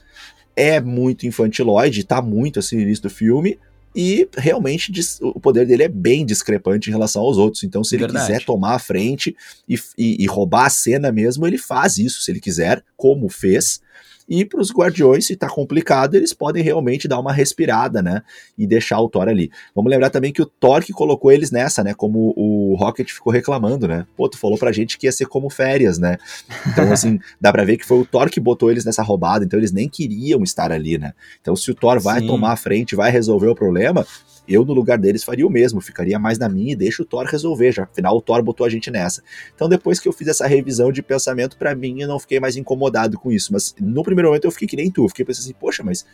é 0.55 0.81
muito 0.81 1.27
infantiloide, 1.27 2.05
tá 2.05 2.21
muito 2.21 2.59
assim 2.59 2.77
no 2.77 2.83
início 2.83 3.05
do 3.05 3.11
filme, 3.11 3.59
e 3.95 4.29
realmente 4.37 4.93
o 5.21 5.41
poder 5.41 5.67
dele 5.67 5.85
é 5.85 5.89
bem 5.89 6.25
discrepante 6.25 6.89
em 6.89 6.93
relação 6.93 7.23
aos 7.23 7.37
outros. 7.37 7.65
Então, 7.65 7.83
se 7.83 7.97
ele 7.97 8.05
Verdade. 8.05 8.27
quiser 8.27 8.45
tomar 8.45 8.75
a 8.75 8.79
frente 8.79 9.37
e, 9.69 9.77
e, 9.97 10.25
e, 10.25 10.27
roubar 10.27 10.67
a 10.67 10.71
cena 10.71 11.11
mesmo, 11.11 11.47
ele 11.47 11.59
faz 11.59 11.99
isso, 11.99 12.21
se 12.21 12.31
ele 12.31 12.41
quiser, 12.41 12.83
como 12.97 13.29
fez. 13.29 13.81
E 14.29 14.45
para 14.45 14.61
os 14.61 14.71
Guardiões, 14.71 15.27
se 15.27 15.37
tá 15.37 15.49
complicado, 15.49 16.15
eles 16.15 16.35
podem 16.35 16.63
realmente 16.63 17.09
dar 17.09 17.19
uma 17.19 17.33
respirada, 17.33 18.03
né? 18.03 18.23
E 18.59 18.67
deixar 18.67 19.01
o 19.01 19.09
Thor 19.09 19.29
ali. 19.29 19.51
Vamos 19.75 19.91
lembrar 19.91 20.11
também 20.11 20.33
que 20.33 20.43
o 20.43 20.47
Thor 20.47 20.83
que 20.85 20.93
colocou 20.93 21.33
eles 21.33 21.51
nessa, 21.51 21.83
né? 21.83 21.95
Como 21.95 22.35
o 22.37 22.75
Rocket 22.75 23.11
ficou 23.11 23.33
reclamando, 23.33 23.89
né? 23.89 24.07
Pô, 24.17 24.29
tu 24.29 24.39
falou 24.39 24.59
pra 24.59 24.71
gente 24.71 24.99
que 24.99 25.07
ia 25.07 25.13
ser 25.13 25.27
como 25.27 25.49
férias, 25.49 25.99
né? 25.99 26.19
Então, 26.67 26.93
assim, 26.93 27.19
dá 27.41 27.51
pra 27.51 27.65
ver 27.65 27.79
que 27.79 27.87
foi 27.87 27.99
o 27.99 28.05
Thor 28.05 28.29
que 28.29 28.41
botou 28.41 28.71
eles 28.71 28.85
nessa 28.85 29.03
roubada, 29.03 29.45
então 29.45 29.59
eles 29.59 29.73
nem 29.73 29.89
queriam 29.89 30.43
estar 30.43 30.71
ali, 30.71 30.99
né? 30.99 31.15
Então, 31.41 31.57
se 31.57 31.71
o 31.71 31.75
Thor 31.75 31.99
vai 31.99 32.21
Sim. 32.21 32.27
tomar 32.27 32.53
a 32.53 32.57
frente, 32.57 32.95
vai 32.95 33.11
resolver 33.11 33.49
o 33.49 33.55
problema, 33.55 34.07
eu, 34.49 34.65
no 34.65 34.73
lugar 34.73 34.99
deles, 34.99 35.23
faria 35.23 35.47
o 35.47 35.51
mesmo, 35.51 35.81
ficaria 35.81 36.19
mais 36.19 36.39
na 36.39 36.49
minha 36.49 36.73
e 36.73 36.77
deixa 36.77 37.03
o 37.03 37.05
Thor 37.05 37.27
resolver, 37.27 37.73
já 37.73 37.85
afinal 37.85 38.17
o 38.17 38.21
Thor 38.21 38.43
botou 38.43 38.67
a 38.67 38.71
gente 38.71 38.91
nessa. 38.91 39.23
Então, 39.55 39.69
depois 39.69 40.01
que 40.01 40.09
eu 40.09 40.13
fiz 40.13 40.29
essa 40.29 40.47
revisão 40.47 40.91
de 40.91 41.03
pensamento, 41.03 41.57
para 41.57 41.75
mim, 41.75 42.01
eu 42.01 42.09
não 42.09 42.19
fiquei 42.19 42.41
mais 42.41 42.57
incomodado 42.57 43.19
com 43.19 43.31
isso. 43.31 43.53
Mas 43.53 43.75
no 43.81 44.03
primeiro 44.03 44.29
momento 44.29 44.45
eu 44.45 44.51
fiquei 44.51 44.67
que 44.67 44.77
nem 44.77 44.91
tu, 44.91 45.09
fiquei 45.09 45.25
pensando 45.25 45.45
assim, 45.45 45.55
poxa, 45.59 45.83
mas 45.83 46.05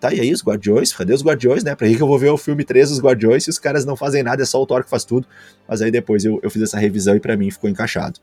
tá 0.00 0.12
e 0.12 0.20
aí 0.20 0.32
os 0.32 0.42
Guardiões, 0.42 0.92
cadê 0.92 1.14
os 1.14 1.22
Guardiões, 1.22 1.64
né? 1.64 1.74
Pra 1.74 1.88
que 1.88 2.00
eu 2.00 2.06
vou 2.06 2.18
ver 2.18 2.30
o 2.30 2.36
filme 2.36 2.64
3 2.64 2.90
dos 2.90 3.00
Guardiões 3.00 3.44
se 3.44 3.50
os 3.50 3.58
caras 3.58 3.84
não 3.84 3.96
fazem 3.96 4.22
nada, 4.22 4.42
é 4.42 4.46
só 4.46 4.60
o 4.60 4.66
Thor 4.66 4.84
que 4.84 4.90
faz 4.90 5.04
tudo. 5.04 5.26
Mas 5.66 5.80
aí 5.80 5.90
depois 5.90 6.24
eu, 6.24 6.40
eu 6.42 6.50
fiz 6.50 6.62
essa 6.62 6.78
revisão 6.78 7.16
e 7.16 7.20
para 7.20 7.36
mim 7.36 7.50
ficou 7.50 7.70
encaixado. 7.70 8.20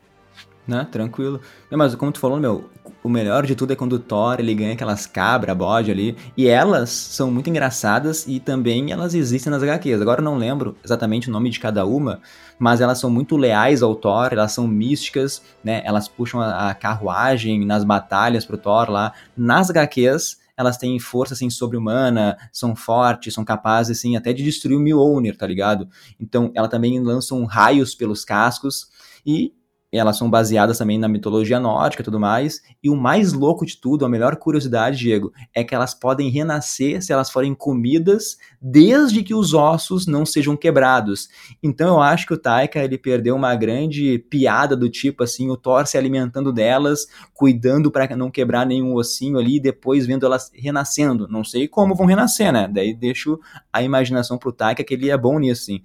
Né, 0.68 0.88
tranquilo. 0.92 1.42
Não, 1.72 1.78
mas 1.78 1.96
como 1.96 2.12
tu 2.12 2.20
falou, 2.20 2.40
meu, 2.40 2.70
o 3.04 3.10
melhor 3.10 3.46
de 3.46 3.56
tudo 3.56 3.74
é 3.74 3.76
quando 3.76 3.94
o 3.94 4.00
Thor 4.00 4.40
ele 4.40 4.54
ganha 4.54 4.74
aquelas 4.74 5.08
cabra, 5.08 5.56
bode 5.56 5.90
ali. 5.90 6.16
E 6.38 6.48
elas 6.48 6.90
são 6.90 7.32
muito 7.32 7.50
engraçadas 7.50 8.28
e 8.28 8.40
também 8.40 8.92
elas 8.92 9.16
existem 9.16 9.52
nas 9.52 9.64
HQs. 9.64 10.02
Agora 10.02 10.22
eu 10.22 10.26
não 10.26 10.38
lembro 10.38 10.78
exatamente 10.84 11.30
o 11.30 11.32
nome 11.32 11.50
de 11.50 11.60
cada 11.60 11.86
uma, 11.86 12.22
mas 12.60 12.80
elas 12.80 13.00
são 13.00 13.10
muito 13.10 13.38
leais 13.38 13.82
ao 13.82 13.96
Thor, 13.96 14.30
elas 14.32 14.52
são 14.52 14.68
místicas, 14.68 15.42
né? 15.64 15.82
Elas 15.84 16.08
puxam 16.08 16.40
a, 16.40 16.70
a 16.70 16.76
carruagem 16.76 17.66
nas 17.66 17.84
batalhas 17.84 18.46
pro 18.46 18.58
Thor 18.58 18.90
lá. 18.92 19.14
Nas 19.36 19.72
HQs, 19.72 20.38
elas 20.56 20.78
têm 20.78 21.00
força 21.00 21.34
assim 21.34 21.50
sobre-humana, 21.50 22.38
são 22.54 22.76
fortes, 22.76 23.34
são 23.34 23.44
capazes 23.44 23.98
assim 23.98 24.16
até 24.16 24.32
de 24.32 24.44
destruir 24.44 24.78
o 24.78 24.80
Mjolnir, 24.80 25.36
tá 25.36 25.48
ligado? 25.48 25.88
Então, 26.20 26.52
ela 26.54 26.68
também 26.68 27.00
lançam 27.00 27.44
raios 27.46 27.96
pelos 27.96 28.24
cascos 28.24 28.88
e 29.26 29.54
elas 29.98 30.18
são 30.18 30.30
baseadas 30.30 30.78
também 30.78 30.98
na 30.98 31.08
mitologia 31.08 31.60
nórdica 31.60 32.02
e 32.02 32.06
tudo 32.06 32.20
mais. 32.20 32.62
E 32.82 32.90
o 32.90 32.96
mais 32.96 33.34
louco 33.34 33.66
de 33.66 33.76
tudo, 33.78 34.06
a 34.06 34.10
melhor 34.10 34.38
curiosidade, 34.38 34.98
Diego, 34.98 35.34
é 35.54 35.64
que 35.64 35.76
elas 35.76 35.94
podem 35.94 36.30
renascer 36.30 37.02
se 37.04 37.12
elas 37.12 37.30
forem 37.30 37.54
comidas, 37.54 38.38
desde 38.62 39.22
que 39.22 39.34
os 39.34 39.54
ossos 39.54 40.08
não 40.08 40.26
sejam 40.26 40.56
quebrados. 40.56 41.28
Então 41.62 41.96
eu 41.96 42.02
acho 42.02 42.26
que 42.26 42.34
o 42.34 42.38
Taika 42.38 42.80
ele 42.80 42.98
perdeu 42.98 43.36
uma 43.36 43.54
grande 43.56 44.18
piada 44.30 44.76
do 44.76 44.90
tipo 44.90 45.24
assim, 45.24 45.50
o 45.50 45.58
Thor 45.58 45.86
se 45.86 45.98
alimentando 45.98 46.54
delas, 46.54 47.08
cuidando 47.34 47.92
para 47.92 48.16
não 48.16 48.32
quebrar 48.32 48.66
nenhum 48.66 48.96
ossinho 48.96 49.38
ali, 49.38 49.58
e 49.58 49.62
depois 49.62 50.06
vendo 50.06 50.26
elas 50.26 50.52
renascendo. 50.54 51.28
Não 51.28 51.44
sei 51.44 51.68
como 51.68 51.96
vão 51.96 52.06
renascer, 52.06 52.54
né? 52.54 52.70
Daí 52.72 52.94
deixo 52.94 53.40
a 53.74 53.84
imaginação 53.84 54.38
pro 54.38 54.52
Taika 54.52 54.84
que 54.84 54.94
ele 54.94 55.10
é 55.10 55.18
bom 55.18 55.38
nisso, 55.40 55.64
assim. 55.64 55.82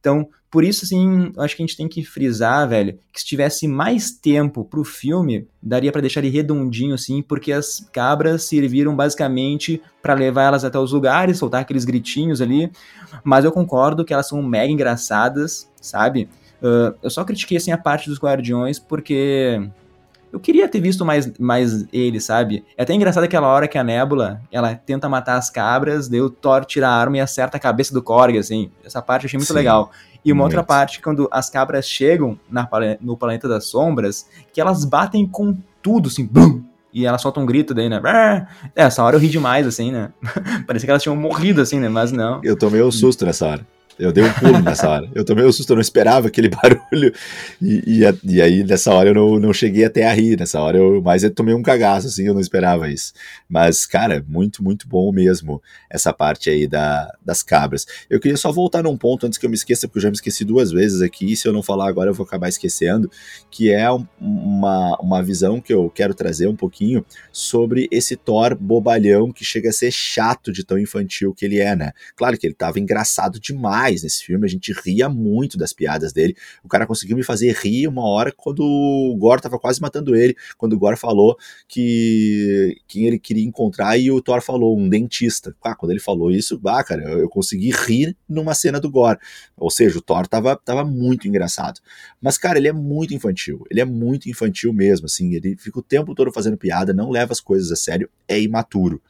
Então, 0.00 0.28
por 0.50 0.64
isso, 0.64 0.84
assim, 0.86 1.30
acho 1.36 1.54
que 1.54 1.62
a 1.62 1.66
gente 1.66 1.76
tem 1.76 1.88
que 1.88 2.02
frisar, 2.02 2.66
velho, 2.66 2.98
que 3.12 3.20
se 3.20 3.26
tivesse 3.26 3.68
mais 3.68 4.10
tempo 4.10 4.64
pro 4.64 4.82
filme, 4.82 5.46
daria 5.62 5.92
para 5.92 6.00
deixar 6.00 6.20
ele 6.20 6.30
redondinho, 6.30 6.94
assim, 6.94 7.20
porque 7.20 7.52
as 7.52 7.86
cabras 7.92 8.44
serviram 8.44 8.96
basicamente 8.96 9.82
para 10.00 10.14
levar 10.14 10.44
elas 10.44 10.64
até 10.64 10.78
os 10.78 10.92
lugares, 10.92 11.36
soltar 11.36 11.60
aqueles 11.60 11.84
gritinhos 11.84 12.40
ali. 12.40 12.70
Mas 13.22 13.44
eu 13.44 13.52
concordo 13.52 14.06
que 14.06 14.14
elas 14.14 14.28
são 14.28 14.42
mega 14.42 14.72
engraçadas, 14.72 15.70
sabe? 15.80 16.30
Uh, 16.62 16.96
eu 17.02 17.10
só 17.10 17.24
critiquei, 17.24 17.58
assim, 17.58 17.70
a 17.70 17.78
parte 17.78 18.08
dos 18.08 18.18
guardiões 18.18 18.78
porque 18.78 19.68
eu 20.32 20.38
queria 20.38 20.68
ter 20.68 20.80
visto 20.80 21.04
mais, 21.04 21.30
mais 21.38 21.86
ele, 21.92 22.20
sabe? 22.20 22.64
É 22.76 22.82
até 22.82 22.94
engraçado 22.94 23.24
aquela 23.24 23.48
hora 23.48 23.66
que 23.66 23.78
a 23.78 23.84
Nébula, 23.84 24.40
ela 24.52 24.74
tenta 24.74 25.08
matar 25.08 25.36
as 25.36 25.50
cabras, 25.50 26.08
daí 26.08 26.20
o 26.20 26.30
Thor 26.30 26.64
tira 26.64 26.88
a 26.88 26.92
arma 26.92 27.16
e 27.16 27.20
acerta 27.20 27.56
a 27.56 27.60
cabeça 27.60 27.92
do 27.92 28.02
Korg, 28.02 28.36
assim. 28.36 28.70
Essa 28.84 29.00
parte 29.00 29.24
eu 29.24 29.28
achei 29.28 29.38
muito 29.38 29.48
Sim, 29.48 29.54
legal. 29.54 29.90
E 30.24 30.32
uma 30.32 30.42
muito. 30.42 30.56
outra 30.56 30.62
parte, 30.62 31.00
quando 31.00 31.28
as 31.30 31.48
cabras 31.48 31.86
chegam 31.88 32.38
na, 32.50 32.68
no 33.00 33.16
Planeta 33.16 33.48
das 33.48 33.66
Sombras, 33.66 34.26
que 34.52 34.60
elas 34.60 34.84
batem 34.84 35.26
com 35.26 35.56
tudo, 35.82 36.08
assim, 36.08 36.26
bum! 36.26 36.62
E 36.92 37.06
elas 37.06 37.20
soltam 37.20 37.42
um 37.42 37.46
grito 37.46 37.74
daí, 37.74 37.88
né? 37.88 38.00
É, 38.74 38.82
essa 38.84 39.02
hora 39.02 39.16
eu 39.16 39.20
ri 39.20 39.28
demais, 39.28 39.66
assim, 39.66 39.92
né? 39.92 40.10
Parecia 40.66 40.86
que 40.86 40.90
elas 40.90 41.02
tinham 41.02 41.14
morrido, 41.14 41.60
assim, 41.60 41.78
né? 41.78 41.88
Mas 41.88 42.12
não. 42.12 42.40
Eu 42.42 42.56
tomei 42.56 42.82
um 42.82 42.90
susto 42.90 43.24
nessa 43.24 43.46
hora. 43.46 43.66
Eu 43.98 44.12
dei 44.12 44.22
um 44.22 44.32
pulo 44.32 44.60
nessa 44.60 44.88
hora. 44.88 45.10
Eu 45.12 45.24
tomei 45.24 45.44
um 45.44 45.50
susto, 45.50 45.70
eu 45.72 45.76
não 45.76 45.80
esperava 45.80 46.28
aquele 46.28 46.48
barulho. 46.54 47.12
E, 47.60 47.82
e, 47.84 48.34
e, 48.34 48.40
aí, 48.40 48.62
nessa 48.62 48.92
hora, 48.92 49.08
eu 49.08 49.14
não, 49.14 49.40
não 49.40 49.52
cheguei 49.52 49.84
até 49.84 50.06
a 50.06 50.12
rir. 50.12 50.38
Nessa 50.38 50.60
hora, 50.60 50.78
eu 50.78 51.02
mais 51.02 51.24
eu 51.24 51.30
tomei 51.32 51.52
um 51.52 51.62
cagaço, 51.62 52.06
assim, 52.06 52.26
eu 52.26 52.32
não 52.32 52.40
esperava 52.40 52.88
isso. 52.88 53.12
Mas, 53.48 53.86
cara, 53.86 54.24
muito, 54.28 54.62
muito 54.62 54.86
bom 54.86 55.10
mesmo 55.10 55.60
essa 55.90 56.12
parte 56.12 56.48
aí 56.48 56.68
da, 56.68 57.12
das 57.24 57.42
cabras. 57.42 57.86
Eu 58.08 58.20
queria 58.20 58.36
só 58.36 58.52
voltar 58.52 58.84
num 58.84 58.96
ponto 58.96 59.26
antes 59.26 59.36
que 59.36 59.44
eu 59.44 59.50
me 59.50 59.56
esqueça, 59.56 59.88
porque 59.88 59.98
eu 59.98 60.02
já 60.02 60.10
me 60.10 60.16
esqueci 60.16 60.44
duas 60.44 60.70
vezes 60.70 61.02
aqui. 61.02 61.32
E 61.32 61.36
se 61.36 61.48
eu 61.48 61.52
não 61.52 61.62
falar 61.62 61.88
agora, 61.88 62.10
eu 62.10 62.14
vou 62.14 62.24
acabar 62.24 62.48
esquecendo. 62.48 63.10
Que 63.50 63.72
é 63.72 63.90
um, 63.90 64.06
uma, 64.20 64.96
uma 65.00 65.22
visão 65.22 65.60
que 65.60 65.74
eu 65.74 65.90
quero 65.90 66.14
trazer 66.14 66.46
um 66.46 66.56
pouquinho 66.56 67.04
sobre 67.32 67.88
esse 67.90 68.14
Thor 68.14 68.54
bobalhão 68.54 69.32
que 69.32 69.44
chega 69.44 69.70
a 69.70 69.72
ser 69.72 69.90
chato 69.90 70.52
de 70.52 70.64
tão 70.64 70.78
infantil 70.78 71.34
que 71.34 71.44
ele 71.44 71.58
é, 71.58 71.74
né? 71.74 71.92
Claro 72.14 72.38
que 72.38 72.46
ele 72.46 72.54
tava 72.54 72.78
engraçado 72.78 73.40
demais 73.40 73.87
nesse 73.96 74.24
filme, 74.24 74.46
a 74.46 74.48
gente 74.48 74.72
ria 74.72 75.08
muito 75.08 75.58
das 75.58 75.72
piadas 75.72 76.12
dele. 76.12 76.36
O 76.62 76.68
cara 76.68 76.86
conseguiu 76.86 77.16
me 77.16 77.22
fazer 77.22 77.52
rir 77.52 77.86
uma 77.88 78.06
hora 78.06 78.32
quando 78.32 78.60
o 78.60 79.16
Gore 79.18 79.42
tava 79.42 79.58
quase 79.58 79.80
matando 79.80 80.14
ele, 80.14 80.36
quando 80.56 80.74
o 80.74 80.78
Gore 80.78 80.96
falou 80.96 81.36
que 81.66 82.76
quem 82.86 83.06
ele 83.06 83.18
queria 83.18 83.44
encontrar 83.44 83.98
e 83.98 84.10
o 84.10 84.20
Thor 84.20 84.40
falou, 84.40 84.78
um 84.78 84.88
dentista. 84.88 85.54
Ah, 85.62 85.74
quando 85.74 85.90
ele 85.90 86.00
falou 86.00 86.30
isso, 86.30 86.58
bah, 86.58 86.82
cara, 86.84 87.02
eu, 87.02 87.18
eu 87.20 87.28
consegui 87.28 87.70
rir 87.70 88.16
numa 88.28 88.54
cena 88.54 88.80
do 88.80 88.90
Gore. 88.90 89.18
Ou 89.56 89.70
seja, 89.70 89.98
o 89.98 90.02
Thor 90.02 90.26
tava, 90.26 90.56
tava 90.56 90.84
muito 90.84 91.28
engraçado. 91.28 91.80
Mas, 92.20 92.38
cara, 92.38 92.58
ele 92.58 92.68
é 92.68 92.72
muito 92.72 93.14
infantil. 93.14 93.64
Ele 93.70 93.80
é 93.80 93.84
muito 93.84 94.28
infantil 94.28 94.72
mesmo, 94.72 95.06
assim. 95.06 95.34
Ele 95.34 95.56
fica 95.56 95.78
o 95.78 95.82
tempo 95.82 96.14
todo 96.14 96.32
fazendo 96.32 96.56
piada, 96.56 96.92
não 96.92 97.10
leva 97.10 97.32
as 97.32 97.40
coisas 97.40 97.70
a 97.70 97.76
sério, 97.76 98.08
é 98.26 98.40
imaturo. 98.40 99.00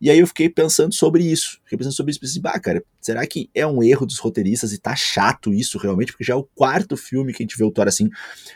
E 0.00 0.10
aí 0.10 0.18
eu 0.18 0.26
fiquei 0.26 0.48
pensando 0.48 0.94
sobre 0.94 1.22
isso. 1.24 1.58
Fiquei 1.64 1.78
pensando 1.78 1.94
sobre 1.94 2.10
isso. 2.10 2.20
Pensei, 2.20 2.40
bah, 2.40 2.58
cara, 2.60 2.82
será 3.00 3.26
que 3.26 3.48
é 3.54 3.66
um 3.66 3.82
erro 3.82 4.04
dos 4.04 4.18
roteiristas 4.18 4.72
e 4.72 4.78
tá 4.78 4.94
chato 4.94 5.54
isso 5.54 5.78
realmente? 5.78 6.12
Porque 6.12 6.24
já 6.24 6.34
é 6.34 6.36
o 6.36 6.44
quarto 6.54 6.96
filme 6.96 7.32
que 7.32 7.42
a 7.42 7.44
gente 7.44 7.56
vê 7.56 7.64
o 7.64 7.70
Thor 7.70 7.88
assim. 7.88 8.10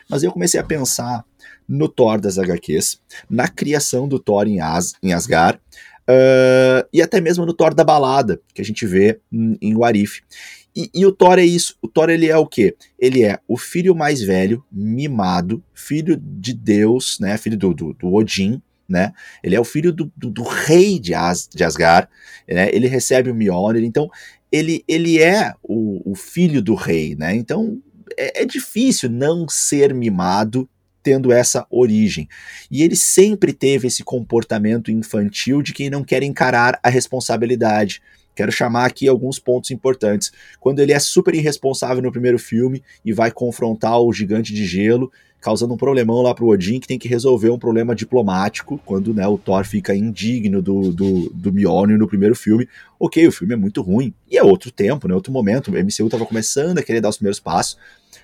Mas 0.09 0.23
eu 0.23 0.31
comecei 0.31 0.59
a 0.59 0.63
pensar 0.63 1.25
no 1.67 1.87
Thor 1.87 2.19
das 2.19 2.37
HQs, 2.37 3.01
na 3.29 3.47
criação 3.47 4.07
do 4.07 4.19
Thor 4.19 4.47
em, 4.47 4.59
As, 4.59 4.93
em 5.01 5.13
Asgard, 5.13 5.59
uh, 6.09 6.87
e 6.93 7.01
até 7.01 7.21
mesmo 7.21 7.45
no 7.45 7.53
Thor 7.53 7.73
da 7.73 7.83
balada, 7.83 8.41
que 8.53 8.61
a 8.61 8.65
gente 8.65 8.85
vê 8.85 9.19
em, 9.31 9.57
em 9.61 9.75
Warif. 9.75 10.21
E, 10.75 10.89
e, 10.93 11.05
o 11.05 11.11
Thor 11.11 11.37
é 11.37 11.43
isso. 11.43 11.75
O 11.81 11.87
Thor 11.87 12.09
ele 12.09 12.27
é 12.27 12.37
o 12.37 12.47
quê? 12.47 12.75
Ele 12.97 13.23
é 13.23 13.39
o 13.47 13.57
filho 13.57 13.93
mais 13.93 14.21
velho, 14.21 14.63
mimado, 14.71 15.61
filho 15.73 16.15
de 16.17 16.53
Deus, 16.53 17.17
né? 17.19 17.37
Filho 17.37 17.57
do, 17.57 17.73
do, 17.73 17.93
do 17.93 18.13
Odin, 18.13 18.61
né? 18.91 19.13
Ele 19.43 19.55
é 19.55 19.59
o 19.59 19.63
filho 19.63 19.91
do, 19.91 20.11
do, 20.15 20.29
do 20.29 20.43
rei 20.43 20.99
de, 20.99 21.13
As, 21.13 21.47
de 21.47 21.63
Asgard, 21.63 22.07
né? 22.47 22.69
Ele 22.71 22.87
recebe 22.87 23.31
o 23.31 23.35
Mjolnir, 23.35 23.83
então 23.83 24.09
ele, 24.51 24.83
ele 24.87 25.21
é 25.21 25.53
o, 25.63 26.11
o 26.11 26.15
filho 26.15 26.61
do 26.61 26.75
rei, 26.75 27.15
né? 27.15 27.35
Então 27.35 27.81
é, 28.17 28.43
é 28.43 28.45
difícil 28.45 29.09
não 29.09 29.47
ser 29.47 29.93
mimado 29.93 30.69
tendo 31.01 31.31
essa 31.31 31.65
origem. 31.69 32.27
E 32.69 32.83
ele 32.83 32.95
sempre 32.95 33.53
teve 33.53 33.87
esse 33.87 34.03
comportamento 34.03 34.91
infantil 34.91 35.61
de 35.61 35.73
quem 35.73 35.89
não 35.89 36.03
quer 36.03 36.21
encarar 36.21 36.79
a 36.83 36.89
responsabilidade. 36.89 38.01
Quero 38.35 38.51
chamar 38.51 38.85
aqui 38.85 39.07
alguns 39.07 39.39
pontos 39.39 39.71
importantes. 39.71 40.31
Quando 40.59 40.79
ele 40.79 40.93
é 40.93 40.99
super 40.99 41.33
irresponsável 41.33 42.01
no 42.01 42.11
primeiro 42.11 42.39
filme 42.39 42.83
e 43.03 43.11
vai 43.11 43.31
confrontar 43.31 43.99
o 43.99 44.13
gigante 44.13 44.53
de 44.53 44.65
gelo, 44.65 45.11
causando 45.41 45.73
um 45.73 45.77
problemão 45.77 46.21
lá 46.21 46.35
pro 46.35 46.47
Odin, 46.47 46.79
que 46.79 46.87
tem 46.87 46.99
que 46.99 47.07
resolver 47.07 47.49
um 47.49 47.57
problema 47.57 47.95
diplomático, 47.95 48.79
quando 48.85 49.11
né, 49.13 49.27
o 49.27 49.39
Thor 49.39 49.65
fica 49.65 49.95
indigno 49.95 50.61
do, 50.61 50.93
do, 50.93 51.29
do 51.33 51.51
Mjolnir 51.51 51.97
no 51.97 52.07
primeiro 52.07 52.35
filme. 52.35 52.69
Ok, 52.99 53.27
o 53.27 53.31
filme 53.31 53.55
é 53.55 53.57
muito 53.57 53.81
ruim, 53.81 54.13
e 54.29 54.37
é 54.37 54.43
outro 54.43 54.71
tempo, 54.71 55.07
né, 55.07 55.15
outro 55.15 55.33
momento, 55.33 55.71
o 55.71 55.73
MCU 55.73 56.07
tava 56.07 56.27
começando 56.27 56.77
a 56.77 56.83
querer 56.83 57.01
dar 57.01 57.09
os 57.09 57.17
primeiros 57.17 57.39
passos, 57.39 57.75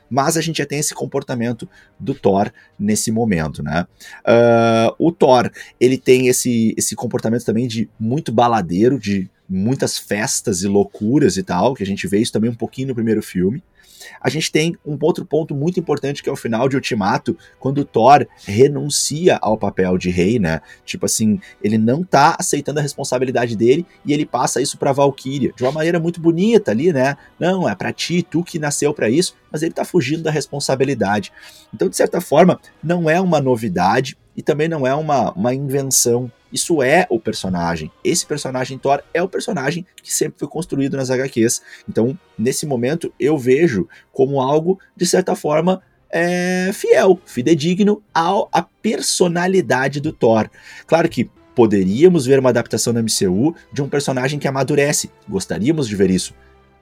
mas 0.08 0.38
a 0.38 0.42
gente 0.42 0.60
já 0.60 0.66
tem 0.66 0.80
esse 0.80 0.94
comportamento 0.94 1.68
do 2.00 2.14
Thor 2.14 2.52
nesse 2.80 3.12
momento, 3.12 3.62
né? 3.64 3.86
Uh, 4.20 5.08
o 5.08 5.12
Thor, 5.12 5.52
ele 5.80 5.98
tem 5.98 6.28
esse, 6.28 6.74
esse 6.78 6.96
comportamento 6.96 7.44
também 7.44 7.68
de 7.68 7.90
muito 8.00 8.32
baladeiro, 8.32 9.00
de 9.00 9.30
muitas 9.50 9.98
festas 9.98 10.62
e 10.62 10.68
loucuras 10.68 11.36
e 11.36 11.44
tal, 11.44 11.74
que 11.74 11.84
a 11.84 11.86
gente 11.86 12.08
vê 12.08 12.20
isso 12.20 12.32
também 12.32 12.50
um 12.50 12.56
pouquinho 12.56 12.90
no 12.90 12.96
primeiro 12.96 13.22
filme. 13.22 13.62
A 14.22 14.30
gente 14.30 14.52
tem 14.52 14.76
um 14.86 14.98
outro 15.02 15.26
ponto 15.26 15.56
muito 15.56 15.80
importante 15.80 16.22
que 16.22 16.30
é 16.30 16.32
o 16.32 16.36
final 16.36 16.68
de 16.68 16.76
Ultimato, 16.76 17.38
quando 17.60 17.86
Thor 17.86 18.28
renuncia 18.46 19.38
ao 19.42 19.58
papel 19.58 19.98
de 19.98 20.10
rei, 20.10 20.40
né? 20.40 20.62
Tipo 20.86 21.06
assim, 21.06 21.40
ele 21.64 21.78
não 21.78 22.04
tá 22.04 22.36
aceitando 22.40 22.80
a 22.80 22.84
responsabilidade 22.84 23.56
dele 23.56 23.86
e 24.06 24.14
ele 24.14 24.26
passa 24.26 24.62
isso 24.62 24.78
pra 24.78 24.92
Valkyria, 24.92 25.54
de 25.56 25.64
uma 25.64 25.72
maneira 25.72 26.00
muito 26.00 26.20
bonita 26.20 26.72
ali, 26.72 26.92
né? 26.92 27.18
Não, 27.40 27.68
é 27.68 27.76
para 27.76 27.94
ti, 27.94 28.22
tu 28.22 28.44
que 28.44 28.60
nasceu 28.60 28.94
para 28.94 29.10
isso, 29.10 29.36
mas 29.52 29.62
ele 29.62 29.74
tá 29.74 29.86
fugindo 29.86 30.24
da 30.24 30.32
responsabilidade. 30.32 31.32
Então, 31.74 31.90
de 31.90 31.96
certa 31.96 32.22
forma, 32.22 32.60
não 32.84 33.10
é 33.10 33.20
uma 33.20 33.40
novidade 33.40 34.18
e 34.38 34.42
também 34.44 34.70
não 34.70 34.86
é 34.86 34.94
uma, 34.94 35.32
uma 35.32 35.54
invenção 35.54 36.32
isso 36.52 36.82
é 36.82 37.06
o 37.10 37.20
personagem. 37.20 37.92
Esse 38.04 38.26
personagem 38.26 38.78
Thor 38.78 39.02
é 39.14 39.22
o 39.22 39.28
personagem 39.28 39.86
que 40.02 40.14
sempre 40.14 40.40
foi 40.40 40.48
construído 40.48 40.96
nas 40.96 41.10
HQs. 41.10 41.62
Então, 41.88 42.18
nesse 42.38 42.66
momento, 42.66 43.14
eu 43.20 43.38
vejo 43.38 43.88
como 44.14 44.42
algo, 44.42 44.80
de 44.96 45.06
certa 45.06 45.36
forma, 45.36 45.82
é, 46.10 46.72
fiel, 46.74 47.20
fidedigno 47.26 48.02
ao, 48.14 48.50
à 48.52 48.62
personalidade 48.62 50.00
do 50.00 50.14
Thor. 50.14 50.50
Claro 50.86 51.10
que 51.10 51.30
poderíamos 51.54 52.26
ver 52.26 52.40
uma 52.40 52.50
adaptação 52.50 52.94
na 52.94 53.02
MCU 53.02 53.56
de 53.74 53.82
um 53.82 53.90
personagem 53.90 54.40
que 54.40 54.48
amadurece. 54.48 55.10
Gostaríamos 55.28 55.88
de 55.88 55.96
ver 55.96 56.10
isso. 56.10 56.34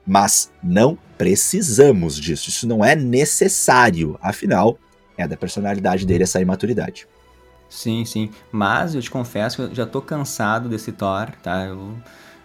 Mas 0.06 0.52
não 0.62 0.96
precisamos 1.18 2.20
disso. 2.20 2.48
Isso 2.48 2.68
não 2.68 2.84
é 2.84 2.94
necessário. 2.94 4.16
Afinal, 4.22 4.78
é 5.18 5.26
da 5.26 5.36
personalidade 5.36 6.06
dele 6.06 6.22
essa 6.22 6.40
imaturidade. 6.40 7.08
Sim, 7.76 8.06
sim. 8.06 8.30
Mas 8.50 8.94
eu 8.94 9.02
te 9.02 9.10
confesso 9.10 9.56
que 9.56 9.62
eu 9.64 9.74
já 9.74 9.84
tô 9.84 10.00
cansado 10.00 10.66
desse 10.66 10.92
Thor, 10.92 11.30
tá? 11.42 11.66
Eu 11.66 11.94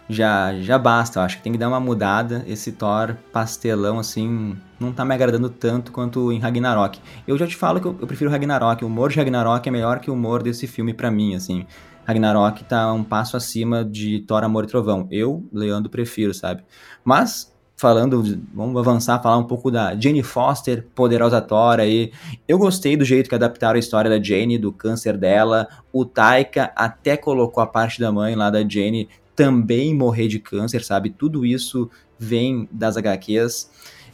já, 0.08 0.54
já 0.60 0.78
basta, 0.78 1.18
eu 1.18 1.22
acho 1.22 1.38
que 1.38 1.42
tem 1.42 1.52
que 1.52 1.58
dar 1.58 1.68
uma 1.68 1.80
mudada. 1.80 2.44
Esse 2.46 2.72
Thor 2.72 3.16
pastelão, 3.32 3.98
assim, 3.98 4.54
não 4.78 4.92
tá 4.92 5.06
me 5.06 5.14
agradando 5.14 5.48
tanto 5.48 5.90
quanto 5.90 6.30
em 6.30 6.38
Ragnarok. 6.38 7.00
Eu 7.26 7.38
já 7.38 7.46
te 7.46 7.56
falo 7.56 7.80
que 7.80 7.86
eu, 7.86 7.96
eu 7.98 8.06
prefiro 8.06 8.30
Ragnarok. 8.30 8.84
O 8.84 8.88
humor 8.88 9.08
de 9.10 9.16
Ragnarok 9.16 9.66
é 9.66 9.72
melhor 9.72 10.00
que 10.00 10.10
o 10.10 10.14
humor 10.14 10.42
desse 10.42 10.66
filme 10.66 10.92
para 10.92 11.10
mim, 11.10 11.34
assim. 11.34 11.66
Ragnarok 12.04 12.64
tá 12.64 12.92
um 12.92 13.02
passo 13.02 13.34
acima 13.34 13.82
de 13.82 14.20
Thor, 14.26 14.44
Amor 14.44 14.64
e 14.64 14.66
Trovão. 14.66 15.08
Eu, 15.10 15.48
Leandro, 15.50 15.88
prefiro, 15.90 16.34
sabe? 16.34 16.62
Mas 17.02 17.51
falando, 17.82 18.22
vamos 18.54 18.80
avançar, 18.80 19.20
falar 19.20 19.38
um 19.38 19.44
pouco 19.44 19.68
da 19.68 19.98
Jane 19.98 20.22
Foster, 20.22 20.86
poderosa 20.94 21.40
Thor 21.40 21.80
aí. 21.80 22.12
Eu 22.46 22.56
gostei 22.56 22.96
do 22.96 23.04
jeito 23.04 23.28
que 23.28 23.34
adaptaram 23.34 23.74
a 23.74 23.80
história 23.80 24.08
da 24.08 24.22
Jane, 24.22 24.56
do 24.56 24.70
câncer 24.70 25.18
dela. 25.18 25.66
O 25.92 26.04
Taika 26.04 26.70
até 26.76 27.16
colocou 27.16 27.60
a 27.60 27.66
parte 27.66 27.98
da 27.98 28.12
mãe 28.12 28.36
lá 28.36 28.50
da 28.50 28.60
Jane 28.60 29.08
também 29.34 29.92
morrer 29.92 30.28
de 30.28 30.38
câncer, 30.38 30.84
sabe? 30.84 31.10
Tudo 31.10 31.44
isso 31.44 31.90
vem 32.16 32.68
das 32.70 32.96
HQs. 32.96 33.68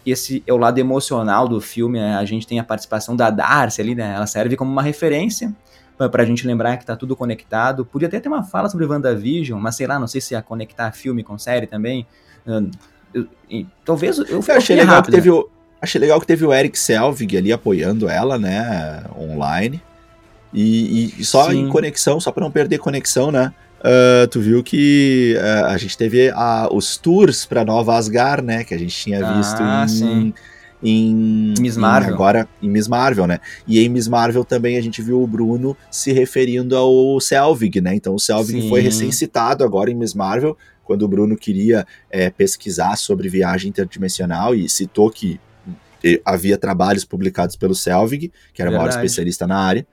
Esse 0.06 0.42
é 0.46 0.52
o 0.52 0.56
lado 0.56 0.78
emocional 0.78 1.46
do 1.46 1.60
filme, 1.60 2.00
né? 2.00 2.16
A 2.16 2.24
gente 2.24 2.46
tem 2.46 2.58
a 2.58 2.64
participação 2.64 3.14
da 3.14 3.28
Darcy 3.28 3.82
ali, 3.82 3.94
né? 3.94 4.14
Ela 4.14 4.26
serve 4.26 4.56
como 4.56 4.72
uma 4.72 4.82
referência 4.82 5.54
pra 6.10 6.24
gente 6.24 6.46
lembrar 6.46 6.78
que 6.78 6.86
tá 6.86 6.96
tudo 6.96 7.14
conectado. 7.14 7.84
Podia 7.84 8.08
até 8.08 8.18
ter 8.18 8.30
uma 8.30 8.42
fala 8.42 8.70
sobre 8.70 8.86
WandaVision, 8.86 9.60
mas 9.60 9.76
sei 9.76 9.86
lá, 9.86 9.98
não 9.98 10.06
sei 10.06 10.22
se 10.22 10.32
ia 10.32 10.40
conectar 10.40 10.90
filme 10.92 11.22
com 11.22 11.36
série 11.36 11.66
também. 11.66 12.06
Eu, 13.50 13.66
talvez 13.84 14.18
eu, 14.18 14.26
eu 14.26 14.44
achei 14.48 14.76
legal 14.76 14.96
rápido. 14.96 15.10
que 15.10 15.16
teve 15.16 15.30
o, 15.30 15.48
achei 15.80 16.00
legal 16.00 16.20
que 16.20 16.26
teve 16.26 16.44
o 16.44 16.52
Eric 16.52 16.78
Selvig 16.78 17.36
ali 17.36 17.52
apoiando 17.52 18.08
ela, 18.08 18.38
né, 18.38 19.02
online. 19.18 19.82
E, 20.52 21.14
e 21.18 21.24
só 21.24 21.50
Sim. 21.50 21.66
em 21.66 21.68
conexão, 21.68 22.18
só 22.18 22.32
para 22.32 22.42
não 22.42 22.50
perder 22.50 22.78
conexão, 22.78 23.30
né? 23.30 23.52
Uh, 23.80 24.26
tu 24.28 24.40
viu 24.40 24.62
que 24.62 25.36
uh, 25.36 25.66
a 25.66 25.78
gente 25.78 25.96
teve 25.96 26.30
a, 26.30 26.68
os 26.72 26.96
tours 26.96 27.46
para 27.46 27.64
Nova 27.64 27.96
Asgard, 27.96 28.44
né? 28.44 28.64
Que 28.64 28.74
a 28.74 28.78
gente 28.78 28.96
tinha 28.96 29.18
visto 29.36 29.60
ah, 29.60 29.86
em, 30.02 30.34
em, 30.82 31.54
Miss 31.60 31.76
Marvel. 31.76 32.10
Em, 32.10 32.14
agora 32.14 32.48
em 32.62 32.68
Miss 32.68 32.88
Marvel, 32.88 33.26
né? 33.26 33.38
E 33.68 33.78
em 33.78 33.88
Miss 33.88 34.08
Marvel 34.08 34.44
também 34.44 34.78
a 34.78 34.80
gente 34.80 35.00
viu 35.00 35.22
o 35.22 35.26
Bruno 35.26 35.76
se 35.90 36.12
referindo 36.12 36.76
ao 36.76 37.20
Selvig, 37.20 37.80
né? 37.80 37.94
Então 37.94 38.14
o 38.14 38.18
Selvig 38.18 38.62
sim. 38.62 38.68
foi 38.68 38.80
recém-citado 38.80 39.62
agora 39.62 39.90
em 39.90 39.94
Miss 39.94 40.14
Marvel 40.14 40.56
quando 40.88 41.02
o 41.02 41.08
Bruno 41.08 41.36
queria 41.36 41.86
é, 42.10 42.30
pesquisar 42.30 42.96
sobre 42.96 43.28
viagem 43.28 43.68
interdimensional 43.68 44.54
e 44.54 44.70
citou 44.70 45.10
que 45.10 45.38
havia 46.24 46.56
trabalhos 46.56 47.04
publicados 47.04 47.56
pelo 47.56 47.74
Selvig, 47.74 48.32
que 48.54 48.62
era 48.62 48.70
o 48.70 48.74
maior 48.74 48.88
especialista 48.88 49.46
na 49.46 49.58
área, 49.58 49.86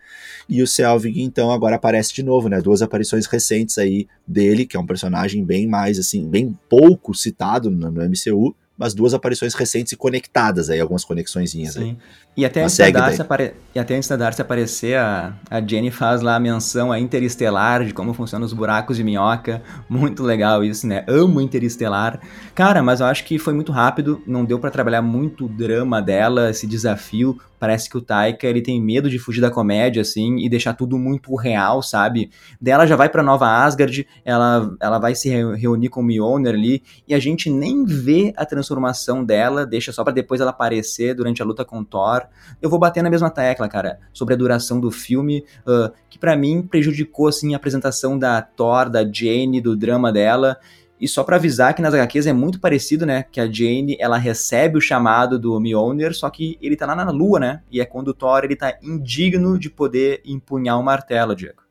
e 0.47 0.63
o 0.63 0.67
Selvig 0.67 1.21
então 1.21 1.51
agora 1.51 1.75
aparece 1.75 2.13
de 2.13 2.23
novo, 2.23 2.47
né? 2.47 2.61
Duas 2.61 2.81
aparições 2.81 3.25
recentes 3.25 3.77
aí 3.77 4.07
dele, 4.25 4.65
que 4.65 4.77
é 4.77 4.79
um 4.79 4.85
personagem 4.85 5.43
bem 5.43 5.67
mais 5.67 5.99
assim, 5.99 6.29
bem 6.29 6.57
pouco 6.69 7.13
citado 7.13 7.69
no, 7.69 7.91
no 7.91 8.01
MCU, 8.01 8.55
mas 8.77 8.93
duas 8.93 9.13
aparições 9.13 9.53
recentes 9.53 9.91
e 9.91 9.97
conectadas 9.97 10.69
aí, 10.69 10.79
algumas 10.79 11.03
conexõezinhas 11.03 11.75
aí. 11.75 11.97
E 12.37 12.43
até, 12.43 12.63
antes 12.63 12.77
da 12.77 12.89
Darcy 12.89 13.21
apare... 13.21 13.53
e 13.73 13.79
até 13.79 13.95
antes 13.95 14.09
da 14.09 14.17
Darcy 14.17 14.41
aparecer, 14.41 14.97
a, 14.97 15.33
a 15.49 15.61
Jenny 15.61 15.89
faz 15.89 16.21
lá 16.21 16.35
a 16.35 16.39
menção 16.39 16.91
a 16.91 16.99
Interestelar, 16.99 17.85
de 17.85 17.93
como 17.93 18.13
funcionam 18.13 18.45
os 18.45 18.51
buracos 18.51 18.97
de 18.97 19.05
minhoca. 19.05 19.61
Muito 19.87 20.21
legal 20.21 20.61
isso, 20.61 20.85
né? 20.85 21.05
Amo 21.07 21.39
Interestelar. 21.39 22.19
Cara, 22.53 22.83
mas 22.83 22.99
eu 22.99 23.05
acho 23.05 23.23
que 23.23 23.39
foi 23.39 23.53
muito 23.53 23.71
rápido, 23.71 24.21
não 24.27 24.43
deu 24.43 24.59
para 24.59 24.69
trabalhar 24.69 25.01
muito 25.01 25.45
o 25.45 25.49
drama 25.49 26.01
dela, 26.01 26.49
esse 26.49 26.67
desafio. 26.67 27.37
Parece 27.57 27.89
que 27.89 27.97
o 27.97 28.01
Taika, 28.01 28.45
ele 28.45 28.61
tem 28.61 28.81
medo 28.81 29.09
de 29.09 29.17
fugir 29.17 29.39
da 29.39 29.49
comédia, 29.49 30.01
assim, 30.01 30.39
e 30.39 30.49
deixar 30.49 30.73
tudo 30.73 30.99
muito 30.99 31.33
real, 31.35 31.81
sabe? 31.81 32.29
Dela 32.59 32.85
já 32.85 32.97
vai 32.97 33.07
pra 33.07 33.23
Nova 33.23 33.47
Asgard, 33.47 34.05
ela, 34.25 34.75
ela 34.79 34.99
vai 34.99 35.15
se 35.15 35.29
reunir 35.29 35.87
com 35.87 36.01
o 36.01 36.03
Mjolnir 36.03 36.53
ali, 36.53 36.83
e 37.07 37.15
a 37.15 37.19
gente 37.19 37.49
nem 37.49 37.85
vê 37.85 38.33
a 38.35 38.45
transformação 38.45 39.23
dela, 39.23 39.65
deixa 39.65 39.93
só 39.93 40.03
para 40.03 40.13
depois 40.13 40.41
ela 40.41 40.51
aparecer 40.51 41.15
durante 41.15 41.41
a 41.41 41.45
luta 41.45 41.63
com 41.63 41.83
Thor. 41.83 42.24
Eu 42.61 42.69
vou 42.69 42.79
bater 42.79 43.03
na 43.03 43.09
mesma 43.09 43.29
tecla, 43.29 43.67
cara, 43.67 43.99
sobre 44.13 44.33
a 44.33 44.37
duração 44.37 44.79
do 44.79 44.91
filme, 44.91 45.45
uh, 45.67 45.91
que 46.09 46.17
para 46.17 46.35
mim 46.35 46.61
prejudicou 46.61 47.27
assim 47.27 47.53
a 47.53 47.57
apresentação 47.57 48.17
da 48.17 48.41
Thor, 48.41 48.89
da 48.89 49.03
Jane, 49.03 49.61
do 49.61 49.75
drama 49.75 50.11
dela. 50.11 50.57
E 50.99 51.07
só 51.07 51.23
para 51.23 51.35
avisar 51.35 51.73
que 51.73 51.81
nas 51.81 51.93
HQs 51.93 52.25
é 52.25 52.33
muito 52.33 52.59
parecido, 52.59 53.05
né? 53.05 53.23
Que 53.29 53.41
a 53.41 53.51
Jane, 53.51 53.97
ela 53.99 54.17
recebe 54.17 54.77
o 54.77 54.81
chamado 54.81 55.37
do 55.37 55.59
Mjolnir, 55.59 56.13
só 56.13 56.29
que 56.29 56.57
ele 56.61 56.77
tá 56.77 56.85
lá 56.85 56.95
na 56.95 57.11
lua, 57.11 57.39
né? 57.39 57.61
E 57.69 57.81
é 57.81 57.85
quando 57.85 58.09
o 58.09 58.13
Thor, 58.13 58.43
ele 58.43 58.55
tá 58.55 58.77
indigno 58.81 59.59
de 59.59 59.69
poder 59.69 60.21
empunhar 60.25 60.79
o 60.79 60.83
martelo, 60.83 61.35
Diego. 61.35 61.65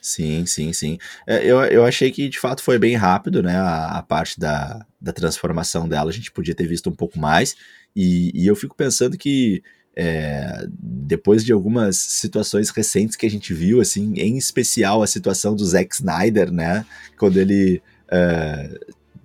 Sim, 0.00 0.44
sim, 0.46 0.72
sim. 0.72 0.98
É, 1.24 1.44
eu, 1.44 1.60
eu 1.60 1.84
achei 1.84 2.10
que 2.10 2.28
de 2.28 2.36
fato 2.36 2.60
foi 2.60 2.76
bem 2.76 2.96
rápido, 2.96 3.40
né? 3.40 3.56
A, 3.56 3.98
a 3.98 4.02
parte 4.02 4.38
da, 4.38 4.84
da 5.00 5.12
transformação 5.12 5.88
dela, 5.88 6.10
a 6.10 6.12
gente 6.12 6.32
podia 6.32 6.56
ter 6.56 6.66
visto 6.66 6.90
um 6.90 6.94
pouco 6.94 7.20
mais. 7.20 7.54
E, 7.94 8.30
e 8.34 8.46
eu 8.46 8.56
fico 8.56 8.76
pensando 8.76 9.16
que 9.16 9.62
é, 9.94 10.66
depois 10.78 11.44
de 11.44 11.52
algumas 11.52 11.96
situações 11.96 12.70
recentes 12.70 13.16
que 13.16 13.26
a 13.26 13.30
gente 13.30 13.52
viu, 13.52 13.80
assim, 13.80 14.14
em 14.16 14.38
especial 14.38 15.02
a 15.02 15.06
situação 15.06 15.54
do 15.54 15.64
Zack 15.64 15.94
Snyder, 15.94 16.50
né? 16.50 16.86
Quando 17.18 17.38
ele. 17.38 17.82
É, 18.10 18.78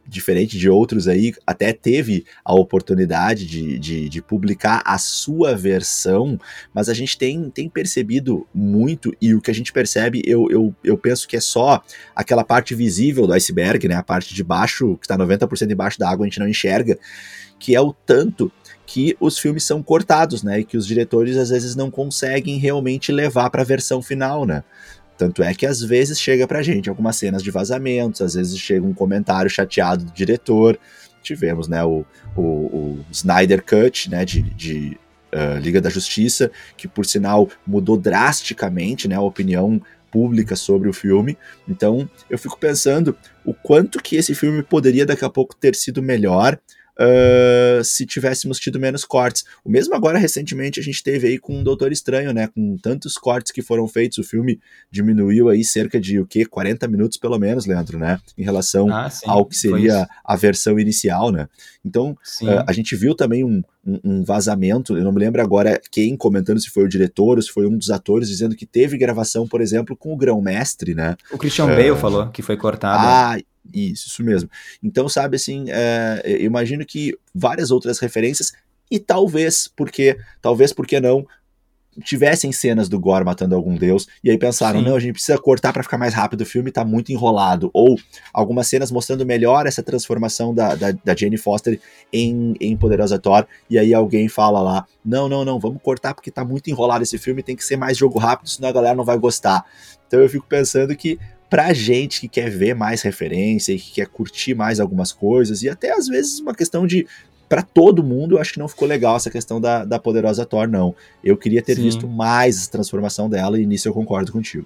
diferente 0.09 0.57
de 0.57 0.69
outros 0.69 1.07
aí, 1.07 1.33
até 1.45 1.73
teve 1.73 2.25
a 2.43 2.55
oportunidade 2.55 3.45
de, 3.45 3.77
de, 3.77 4.07
de, 4.07 4.21
publicar 4.21 4.81
a 4.85 4.97
sua 4.97 5.53
versão, 5.53 6.39
mas 6.73 6.87
a 6.87 6.93
gente 6.93 7.17
tem, 7.17 7.49
tem 7.49 7.67
percebido 7.67 8.47
muito, 8.53 9.13
e 9.21 9.35
o 9.35 9.41
que 9.41 9.51
a 9.51 9.53
gente 9.53 9.73
percebe, 9.73 10.21
eu, 10.25 10.49
eu, 10.49 10.73
eu 10.83 10.97
penso 10.97 11.27
que 11.27 11.35
é 11.35 11.41
só 11.41 11.83
aquela 12.15 12.43
parte 12.43 12.73
visível 12.73 13.27
do 13.27 13.33
iceberg, 13.33 13.85
né? 13.87 13.95
A 13.95 14.03
parte 14.03 14.33
de 14.33 14.43
baixo, 14.43 14.95
que 14.95 15.05
está 15.05 15.17
90% 15.17 15.69
embaixo 15.69 15.99
da 15.99 16.09
água, 16.09 16.25
a 16.25 16.29
gente 16.29 16.39
não 16.39 16.47
enxerga 16.47 16.97
que 17.59 17.75
é 17.75 17.81
o 17.81 17.93
tanto 17.93 18.51
que 18.85 19.17
os 19.19 19.37
filmes 19.37 19.65
são 19.65 19.83
cortados, 19.83 20.43
né? 20.43 20.61
E 20.61 20.63
que 20.63 20.77
os 20.77 20.87
diretores 20.87 21.35
às 21.37 21.49
vezes 21.49 21.75
não 21.75 21.91
conseguem 21.91 22.57
realmente 22.57 23.11
levar 23.11 23.49
para 23.49 23.61
a 23.61 23.65
versão 23.65 24.01
final, 24.01 24.45
né? 24.45 24.63
Tanto 25.17 25.41
é 25.43 25.53
que 25.53 25.65
às 25.65 25.81
vezes 25.81 26.19
chega 26.19 26.47
pra 26.47 26.61
gente 26.61 26.89
algumas 26.89 27.15
cenas 27.15 27.41
de 27.41 27.49
vazamentos, 27.49 28.21
às 28.21 28.35
vezes 28.35 28.57
chega 28.57 28.85
um 28.85 28.93
comentário 28.93 29.49
chateado 29.49 30.05
do 30.05 30.11
diretor. 30.13 30.79
Tivemos, 31.23 31.67
né, 31.67 31.83
o, 31.83 32.05
o, 32.35 32.41
o 32.41 33.05
Snyder 33.11 33.63
Cut, 33.63 34.09
né, 34.09 34.23
de, 34.23 34.41
de 34.41 34.97
uh, 35.33 35.59
Liga 35.59 35.81
da 35.81 35.89
Justiça, 35.89 36.49
que 36.77 36.87
por 36.87 37.05
sinal 37.05 37.49
mudou 37.65 37.97
drasticamente, 37.97 39.07
né, 39.07 39.15
a 39.15 39.21
opinião 39.21 39.81
pública 40.09 40.55
sobre 40.55 40.87
o 40.87 40.93
filme. 40.93 41.37
Então, 41.67 42.09
eu 42.29 42.37
fico 42.37 42.57
pensando 42.57 43.17
o 43.43 43.53
quanto 43.53 44.01
que 44.01 44.15
esse 44.15 44.33
filme 44.33 44.63
poderia 44.63 45.05
daqui 45.05 45.25
a 45.25 45.29
pouco 45.29 45.55
ter 45.55 45.75
sido 45.75 46.01
melhor 46.01 46.57
uh, 46.99 47.83
se 47.83 48.05
tivéssemos 48.05 48.59
tido 48.59 48.79
menos 48.79 49.05
cortes. 49.05 49.45
O 49.63 49.69
mesmo 49.69 49.95
agora, 49.95 50.17
recentemente, 50.17 50.79
a 50.79 50.83
gente 50.83 51.03
teve 51.03 51.27
aí 51.27 51.37
com 51.37 51.59
o 51.59 51.63
Doutor 51.63 51.91
Estranho, 51.91 52.33
né? 52.33 52.47
Com 52.47 52.77
tantos 52.77 53.17
cortes 53.17 53.51
que 53.51 53.61
foram 53.61 53.87
feitos, 53.87 54.17
o 54.17 54.23
filme 54.23 54.59
diminuiu 54.91 55.49
aí 55.49 55.63
cerca 55.63 55.99
de 55.99 56.19
o 56.19 56.25
quê? 56.25 56.45
40 56.45 56.87
minutos 56.87 57.17
pelo 57.17 57.37
menos, 57.37 57.65
Leandro, 57.65 57.97
né? 57.97 58.19
Em 58.37 58.43
relação 58.43 58.93
ah, 58.93 59.09
sim, 59.09 59.25
ao 59.27 59.45
que 59.45 59.55
seria 59.55 60.07
a 60.23 60.35
versão 60.35 60.79
inicial, 60.79 61.31
né? 61.31 61.47
Então, 61.85 62.11
uh, 62.41 62.63
a 62.67 62.73
gente 62.73 62.95
viu 62.95 63.15
também 63.15 63.43
um, 63.43 63.63
um, 63.85 63.99
um, 64.03 64.23
vazamento, 64.23 64.97
eu 64.97 65.03
não 65.03 65.11
me 65.11 65.19
lembro 65.19 65.41
agora 65.41 65.79
quem 65.91 66.17
comentando 66.17 66.59
se 66.59 66.69
foi 66.69 66.83
o 66.83 66.89
diretor 66.89 67.37
ou 67.37 67.41
se 67.41 67.51
foi 67.51 67.65
um 67.67 67.77
dos 67.77 67.89
atores, 67.89 68.27
dizendo 68.27 68.55
que 68.55 68.65
teve 68.65 68.97
gravação, 68.97 69.47
por 69.47 69.61
exemplo, 69.61 69.95
com 69.95 70.13
o 70.13 70.17
grão-mestre, 70.17 70.93
né? 70.93 71.15
O 71.31 71.37
Christian 71.37 71.65
uh, 71.65 71.67
Bale 71.69 71.95
falou 71.95 72.27
que 72.29 72.41
foi 72.41 72.57
cortado. 72.57 72.99
Ah, 72.99 73.37
isso, 73.73 74.07
isso 74.07 74.23
mesmo. 74.23 74.49
Então, 74.81 75.07
sabe 75.07 75.35
assim, 75.35 75.65
é, 75.69 76.21
eu 76.25 76.45
imagino 76.45 76.85
que 76.85 77.17
várias 77.33 77.71
outras 77.71 77.99
referências, 77.99 78.53
e 78.89 78.99
talvez, 78.99 79.67
porque, 79.75 80.17
talvez 80.41 80.71
porque 80.71 80.99
não, 80.99 81.25
tivessem 82.03 82.51
cenas 82.51 82.87
do 82.87 82.99
Gore 82.99 83.25
matando 83.25 83.55
algum 83.55 83.75
deus, 83.75 84.07
e 84.23 84.29
aí 84.29 84.37
pensaram, 84.37 84.79
Sim. 84.79 84.85
não, 84.85 84.95
a 84.95 84.99
gente 84.99 85.13
precisa 85.13 85.37
cortar 85.37 85.73
para 85.73 85.83
ficar 85.83 85.97
mais 85.97 86.13
rápido 86.13 86.41
o 86.41 86.45
filme, 86.45 86.71
tá 86.71 86.85
muito 86.85 87.11
enrolado. 87.11 87.69
Ou 87.73 87.97
algumas 88.33 88.67
cenas 88.67 88.91
mostrando 88.91 89.25
melhor 89.25 89.65
essa 89.65 89.81
transformação 89.81 90.53
da, 90.53 90.75
da, 90.75 90.91
da 90.91 91.15
Jane 91.15 91.37
Foster 91.37 91.79
em, 92.11 92.53
em 92.59 92.77
Poderosa 92.77 93.17
Thor, 93.17 93.45
e 93.69 93.77
aí 93.77 93.93
alguém 93.93 94.27
fala 94.27 94.61
lá, 94.61 94.85
não, 95.03 95.27
não, 95.27 95.43
não, 95.43 95.59
vamos 95.59 95.81
cortar 95.81 96.13
porque 96.13 96.31
tá 96.31 96.45
muito 96.45 96.69
enrolado 96.69 97.03
esse 97.03 97.17
filme, 97.17 97.43
tem 97.43 97.55
que 97.55 97.63
ser 97.63 97.77
mais 97.77 97.97
jogo 97.97 98.19
rápido, 98.19 98.49
senão 98.49 98.69
a 98.69 98.73
galera 98.73 98.95
não 98.95 99.03
vai 99.03 99.17
gostar. 99.17 99.65
Então 100.07 100.19
eu 100.21 100.29
fico 100.29 100.45
pensando 100.47 100.95
que 100.95 101.19
pra 101.49 101.73
gente 101.73 102.21
que 102.21 102.27
quer 102.27 102.49
ver 102.49 102.75
mais 102.75 103.01
referência 103.01 103.73
e 103.73 103.79
que 103.79 103.91
quer 103.93 104.07
curtir 104.07 104.53
mais 104.53 104.79
algumas 104.79 105.11
coisas, 105.11 105.63
e 105.63 105.69
até 105.69 105.91
às 105.91 106.07
vezes 106.07 106.39
uma 106.39 106.53
questão 106.53 106.85
de. 106.85 107.07
Para 107.49 107.61
todo 107.61 108.03
mundo, 108.03 108.35
eu 108.35 108.41
acho 108.41 108.51
que 108.51 108.59
não 108.59 108.67
ficou 108.67 108.85
legal 108.85 109.15
essa 109.15 109.29
questão 109.29 109.61
da, 109.61 109.85
da 109.85 109.97
poderosa 109.97 110.45
Thor, 110.45 110.67
não. 110.67 110.93
Eu 111.23 111.37
queria 111.37 111.61
ter 111.61 111.75
Sim. 111.75 111.83
visto 111.83 112.05
mais 112.05 112.57
essa 112.57 112.69
transformação 112.69 113.29
dela, 113.29 113.57
e 113.57 113.65
nisso 113.65 113.87
eu 113.87 113.93
concordo 113.93 114.33
contigo. 114.33 114.65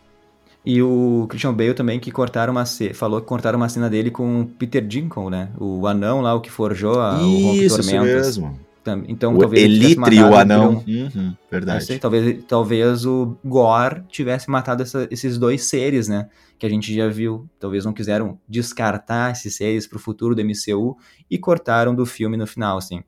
E 0.66 0.82
o 0.82 1.28
Christian 1.30 1.54
Bale 1.54 1.76
também, 1.76 2.00
que 2.00 2.12
cortaram 2.12 2.52
uma 2.52 2.66
falou 2.94 3.22
que 3.22 3.28
cortaram 3.28 3.58
uma 3.58 3.70
cena 3.70 3.88
dele 3.88 4.10
com 4.10 4.42
o 4.42 4.46
Peter 4.48 4.84
Dinklage, 4.84 5.30
né? 5.30 5.50
O 5.60 5.86
anão 5.86 6.22
lá, 6.22 6.34
o 6.34 6.42
que 6.42 6.50
forjou 6.50 7.00
a, 7.00 7.20
isso, 7.22 7.78
o. 7.78 7.82
Isso 7.82 7.92
mesmo. 7.92 8.60
Então, 9.08 9.36
o 9.36 9.40
talvez 9.40 9.64
Elitre, 9.64 10.24
o 10.24 10.36
anão. 10.36 10.84
Uhum, 10.88 11.36
verdade. 11.50 11.86
Sei, 11.86 12.00
talvez, 12.00 12.44
talvez 12.48 13.06
o 13.06 13.38
Gore 13.46 14.04
tivesse 14.10 14.50
matado 14.50 14.82
essa, 14.82 15.08
esses 15.12 15.38
dois 15.38 15.66
seres, 15.66 16.08
né? 16.08 16.30
Que 16.58 16.66
a 16.66 16.70
gente 16.70 16.94
já 16.94 17.08
viu. 17.08 17.48
Talvez 17.60 17.86
não 17.86 17.94
quiseram 17.94 18.40
descartar 18.48 19.32
esses 19.32 19.56
seres 19.56 19.86
pro 19.86 20.00
futuro 20.00 20.34
do 20.34 20.44
MCU 20.44 20.98
e 21.30 21.38
cortaram 21.38 21.94
do 21.94 22.06
filme 22.06 22.38
no 22.38 22.48
final, 22.48 22.78
assim. 22.78 23.04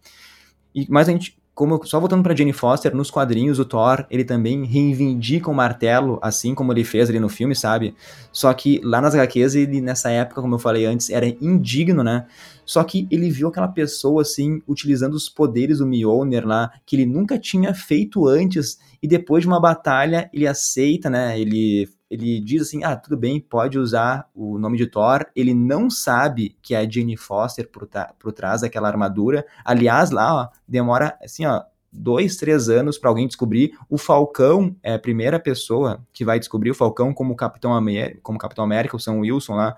E, 0.76 0.86
mas 0.90 1.10
a 1.10 1.12
gente, 1.12 1.38
como 1.56 1.80
só 1.86 2.00
voltando 2.00 2.24
para 2.24 2.36
Jane 2.36 2.52
Foster, 2.52 2.96
nos 2.96 3.12
quadrinhos 3.12 3.60
o 3.60 3.66
Thor, 3.66 4.06
ele 4.10 4.24
também 4.24 4.66
reivindica 4.66 5.52
o 5.52 5.54
martelo, 5.54 6.18
assim 6.22 6.56
como 6.56 6.74
ele 6.74 6.84
fez 6.84 7.10
ali 7.10 7.20
no 7.20 7.30
filme, 7.30 7.56
sabe? 7.56 7.96
Só 8.32 8.52
que 8.54 8.82
lá 8.84 9.00
nas 9.00 9.14
HQs, 9.14 9.54
ele 9.54 9.80
nessa 9.80 10.10
época, 10.10 10.42
como 10.42 10.56
eu 10.56 10.60
falei 10.60 10.86
antes, 10.86 11.12
era 11.12 11.28
indigno, 11.28 12.04
né? 12.04 12.26
Só 12.66 12.84
que 12.84 13.08
ele 13.12 13.30
viu 13.30 13.50
aquela 13.50 13.68
pessoa, 13.68 14.24
assim, 14.24 14.64
utilizando 14.68 15.14
os 15.14 15.30
poderes 15.30 15.78
do 15.78 15.86
Mjolnir 15.86 16.48
lá, 16.48 16.72
que 16.86 16.96
ele 16.96 17.06
nunca 17.06 17.38
tinha 17.38 17.74
feito 17.74 18.28
antes, 18.28 18.80
e 19.02 19.08
depois 19.08 19.44
de 19.44 19.48
uma 19.48 19.60
batalha, 19.60 20.30
ele 20.34 20.48
aceita, 20.48 21.08
né? 21.10 21.40
Ele, 21.40 21.88
ele 22.14 22.40
diz 22.40 22.62
assim: 22.62 22.84
ah, 22.84 22.96
tudo 22.96 23.18
bem, 23.18 23.40
pode 23.40 23.80
usar 23.80 24.30
o 24.36 24.60
nome 24.60 24.78
de 24.78 24.86
Thor. 24.86 25.26
Ele 25.36 25.52
não 25.52 25.90
sabe 25.90 26.56
que 26.62 26.76
é 26.76 26.78
a 26.78 26.88
Jane 26.88 27.18
Foster 27.18 27.68
por, 27.68 27.90
por 28.20 28.32
trás 28.32 28.62
daquela 28.62 28.88
armadura. 28.88 29.44
Aliás, 29.66 30.12
lá, 30.12 30.36
ó, 30.36 30.48
demora, 30.68 31.18
assim, 31.24 31.44
ó, 31.48 31.64
dois, 31.92 32.36
três 32.38 32.70
anos 32.70 33.00
para 33.00 33.10
alguém 33.10 33.26
descobrir. 33.26 33.76
O 33.90 33.98
Falcão 33.98 34.76
é 34.84 34.94
a 34.94 35.00
primeira 35.00 35.40
pessoa 35.40 36.06
que 36.14 36.24
vai 36.24 36.38
descobrir 36.38 36.70
o 36.70 36.76
Falcão 36.76 37.12
como 37.16 37.36
Capitão 37.36 37.74
América, 37.74 38.20
como 38.22 38.38
Capitão 38.38 38.64
América, 38.64 38.96
o 38.96 39.00
Sam 39.00 39.14
Wilson 39.14 39.56
lá. 39.56 39.76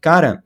Cara, 0.00 0.42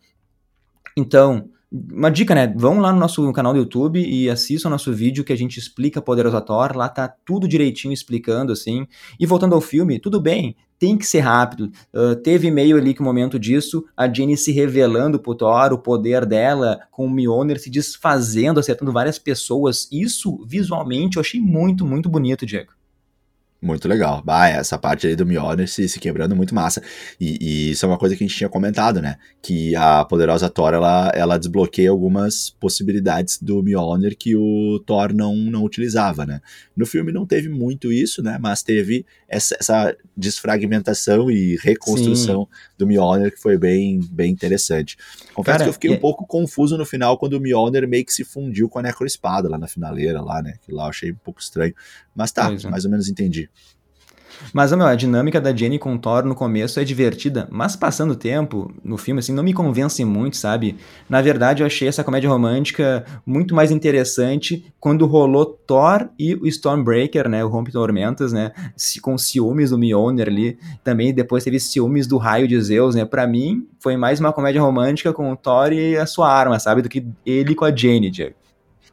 então, 0.97 1.49
uma 1.73 2.11
dica, 2.11 2.35
né? 2.35 2.53
Vão 2.57 2.81
lá 2.81 2.93
no 2.93 2.99
nosso 2.99 3.33
canal 3.33 3.53
do 3.53 3.61
YouTube 3.61 4.01
e 4.05 4.29
assistam 4.29 4.69
o 4.69 4.71
nosso 4.73 4.93
vídeo 4.93 5.23
que 5.23 5.33
a 5.33 5.37
gente 5.37 5.59
explica 5.59 6.03
Poderosa 6.03 6.41
Thor. 6.41 6.77
Lá 6.77 6.89
tá 6.89 7.09
tudo 7.25 7.47
direitinho 7.47 7.95
explicando, 7.95 8.53
assim. 8.53 8.87
E 9.19 9.25
voltando 9.25 9.55
ao 9.55 9.61
filme, 9.61 10.01
tudo 10.01 10.21
bem, 10.21 10.57
tem 10.81 10.99
que 10.99 11.07
ser 11.07 11.21
rápido. 11.21 11.71
Uh, 11.95 12.17
teve 12.17 12.51
meio 12.51 12.77
ali 12.77 12.93
que 12.93 13.01
o 13.01 13.05
momento 13.05 13.39
disso, 13.39 13.85
a 13.97 14.13
Jenny 14.13 14.37
se 14.37 14.51
revelando 14.51 15.21
pro 15.21 15.35
Thor, 15.35 15.73
o 15.73 15.79
poder 15.79 16.27
dela, 16.27 16.81
com 16.91 17.07
o 17.07 17.11
Mjolnir 17.11 17.61
se 17.61 17.71
desfazendo, 17.71 18.59
acertando 18.59 18.93
várias 18.93 19.19
pessoas. 19.19 19.87
Isso, 19.93 20.45
visualmente, 20.49 21.19
eu 21.19 21.21
achei 21.21 21.41
muito, 21.41 21.87
muito 21.87 22.09
bonito, 22.09 22.45
Diego. 22.45 22.80
Muito 23.63 23.87
legal. 23.87 24.23
Bah, 24.25 24.49
essa 24.49 24.79
parte 24.79 25.07
aí 25.07 25.15
do 25.15 25.27
Mjolnir 25.27 25.69
se, 25.69 25.87
se 25.87 26.01
quebrando 26.01 26.35
muito 26.35 26.55
massa. 26.55 26.83
E, 27.21 27.37
e, 27.41 27.71
isso 27.73 27.85
é 27.85 27.89
uma 27.89 27.99
coisa 27.99 28.17
que 28.17 28.25
a 28.25 28.27
gente 28.27 28.37
tinha 28.37 28.49
comentado, 28.49 29.03
né? 29.03 29.17
Que 29.43 29.77
a 29.77 30.03
poderosa 30.07 30.49
Thor, 30.49 30.73
ela, 30.73 31.13
ela 31.15 31.37
desbloqueia 31.37 31.91
algumas 31.91 32.49
possibilidades 32.49 33.39
do 33.41 33.63
Mjolnir 33.63 34.17
que 34.17 34.35
o 34.35 34.83
Thor 34.87 35.13
não, 35.13 35.37
não 35.37 35.63
utilizava, 35.63 36.25
né? 36.25 36.41
No 36.75 36.87
filme 36.87 37.13
não 37.13 37.27
teve 37.27 37.51
muito 37.51 37.93
isso, 37.93 38.23
né? 38.23 38.39
Mas 38.41 38.63
teve 38.63 39.05
essa, 39.29 39.55
essa 39.61 39.97
desfragmentação 40.17 41.31
e 41.31 41.59
reconstrução 41.63 42.49
Sim. 42.51 42.69
do 42.79 42.87
Mjolnir 42.87 43.31
que 43.31 43.41
foi 43.43 43.59
bem, 43.59 44.01
bem 44.11 44.33
interessante. 44.33 44.97
Confesso 45.35 45.59
Cara, 45.59 45.65
que 45.65 45.69
eu 45.69 45.75
fiquei 45.75 45.93
é... 45.93 45.95
um 45.95 46.01
pouco 46.01 46.27
confuso 46.27 46.79
no 46.79 46.87
final 46.87 47.19
quando 47.19 47.35
o 47.35 47.41
Mjolnir 47.41 47.87
meio 47.87 48.07
que 48.07 48.13
se 48.13 48.25
fundiu 48.25 48.71
com 48.71 48.79
a 48.79 48.83
Necroespada 48.83 49.51
lá 49.51 49.59
na 49.59 49.69
finaleira, 49.69 50.23
lá, 50.23 50.41
né? 50.41 50.55
Que 50.63 50.73
lá 50.73 50.85
eu 50.85 50.89
achei 50.89 51.13
um 51.13 51.17
pouco 51.17 51.43
estranho. 51.43 51.75
Mas 52.21 52.33
tá, 52.33 52.53
é. 52.53 52.69
mais 52.69 52.85
ou 52.85 52.91
menos 52.91 53.09
entendi. 53.09 53.49
Mas, 54.53 54.73
meu, 54.73 54.87
a 54.87 54.95
dinâmica 54.95 55.41
da 55.41 55.55
Jenny 55.55 55.79
com 55.79 55.97
Thor 55.97 56.25
no 56.25 56.35
começo 56.35 56.79
é 56.79 56.85
divertida, 56.85 57.49
mas 57.51 57.77
passando 57.77 58.11
o 58.11 58.17
tempo 58.17 58.71
no 58.85 58.99
filme, 58.99 59.21
assim, 59.21 59.33
não 59.33 59.43
me 59.43 59.55
convence 59.55 60.05
muito, 60.05 60.37
sabe? 60.37 60.77
Na 61.09 61.23
verdade, 61.23 61.63
eu 61.63 61.67
achei 61.67 61.89
essa 61.89 62.05
comédia 62.05 62.29
romântica 62.29 63.05
muito 63.25 63.55
mais 63.55 63.71
interessante 63.71 64.71
quando 64.79 65.07
rolou 65.07 65.47
Thor 65.47 66.09
e 66.19 66.35
o 66.35 66.47
Stormbreaker, 66.47 67.29
né? 67.29 67.43
O 67.43 67.49
Rompe 67.49 67.73
Tormentas, 67.73 68.33
né? 68.33 68.53
Com 69.01 69.17
ciúmes 69.17 69.71
do 69.71 69.79
Mjolnir 69.79 70.29
ali. 70.29 70.59
Também 70.85 71.13
depois 71.15 71.43
teve 71.43 71.59
ciúmes 71.59 72.07
do 72.07 72.19
Raio 72.19 72.47
de 72.47 72.61
Zeus, 72.61 72.95
né? 72.95 73.07
Pra 73.07 73.27
mim, 73.27 73.67
foi 73.79 73.97
mais 73.97 74.21
uma 74.21 74.33
comédia 74.33 74.61
romântica 74.61 75.13
com 75.13 75.33
o 75.33 75.37
Thor 75.37 75.73
e 75.73 75.97
a 75.97 76.05
sua 76.05 76.31
arma, 76.31 76.59
sabe? 76.59 76.83
Do 76.83 76.89
que 76.89 77.07
ele 77.25 77.55
com 77.55 77.65
a 77.65 77.75
Jenny, 77.75 78.11
Diego. 78.11 78.35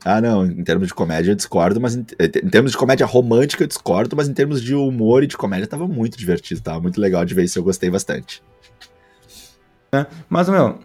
Ah, 0.06 0.22
não, 0.22 0.46
em 0.46 0.64
termos 0.64 0.88
de 0.88 0.94
comédia 0.94 1.32
eu 1.32 1.36
discordo, 1.36 1.82
mas 1.82 1.96
em, 1.96 2.06
em, 2.20 2.50
termos 2.50 2.72
de 2.72 2.78
comédia 2.78 3.06
romântica 3.06 3.64
eu 3.64 3.68
discordo, 3.68 4.16
mas 4.16 4.30
em 4.30 4.34
termos 4.34 4.62
de 4.62 4.74
humor 4.76 5.24
e 5.24 5.28
de 5.28 5.36
comédia 5.36 5.68
tava 5.68 5.88
muito 5.88 6.18
divertido, 6.18 6.62
tava 6.62 6.80
muito 6.80 7.02
legal 7.02 7.26
de 7.26 7.34
ver 7.34 7.44
isso, 7.44 7.60
eu 7.60 7.64
gostei 7.64 7.90
bastante. 7.90 8.42
É, 9.92 10.06
mas, 10.30 10.48
meu, 10.48 10.80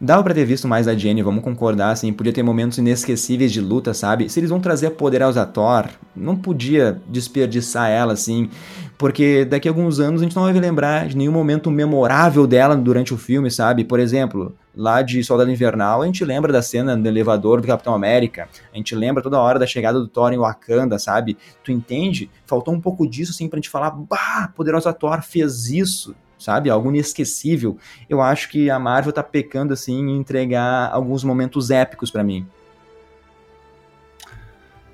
dava 0.00 0.22
pra 0.22 0.34
ter 0.34 0.44
visto 0.44 0.66
mais 0.66 0.86
da 0.86 0.94
Jenny, 0.94 1.22
vamos 1.22 1.44
concordar, 1.44 1.90
assim, 1.90 2.12
podia 2.12 2.32
ter 2.32 2.42
momentos 2.42 2.78
inesquecíveis 2.78 3.52
de 3.52 3.60
luta, 3.60 3.92
sabe? 3.92 4.28
Se 4.28 4.40
eles 4.40 4.50
vão 4.50 4.60
trazer 4.60 4.86
a 4.86 4.90
poderosa 4.90 5.44
Thor, 5.44 5.88
não 6.16 6.36
podia 6.36 7.00
desperdiçar 7.08 7.90
ela, 7.90 8.14
assim, 8.14 8.48
porque 8.96 9.44
daqui 9.44 9.68
a 9.68 9.70
alguns 9.70 10.00
anos 10.00 10.22
a 10.22 10.24
gente 10.24 10.34
não 10.34 10.44
vai 10.44 10.52
lembrar 10.52 11.08
de 11.08 11.16
nenhum 11.16 11.32
momento 11.32 11.70
memorável 11.70 12.46
dela 12.46 12.76
durante 12.76 13.12
o 13.12 13.18
filme, 13.18 13.50
sabe? 13.50 13.84
Por 13.84 14.00
exemplo, 14.00 14.56
lá 14.74 15.02
de 15.02 15.22
Soldado 15.22 15.50
Invernal, 15.50 16.02
a 16.02 16.06
gente 16.06 16.24
lembra 16.24 16.52
da 16.52 16.62
cena 16.62 16.96
no 16.96 17.06
elevador 17.06 17.60
do 17.60 17.66
Capitão 17.66 17.94
América, 17.94 18.48
a 18.72 18.76
gente 18.76 18.94
lembra 18.94 19.22
toda 19.22 19.40
hora 19.40 19.58
da 19.58 19.66
chegada 19.66 19.98
do 19.98 20.08
Thor 20.08 20.32
em 20.32 20.38
Wakanda, 20.38 20.98
sabe? 20.98 21.36
Tu 21.62 21.72
entende? 21.72 22.30
Faltou 22.46 22.72
um 22.74 22.80
pouco 22.80 23.08
disso, 23.08 23.32
assim, 23.32 23.48
pra 23.48 23.56
gente 23.56 23.70
falar, 23.70 23.90
bah, 23.90 24.52
poderosa 24.54 24.92
Thor 24.92 25.22
fez 25.22 25.68
isso, 25.68 26.14
sabe? 26.38 26.70
Algo 26.70 26.88
inesquecível. 26.88 27.76
Eu 28.08 28.20
acho 28.20 28.48
que 28.48 28.70
a 28.70 28.78
Marvel 28.78 29.12
tá 29.12 29.22
pecando, 29.22 29.72
assim, 29.72 29.98
em 29.98 30.16
entregar 30.16 30.90
alguns 30.92 31.22
momentos 31.24 31.70
épicos 31.70 32.10
para 32.10 32.24
mim. 32.24 32.46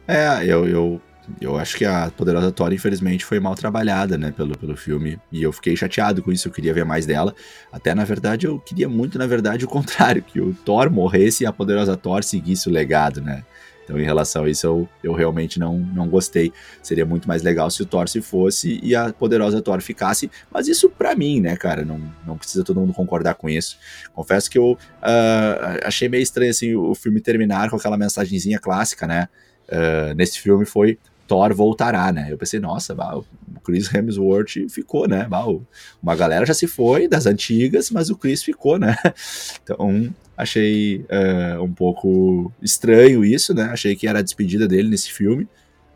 É, 0.08 0.44
eu, 0.44 0.68
eu 0.68 1.00
eu 1.40 1.56
acho 1.58 1.76
que 1.76 1.84
a 1.84 2.10
Poderosa 2.10 2.50
Thor, 2.52 2.72
infelizmente, 2.72 3.24
foi 3.24 3.40
mal 3.40 3.54
trabalhada, 3.54 4.16
né, 4.16 4.32
pelo, 4.32 4.56
pelo 4.56 4.76
filme. 4.76 5.18
E 5.30 5.42
eu 5.42 5.52
fiquei 5.52 5.76
chateado 5.76 6.22
com 6.22 6.32
isso, 6.32 6.48
eu 6.48 6.52
queria 6.52 6.72
ver 6.72 6.84
mais 6.84 7.06
dela. 7.06 7.34
Até, 7.72 7.94
na 7.94 8.04
verdade, 8.04 8.46
eu 8.46 8.58
queria 8.58 8.88
muito, 8.88 9.18
na 9.18 9.26
verdade, 9.26 9.64
o 9.64 9.68
contrário, 9.70 10.22
que 10.22 10.40
o 10.40 10.52
Thor 10.52 10.90
morresse 10.90 11.44
e 11.44 11.46
a 11.46 11.52
Poderosa 11.52 11.96
Thor 11.96 12.22
seguisse 12.22 12.68
o 12.68 12.72
legado, 12.72 13.20
né. 13.20 13.44
Então, 13.86 14.00
em 14.00 14.04
relação 14.04 14.44
a 14.44 14.50
isso, 14.50 14.66
eu, 14.66 14.88
eu 15.02 15.12
realmente 15.12 15.60
não, 15.60 15.78
não 15.78 16.08
gostei. 16.08 16.52
Seria 16.82 17.06
muito 17.06 17.28
mais 17.28 17.44
legal 17.44 17.70
se 17.70 17.80
o 17.82 17.86
Thor 17.86 18.08
se 18.08 18.20
fosse 18.20 18.80
e 18.82 18.96
a 18.96 19.12
poderosa 19.12 19.62
Thor 19.62 19.80
ficasse. 19.80 20.28
Mas 20.50 20.66
isso 20.66 20.90
para 20.90 21.14
mim, 21.14 21.40
né, 21.40 21.56
cara? 21.56 21.84
Não, 21.84 22.00
não 22.26 22.36
precisa 22.36 22.64
todo 22.64 22.80
mundo 22.80 22.92
concordar 22.92 23.34
com 23.34 23.48
isso. 23.48 23.78
Confesso 24.12 24.50
que 24.50 24.58
eu 24.58 24.72
uh, 24.72 25.78
achei 25.84 26.08
meio 26.08 26.22
estranho 26.22 26.50
assim, 26.50 26.74
o 26.74 26.96
filme 26.96 27.20
terminar 27.20 27.70
com 27.70 27.76
aquela 27.76 27.96
mensagenzinha 27.96 28.58
clássica, 28.58 29.06
né? 29.06 29.28
Uh, 29.68 30.14
nesse 30.14 30.40
filme 30.40 30.66
foi 30.66 30.98
Thor 31.26 31.54
voltará, 31.54 32.12
né? 32.12 32.28
Eu 32.30 32.38
pensei, 32.38 32.60
nossa, 32.60 32.94
bah, 32.94 33.16
o 33.16 33.24
Chris 33.64 33.92
Hemsworth 33.92 34.68
ficou, 34.70 35.08
né? 35.08 35.26
Bah, 35.28 35.46
uma 36.02 36.14
galera 36.14 36.46
já 36.46 36.54
se 36.54 36.66
foi 36.66 37.08
das 37.08 37.26
antigas, 37.26 37.90
mas 37.90 38.10
o 38.10 38.16
Chris 38.16 38.42
ficou, 38.42 38.78
né? 38.78 38.96
Então, 39.62 40.12
Achei 40.36 41.06
uh, 41.08 41.62
um 41.62 41.72
pouco 41.72 42.52
estranho 42.60 43.24
isso, 43.24 43.54
né? 43.54 43.64
Achei 43.72 43.96
que 43.96 44.06
era 44.06 44.18
a 44.18 44.22
despedida 44.22 44.68
dele 44.68 44.88
nesse 44.88 45.10
filme. 45.10 45.48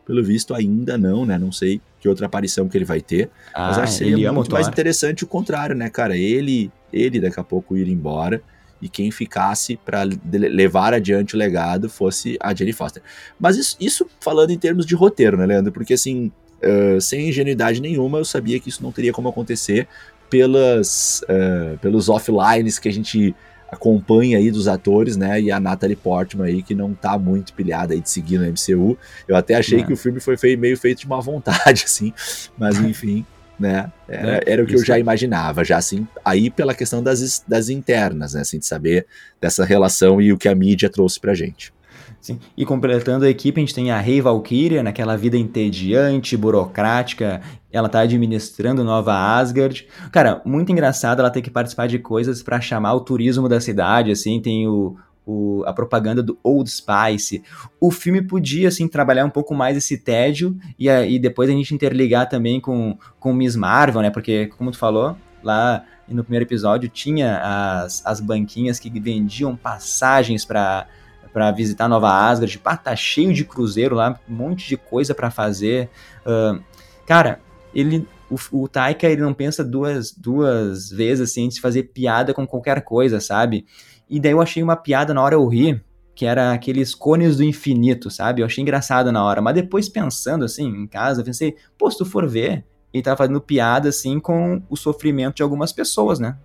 Pelo 0.07 0.25
visto, 0.25 0.55
ainda 0.55 0.97
não, 0.97 1.27
né? 1.27 1.39
Não 1.39 1.53
sei 1.53 1.81
que 2.01 2.09
outra 2.09 2.25
aparição 2.25 2.67
que 2.67 2.77
ele 2.77 2.87
vai 2.87 3.03
ter. 3.03 3.29
Ah, 3.53 3.69
mas 3.69 3.79
acho 3.79 3.93
que 3.93 3.99
seria 3.99 4.33
muito 4.33 4.51
mais 4.51 4.67
interessante 4.67 5.25
o 5.25 5.27
contrário, 5.27 5.77
né, 5.77 5.91
cara? 5.91 6.17
Ele, 6.17 6.73
ele 6.91 7.21
daqui 7.21 7.39
a 7.39 7.45
pouco 7.45 7.77
ir 7.77 7.87
embora 7.87 8.43
e 8.81 8.89
quem 8.89 9.11
ficasse 9.11 9.77
para 9.77 10.03
levar 10.33 10.95
adiante 10.95 11.35
o 11.35 11.39
legado 11.39 11.89
fosse 11.89 12.37
a 12.41 12.55
Jenny 12.55 12.73
Foster. 12.73 13.03
Mas 13.39 13.57
isso, 13.57 13.77
isso, 13.81 14.07
falando 14.21 14.51
em 14.51 14.59
termos 14.59 14.87
de 14.87 14.95
roteiro, 14.95 15.37
né, 15.37 15.47
Leandro? 15.47 15.73
Porque 15.73 15.95
assim, 15.95 16.33
uh, 16.63 17.01
sem 17.01 17.29
ingenuidade 17.29 17.81
nenhuma, 17.81 18.19
eu 18.19 18.25
sabia 18.25 18.59
que 18.59 18.69
isso 18.69 18.83
não 18.83 18.93
teria 18.93 19.13
como 19.13 19.29
acontecer 19.29 19.87
pelas, 20.29 21.23
uh, 21.23 21.79
pelos 21.79 22.09
offlines 22.09 22.79
que 22.79 22.89
a 22.89 22.93
gente 22.93 23.35
acompanha 23.71 24.39
aí 24.39 24.51
dos 24.51 24.67
atores, 24.67 25.17
né? 25.17 25.41
E 25.41 25.51
a 25.51 25.61
Natalie 25.61 25.97
Portman 25.97 26.47
aí, 26.47 26.63
que 26.63 26.75
não 26.75 26.93
tá 26.93 27.17
muito 27.17 27.53
pilhada 27.53 27.95
aí 27.95 28.01
de 28.01 28.11
seguir 28.11 28.39
no 28.39 28.47
MCU. 28.47 28.99
Eu 29.29 29.37
até 29.37 29.55
achei 29.55 29.81
é. 29.81 29.83
que 29.85 29.93
o 29.93 29.97
filme 29.97 30.21
foi 30.21 30.37
meio 30.57 30.77
feito 30.77 31.01
de 31.01 31.09
má 31.09 31.21
vontade, 31.21 31.85
assim, 31.87 32.13
mas 32.59 32.79
enfim. 32.79 33.25
Né? 33.61 33.93
Era, 34.09 34.37
é, 34.37 34.43
era 34.47 34.63
o 34.65 34.67
que 34.67 34.75
eu 34.75 34.85
já 34.85 34.99
imaginava, 34.99 35.63
já 35.63 35.77
assim, 35.77 36.09
aí 36.25 36.51
pela 36.51 36.75
questão 36.75 37.03
das, 37.03 37.45
das 37.47 37.69
internas, 37.69 38.33
né? 38.35 38.41
Assim, 38.41 38.59
de 38.59 38.67
saber 38.67 39.07
dessa 39.41 39.65
relação 39.65 40.21
e 40.21 40.33
o 40.33 40.39
que 40.39 40.49
a 40.49 40.55
mídia 40.55 40.89
trouxe 40.89 41.21
pra 41.21 41.35
gente. 41.35 41.73
Sim. 42.21 42.39
E 42.57 42.67
completando 42.67 43.25
a 43.25 43.31
equipe, 43.31 43.59
a 43.59 43.63
gente 43.63 43.75
tem 43.75 43.91
a 43.91 43.99
Rei 43.99 44.21
Valkyria, 44.21 44.83
naquela 44.83 45.17
vida 45.17 45.37
entediante, 45.37 46.37
burocrática. 46.37 47.41
Ela 47.73 47.89
tá 47.89 48.01
administrando 48.01 48.85
Nova 48.85 49.15
Asgard. 49.15 49.87
Cara, 50.13 50.43
muito 50.45 50.71
engraçado 50.71 51.21
ela 51.21 51.31
ter 51.31 51.41
que 51.41 51.51
participar 51.51 51.87
de 51.87 51.99
coisas 51.99 52.43
para 52.43 52.61
chamar 52.61 52.95
o 52.95 53.01
turismo 53.01 53.49
da 53.49 53.61
cidade, 53.61 54.11
assim, 54.11 54.41
tem 54.41 54.69
o, 54.69 54.97
o, 55.27 55.63
a 55.67 55.73
propaganda 55.73 56.23
do 56.23 56.39
Old 56.43 56.71
Spice. 56.71 57.43
O 57.81 57.91
filme 57.91 58.23
podia, 58.23 58.69
assim, 58.69 58.89
trabalhar 58.89 59.25
um 59.25 59.31
pouco 59.31 59.55
mais 59.55 59.77
esse 59.77 59.99
tédio 59.99 60.57
e, 60.79 60.89
e 60.89 61.19
depois 61.19 61.49
a 61.49 61.53
gente 61.53 61.75
interligar 61.75 62.29
também 62.29 62.61
com, 62.61 62.99
com 63.19 63.33
Miss 63.33 63.57
Marvel, 63.57 64.03
né? 64.03 64.11
Porque, 64.11 64.47
como 64.57 64.71
tu 64.71 64.79
falou, 64.79 65.17
lá 65.43 65.85
no 66.09 66.25
primeiro 66.25 66.45
episódio 66.45 66.89
tinha 66.89 67.41
as, 67.43 68.05
as 68.05 68.21
banquinhas 68.21 68.79
que 68.79 68.91
vendiam 69.01 69.57
passagens 69.57 70.45
para 70.45 70.87
para 71.33 71.53
visitar 71.53 71.89
Nova 71.89 72.13
Asgard, 72.29 72.59
pá, 72.59 72.77
tá 72.77 72.97
cheio 72.97 73.33
de 73.33 73.45
cruzeiro 73.45 73.95
lá, 73.95 74.19
um 74.29 74.35
monte 74.35 74.67
de 74.69 74.77
coisa 74.77 75.15
para 75.15 75.31
fazer. 75.31 75.89
Uh, 76.27 76.61
cara, 77.07 77.41
ele, 77.73 78.05
o, 78.29 78.63
o 78.63 78.69
Taika 78.69 79.07
ele 79.07 79.23
não 79.23 79.33
pensa 79.33 79.63
duas, 79.65 80.13
duas 80.13 80.91
vezes 80.91 81.31
assim 81.31 81.45
antes 81.45 81.57
de 81.57 81.61
fazer 81.61 81.85
piada 81.85 82.35
com 82.35 82.47
qualquer 82.47 82.83
coisa, 82.83 83.21
sabe? 83.21 83.65
E 84.11 84.19
daí 84.19 84.33
eu 84.33 84.43
achei 84.43 84.61
uma 84.61 84.75
piada 84.75 85.15
na 85.15 85.23
hora 85.23 85.37
eu 85.37 85.47
ri, 85.47 85.81
que 86.17 86.27
era 86.27 86.53
aqueles 86.53 86.95
cones 86.95 87.37
do 87.37 87.45
infinito, 87.45 88.11
sabe? 88.11 88.43
Eu 88.43 88.47
achei 88.47 88.61
engraçado 88.61 89.13
na 89.13 89.25
hora, 89.25 89.41
mas 89.41 89.55
depois 89.55 89.89
pensando 89.89 90.45
assim 90.45 90.67
em 90.67 90.87
casa, 90.87 91.23
pensei, 91.23 91.55
pô, 91.79 91.89
se 91.89 91.97
tu 91.97 92.05
for 92.05 92.29
ver, 92.29 92.65
ele 92.93 93.03
tava 93.05 93.17
fazendo 93.17 93.41
piada 93.41 93.89
assim 93.89 94.19
com 94.19 94.61
o 94.69 94.77
sofrimento 94.77 95.37
de 95.37 95.43
algumas 95.45 95.73
pessoas, 95.73 96.19
né? 96.19 96.37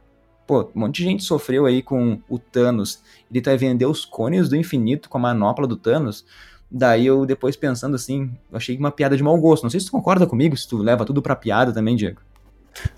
Pô, 0.46 0.70
um 0.76 0.82
monte 0.82 0.98
de 0.98 1.06
gente 1.06 1.24
sofreu 1.24 1.66
aí 1.66 1.82
com 1.82 2.22
o 2.30 2.38
Thanos. 2.38 3.02
Ele 3.32 3.42
vai 3.42 3.58
vender 3.58 3.88
os 3.88 4.06
cones 4.06 4.48
do 4.48 4.56
infinito 4.56 5.10
com 5.10 5.18
a 5.18 5.22
manopla 5.22 5.66
do 5.66 5.76
Thanos. 5.76 6.24
Daí 6.70 7.08
eu 7.08 7.26
depois 7.26 7.56
pensando 7.56 7.96
assim, 7.96 8.32
achei 8.54 8.78
uma 8.78 8.92
piada 8.92 9.18
de 9.18 9.24
mau 9.24 9.36
gosto. 9.40 9.64
Não 9.64 9.72
sei 9.72 9.80
se 9.80 9.88
tu 9.88 9.92
concorda 9.92 10.28
comigo, 10.28 10.56
se 10.56 10.68
tu 10.68 10.78
leva 10.78 11.04
tudo 11.04 11.20
pra 11.20 11.36
piada 11.36 11.74
também, 11.74 11.96
Diego. 11.96 12.22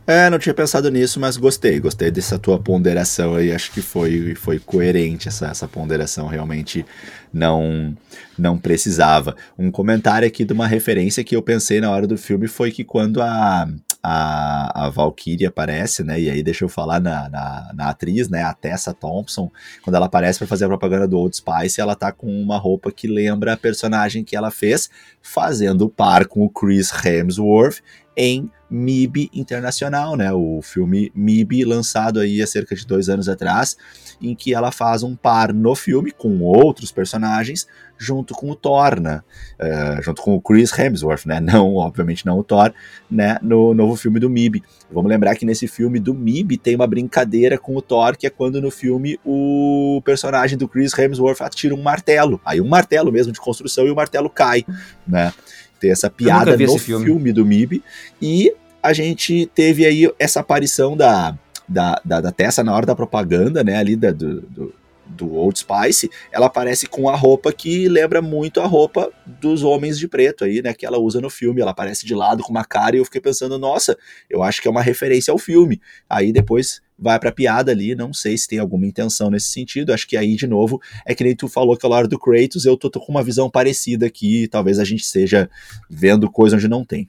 É, 0.05 0.29
não 0.29 0.39
tinha 0.39 0.53
pensado 0.53 0.89
nisso, 0.89 1.19
mas 1.19 1.37
gostei, 1.37 1.79
gostei 1.79 2.09
dessa 2.09 2.39
tua 2.39 2.57
ponderação 2.57 3.35
aí, 3.35 3.51
acho 3.51 3.71
que 3.71 3.81
foi, 3.81 4.35
foi 4.35 4.57
coerente 4.57 5.27
essa, 5.27 5.47
essa 5.47 5.67
ponderação, 5.67 6.27
realmente 6.27 6.85
não 7.33 7.95
não 8.37 8.57
precisava. 8.57 9.35
Um 9.57 9.69
comentário 9.69 10.27
aqui 10.27 10.45
de 10.45 10.53
uma 10.53 10.67
referência 10.67 11.23
que 11.23 11.35
eu 11.35 11.41
pensei 11.41 11.81
na 11.81 11.91
hora 11.91 12.07
do 12.07 12.17
filme 12.17 12.47
foi 12.47 12.71
que 12.71 12.83
quando 12.83 13.21
a, 13.21 13.67
a, 14.01 14.85
a 14.85 14.89
Valkyrie 14.89 15.45
aparece, 15.45 16.03
né? 16.03 16.19
E 16.19 16.29
aí 16.29 16.41
deixa 16.41 16.63
eu 16.63 16.69
falar 16.69 16.99
na, 16.99 17.27
na, 17.27 17.71
na 17.73 17.89
atriz, 17.89 18.29
né? 18.29 18.43
A 18.43 18.53
Tessa 18.53 18.93
Thompson, 18.93 19.51
quando 19.83 19.95
ela 19.95 20.05
aparece 20.05 20.39
para 20.39 20.47
fazer 20.47 20.65
a 20.65 20.69
propaganda 20.69 21.07
do 21.07 21.17
Old 21.17 21.35
Spice, 21.35 21.81
ela 21.81 21.95
tá 21.95 22.11
com 22.11 22.27
uma 22.27 22.57
roupa 22.57 22.91
que 22.91 23.07
lembra 23.07 23.53
a 23.53 23.57
personagem 23.57 24.23
que 24.23 24.35
ela 24.35 24.51
fez, 24.51 24.89
fazendo 25.21 25.89
par 25.89 26.27
com 26.27 26.45
o 26.45 26.49
Chris 26.49 26.91
Hemsworth 27.03 27.81
em 28.15 28.49
MIB 28.69 29.29
Internacional, 29.33 30.15
né? 30.15 30.31
O 30.33 30.61
filme 30.61 31.11
MIB, 31.15 31.63
lançado 31.63 32.19
aí 32.19 32.41
há 32.41 32.47
cerca 32.47 32.75
de 32.75 32.85
dois 32.85 33.09
anos 33.09 33.29
atrás, 33.29 33.77
em 34.21 34.35
que 34.35 34.53
ela 34.53 34.71
faz 34.71 35.03
um 35.03 35.15
par 35.15 35.53
no 35.53 35.75
filme 35.75 36.11
com 36.11 36.41
outros 36.41 36.91
personagens, 36.91 37.67
junto 37.97 38.33
com 38.33 38.51
o 38.51 38.55
Thor, 38.55 38.99
né? 38.99 39.21
Uh, 39.59 40.03
junto 40.03 40.21
com 40.21 40.35
o 40.35 40.41
Chris 40.41 40.77
Hemsworth, 40.77 41.25
né? 41.25 41.39
Não, 41.47 41.75
obviamente 41.75 42.25
não 42.25 42.39
o 42.39 42.43
Thor, 42.43 42.73
né? 43.09 43.37
No 43.41 43.73
novo 43.73 43.95
filme 43.95 44.19
do 44.19 44.29
MIB. 44.29 44.63
Vamos 44.91 45.09
lembrar 45.09 45.35
que 45.35 45.45
nesse 45.45 45.67
filme 45.67 45.99
do 45.99 46.13
MIB 46.13 46.57
tem 46.57 46.75
uma 46.75 46.87
brincadeira 46.87 47.57
com 47.57 47.75
o 47.75 47.81
Thor, 47.81 48.17
que 48.17 48.27
é 48.27 48.29
quando 48.29 48.61
no 48.61 48.69
filme 48.69 49.19
o 49.25 50.01
personagem 50.03 50.57
do 50.57 50.67
Chris 50.67 50.97
Hemsworth 50.97 51.41
atira 51.41 51.73
um 51.73 51.81
martelo. 51.81 52.39
Aí 52.45 52.61
um 52.61 52.67
martelo 52.67 53.11
mesmo 53.11 53.31
de 53.31 53.39
construção 53.39 53.87
e 53.87 53.91
o 53.91 53.95
martelo 53.95 54.29
cai, 54.29 54.65
né? 55.07 55.33
Tem 55.79 55.91
essa 55.91 56.09
piada 56.09 56.57
no 56.57 56.77
filme. 56.77 57.05
filme 57.05 57.33
do 57.33 57.45
MIB. 57.45 57.83
E 58.21 58.53
a 58.81 58.93
gente 58.93 59.49
teve 59.53 59.85
aí 59.85 60.11
essa 60.17 60.39
aparição 60.39 60.95
da, 60.95 61.37
da, 61.67 62.01
da, 62.03 62.21
da 62.21 62.31
Tessa 62.31 62.63
na 62.63 62.73
hora 62.73 62.85
da 62.85 62.95
propaganda, 62.95 63.63
né? 63.63 63.77
Ali 63.77 63.95
da, 63.95 64.11
do, 64.11 64.41
do, 64.41 64.73
do 65.09 65.33
Old 65.33 65.59
Spice, 65.59 66.09
ela 66.31 66.47
aparece 66.47 66.87
com 66.87 67.09
a 67.09 67.15
roupa 67.15 67.51
que 67.51 67.87
lembra 67.87 68.21
muito 68.21 68.59
a 68.59 68.65
roupa 68.65 69.11
dos 69.25 69.63
homens 69.63 69.97
de 69.97 70.07
preto 70.07 70.43
aí, 70.43 70.61
né? 70.61 70.73
Que 70.73 70.85
ela 70.85 70.97
usa 70.97 71.21
no 71.21 71.29
filme. 71.29 71.61
Ela 71.61 71.71
aparece 71.71 72.05
de 72.05 72.13
lado 72.13 72.43
com 72.43 72.51
uma 72.51 72.65
cara 72.65 72.95
e 72.95 72.99
eu 72.99 73.05
fiquei 73.05 73.21
pensando, 73.21 73.57
nossa, 73.57 73.97
eu 74.29 74.43
acho 74.43 74.61
que 74.61 74.67
é 74.67 74.71
uma 74.71 74.81
referência 74.81 75.31
ao 75.31 75.37
filme. 75.37 75.81
Aí 76.09 76.31
depois 76.31 76.81
vai 76.97 77.19
pra 77.19 77.31
piada 77.31 77.71
ali, 77.71 77.93
não 77.93 78.11
sei 78.11 78.37
se 78.37 78.47
tem 78.47 78.57
alguma 78.57 78.87
intenção 78.87 79.29
nesse 79.29 79.49
sentido, 79.49 79.93
acho 79.93 80.07
que 80.07 80.17
aí, 80.17 80.35
de 80.35 80.47
novo, 80.47 80.81
é 81.05 81.13
que 81.13 81.23
nem 81.23 81.35
tu 81.35 81.47
falou 81.47 81.77
que 81.77 81.85
a 81.85 81.89
hora 81.89 82.07
do 82.07 82.17
Kratos, 82.17 82.65
eu 82.65 82.75
tô, 82.75 82.89
tô 82.89 82.99
com 82.99 83.11
uma 83.11 83.23
visão 83.23 83.49
parecida 83.49 84.07
aqui, 84.07 84.47
talvez 84.47 84.79
a 84.79 84.83
gente 84.83 85.03
esteja 85.03 85.47
vendo 85.87 86.29
coisa 86.29 86.55
onde 86.55 86.67
não 86.67 86.83
tem. 86.83 87.07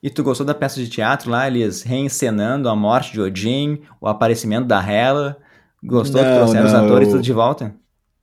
E 0.00 0.08
tu 0.08 0.22
gostou 0.22 0.46
da 0.46 0.54
peça 0.54 0.80
de 0.80 0.88
teatro 0.88 1.30
lá, 1.30 1.48
eles 1.48 1.82
reencenando 1.82 2.68
a 2.68 2.76
morte 2.76 3.12
de 3.12 3.20
Odin, 3.20 3.80
o 4.00 4.06
aparecimento 4.06 4.68
da 4.68 4.80
Hela? 4.80 5.36
Gostou 5.82 6.22
não, 6.22 6.28
que 6.28 6.36
trouxeram 6.36 6.64
não, 6.64 6.70
os 6.70 6.86
atores 6.86 7.08
tudo 7.08 7.22
de 7.22 7.32
volta? 7.32 7.76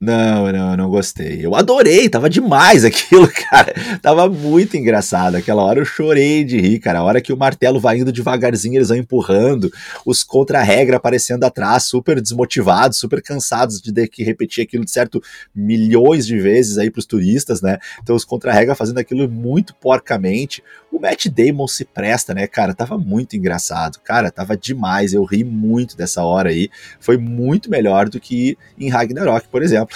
Não, 0.05 0.51
não, 0.51 0.77
não 0.77 0.89
gostei. 0.89 1.43
Eu 1.43 1.55
adorei, 1.55 2.07
tava 2.07 2.29
demais 2.29 2.85
aquilo, 2.85 3.27
cara. 3.27 3.73
Tava 4.03 4.29
muito 4.29 4.77
engraçado. 4.77 5.35
Aquela 5.35 5.63
hora 5.63 5.79
eu 5.79 5.85
chorei 5.85 6.43
de 6.43 6.59
rir, 6.59 6.77
cara. 6.77 6.99
A 6.99 7.03
hora 7.03 7.19
que 7.19 7.33
o 7.33 7.37
martelo 7.37 7.79
vai 7.79 7.97
indo 7.97 8.11
devagarzinho, 8.11 8.75
eles 8.75 8.89
vão 8.89 8.97
empurrando, 8.97 9.71
os 10.05 10.23
contra-regra 10.23 10.97
aparecendo 10.97 11.43
atrás, 11.43 11.85
super 11.85 12.21
desmotivados, 12.21 12.99
super 12.99 13.19
cansados 13.19 13.81
de 13.81 13.91
ter 13.91 14.07
que 14.07 14.23
repetir 14.23 14.63
aquilo 14.63 14.85
de 14.85 14.91
certo 14.91 15.19
milhões 15.55 16.27
de 16.27 16.37
vezes 16.39 16.77
aí 16.77 16.91
pros 16.91 17.07
turistas, 17.07 17.59
né? 17.59 17.79
Então 18.03 18.15
os 18.15 18.23
contra-regra 18.23 18.75
fazendo 18.75 18.99
aquilo 18.99 19.27
muito 19.27 19.73
porcamente. 19.73 20.61
O 20.91 20.99
Matt 20.99 21.27
Damon 21.27 21.67
se 21.67 21.83
presta, 21.83 22.33
né, 22.33 22.45
cara? 22.45 22.73
Tava 22.73 22.97
muito 22.97 23.35
engraçado, 23.35 23.99
cara. 24.03 24.29
Tava 24.31 24.55
demais. 24.55 25.13
Eu 25.13 25.23
ri 25.23 25.43
muito 25.43 25.97
dessa 25.97 26.23
hora 26.23 26.49
aí. 26.49 26.69
Foi 26.99 27.17
muito 27.17 27.69
melhor 27.69 28.07
do 28.07 28.19
que 28.19 28.57
em 28.79 28.89
Ragnarok, 28.89 29.47
por 29.49 29.63
exemplo. 29.63 29.94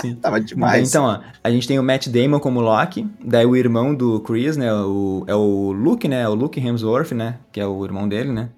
Sim. 0.00 0.14
Tava 0.20 0.40
demais. 0.40 0.88
Então, 0.88 1.04
ó, 1.04 1.20
a 1.42 1.50
gente 1.50 1.66
tem 1.66 1.78
o 1.78 1.82
Matt 1.82 2.08
Damon 2.08 2.40
como 2.40 2.60
Loki, 2.60 3.08
daí 3.24 3.46
o 3.46 3.56
irmão 3.56 3.94
do 3.94 4.20
Chris, 4.20 4.56
né? 4.56 4.72
O, 4.72 5.24
é 5.26 5.34
o 5.34 5.72
Luke, 5.72 6.08
né? 6.08 6.28
O 6.28 6.34
Luke 6.34 6.60
Hemsworth, 6.60 7.12
né? 7.12 7.38
Que 7.52 7.60
é 7.60 7.66
o 7.66 7.84
irmão 7.84 8.08
dele, 8.08 8.32
né? 8.32 8.50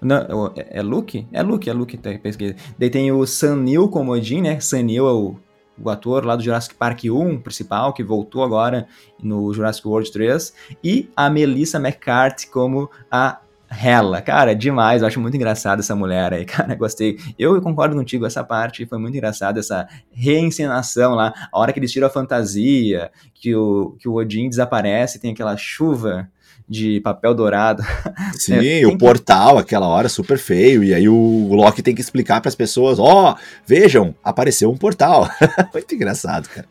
Não, 0.00 0.52
é, 0.56 0.78
é 0.78 0.82
Luke? 0.82 1.26
É 1.32 1.42
Luke, 1.42 1.68
é 1.68 1.72
Luke, 1.72 1.96
tá, 1.96 2.10
pesquisa. 2.18 2.54
Daí 2.78 2.90
tem 2.90 3.10
o 3.10 3.26
Sam 3.26 3.56
Neill 3.56 3.88
como 3.88 4.12
Odin, 4.12 4.42
né? 4.42 4.60
Sam 4.60 4.82
Neill 4.82 5.08
é 5.08 5.12
o, 5.12 5.36
o 5.82 5.90
ator 5.90 6.24
lá 6.24 6.36
do 6.36 6.42
Jurassic 6.42 6.74
Park 6.74 7.04
1, 7.04 7.40
principal, 7.40 7.92
que 7.92 8.04
voltou 8.04 8.44
agora 8.44 8.86
no 9.22 9.52
Jurassic 9.52 9.86
World 9.88 10.12
3. 10.12 10.52
E 10.84 11.10
a 11.16 11.30
Melissa 11.30 11.78
McCarthy 11.78 12.46
como 12.48 12.90
a 13.10 13.40
Hela, 13.70 14.22
cara, 14.22 14.54
demais. 14.54 15.02
Eu 15.02 15.08
acho 15.08 15.20
muito 15.20 15.36
engraçado 15.36 15.80
essa 15.80 15.94
mulher 15.94 16.32
aí, 16.32 16.44
cara. 16.46 16.74
Gostei. 16.74 17.18
Eu 17.38 17.60
concordo 17.60 17.96
contigo, 17.96 18.26
essa 18.26 18.44
parte 18.44 18.86
foi 18.86 18.98
muito 18.98 19.16
engraçada, 19.16 19.60
essa 19.60 19.88
reencenação 20.12 21.14
lá. 21.14 21.32
A 21.52 21.58
hora 21.58 21.72
que 21.72 21.78
eles 21.78 21.92
tiram 21.92 22.06
a 22.06 22.10
fantasia, 22.10 23.10
que 23.34 23.54
o, 23.54 23.96
que 23.98 24.08
o 24.08 24.14
Odin 24.14 24.48
desaparece, 24.48 25.18
tem 25.18 25.32
aquela 25.32 25.56
chuva 25.56 26.28
de 26.68 27.00
papel 27.00 27.34
dourado. 27.34 27.82
Sim, 28.34 28.66
é, 28.66 28.86
o 28.86 28.96
portal, 28.98 29.58
aquela 29.58 29.86
hora 29.86 30.08
super 30.08 30.38
feio, 30.38 30.82
e 30.82 30.92
aí 30.92 31.08
o 31.08 31.48
Loki 31.52 31.82
tem 31.82 31.94
que 31.94 32.00
explicar 32.00 32.40
para 32.40 32.48
as 32.48 32.54
pessoas: 32.54 32.98
ó, 32.98 33.32
oh, 33.32 33.36
vejam, 33.66 34.14
apareceu 34.22 34.70
um 34.70 34.76
portal. 34.76 35.28
muito 35.72 35.94
engraçado, 35.94 36.48
cara. 36.48 36.66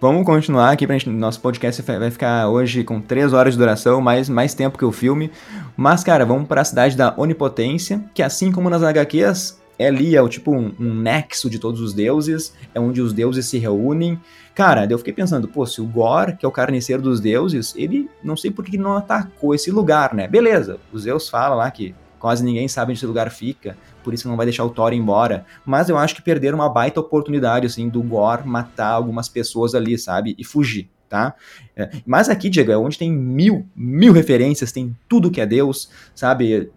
Vamos 0.00 0.24
continuar 0.24 0.70
aqui, 0.70 0.86
pra 0.86 0.96
gente, 0.96 1.10
nosso 1.10 1.38
podcast 1.42 1.82
vai 1.82 2.10
ficar 2.10 2.48
hoje 2.48 2.82
com 2.82 3.02
3 3.02 3.34
horas 3.34 3.52
de 3.52 3.58
duração, 3.58 4.00
mais, 4.00 4.30
mais 4.30 4.54
tempo 4.54 4.78
que 4.78 4.84
o 4.86 4.90
filme. 4.90 5.30
Mas, 5.76 6.02
cara, 6.02 6.24
vamos 6.24 6.48
para 6.48 6.62
a 6.62 6.64
cidade 6.64 6.96
da 6.96 7.12
Onipotência, 7.18 8.02
que 8.14 8.22
assim 8.22 8.50
como 8.50 8.70
nas 8.70 8.82
HQs, 8.82 9.60
é 9.78 9.88
ali, 9.88 10.16
é 10.16 10.22
o 10.22 10.28
tipo 10.28 10.56
um, 10.56 10.72
um, 10.80 10.94
nexo 10.94 11.50
de 11.50 11.58
todos 11.58 11.82
os 11.82 11.92
deuses, 11.92 12.54
é 12.74 12.80
onde 12.80 13.02
os 13.02 13.12
deuses 13.12 13.44
se 13.44 13.58
reúnem. 13.58 14.18
Cara, 14.54 14.86
eu 14.90 14.96
fiquei 14.96 15.12
pensando, 15.12 15.46
pô, 15.46 15.66
se 15.66 15.82
o 15.82 15.86
Gor, 15.86 16.34
que 16.34 16.46
é 16.46 16.48
o 16.48 16.52
carniceiro 16.52 17.02
dos 17.02 17.20
deuses, 17.20 17.74
ele 17.76 18.08
não 18.24 18.38
sei 18.38 18.50
por 18.50 18.64
que 18.64 18.78
não 18.78 18.96
atacou 18.96 19.54
esse 19.54 19.70
lugar, 19.70 20.14
né? 20.14 20.26
Beleza, 20.26 20.78
os 20.90 21.02
Zeus 21.02 21.28
falam 21.28 21.58
lá 21.58 21.70
que 21.70 21.94
quase 22.20 22.44
ninguém 22.44 22.68
sabe 22.68 22.92
onde 22.92 22.98
esse 22.98 23.06
lugar 23.06 23.30
fica, 23.30 23.76
por 24.04 24.14
isso 24.14 24.28
não 24.28 24.36
vai 24.36 24.46
deixar 24.46 24.64
o 24.64 24.70
Thor 24.70 24.92
embora. 24.92 25.44
Mas 25.66 25.88
eu 25.88 25.98
acho 25.98 26.14
que 26.14 26.22
perderam 26.22 26.58
uma 26.58 26.68
baita 26.68 27.00
oportunidade, 27.00 27.66
assim, 27.66 27.88
do 27.88 28.02
Gor 28.02 28.46
matar 28.46 28.90
algumas 28.90 29.28
pessoas 29.28 29.74
ali, 29.74 29.98
sabe? 29.98 30.36
E 30.38 30.44
fugir 30.44 30.88
tá? 31.10 31.34
É, 31.76 31.90
mas 32.06 32.28
aqui, 32.28 32.48
Diego, 32.48 32.70
é 32.70 32.78
onde 32.78 32.96
tem 32.96 33.12
mil, 33.12 33.66
mil 33.74 34.12
referências, 34.12 34.70
tem 34.70 34.96
tudo 35.08 35.30
que 35.30 35.40
é 35.40 35.46
Deus, 35.46 35.90
sabe? 36.14 36.70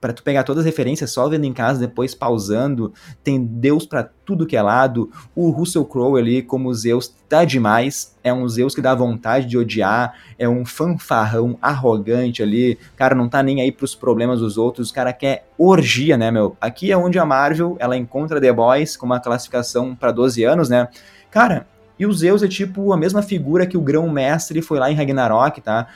Para 0.00 0.12
tu 0.12 0.22
pegar 0.22 0.44
todas 0.44 0.60
as 0.60 0.66
referências 0.66 1.10
só 1.10 1.28
vendo 1.28 1.44
em 1.44 1.52
casa, 1.52 1.80
depois 1.80 2.14
pausando, 2.14 2.94
tem 3.24 3.44
Deus 3.44 3.84
para 3.84 4.08
tudo 4.24 4.46
que 4.46 4.56
é 4.56 4.62
lado. 4.62 5.10
O 5.34 5.50
Russell 5.50 5.84
Crowe 5.84 6.18
ali, 6.18 6.42
como 6.42 6.72
Zeus, 6.72 7.12
tá 7.28 7.44
demais. 7.44 8.16
É 8.22 8.32
um 8.32 8.48
Zeus 8.48 8.72
que 8.72 8.80
dá 8.80 8.94
vontade 8.94 9.46
de 9.46 9.58
odiar, 9.58 10.14
é 10.38 10.48
um 10.48 10.64
fanfarrão 10.64 11.58
arrogante 11.60 12.44
ali. 12.44 12.78
Cara, 12.94 13.16
não 13.16 13.28
tá 13.28 13.42
nem 13.42 13.60
aí 13.60 13.72
pros 13.72 13.96
problemas 13.96 14.38
dos 14.38 14.56
outros, 14.56 14.90
o 14.90 14.94
cara 14.94 15.12
quer 15.12 15.48
orgia, 15.58 16.16
né, 16.16 16.30
meu? 16.30 16.56
Aqui 16.60 16.92
é 16.92 16.96
onde 16.96 17.18
a 17.18 17.26
Marvel, 17.26 17.76
ela 17.80 17.96
encontra 17.96 18.40
The 18.40 18.52
Boys 18.52 18.96
com 18.96 19.06
uma 19.06 19.18
classificação 19.18 19.96
para 19.96 20.12
12 20.12 20.44
anos, 20.44 20.68
né? 20.68 20.88
Cara, 21.32 21.66
e 22.00 22.06
o 22.06 22.12
Zeus 22.14 22.42
é 22.42 22.48
tipo 22.48 22.94
a 22.94 22.96
mesma 22.96 23.20
figura 23.20 23.66
que 23.66 23.76
o 23.76 23.80
grão-mestre 23.82 24.62
foi 24.62 24.78
lá 24.78 24.90
em 24.90 24.94
Ragnarok, 24.94 25.60
tá? 25.60 25.86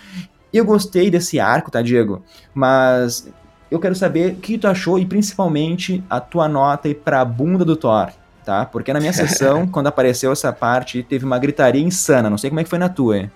Eu 0.52 0.62
gostei 0.62 1.10
desse 1.10 1.40
arco, 1.40 1.70
tá, 1.70 1.80
Diego? 1.80 2.22
Mas 2.52 3.26
eu 3.70 3.80
quero 3.80 3.94
saber 3.94 4.32
o 4.32 4.36
que 4.36 4.58
tu 4.58 4.68
achou 4.68 4.98
e 4.98 5.06
principalmente 5.06 6.04
a 6.08 6.20
tua 6.20 6.46
nota 6.46 6.88
aí 6.88 6.94
pra 6.94 7.24
bunda 7.24 7.64
do 7.64 7.74
Thor, 7.74 8.10
tá? 8.44 8.66
Porque 8.66 8.92
na 8.92 9.00
minha 9.00 9.14
sessão, 9.14 9.66
quando 9.66 9.86
apareceu 9.86 10.30
essa 10.30 10.52
parte, 10.52 11.02
teve 11.02 11.24
uma 11.24 11.38
gritaria 11.38 11.82
insana. 11.82 12.28
Não 12.28 12.36
sei 12.36 12.50
como 12.50 12.60
é 12.60 12.64
que 12.64 12.70
foi 12.70 12.78
na 12.78 12.90
tua, 12.90 13.16
hein? 13.16 13.30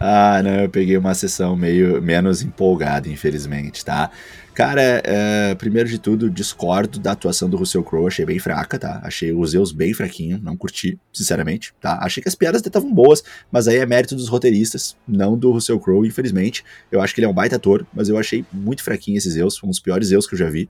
Ah, 0.00 0.40
não, 0.42 0.62
eu 0.62 0.68
peguei 0.68 0.96
uma 0.96 1.14
sessão 1.14 1.54
meio 1.54 2.02
menos 2.02 2.42
empolgada, 2.42 3.08
infelizmente, 3.08 3.84
tá? 3.84 4.10
Cara, 4.54 5.00
é, 5.04 5.54
primeiro 5.54 5.88
de 5.88 5.98
tudo, 5.98 6.28
discordo 6.28 6.98
da 6.98 7.12
atuação 7.12 7.48
do 7.48 7.56
Russell 7.56 7.84
Crowe, 7.84 8.08
achei 8.08 8.26
bem 8.26 8.38
fraca, 8.38 8.78
tá? 8.78 9.00
Achei 9.04 9.32
os 9.32 9.50
Zeus 9.50 9.72
bem 9.72 9.94
fraquinho, 9.94 10.40
não 10.42 10.56
curti, 10.56 10.98
sinceramente, 11.12 11.72
tá? 11.80 11.98
Achei 12.02 12.20
que 12.22 12.28
as 12.28 12.34
piadas 12.34 12.60
estavam 12.60 12.92
boas, 12.92 13.22
mas 13.50 13.68
aí 13.68 13.76
é 13.76 13.86
mérito 13.86 14.16
dos 14.16 14.28
roteiristas, 14.28 14.96
não 15.06 15.38
do 15.38 15.52
Russell 15.52 15.78
Crowe, 15.78 16.06
infelizmente. 16.06 16.64
Eu 16.90 17.00
acho 17.00 17.14
que 17.14 17.20
ele 17.20 17.26
é 17.26 17.28
um 17.28 17.32
baita 17.32 17.56
ator, 17.56 17.86
mas 17.94 18.08
eu 18.08 18.18
achei 18.18 18.44
muito 18.52 18.82
fraquinho 18.82 19.16
esses 19.16 19.34
Zeus, 19.34 19.62
um 19.62 19.68
dos 19.68 19.78
piores 19.78 20.08
Zeus 20.08 20.26
que 20.26 20.34
eu 20.34 20.38
já 20.38 20.50
vi. 20.50 20.68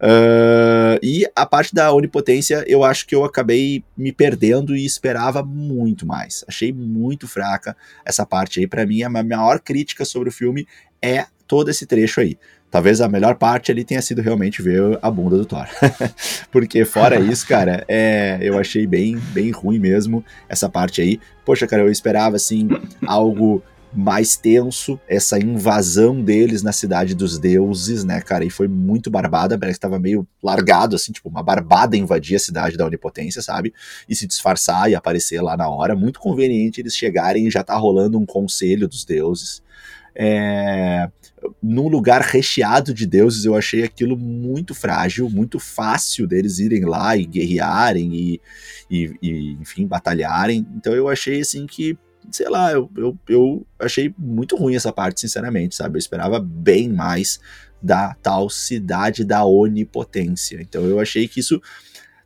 Uh, 0.00 0.98
e 1.02 1.26
a 1.34 1.44
parte 1.44 1.74
da 1.74 1.92
onipotência, 1.92 2.64
eu 2.66 2.84
acho 2.84 3.06
que 3.06 3.14
eu 3.14 3.24
acabei 3.24 3.84
me 3.96 4.12
perdendo 4.12 4.74
e 4.74 4.86
esperava 4.86 5.42
muito 5.42 6.06
mais. 6.06 6.44
Achei 6.46 6.72
muito 6.72 7.26
fraca 7.26 7.76
essa 8.04 8.24
parte 8.24 8.60
aí. 8.60 8.66
para 8.68 8.86
mim, 8.86 9.02
a 9.02 9.10
maior 9.10 9.58
crítica 9.58 10.04
sobre 10.04 10.28
o 10.28 10.32
filme 10.32 10.66
é 11.02 11.26
todo 11.46 11.70
esse 11.70 11.86
trecho 11.86 12.20
aí. 12.20 12.38
Talvez 12.70 13.00
a 13.00 13.08
melhor 13.08 13.36
parte 13.36 13.70
ali 13.70 13.84
tenha 13.84 14.02
sido 14.02 14.20
realmente 14.20 14.60
ver 14.60 14.98
a 15.00 15.10
bunda 15.10 15.36
do 15.36 15.44
Thor. 15.44 15.66
Porque 16.50 16.84
fora 16.84 17.18
isso, 17.18 17.46
cara, 17.46 17.84
é, 17.88 18.38
eu 18.40 18.58
achei 18.58 18.86
bem, 18.86 19.16
bem 19.32 19.50
ruim 19.50 19.78
mesmo 19.78 20.24
essa 20.48 20.68
parte 20.68 21.00
aí. 21.00 21.20
Poxa, 21.44 21.66
cara, 21.66 21.82
eu 21.82 21.90
esperava 21.90 22.36
assim 22.36 22.68
algo 23.06 23.62
mais 23.96 24.36
tenso, 24.36 25.00
essa 25.08 25.38
invasão 25.38 26.20
deles 26.20 26.62
na 26.62 26.70
cidade 26.70 27.14
dos 27.14 27.38
deuses, 27.38 28.04
né, 28.04 28.20
cara, 28.20 28.44
e 28.44 28.50
foi 28.50 28.68
muito 28.68 29.10
barbada, 29.10 29.58
parece 29.58 29.78
que 29.78 29.80
tava 29.80 29.98
meio 29.98 30.28
largado, 30.42 30.94
assim, 30.94 31.12
tipo, 31.12 31.30
uma 31.30 31.42
barbada 31.42 31.96
invadir 31.96 32.36
a 32.36 32.40
cidade 32.40 32.76
da 32.76 32.84
Onipotência, 32.84 33.40
sabe, 33.40 33.72
e 34.06 34.14
se 34.14 34.26
disfarçar 34.26 34.90
e 34.90 34.94
aparecer 34.94 35.40
lá 35.40 35.56
na 35.56 35.68
hora, 35.70 35.96
muito 35.96 36.20
conveniente 36.20 36.80
eles 36.80 36.94
chegarem 36.94 37.46
e 37.46 37.50
já 37.50 37.64
tá 37.64 37.74
rolando 37.74 38.18
um 38.18 38.26
conselho 38.26 38.86
dos 38.86 39.02
deuses, 39.02 39.62
é, 40.14 41.08
num 41.62 41.88
lugar 41.88 42.20
recheado 42.20 42.94
de 42.94 43.06
deuses, 43.06 43.44
eu 43.44 43.54
achei 43.54 43.82
aquilo 43.84 44.16
muito 44.16 44.74
frágil, 44.74 45.28
muito 45.28 45.58
fácil 45.58 46.26
deles 46.26 46.58
irem 46.58 46.84
lá 46.84 47.16
e 47.16 47.24
guerrearem 47.24 48.14
e, 48.14 48.40
e, 48.90 49.14
e 49.22 49.52
enfim, 49.60 49.86
batalharem. 49.86 50.66
Então 50.76 50.92
eu 50.94 51.08
achei 51.08 51.40
assim 51.40 51.66
que, 51.66 51.96
sei 52.30 52.48
lá, 52.48 52.72
eu, 52.72 52.90
eu, 52.96 53.18
eu 53.28 53.66
achei 53.78 54.14
muito 54.18 54.56
ruim 54.56 54.76
essa 54.76 54.92
parte, 54.92 55.20
sinceramente, 55.20 55.74
sabe? 55.74 55.96
Eu 55.96 56.00
esperava 56.00 56.40
bem 56.40 56.88
mais 56.88 57.40
da 57.82 58.14
tal 58.14 58.48
cidade 58.48 59.24
da 59.24 59.44
onipotência. 59.44 60.60
Então 60.60 60.84
eu 60.84 60.98
achei 60.98 61.28
que 61.28 61.40
isso 61.40 61.60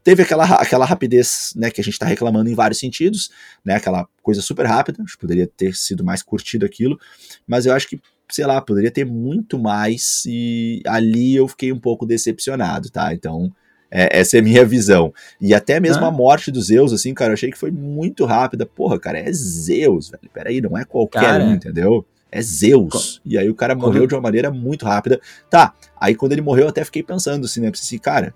teve 0.02 0.22
aquela, 0.22 0.44
aquela 0.56 0.84
rapidez, 0.84 1.52
né, 1.54 1.70
que 1.70 1.80
a 1.80 1.84
gente 1.84 1.94
está 1.94 2.06
reclamando 2.06 2.48
em 2.48 2.54
vários 2.54 2.78
sentidos, 2.78 3.30
né, 3.64 3.74
aquela 3.74 4.08
coisa 4.22 4.40
super 4.40 4.66
rápida, 4.66 5.02
poderia 5.18 5.46
ter 5.46 5.74
sido 5.76 6.04
mais 6.04 6.22
curtido 6.22 6.64
aquilo, 6.64 6.98
mas 7.46 7.66
eu 7.66 7.74
acho 7.74 7.88
que 7.88 8.00
sei 8.34 8.46
lá, 8.46 8.60
poderia 8.60 8.90
ter 8.90 9.04
muito 9.04 9.58
mais 9.58 10.24
e 10.26 10.82
ali 10.86 11.36
eu 11.36 11.48
fiquei 11.48 11.72
um 11.72 11.78
pouco 11.78 12.06
decepcionado, 12.06 12.90
tá? 12.90 13.12
Então, 13.12 13.52
é, 13.90 14.20
essa 14.20 14.36
é 14.36 14.40
a 14.40 14.42
minha 14.42 14.64
visão. 14.66 15.12
E 15.40 15.52
até 15.52 15.80
mesmo 15.80 16.04
ah. 16.04 16.08
a 16.08 16.10
morte 16.10 16.50
dos 16.50 16.66
Zeus, 16.66 16.92
assim, 16.92 17.12
cara, 17.12 17.30
eu 17.30 17.34
achei 17.34 17.50
que 17.50 17.58
foi 17.58 17.70
muito 17.70 18.24
rápida. 18.24 18.64
Porra, 18.64 18.98
cara, 18.98 19.18
é 19.18 19.32
Zeus, 19.32 20.10
velho. 20.10 20.30
Peraí, 20.32 20.60
não 20.60 20.78
é 20.78 20.84
qualquer 20.84 21.20
cara, 21.20 21.44
um, 21.44 21.54
entendeu? 21.54 22.04
É 22.30 22.40
Zeus. 22.40 23.20
E 23.24 23.36
aí 23.36 23.50
o 23.50 23.54
cara 23.54 23.74
morreu 23.74 24.06
de 24.06 24.14
uma 24.14 24.20
maneira 24.20 24.50
muito 24.50 24.84
rápida. 24.84 25.20
Tá, 25.48 25.74
aí 26.00 26.14
quando 26.14 26.32
ele 26.32 26.42
morreu 26.42 26.64
eu 26.64 26.68
até 26.70 26.84
fiquei 26.84 27.02
pensando 27.02 27.44
assim, 27.44 27.60
né? 27.60 27.70
Assim, 27.72 27.98
cara, 27.98 28.34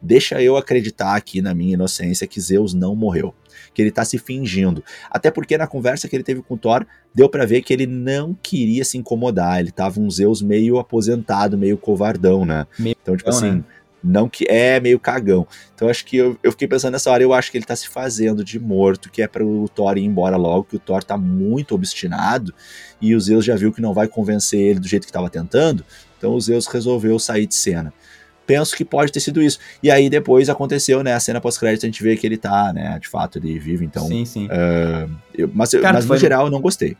deixa 0.00 0.42
eu 0.42 0.56
acreditar 0.56 1.14
aqui 1.14 1.40
na 1.40 1.54
minha 1.54 1.74
inocência 1.74 2.26
que 2.26 2.40
Zeus 2.40 2.74
não 2.74 2.94
morreu 2.94 3.34
que 3.74 3.82
ele 3.82 3.90
tá 3.90 4.04
se 4.04 4.16
fingindo. 4.16 4.82
Até 5.10 5.30
porque 5.30 5.58
na 5.58 5.66
conversa 5.66 6.08
que 6.08 6.14
ele 6.14 6.22
teve 6.22 6.40
com 6.40 6.56
Thor, 6.56 6.86
deu 7.12 7.28
para 7.28 7.44
ver 7.44 7.60
que 7.60 7.72
ele 7.72 7.86
não 7.86 8.34
queria 8.40 8.84
se 8.84 8.96
incomodar, 8.96 9.60
ele 9.60 9.72
tava 9.72 10.00
um 10.00 10.10
Zeus 10.10 10.40
meio 10.40 10.78
aposentado, 10.78 11.58
meio 11.58 11.76
covardão, 11.76 12.44
né? 12.44 12.66
Meio 12.78 12.96
então, 13.02 13.16
tipo 13.16 13.28
assim, 13.28 13.50
né? 13.50 13.64
não 14.02 14.28
que 14.28 14.46
é 14.48 14.78
meio 14.78 15.00
cagão. 15.00 15.46
Então 15.74 15.88
acho 15.88 16.04
que 16.04 16.16
eu, 16.16 16.38
eu 16.42 16.52
fiquei 16.52 16.68
pensando 16.68 16.92
nessa 16.92 17.10
hora, 17.10 17.22
eu 17.22 17.32
acho 17.32 17.50
que 17.50 17.58
ele 17.58 17.64
tá 17.64 17.74
se 17.74 17.88
fazendo 17.88 18.44
de 18.44 18.60
morto, 18.60 19.10
que 19.10 19.22
é 19.22 19.26
para 19.26 19.44
o 19.44 19.68
Thor 19.68 19.98
ir 19.98 20.04
embora 20.04 20.36
logo, 20.36 20.64
que 20.64 20.76
o 20.76 20.80
Thor 20.80 21.02
tá 21.02 21.16
muito 21.16 21.74
obstinado 21.74 22.54
e 23.00 23.14
o 23.14 23.20
Zeus 23.20 23.44
já 23.44 23.56
viu 23.56 23.72
que 23.72 23.82
não 23.82 23.92
vai 23.92 24.06
convencer 24.06 24.60
ele 24.60 24.80
do 24.80 24.86
jeito 24.86 25.04
que 25.04 25.10
estava 25.10 25.28
tentando, 25.28 25.84
então 26.16 26.34
o 26.34 26.40
Zeus 26.40 26.66
resolveu 26.66 27.18
sair 27.18 27.46
de 27.46 27.54
cena 27.54 27.92
penso 28.46 28.76
que 28.76 28.84
pode 28.84 29.12
ter 29.12 29.20
sido 29.20 29.42
isso. 29.42 29.58
E 29.82 29.90
aí 29.90 30.08
depois 30.08 30.48
aconteceu, 30.48 31.02
né, 31.02 31.14
a 31.14 31.20
cena 31.20 31.40
pós-crédito, 31.40 31.84
a 31.84 31.86
gente 31.86 32.02
vê 32.02 32.16
que 32.16 32.26
ele 32.26 32.36
tá, 32.36 32.72
né, 32.72 32.98
de 32.98 33.08
fato, 33.08 33.38
ele 33.38 33.58
vive, 33.58 33.84
então... 33.84 34.06
Sim, 34.06 34.24
sim. 34.24 34.46
Uh, 34.46 35.10
eu, 35.34 35.50
mas 35.52 35.70
Cara, 35.70 35.94
mas 35.94 36.04
no 36.04 36.08
foi... 36.08 36.18
geral 36.18 36.46
eu 36.46 36.50
não 36.50 36.60
gostei. 36.60 36.96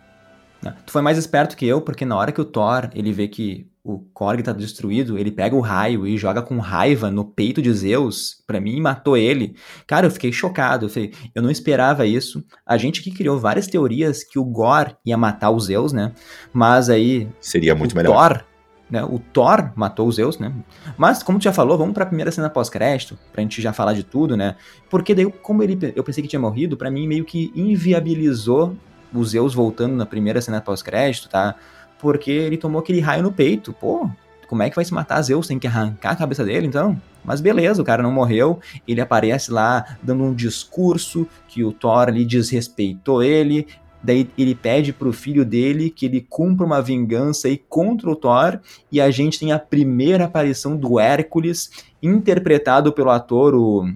Tu 0.87 0.93
foi 0.93 1.03
mais 1.03 1.19
esperto 1.19 1.57
que 1.57 1.67
eu, 1.67 1.81
porque 1.81 2.05
na 2.05 2.17
hora 2.17 2.33
que 2.33 2.41
o 2.41 2.45
Thor, 2.45 2.89
ele 2.95 3.13
vê 3.13 3.29
que 3.29 3.67
o 3.83 3.99
Korg 3.99 4.43
tá 4.43 4.53
destruído, 4.53 5.19
ele 5.19 5.31
pega 5.31 5.55
o 5.55 5.61
raio 5.61 6.07
e 6.07 6.17
joga 6.17 6.41
com 6.41 6.59
raiva 6.59 7.11
no 7.11 7.25
peito 7.25 7.61
de 7.61 7.71
Zeus, 7.73 8.43
para 8.47 8.61
mim 8.61 8.81
matou 8.81 9.17
ele. 9.17 9.55
Cara, 9.87 10.07
eu 10.07 10.11
fiquei 10.11 10.33
chocado, 10.33 10.87
eu, 10.87 10.89
falei, 10.89 11.13
eu 11.35 11.43
não 11.43 11.51
esperava 11.51 12.07
isso. 12.07 12.43
A 12.65 12.79
gente 12.79 13.01
aqui 13.01 13.11
criou 13.11 13.39
várias 13.39 13.67
teorias 13.67 14.25
que 14.25 14.39
o 14.39 14.45
Gor 14.45 14.97
ia 15.05 15.19
matar 15.19 15.51
os 15.51 15.67
Zeus, 15.67 15.93
né? 15.93 16.13
Mas 16.53 16.89
aí 16.89 17.29
seria 17.41 17.75
muito 17.75 17.95
melhor. 17.95 18.39
Thor 18.39 18.54
né? 18.95 19.05
O 19.05 19.19
Thor 19.19 19.73
matou 19.75 20.07
os 20.07 20.17
Zeus, 20.17 20.39
né? 20.39 20.53
Mas, 20.97 21.23
como 21.23 21.39
tu 21.39 21.43
já 21.43 21.53
falou, 21.53 21.77
vamos 21.77 21.93
pra 21.93 22.07
primeira 22.07 22.31
cena 22.31 22.49
pós-crédito, 22.49 23.19
pra 23.33 23.43
gente 23.43 23.61
já 23.61 23.73
falar 23.73 23.93
de 23.93 24.05
tudo, 24.05 24.37
né? 24.37 24.55
Porque 24.89 25.15
daí, 25.15 25.27
como 25.43 25.63
ele, 25.63 25.93
eu 25.97 26.05
pensei 26.05 26.23
que 26.23 26.29
tinha 26.29 26.41
morrido, 26.41 26.77
para 26.77 26.91
mim 26.91 27.07
meio 27.09 27.25
que 27.25 27.53
inviabilizou 27.55 28.77
os 29.13 29.31
Zeus 29.31 29.53
voltando 29.53 29.97
na 29.97 30.07
primeira 30.07 30.41
cena 30.41 30.61
pós-crédito, 30.61 31.29
tá? 31.29 31.57
Porque 31.99 32.31
ele 32.31 32.57
tomou 32.57 32.81
aquele 32.81 33.01
raio 33.01 33.23
no 33.23 33.33
peito. 33.33 33.73
Pô, 33.73 34.09
como 34.47 34.63
é 34.63 34.71
que 34.71 34.77
vai 34.77 34.85
se 34.85 34.95
matar 34.95 35.21
Zeus? 35.23 35.49
Tem 35.49 35.59
que 35.59 35.67
arrancar 35.67 36.13
a 36.13 36.17
cabeça 36.17 36.45
dele, 36.45 36.67
então? 36.67 37.01
Mas 37.25 37.41
beleza, 37.41 37.83
o 37.83 37.85
cara 37.85 38.03
não 38.03 38.13
morreu, 38.13 38.61
ele 38.87 39.01
aparece 39.01 39.51
lá 39.51 39.97
dando 40.03 40.23
um 40.23 40.35
discurso 40.35 41.27
que 41.49 41.65
o 41.65 41.73
Thor 41.73 42.09
ali 42.09 42.25
desrespeitou 42.25 43.23
ele, 43.23 43.67
Daí 44.05 44.29
ele 44.37 44.55
pede 44.55 44.93
pro 44.93 45.15
filho 45.15 45.47
dele 45.47 45.89
que 45.89 46.05
ele 46.05 46.27
cumpra 46.29 46.67
uma 46.67 46.83
vingança 46.83 47.49
aí 47.49 47.57
contra 47.57 48.11
o 48.11 48.15
Thor. 48.15 48.61
E 48.93 49.01
a 49.01 49.11
gente 49.11 49.39
tem 49.39 49.51
a 49.51 49.59
primeira 49.59 50.27
aparição 50.27 50.77
do 50.77 51.01
Hércules, 51.01 51.71
interpretado 52.03 52.93
pelo 52.93 53.09
ator, 53.09 53.55
o, 53.55 53.91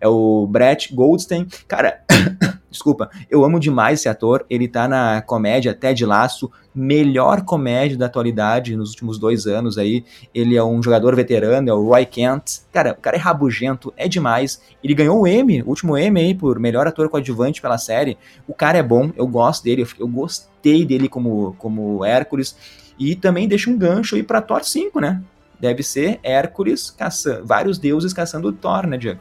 é 0.00 0.08
o 0.08 0.46
Brett 0.46 0.94
Goldstein. 0.94 1.46
Cara, 1.66 2.00
Desculpa, 2.72 3.10
eu 3.30 3.44
amo 3.44 3.60
demais 3.60 4.00
esse 4.00 4.08
ator. 4.08 4.46
Ele 4.48 4.66
tá 4.66 4.88
na 4.88 5.20
comédia 5.20 5.74
Ted 5.74 6.06
Laço, 6.06 6.50
melhor 6.74 7.42
comédia 7.42 7.98
da 7.98 8.06
atualidade 8.06 8.74
nos 8.74 8.90
últimos 8.90 9.18
dois 9.18 9.46
anos 9.46 9.76
aí. 9.76 10.02
Ele 10.34 10.56
é 10.56 10.64
um 10.64 10.82
jogador 10.82 11.14
veterano, 11.14 11.68
é 11.68 11.74
o 11.74 11.86
Roy 11.86 12.06
Kent. 12.06 12.62
Cara, 12.72 12.92
o 12.92 13.02
cara 13.02 13.16
é 13.16 13.20
rabugento, 13.20 13.92
é 13.94 14.08
demais. 14.08 14.62
Ele 14.82 14.94
ganhou 14.94 15.20
o 15.20 15.26
Emmy, 15.26 15.60
o 15.60 15.68
último 15.68 15.98
Emmy 15.98 16.20
aí, 16.20 16.34
por 16.34 16.58
melhor 16.58 16.86
ator 16.86 17.10
coadjuvante 17.10 17.60
pela 17.60 17.76
série. 17.76 18.16
O 18.48 18.54
cara 18.54 18.78
é 18.78 18.82
bom, 18.82 19.12
eu 19.16 19.26
gosto 19.26 19.64
dele, 19.64 19.86
eu 19.98 20.08
gostei 20.08 20.86
dele 20.86 21.10
como, 21.10 21.54
como 21.58 22.02
Hércules. 22.02 22.56
E 22.98 23.14
também 23.14 23.46
deixa 23.46 23.68
um 23.68 23.76
gancho 23.76 24.16
aí 24.16 24.22
pra 24.22 24.40
Thor 24.40 24.64
5, 24.64 24.98
né? 24.98 25.20
deve 25.60 25.84
ser 25.84 26.18
Hércules 26.24 26.90
caçando, 26.90 27.46
vários 27.46 27.78
deuses 27.78 28.12
caçando 28.12 28.48
o 28.48 28.52
Thor, 28.52 28.84
né, 28.84 28.98
Diego? 28.98 29.20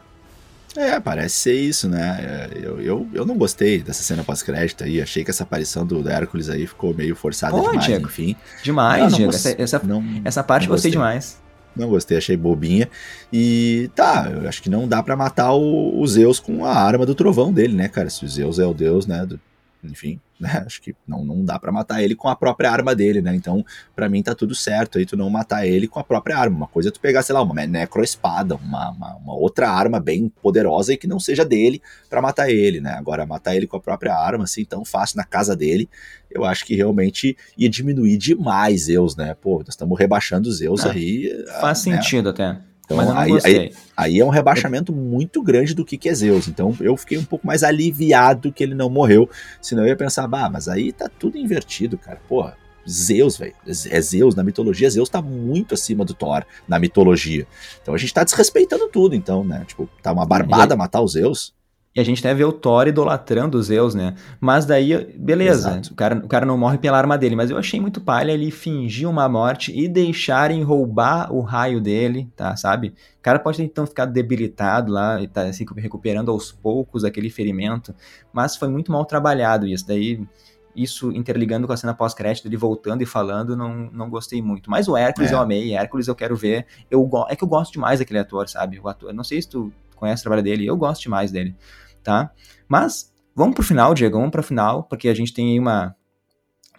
É, 0.76 1.00
parece 1.00 1.36
ser 1.36 1.54
isso, 1.54 1.90
né? 1.90 2.50
É, 2.54 2.58
eu, 2.62 2.82
eu, 2.82 3.08
eu 3.14 3.26
não 3.26 3.38
gostei 3.38 3.80
dessa 3.80 4.04
cena 4.04 4.24
pós-crédito 4.24 4.84
aí. 4.84 5.02
Achei 5.02 5.24
que 5.24 5.32
essa 5.32 5.44
aparição 5.44 5.86
do, 5.86 6.08
Hércules 6.08 6.50
aí 6.50 6.66
ficou 6.66 6.94
meio 6.94 7.16
forçada 7.16 7.54
Pô, 7.54 7.70
demais, 7.70 7.86
Diego. 7.86 8.06
enfim. 8.06 8.36
Demais, 8.64 9.04
não, 9.04 9.10
não 9.10 9.18
Diego. 9.18 9.34
Essa, 9.34 9.62
essa, 9.62 9.82
não, 9.84 10.04
essa 10.24 10.44
parte 10.44 10.68
gostei. 10.68 10.92
gostei 10.92 10.92
demais. 10.92 11.42
Não 11.76 11.90
gostei, 11.90 12.18
achei 12.18 12.36
bobinha. 12.36 12.90
E 13.32 13.90
tá, 13.96 14.30
eu 14.32 14.48
acho 14.48 14.62
que 14.62 14.70
não 14.70 14.88
dá 14.88 15.02
para 15.02 15.16
matar 15.16 15.54
o, 15.54 16.00
o, 16.00 16.08
Zeus 16.08 16.40
com 16.40 16.66
a 16.66 16.74
arma 16.74 17.06
do 17.06 17.16
trovão 17.16 17.52
dele, 17.52 17.74
né, 17.74 17.88
cara? 17.88 18.10
Se 18.10 18.26
o 18.26 18.28
Zeus 18.28 18.60
é 18.60 18.66
o 18.66 18.74
deus, 18.74 19.06
né? 19.08 19.26
Do, 19.26 19.40
enfim, 19.84 20.20
né? 20.42 20.64
Acho 20.66 20.82
que 20.82 20.96
não, 21.08 21.24
não 21.24 21.46
dá 21.46 21.60
para 21.60 21.72
matar 21.72 22.02
ele 22.02 22.16
com 22.16 22.28
a 22.28 22.36
própria 22.36 22.72
arma 22.72 22.96
dele, 22.96 23.22
né? 23.22 23.36
Então, 23.36 23.64
para 23.96 24.10
mim 24.10 24.24
tá 24.24 24.34
tudo 24.34 24.56
certo 24.56 24.98
aí 24.98 25.06
tu 25.06 25.16
não 25.16 25.30
matar 25.30 25.66
ele 25.66 25.88
com 25.88 26.00
a 26.00 26.04
própria 26.04 26.38
arma. 26.38 26.58
Uma 26.58 26.68
coisa 26.68 26.90
é 26.90 26.92
tu 26.92 27.00
pegar, 27.00 27.22
sei 27.22 27.34
lá, 27.34 27.42
uma 27.42 27.54
necroespada, 27.66 28.56
uma, 28.56 28.90
uma, 28.90 29.16
uma 29.18 29.34
outra 29.36 29.70
arma 29.70 30.00
bem 30.00 30.30
poderosa 30.42 30.94
e 30.94 30.98
que 30.98 31.08
não 31.08 31.20
seja 31.20 31.46
dele 31.46 31.82
para 32.10 32.22
matar 32.22 32.50
ele, 32.50 32.82
né? 32.82 32.94
Agora, 32.94 33.26
matar 33.26 33.56
ele 33.56 33.68
com 33.68 33.78
a 33.78 33.80
própria 33.80 34.16
arma, 34.16 34.46
assim, 34.46 34.66
tão 34.66 34.84
fácil 34.84 35.18
na 35.18 35.24
casa 35.24 35.56
dele, 35.56 35.88
eu 36.30 36.44
acho 36.44 36.66
que 36.66 36.76
realmente 36.76 37.38
ia 37.58 37.70
diminuir 37.70 38.18
demais 38.18 38.86
Zeus, 38.86 39.16
né? 39.16 39.36
Pô, 39.36 39.60
nós 39.60 39.70
estamos 39.70 39.98
rebaixando 39.98 40.52
Zeus 40.52 40.86
ah, 40.86 40.92
aí. 40.92 41.30
Faz 41.60 41.86
né? 41.86 41.96
sentido 41.96 42.30
até. 42.30 42.58
Então, 42.94 43.18
aí, 43.18 43.32
aí, 43.44 43.74
aí, 43.96 44.20
é 44.20 44.26
um 44.26 44.30
rebaixamento 44.30 44.94
muito 44.94 45.42
grande 45.42 45.74
do 45.74 45.86
que, 45.86 45.98
que 45.98 46.10
é 46.10 46.14
Zeus. 46.14 46.48
Então 46.48 46.76
eu 46.80 46.96
fiquei 46.98 47.18
um 47.18 47.26
pouco 47.26 47.46
mais 47.46 47.64
aliviado 47.64 48.52
que 48.52 48.64
ele 48.64 48.76
não 48.76 48.90
morreu. 48.90 49.30
Senão 49.62 49.84
eu 49.84 49.90
ia 49.90 49.96
pensar, 49.96 50.28
bah, 50.28 50.50
mas 50.50 50.68
aí 50.68 50.92
tá 50.92 51.10
tudo 51.10 51.38
invertido, 51.38 51.98
cara. 51.98 52.20
Porra, 52.28 52.58
Zeus, 52.90 53.38
velho. 53.38 53.54
É 53.66 54.02
Zeus, 54.02 54.36
na 54.36 54.44
mitologia, 54.44 54.90
Zeus 54.90 55.10
tá 55.10 55.22
muito 55.22 55.74
acima 55.74 56.04
do 56.04 56.14
Thor, 56.14 56.44
na 56.68 56.80
mitologia. 56.80 57.48
Então 57.82 57.94
a 57.94 57.98
gente 57.98 58.14
tá 58.14 58.24
desrespeitando 58.24 58.88
tudo, 58.88 59.16
então, 59.16 59.44
né? 59.44 59.64
Tipo, 59.68 59.90
tá 60.02 60.12
uma 60.12 60.26
barbada 60.26 60.76
matar 60.76 61.02
os 61.02 61.14
Zeus. 61.14 61.54
E 61.94 62.00
a 62.00 62.06
gente 62.06 62.20
até 62.20 62.34
vê 62.34 62.46
o 62.46 62.54
Thor 62.54 62.88
idolatrando 62.88 63.58
os 63.58 63.66
Zeus, 63.66 63.94
né? 63.94 64.16
Mas 64.40 64.66
daí, 64.66 65.14
beleza, 65.18 65.82
o 65.92 65.96
cara, 65.96 66.16
o 66.16 66.28
cara 66.28 66.46
não 66.46 66.58
morre 66.58 66.78
pela 66.78 66.98
arma 66.98 67.18
dele, 67.18 67.36
mas 67.36 67.50
eu 67.50 67.58
achei 67.58 67.82
muito 67.82 68.00
palha 68.00 68.32
ele 68.32 68.50
fingir 68.50 69.10
uma 69.10 69.28
morte 69.28 69.78
e 69.78 69.90
deixarem 69.90 70.64
roubar 70.64 71.34
o 71.34 71.42
raio 71.42 71.82
dele, 71.82 72.32
tá? 72.34 72.56
Sabe? 72.56 72.94
O 73.20 73.22
cara 73.22 73.40
pode 73.40 73.58
ter 73.58 73.64
então 73.66 73.86
ficado 73.86 74.14
debilitado 74.14 74.90
lá 74.90 75.22
e 75.22 75.28
tá 75.28 75.44
assim, 75.44 75.66
recuperando 75.76 76.32
aos 76.32 76.50
poucos 76.50 77.04
aquele 77.04 77.30
ferimento, 77.30 77.94
mas 78.32 78.56
foi 78.56 78.70
muito 78.70 78.90
mal 78.90 79.04
trabalhado 79.04 79.68
isso. 79.68 79.86
Daí, 79.86 80.26
isso 80.74 81.12
interligando 81.12 81.68
com 81.68 81.74
a 81.74 81.78
cena 81.78 81.94
pós-crédito, 81.94 82.48
ele 82.48 82.56
voltando 82.56 83.02
e 83.02 83.06
falando, 83.06 83.58
não, 83.58 83.90
não 83.92 84.10
gostei 84.10 84.42
muito. 84.42 84.70
Mas 84.70 84.88
o 84.88 84.96
Hércules 84.96 85.32
é. 85.32 85.34
eu 85.34 85.40
amei, 85.40 85.74
Hércules 85.74 86.08
eu 86.08 86.16
quero 86.16 86.38
ver. 86.38 86.66
Eu, 86.90 87.10
é 87.28 87.36
que 87.36 87.44
eu 87.44 87.48
gosto 87.50 87.74
demais 87.74 88.00
daquele 88.00 88.20
ator, 88.20 88.48
sabe? 88.48 88.80
O 88.80 88.88
ator, 88.88 89.14
não 89.14 89.26
sei 89.26 89.42
se 89.42 89.50
tu 89.50 89.74
conhece 90.02 90.22
o 90.22 90.24
trabalho 90.24 90.44
dele, 90.44 90.66
eu 90.66 90.76
gosto 90.76 91.04
demais 91.04 91.32
dele 91.32 91.56
tá? 92.04 92.32
Mas 92.68 93.12
vamos 93.36 93.56
pro 93.56 93.64
final, 93.64 93.94
Diego, 93.94 94.18
vamos 94.18 94.32
pro 94.32 94.44
final, 94.44 94.84
porque 94.84 95.08
a 95.10 95.14
gente 95.14 95.34
tem 95.34 95.52
aí 95.52 95.60
uma 95.60 95.96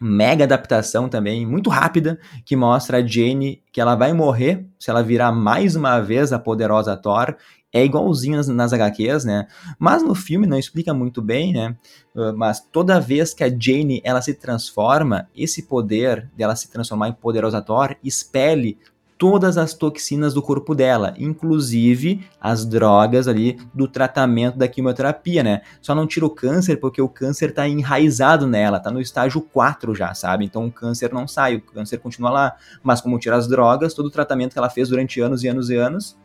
mega 0.01 0.45
adaptação 0.45 1.09
também, 1.09 1.47
muito 1.47 1.71
rápida, 1.71 2.19
que 2.45 2.57
mostra 2.57 2.99
a 2.99 3.07
Jane 3.07 3.63
que 3.73 3.81
ela 3.81 3.95
vai 3.95 4.13
morrer 4.13 4.67
se 4.79 4.91
ela 4.91 5.03
virar 5.03 5.31
mais 5.31 5.77
uma 5.77 6.01
vez 6.01 6.33
a 6.33 6.39
poderosa 6.39 6.97
Thor. 6.97 7.37
É 7.75 7.83
igualzinho 7.83 8.37
nas, 8.37 8.49
nas 8.49 8.73
HQs, 8.75 9.25
né? 9.25 9.47
Mas 9.79 10.03
no 10.03 10.15
filme 10.15 10.47
não 10.47 10.59
explica 10.59 10.93
muito 10.93 11.23
bem, 11.23 11.55
né? 11.55 11.75
Uh, 12.15 12.37
mas 12.37 12.61
toda 12.61 13.01
vez 13.01 13.33
que 13.33 13.43
a 13.43 13.49
Jane 13.49 14.03
ela 14.05 14.21
se 14.21 14.35
transforma, 14.35 15.27
esse 15.35 15.63
poder 15.63 16.29
dela 16.37 16.55
se 16.55 16.71
transformar 16.71 17.09
em 17.09 17.15
poderosa 17.15 17.63
Thor 17.63 17.97
expele 18.05 18.77
todas 19.23 19.57
as 19.57 19.73
toxinas 19.73 20.35
do 20.35 20.43
corpo 20.43 20.75
dela, 20.75 21.15
inclusive 21.17 22.27
as 22.41 22.67
drogas 22.67 23.29
ali 23.29 23.57
do 23.73 23.87
tratamento 23.87 24.59
da 24.59 24.67
quimioterapia, 24.67 25.45
né? 25.45 25.63
Só 25.81 25.95
não 25.95 26.09
tira 26.09 26.27
o 26.27 26.31
câncer 26.31 26.79
porque 26.79 27.01
o 27.01 27.09
câncer 27.09 27.55
tá 27.55 27.69
enraizado 27.69 28.49
nela, 28.49 28.81
tá 28.81 28.91
no 28.91 29.01
estágio 29.01 29.41
4 29.41 29.95
já, 29.95 30.13
sabe? 30.13 30.45
Então 30.45 30.67
o 30.67 30.73
câncer 30.73 31.13
não 31.13 31.29
sai, 31.29 31.55
o 31.55 31.61
câncer 31.61 31.99
continua 31.99 32.31
lá. 32.31 32.57
Mas 32.83 33.01
como 33.01 33.17
tira 33.17 33.37
as 33.37 33.47
drogas, 33.47 33.95
todo 33.95 34.07
o 34.07 34.11
tratamento 34.11 34.55
que 34.55 34.59
ela 34.59 34.69
fez 34.69 34.89
durante 34.89 35.21
anos 35.21 35.45
e 35.45 35.47
anos 35.47 35.71
e 35.71 35.77
anos 35.77 36.17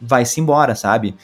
vai-se 0.00 0.40
embora, 0.40 0.74
sabe? 0.74 1.16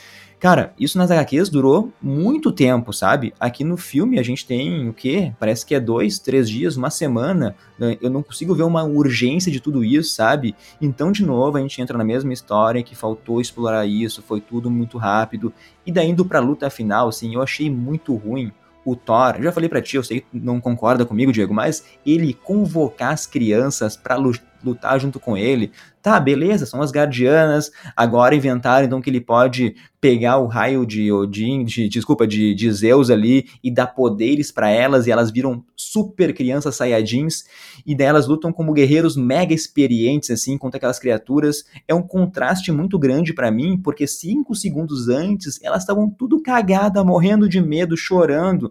Cara, 0.45 0.75
isso 0.79 0.99
nas 0.99 1.11
HQs 1.11 1.49
durou 1.49 1.91
muito 2.03 2.53
tempo, 2.53 2.93
sabe? 2.93 3.33
Aqui 3.41 3.65
no 3.65 3.79
filme 3.79 4.19
a 4.19 4.23
gente 4.23 4.47
tem 4.47 4.87
o 4.87 4.93
quê? 4.93 5.33
Parece 5.41 5.65
que 5.65 5.75
é 5.75 5.81
dois, 5.81 6.19
três 6.19 6.51
dias, 6.51 6.77
uma 6.77 6.91
semana. 6.91 7.57
Eu 7.99 8.11
não 8.11 8.23
consigo 8.23 8.55
ver 8.55 8.65
uma 8.65 8.85
urgência 8.85 9.51
de 9.51 9.59
tudo 9.59 9.83
isso, 9.83 10.15
sabe? 10.15 10.55
Então, 10.83 11.11
de 11.11 11.25
novo, 11.25 11.57
a 11.57 11.61
gente 11.63 11.81
entra 11.81 11.97
na 11.97 12.05
mesma 12.05 12.31
história 12.31 12.83
que 12.83 12.95
faltou 12.95 13.41
explorar 13.41 13.87
isso, 13.87 14.21
foi 14.21 14.39
tudo 14.39 14.71
muito 14.71 14.99
rápido. 14.99 15.51
E 15.87 15.91
daí 15.91 16.11
indo 16.11 16.27
pra 16.27 16.41
luta 16.41 16.69
final, 16.69 17.09
assim, 17.09 17.35
eu 17.35 17.41
achei 17.41 17.71
muito 17.71 18.15
ruim 18.15 18.53
o 18.85 18.95
Thor, 18.95 19.41
já 19.41 19.51
falei 19.51 19.71
para 19.71 19.81
ti, 19.81 19.97
eu 19.97 20.05
sei 20.05 20.21
que 20.21 20.27
não 20.31 20.61
concorda 20.61 21.07
comigo, 21.07 21.33
Diego, 21.33 21.55
mas 21.55 21.87
ele 22.05 22.35
convocar 22.35 23.15
as 23.15 23.27
crianças 23.27 23.97
para 23.97 24.17
lutar 24.17 24.54
junto 24.99 25.21
com 25.21 25.37
ele, 25.37 25.73
Tá, 26.05 26.21
beleza, 26.21 26.67
são 26.67 26.83
as 26.83 26.93
guardianas. 26.93 27.73
Agora 27.97 28.35
inventaram 28.35 28.85
então 28.85 29.01
que 29.01 29.09
ele 29.09 29.23
pode 29.23 29.75
pegar 30.03 30.37
o 30.37 30.47
raio 30.47 30.85
de 30.85 31.11
Odin, 31.11 31.65
de, 31.65 31.89
desculpa, 31.89 32.27
de, 32.27 32.55
de 32.55 32.71
Zeus 32.71 33.09
ali 33.09 33.47
e 33.65 33.71
dar 33.71 33.87
poderes 33.87 34.53
para 34.53 34.69
elas 34.69 35.07
e 35.07 35.11
elas 35.11 35.31
viram 35.31 35.65
super 35.75 36.35
crianças 36.35 36.77
saiyajins 36.77 37.45
e 37.87 37.95
delas 37.95 38.27
lutam 38.27 38.53
como 38.53 38.75
guerreiros 38.75 39.17
mega 39.17 39.55
experientes 39.55 40.29
assim 40.29 40.59
contra 40.59 40.77
aquelas 40.77 40.99
criaturas. 40.99 41.65
É 41.89 41.95
um 41.95 42.03
contraste 42.03 42.71
muito 42.71 42.99
grande 42.99 43.33
para 43.33 43.51
mim, 43.51 43.81
porque 43.83 44.07
cinco 44.07 44.55
segundos 44.55 45.09
antes 45.09 45.59
elas 45.63 45.85
estavam 45.85 46.11
tudo 46.11 46.43
cagada, 46.43 47.03
morrendo 47.03 47.49
de 47.49 47.63
medo, 47.63 47.97
chorando. 47.97 48.71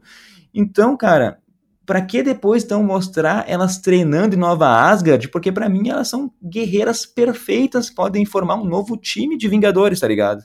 Então, 0.53 0.95
cara, 0.95 1.39
para 1.85 2.01
que 2.01 2.23
depois 2.23 2.63
então 2.63 2.83
mostrar 2.83 3.45
elas 3.47 3.77
treinando 3.77 4.35
em 4.35 4.39
Nova 4.39 4.67
Asgard? 4.67 5.29
Porque 5.29 5.51
para 5.51 5.69
mim 5.69 5.89
elas 5.89 6.07
são 6.07 6.31
guerreiras 6.41 7.05
perfeitas, 7.05 7.89
podem 7.89 8.25
formar 8.25 8.55
um 8.55 8.65
novo 8.65 8.97
time 8.97 9.37
de 9.37 9.47
Vingadores, 9.47 9.99
tá 9.99 10.07
ligado? 10.07 10.43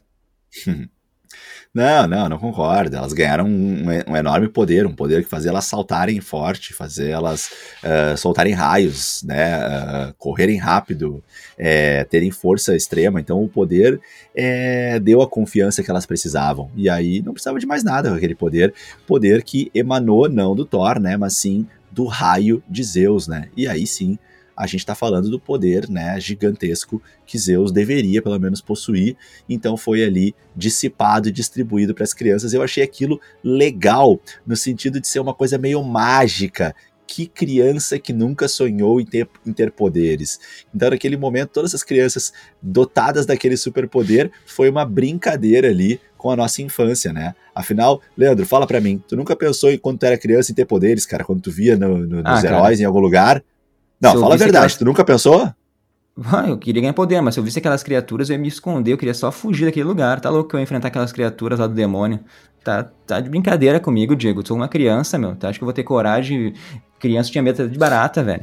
Não, 1.74 2.08
não, 2.08 2.28
não 2.28 2.38
concordo. 2.38 2.96
Elas 2.96 3.12
ganharam 3.12 3.46
um, 3.46 3.84
um, 4.08 4.16
enorme 4.16 4.48
poder, 4.48 4.86
um 4.86 4.94
poder 4.94 5.22
que 5.22 5.30
fazia 5.30 5.50
elas 5.50 5.66
saltarem 5.66 6.20
forte, 6.20 6.72
fazer 6.72 7.10
elas 7.10 7.50
uh, 7.84 8.16
soltarem 8.16 8.54
raios, 8.54 9.22
né, 9.22 9.58
uh, 9.58 10.14
correrem 10.16 10.56
rápido, 10.56 11.22
é, 11.58 12.04
terem 12.04 12.30
força 12.30 12.74
extrema. 12.74 13.20
Então 13.20 13.42
o 13.42 13.48
poder 13.48 14.00
é, 14.34 14.98
deu 14.98 15.20
a 15.20 15.28
confiança 15.28 15.82
que 15.82 15.90
elas 15.90 16.06
precisavam. 16.06 16.70
E 16.74 16.88
aí 16.88 17.22
não 17.22 17.32
precisava 17.32 17.58
de 17.58 17.66
mais 17.66 17.84
nada 17.84 18.14
aquele 18.14 18.34
poder, 18.34 18.72
poder 19.06 19.42
que 19.42 19.70
emanou 19.74 20.28
não 20.28 20.56
do 20.56 20.64
Thor, 20.64 20.98
né, 20.98 21.16
mas 21.16 21.36
sim 21.36 21.66
do 21.90 22.06
raio 22.06 22.62
de 22.68 22.82
Zeus, 22.82 23.26
né? 23.26 23.48
E 23.56 23.66
aí 23.66 23.86
sim 23.86 24.18
a 24.58 24.66
gente 24.66 24.80
está 24.80 24.92
falando 24.92 25.30
do 25.30 25.38
poder 25.38 25.88
né, 25.88 26.18
gigantesco 26.18 27.00
que 27.24 27.38
Zeus 27.38 27.70
deveria, 27.70 28.20
pelo 28.20 28.38
menos, 28.40 28.60
possuir. 28.60 29.16
Então 29.48 29.76
foi 29.76 30.02
ali 30.02 30.34
dissipado 30.56 31.28
e 31.28 31.32
distribuído 31.32 31.94
para 31.94 32.02
as 32.02 32.12
crianças. 32.12 32.52
Eu 32.52 32.60
achei 32.60 32.82
aquilo 32.82 33.20
legal, 33.42 34.20
no 34.44 34.56
sentido 34.56 35.00
de 35.00 35.06
ser 35.06 35.20
uma 35.20 35.32
coisa 35.32 35.56
meio 35.56 35.80
mágica, 35.84 36.74
que 37.06 37.26
criança 37.26 38.00
que 38.00 38.12
nunca 38.12 38.48
sonhou 38.48 39.00
em 39.00 39.06
ter, 39.06 39.28
em 39.46 39.52
ter 39.52 39.70
poderes? 39.70 40.40
Então, 40.74 40.90
naquele 40.90 41.16
momento, 41.16 41.50
todas 41.50 41.72
as 41.72 41.84
crianças 41.84 42.32
dotadas 42.60 43.24
daquele 43.24 43.56
superpoder 43.56 44.30
foi 44.44 44.68
uma 44.68 44.84
brincadeira 44.84 45.68
ali 45.68 46.00
com 46.18 46.32
a 46.32 46.36
nossa 46.36 46.60
infância, 46.62 47.12
né? 47.12 47.34
Afinal, 47.54 48.02
Leandro, 48.16 48.44
fala 48.44 48.66
para 48.66 48.80
mim, 48.80 49.00
tu 49.06 49.16
nunca 49.16 49.36
pensou 49.36 49.70
em 49.70 49.78
quando 49.78 50.00
tu 50.00 50.06
era 50.06 50.18
criança 50.18 50.50
em 50.50 50.54
ter 50.54 50.64
poderes, 50.64 51.06
cara? 51.06 51.24
Quando 51.24 51.40
tu 51.40 51.50
via 51.50 51.76
no, 51.76 51.98
no, 51.98 52.22
nos 52.22 52.44
ah, 52.44 52.46
heróis 52.46 52.62
cara. 52.62 52.82
em 52.82 52.84
algum 52.84 52.98
lugar? 52.98 53.42
Não, 54.00 54.12
fala 54.12 54.34
a 54.34 54.36
verdade, 54.36 54.48
aquelas... 54.48 54.76
tu 54.76 54.84
nunca 54.84 55.04
pensou? 55.04 55.52
Ah, 56.26 56.48
eu 56.48 56.58
queria 56.58 56.82
ganhar 56.82 56.92
poder, 56.94 57.20
mas 57.20 57.34
se 57.34 57.40
eu 57.40 57.44
visse 57.44 57.58
aquelas 57.58 57.82
criaturas, 57.82 58.28
eu 58.28 58.34
ia 58.34 58.40
me 58.40 58.48
esconder, 58.48 58.92
eu 58.92 58.98
queria 58.98 59.14
só 59.14 59.30
fugir 59.30 59.66
daquele 59.66 59.86
lugar. 59.86 60.20
Tá 60.20 60.28
louco 60.30 60.50
que 60.50 60.56
eu 60.56 60.60
ia 60.60 60.64
enfrentar 60.64 60.88
aquelas 60.88 61.12
criaturas 61.12 61.58
lá 61.58 61.66
do 61.66 61.74
demônio. 61.74 62.20
Tá, 62.64 62.84
tá 63.06 63.20
de 63.20 63.30
brincadeira 63.30 63.78
comigo, 63.78 64.16
Diego. 64.16 64.42
Tu 64.42 64.48
sou 64.48 64.56
uma 64.56 64.68
criança, 64.68 65.16
meu. 65.16 65.36
Tu 65.36 65.46
acha 65.46 65.58
que 65.58 65.62
eu 65.62 65.66
vou 65.66 65.72
ter 65.72 65.84
coragem? 65.84 66.54
Criança 66.98 67.30
tinha 67.30 67.42
medo 67.42 67.68
de 67.68 67.78
barata, 67.78 68.22
velho. 68.22 68.42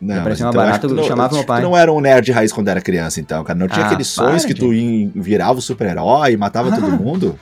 Não, 0.00 0.22
uma 0.22 0.32
então 0.32 0.52
barata, 0.52 0.86
eu 0.86 1.04
chamava 1.04 1.34
meu 1.34 1.44
pai. 1.44 1.62
Tu 1.62 1.64
não 1.64 1.76
era 1.76 1.90
um 1.90 2.00
nerd 2.00 2.30
raiz 2.30 2.52
quando 2.52 2.68
era 2.68 2.80
criança, 2.80 3.20
então, 3.20 3.42
cara. 3.42 3.58
Não 3.58 3.68
tinha 3.68 3.84
ah, 3.84 3.88
aqueles 3.88 4.08
sonhos 4.08 4.44
que 4.44 4.52
tu 4.52 4.68
virava 5.14 5.58
o 5.58 5.62
super-herói 5.62 6.32
e 6.32 6.36
matava 6.36 6.68
ah, 6.68 6.76
todo 6.76 6.90
mundo? 7.02 7.38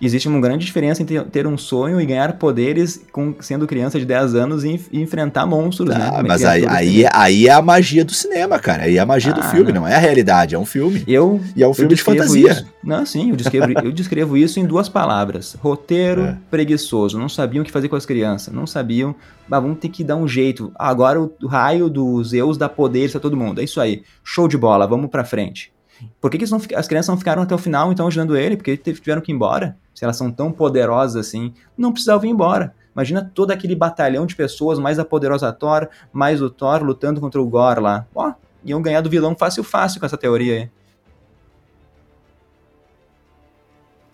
Existe 0.00 0.28
uma 0.28 0.40
grande 0.40 0.66
diferença 0.66 1.02
entre 1.02 1.20
ter 1.24 1.46
um 1.46 1.56
sonho 1.56 2.00
e 2.00 2.06
ganhar 2.06 2.34
poderes 2.34 3.02
com, 3.12 3.34
sendo 3.40 3.66
criança 3.66 3.98
de 3.98 4.04
10 4.04 4.34
anos 4.34 4.64
e, 4.64 4.80
e 4.92 5.00
enfrentar 5.00 5.46
monstros, 5.46 5.90
ah, 5.90 5.98
né? 5.98 6.22
Mas 6.26 6.44
aí, 6.44 6.66
aí, 6.66 7.06
aí, 7.12 7.46
é 7.46 7.52
a 7.52 7.62
magia 7.62 8.04
do 8.04 8.12
cinema, 8.12 8.58
cara. 8.58 8.84
Aí 8.84 8.96
é 8.96 9.00
a 9.00 9.06
magia 9.06 9.32
ah, 9.32 9.34
do 9.34 9.42
filme, 9.44 9.72
não. 9.72 9.82
não. 9.82 9.88
é 9.88 9.94
a 9.94 9.98
realidade, 9.98 10.54
é 10.54 10.58
um 10.58 10.66
filme. 10.66 11.02
Eu, 11.06 11.40
e 11.54 11.62
é 11.62 11.68
um 11.68 11.74
filme 11.74 11.94
de 11.94 12.02
fantasia. 12.02 12.52
Isso, 12.52 12.66
não, 12.82 13.04
sim, 13.06 13.30
eu 13.30 13.36
descrevo, 13.36 13.72
eu 13.82 13.92
descrevo 13.92 14.36
isso 14.36 14.60
em 14.60 14.66
duas 14.66 14.88
palavras. 14.88 15.56
Roteiro 15.60 16.22
é. 16.22 16.36
preguiçoso. 16.50 17.18
Não 17.18 17.28
sabiam 17.28 17.62
o 17.62 17.64
que 17.64 17.72
fazer 17.72 17.88
com 17.88 17.96
as 17.96 18.06
crianças. 18.06 18.52
Não 18.52 18.66
sabiam, 18.66 19.14
mas 19.48 19.62
vamos 19.62 19.78
ter 19.78 19.88
que 19.88 20.04
dar 20.04 20.16
um 20.16 20.28
jeito. 20.28 20.72
Agora 20.74 21.20
o 21.20 21.32
raio 21.46 21.88
dos 21.88 22.30
Zeus 22.30 22.58
dá 22.58 22.68
poderes 22.68 23.16
a 23.16 23.20
todo 23.20 23.36
mundo. 23.36 23.60
É 23.60 23.64
isso 23.64 23.80
aí. 23.80 24.02
Show 24.22 24.46
de 24.46 24.58
bola, 24.58 24.86
vamos 24.86 25.10
pra 25.10 25.24
frente. 25.24 25.72
Por 26.20 26.30
que, 26.30 26.38
que 26.38 26.50
não, 26.50 26.60
as 26.74 26.86
crianças 26.86 27.08
não 27.08 27.16
ficaram 27.16 27.42
até 27.42 27.54
o 27.54 27.58
final, 27.58 27.90
então, 27.90 28.06
ajudando 28.06 28.36
ele? 28.36 28.56
Porque 28.56 28.76
tiveram 28.76 29.22
que 29.22 29.32
ir 29.32 29.34
embora? 29.34 29.76
Se 29.96 30.04
elas 30.04 30.16
são 30.16 30.30
tão 30.30 30.52
poderosas 30.52 31.26
assim, 31.26 31.52
não 31.76 31.90
precisavam 31.90 32.26
ir 32.26 32.30
embora. 32.30 32.72
Imagina 32.94 33.28
todo 33.34 33.50
aquele 33.50 33.74
batalhão 33.74 34.26
de 34.26 34.36
pessoas, 34.36 34.78
mais 34.78 34.98
a 34.98 35.04
poderosa 35.04 35.52
Thor, 35.52 35.88
mais 36.12 36.40
o 36.40 36.48
Thor 36.48 36.84
lutando 36.84 37.20
contra 37.20 37.40
o 37.40 37.46
Gore 37.48 37.80
lá. 37.80 38.06
Ó, 38.14 38.32
iam 38.64 38.80
ganhar 38.80 39.00
do 39.00 39.10
vilão 39.10 39.34
fácil, 39.34 39.64
fácil 39.64 39.98
com 39.98 40.06
essa 40.06 40.16
teoria 40.16 40.54
aí. 40.54 40.70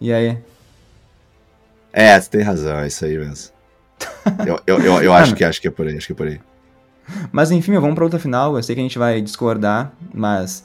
E 0.00 0.12
aí? 0.12 0.38
É, 1.92 2.18
você 2.18 2.30
tem 2.30 2.42
razão, 2.42 2.78
é 2.78 2.86
isso 2.86 3.04
aí 3.04 3.18
mesmo. 3.18 3.52
eu 4.46 4.60
eu, 4.66 4.80
eu, 4.80 5.02
eu 5.02 5.12
acho, 5.12 5.34
que, 5.34 5.44
acho 5.44 5.60
que 5.60 5.68
é 5.68 5.70
por 5.70 5.86
aí, 5.86 5.96
acho 5.96 6.06
que 6.06 6.12
é 6.12 6.16
por 6.16 6.26
aí. 6.26 6.40
Mas 7.30 7.50
enfim, 7.50 7.72
vamos 7.74 7.94
para 7.94 8.04
outra 8.04 8.18
final. 8.18 8.56
Eu 8.56 8.62
sei 8.62 8.74
que 8.74 8.80
a 8.80 8.84
gente 8.84 8.98
vai 8.98 9.20
discordar, 9.20 9.92
mas 10.14 10.64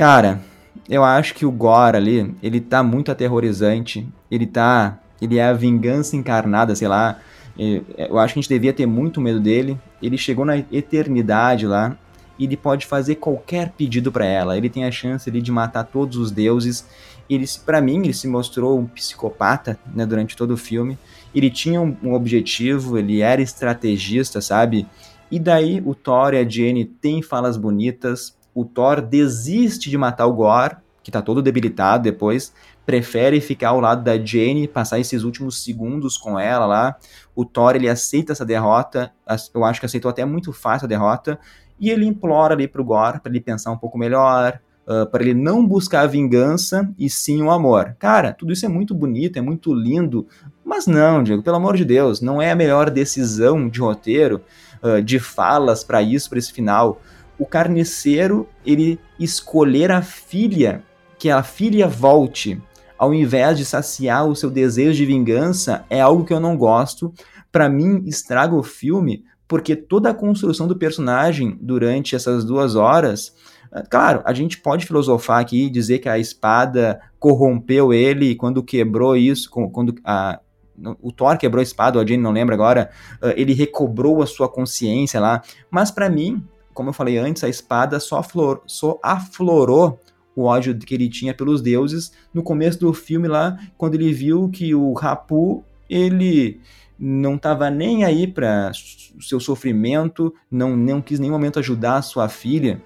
Cara, 0.00 0.40
eu 0.88 1.04
acho 1.04 1.34
que 1.34 1.46
o 1.46 1.50
Gore 1.50 1.96
ali, 1.96 2.34
ele 2.42 2.60
tá 2.60 2.82
muito 2.82 3.10
aterrorizante. 3.10 4.06
Ele 4.30 4.46
tá. 4.46 4.98
Ele 5.20 5.38
é 5.38 5.44
a 5.44 5.52
vingança 5.52 6.16
encarnada, 6.16 6.74
sei 6.74 6.88
lá. 6.88 7.18
Eu 7.56 8.18
acho 8.18 8.34
que 8.34 8.40
a 8.40 8.42
gente 8.42 8.48
devia 8.48 8.72
ter 8.72 8.86
muito 8.86 9.20
medo 9.20 9.38
dele. 9.38 9.78
Ele 10.02 10.16
chegou 10.16 10.44
na 10.44 10.58
eternidade 10.58 11.66
lá. 11.66 11.96
E 12.38 12.44
ele 12.44 12.56
pode 12.56 12.86
fazer 12.86 13.16
qualquer 13.16 13.70
pedido 13.70 14.10
para 14.10 14.24
ela. 14.24 14.56
Ele 14.56 14.70
tem 14.70 14.84
a 14.84 14.90
chance 14.90 15.28
ali 15.28 15.42
de 15.42 15.52
matar 15.52 15.84
todos 15.84 16.16
os 16.16 16.30
deuses. 16.30 16.86
Ele, 17.28 17.44
para 17.66 17.82
mim, 17.82 18.02
ele 18.02 18.14
se 18.14 18.26
mostrou 18.26 18.78
um 18.78 18.86
psicopata 18.86 19.78
né, 19.94 20.06
durante 20.06 20.34
todo 20.34 20.52
o 20.52 20.56
filme. 20.56 20.98
Ele 21.34 21.50
tinha 21.50 21.80
um, 21.80 21.94
um 22.02 22.14
objetivo, 22.14 22.98
ele 22.98 23.20
era 23.20 23.42
estrategista, 23.42 24.40
sabe? 24.40 24.86
E 25.30 25.38
daí 25.38 25.82
o 25.84 25.94
Thor 25.94 26.34
e 26.34 26.38
a 26.38 26.48
Jenny 26.48 26.84
têm 26.84 27.22
falas 27.22 27.56
bonitas, 27.56 28.34
o 28.54 28.64
Thor 28.64 29.00
desiste 29.00 29.90
de 29.90 29.98
matar 29.98 30.26
o 30.26 30.32
Gore, 30.32 30.76
que 31.02 31.10
tá 31.10 31.22
todo 31.22 31.42
debilitado 31.42 32.02
depois, 32.02 32.52
prefere 32.84 33.40
ficar 33.40 33.70
ao 33.70 33.80
lado 33.80 34.02
da 34.02 34.18
Jane, 34.18 34.66
passar 34.66 34.98
esses 34.98 35.22
últimos 35.22 35.62
segundos 35.62 36.16
com 36.16 36.38
ela 36.38 36.66
lá. 36.66 36.96
O 37.34 37.44
Thor, 37.44 37.76
ele 37.76 37.88
aceita 37.88 38.32
essa 38.32 38.44
derrota, 38.44 39.12
eu 39.54 39.64
acho 39.64 39.80
que 39.80 39.86
aceitou 39.86 40.10
até 40.10 40.24
muito 40.24 40.52
fácil 40.52 40.86
a 40.86 40.88
derrota, 40.88 41.38
e 41.78 41.88
ele 41.88 42.04
implora 42.04 42.54
ali 42.54 42.68
pro 42.68 42.84
Gore 42.84 43.20
para 43.20 43.30
ele 43.30 43.40
pensar 43.40 43.70
um 43.70 43.78
pouco 43.78 43.96
melhor, 43.96 44.60
uh, 44.86 45.06
para 45.06 45.22
ele 45.22 45.34
não 45.34 45.66
buscar 45.66 46.02
a 46.02 46.06
vingança 46.06 46.90
e 46.98 47.08
sim 47.08 47.42
o 47.42 47.50
amor. 47.50 47.96
Cara, 47.98 48.32
tudo 48.32 48.52
isso 48.52 48.66
é 48.66 48.68
muito 48.68 48.94
bonito, 48.94 49.38
é 49.38 49.40
muito 49.40 49.72
lindo, 49.72 50.26
mas 50.64 50.86
não, 50.86 51.22
Diego, 51.22 51.42
pelo 51.42 51.56
amor 51.56 51.76
de 51.76 51.84
Deus, 51.84 52.20
não 52.20 52.42
é 52.42 52.50
a 52.50 52.56
melhor 52.56 52.90
decisão 52.90 53.68
de 53.68 53.80
roteiro, 53.80 54.42
uh, 54.82 55.00
de 55.02 55.18
falas 55.18 55.82
para 55.82 56.02
isso, 56.02 56.28
para 56.28 56.38
esse 56.38 56.52
final 56.52 57.00
o 57.40 57.46
carniceiro 57.46 58.46
ele 58.66 59.00
escolher 59.18 59.90
a 59.90 60.02
filha, 60.02 60.84
que 61.18 61.30
a 61.30 61.42
filha 61.42 61.88
volte, 61.88 62.60
ao 62.98 63.14
invés 63.14 63.56
de 63.56 63.64
saciar 63.64 64.28
o 64.28 64.36
seu 64.36 64.50
desejo 64.50 64.98
de 64.98 65.06
vingança, 65.06 65.86
é 65.88 66.02
algo 66.02 66.24
que 66.26 66.34
eu 66.34 66.38
não 66.38 66.54
gosto. 66.54 67.14
Para 67.50 67.66
mim, 67.66 68.02
estraga 68.06 68.54
o 68.54 68.62
filme, 68.62 69.24
porque 69.48 69.74
toda 69.74 70.10
a 70.10 70.14
construção 70.14 70.68
do 70.68 70.76
personagem 70.76 71.56
durante 71.62 72.14
essas 72.14 72.44
duas 72.44 72.76
horas. 72.76 73.34
Eh, 73.72 73.84
claro, 73.90 74.20
a 74.26 74.34
gente 74.34 74.58
pode 74.58 74.84
filosofar 74.84 75.40
aqui 75.40 75.64
e 75.64 75.70
dizer 75.70 75.98
que 75.98 76.10
a 76.10 76.18
espada 76.18 77.00
corrompeu 77.18 77.90
ele 77.90 78.34
quando 78.34 78.62
quebrou 78.62 79.16
isso, 79.16 79.50
quando 79.50 79.94
a, 80.04 80.38
o 81.00 81.10
Thor 81.10 81.38
quebrou 81.38 81.60
a 81.60 81.62
espada, 81.62 81.98
o 81.98 82.06
Jane 82.06 82.22
não 82.22 82.32
lembra 82.32 82.54
agora, 82.54 82.90
eh, 83.22 83.34
ele 83.38 83.54
recobrou 83.54 84.22
a 84.22 84.26
sua 84.26 84.46
consciência 84.46 85.18
lá. 85.18 85.42
Mas 85.70 85.90
para 85.90 86.10
mim, 86.10 86.44
como 86.74 86.90
eu 86.90 86.94
falei 86.94 87.18
antes, 87.18 87.44
a 87.44 87.48
espada 87.48 87.98
só, 88.00 88.22
só 88.66 88.98
aflorou 89.02 89.98
o 90.34 90.44
ódio 90.44 90.76
que 90.78 90.94
ele 90.94 91.08
tinha 91.08 91.34
pelos 91.34 91.60
deuses 91.60 92.12
no 92.32 92.42
começo 92.42 92.78
do 92.78 92.92
filme 92.92 93.28
lá, 93.28 93.58
quando 93.76 93.94
ele 93.94 94.12
viu 94.12 94.48
que 94.48 94.74
o 94.74 94.92
Rapu, 94.92 95.64
ele 95.88 96.60
não 96.98 97.34
estava 97.36 97.70
nem 97.70 98.04
aí 98.04 98.26
para 98.26 98.70
o 99.18 99.22
seu 99.22 99.40
sofrimento, 99.40 100.34
não, 100.50 100.76
não 100.76 101.00
quis 101.00 101.18
em 101.18 101.22
nenhum 101.22 101.34
momento 101.34 101.58
ajudar 101.58 101.96
a 101.96 102.02
sua 102.02 102.28
filha. 102.28 102.80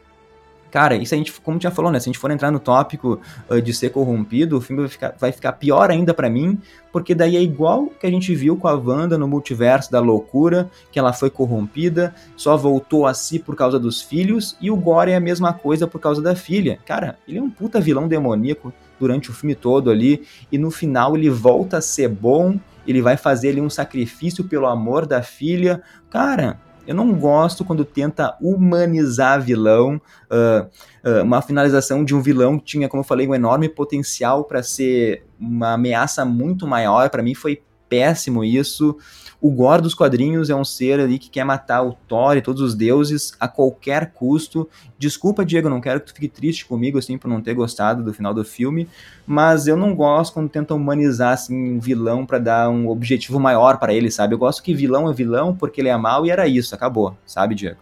Cara, 0.74 0.96
isso 0.96 1.14
a 1.14 1.16
gente, 1.16 1.32
como 1.40 1.60
já 1.60 1.70
falou, 1.70 1.92
né? 1.92 2.00
Se 2.00 2.08
a 2.08 2.10
gente 2.10 2.18
for 2.18 2.32
entrar 2.32 2.50
no 2.50 2.58
tópico 2.58 3.20
uh, 3.48 3.62
de 3.62 3.72
ser 3.72 3.90
corrompido, 3.90 4.58
o 4.58 4.60
filme 4.60 4.82
vai 4.82 4.90
ficar, 4.90 5.14
vai 5.16 5.30
ficar 5.30 5.52
pior 5.52 5.88
ainda 5.88 6.12
para 6.12 6.28
mim, 6.28 6.58
porque 6.90 7.14
daí 7.14 7.36
é 7.36 7.40
igual 7.40 7.86
que 7.86 8.04
a 8.04 8.10
gente 8.10 8.34
viu 8.34 8.56
com 8.56 8.66
a 8.66 8.74
Wanda 8.74 9.16
no 9.16 9.28
multiverso 9.28 9.92
da 9.92 10.00
loucura, 10.00 10.68
que 10.90 10.98
ela 10.98 11.12
foi 11.12 11.30
corrompida, 11.30 12.12
só 12.36 12.56
voltou 12.56 13.06
a 13.06 13.14
si 13.14 13.38
por 13.38 13.54
causa 13.54 13.78
dos 13.78 14.02
filhos, 14.02 14.56
e 14.60 14.68
o 14.68 14.74
Gore 14.74 15.12
é 15.12 15.14
a 15.14 15.20
mesma 15.20 15.52
coisa 15.52 15.86
por 15.86 16.00
causa 16.00 16.20
da 16.20 16.34
filha. 16.34 16.80
Cara, 16.84 17.20
ele 17.28 17.38
é 17.38 17.42
um 17.42 17.50
puta 17.50 17.80
vilão 17.80 18.08
demoníaco 18.08 18.72
durante 18.98 19.30
o 19.30 19.32
filme 19.32 19.54
todo 19.54 19.92
ali, 19.92 20.26
e 20.50 20.58
no 20.58 20.72
final 20.72 21.16
ele 21.16 21.30
volta 21.30 21.76
a 21.76 21.80
ser 21.80 22.08
bom, 22.08 22.58
ele 22.84 23.00
vai 23.00 23.16
fazer 23.16 23.50
ali 23.50 23.60
um 23.60 23.70
sacrifício 23.70 24.42
pelo 24.42 24.66
amor 24.66 25.06
da 25.06 25.22
filha. 25.22 25.80
Cara, 26.10 26.58
eu 26.87 26.95
não 26.95 27.12
gosto 27.14 27.64
quando 27.64 27.85
tenta 27.85 28.37
humanizar 28.41 29.41
vilão, 29.41 30.01
uh, 30.30 30.66
uh, 31.09 31.22
uma 31.22 31.41
finalização 31.41 32.05
de 32.05 32.14
um 32.14 32.20
vilão 32.20 32.59
que 32.59 32.64
tinha, 32.64 32.89
como 32.89 33.03
eu 33.03 33.07
falei, 33.07 33.26
um 33.26 33.35
enorme 33.35 33.68
potencial 33.68 34.45
para 34.45 34.62
ser 34.62 35.24
uma 35.39 35.74
ameaça 35.74 36.24
muito 36.24 36.66
maior. 36.66 37.09
Para 37.11 37.22
mim 37.22 37.35
foi 37.35 37.62
péssimo 37.95 38.45
isso. 38.45 38.97
O 39.40 39.51
Gore 39.51 39.82
dos 39.82 39.95
quadrinhos 39.95 40.49
é 40.49 40.55
um 40.55 40.64
ser 40.64 40.99
ali 40.99 41.18
que 41.18 41.28
quer 41.28 41.45
matar 41.45 41.82
o 41.82 41.92
Thor 41.92 42.36
e 42.36 42.42
todos 42.42 42.62
os 42.62 42.74
deuses 42.74 43.34
a 43.38 43.47
qualquer 43.47 44.11
custo. 44.12 44.68
Desculpa, 44.99 45.45
Diego, 45.45 45.68
não 45.68 45.82
quero 45.82 46.01
que 46.01 46.07
tu 46.07 46.14
fique 46.14 46.28
triste 46.28 46.64
comigo 46.64 46.99
assim 46.99 47.18
por 47.18 47.28
não 47.28 47.42
ter 47.42 47.55
gostado 47.55 48.03
do 48.03 48.12
final 48.12 48.32
do 48.32 48.42
filme, 48.45 48.88
mas 49.26 49.66
eu 49.66 49.76
não 49.76 49.95
gosto 49.95 50.32
quando 50.32 50.49
tentam 50.49 50.76
humanizar 50.78 51.34
assim 51.34 51.74
um 51.74 51.78
vilão 51.78 52.24
para 52.24 52.38
dar 52.38 52.70
um 52.70 52.88
objetivo 52.88 53.38
maior 53.38 53.78
para 53.78 53.92
ele, 53.92 54.11
sabe? 54.11 54.34
Eu 54.34 54.38
gosto 54.38 54.62
que 54.62 54.74
vilão 54.74 55.11
é 55.11 55.12
vilão 55.12 55.55
porque 55.55 55.80
ele 55.80 55.90
é 55.90 55.97
mal 55.97 56.24
e 56.24 56.30
era 56.30 56.49
isso, 56.49 56.74
acabou, 56.74 57.16
sabe, 57.26 57.55
Diego? 57.55 57.78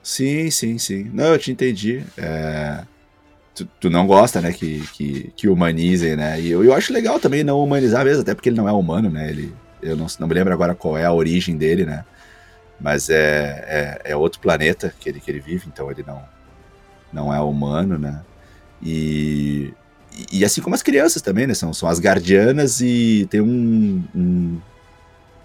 Sim, 0.00 0.50
sim, 0.50 0.78
sim. 0.78 1.10
Não, 1.12 1.26
eu 1.26 1.38
te 1.38 1.50
entendi. 1.50 2.04
É... 2.16 2.84
Tu, 3.54 3.66
tu, 3.78 3.90
não 3.90 4.06
gosta, 4.06 4.40
né, 4.40 4.52
que, 4.52 4.80
que, 4.94 5.32
que 5.36 5.48
humanizem, 5.48 6.16
né? 6.16 6.40
E 6.40 6.50
eu, 6.50 6.64
eu 6.64 6.72
acho 6.72 6.92
legal 6.92 7.20
também 7.20 7.44
não 7.44 7.62
humanizar 7.62 8.04
mesmo, 8.04 8.22
até 8.22 8.34
porque 8.34 8.48
ele 8.48 8.56
não 8.56 8.68
é 8.68 8.72
humano, 8.72 9.10
né? 9.10 9.28
Ele, 9.28 9.54
eu 9.82 9.94
não, 9.94 10.06
não 10.18 10.26
me 10.26 10.34
lembro 10.34 10.52
agora 10.54 10.74
qual 10.74 10.96
é 10.96 11.04
a 11.04 11.12
origem 11.12 11.56
dele, 11.56 11.84
né? 11.84 12.04
Mas 12.80 13.10
é, 13.10 14.00
é, 14.04 14.12
é, 14.12 14.16
outro 14.16 14.40
planeta 14.40 14.92
que 14.98 15.08
ele, 15.08 15.20
que 15.20 15.30
ele 15.30 15.40
vive, 15.40 15.66
então 15.66 15.90
ele 15.90 16.02
não, 16.06 16.22
não 17.12 17.34
é 17.34 17.40
humano, 17.40 17.98
né? 17.98 18.22
E, 18.82 19.72
e 20.32 20.44
assim 20.44 20.60
como 20.60 20.74
as 20.74 20.82
crianças 20.82 21.20
também, 21.20 21.46
né? 21.46 21.54
São, 21.54 21.72
são 21.74 21.88
as 21.88 22.00
guardianas 22.00 22.80
e 22.80 23.26
tem 23.30 23.40
um, 23.40 24.02
um 24.14 24.60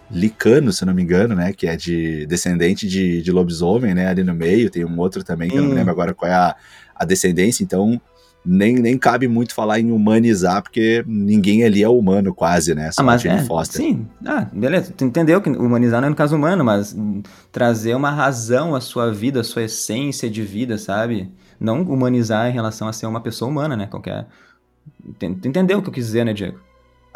Licano, 0.10 0.72
se 0.72 0.86
não 0.86 0.94
me 0.94 1.04
engano, 1.04 1.36
né? 1.36 1.52
Que 1.54 1.68
é 1.68 1.76
de 1.76 2.26
descendente 2.26 2.88
de, 2.88 3.22
de 3.22 3.32
lobisomem, 3.32 3.94
né? 3.94 4.08
Ali 4.08 4.24
no 4.24 4.34
meio. 4.34 4.70
Tem 4.70 4.86
um 4.86 5.00
outro 5.00 5.24
também, 5.24 5.50
que 5.50 5.56
hum. 5.56 5.58
eu 5.58 5.62
não 5.64 5.70
me 5.70 5.74
hum. 5.76 5.78
lembro 5.78 5.92
agora 5.92 6.14
qual 6.14 6.32
é 6.32 6.36
a, 6.36 6.56
a 6.96 7.06
descendência. 7.06 7.64
Então, 7.64 8.00
nem, 8.48 8.76
nem 8.76 8.98
cabe 8.98 9.28
muito 9.28 9.54
falar 9.54 9.80
em 9.80 9.92
humanizar, 9.92 10.64
porque 10.64 11.04
ninguém 11.06 11.66
ali 11.66 11.84
é 11.84 11.90
humano 11.90 12.34
quase, 12.34 12.74
né? 12.74 12.90
Só 12.92 13.02
ah, 13.02 13.06
mas 13.06 13.26
é, 13.26 13.40
Foster. 13.40 13.82
Sim, 13.82 14.08
ah, 14.26 14.48
beleza. 14.54 14.94
Tu 14.96 15.04
entendeu 15.04 15.42
que 15.42 15.50
humanizar 15.50 16.00
não 16.00 16.08
é 16.08 16.10
no 16.10 16.16
caso 16.16 16.36
humano, 16.36 16.64
mas 16.64 16.96
trazer 17.52 17.94
uma 17.94 18.10
razão 18.10 18.74
à 18.74 18.80
sua 18.80 19.12
vida, 19.12 19.42
à 19.42 19.44
sua 19.44 19.64
essência 19.64 20.30
de 20.30 20.42
vida, 20.44 20.78
sabe? 20.78 21.30
Não 21.60 21.82
humanizar 21.82 22.50
em 22.50 22.54
relação 22.54 22.88
a 22.88 22.94
ser 22.94 23.06
uma 23.06 23.20
pessoa 23.20 23.52
humana, 23.52 23.76
né? 23.76 23.88
Qualquer... 23.88 24.26
Tu 25.20 25.26
entendeu 25.26 25.80
o 25.80 25.82
que 25.82 25.90
eu 25.90 25.94
quis 25.94 26.06
dizer, 26.06 26.24
né, 26.24 26.32
Diego? 26.32 26.60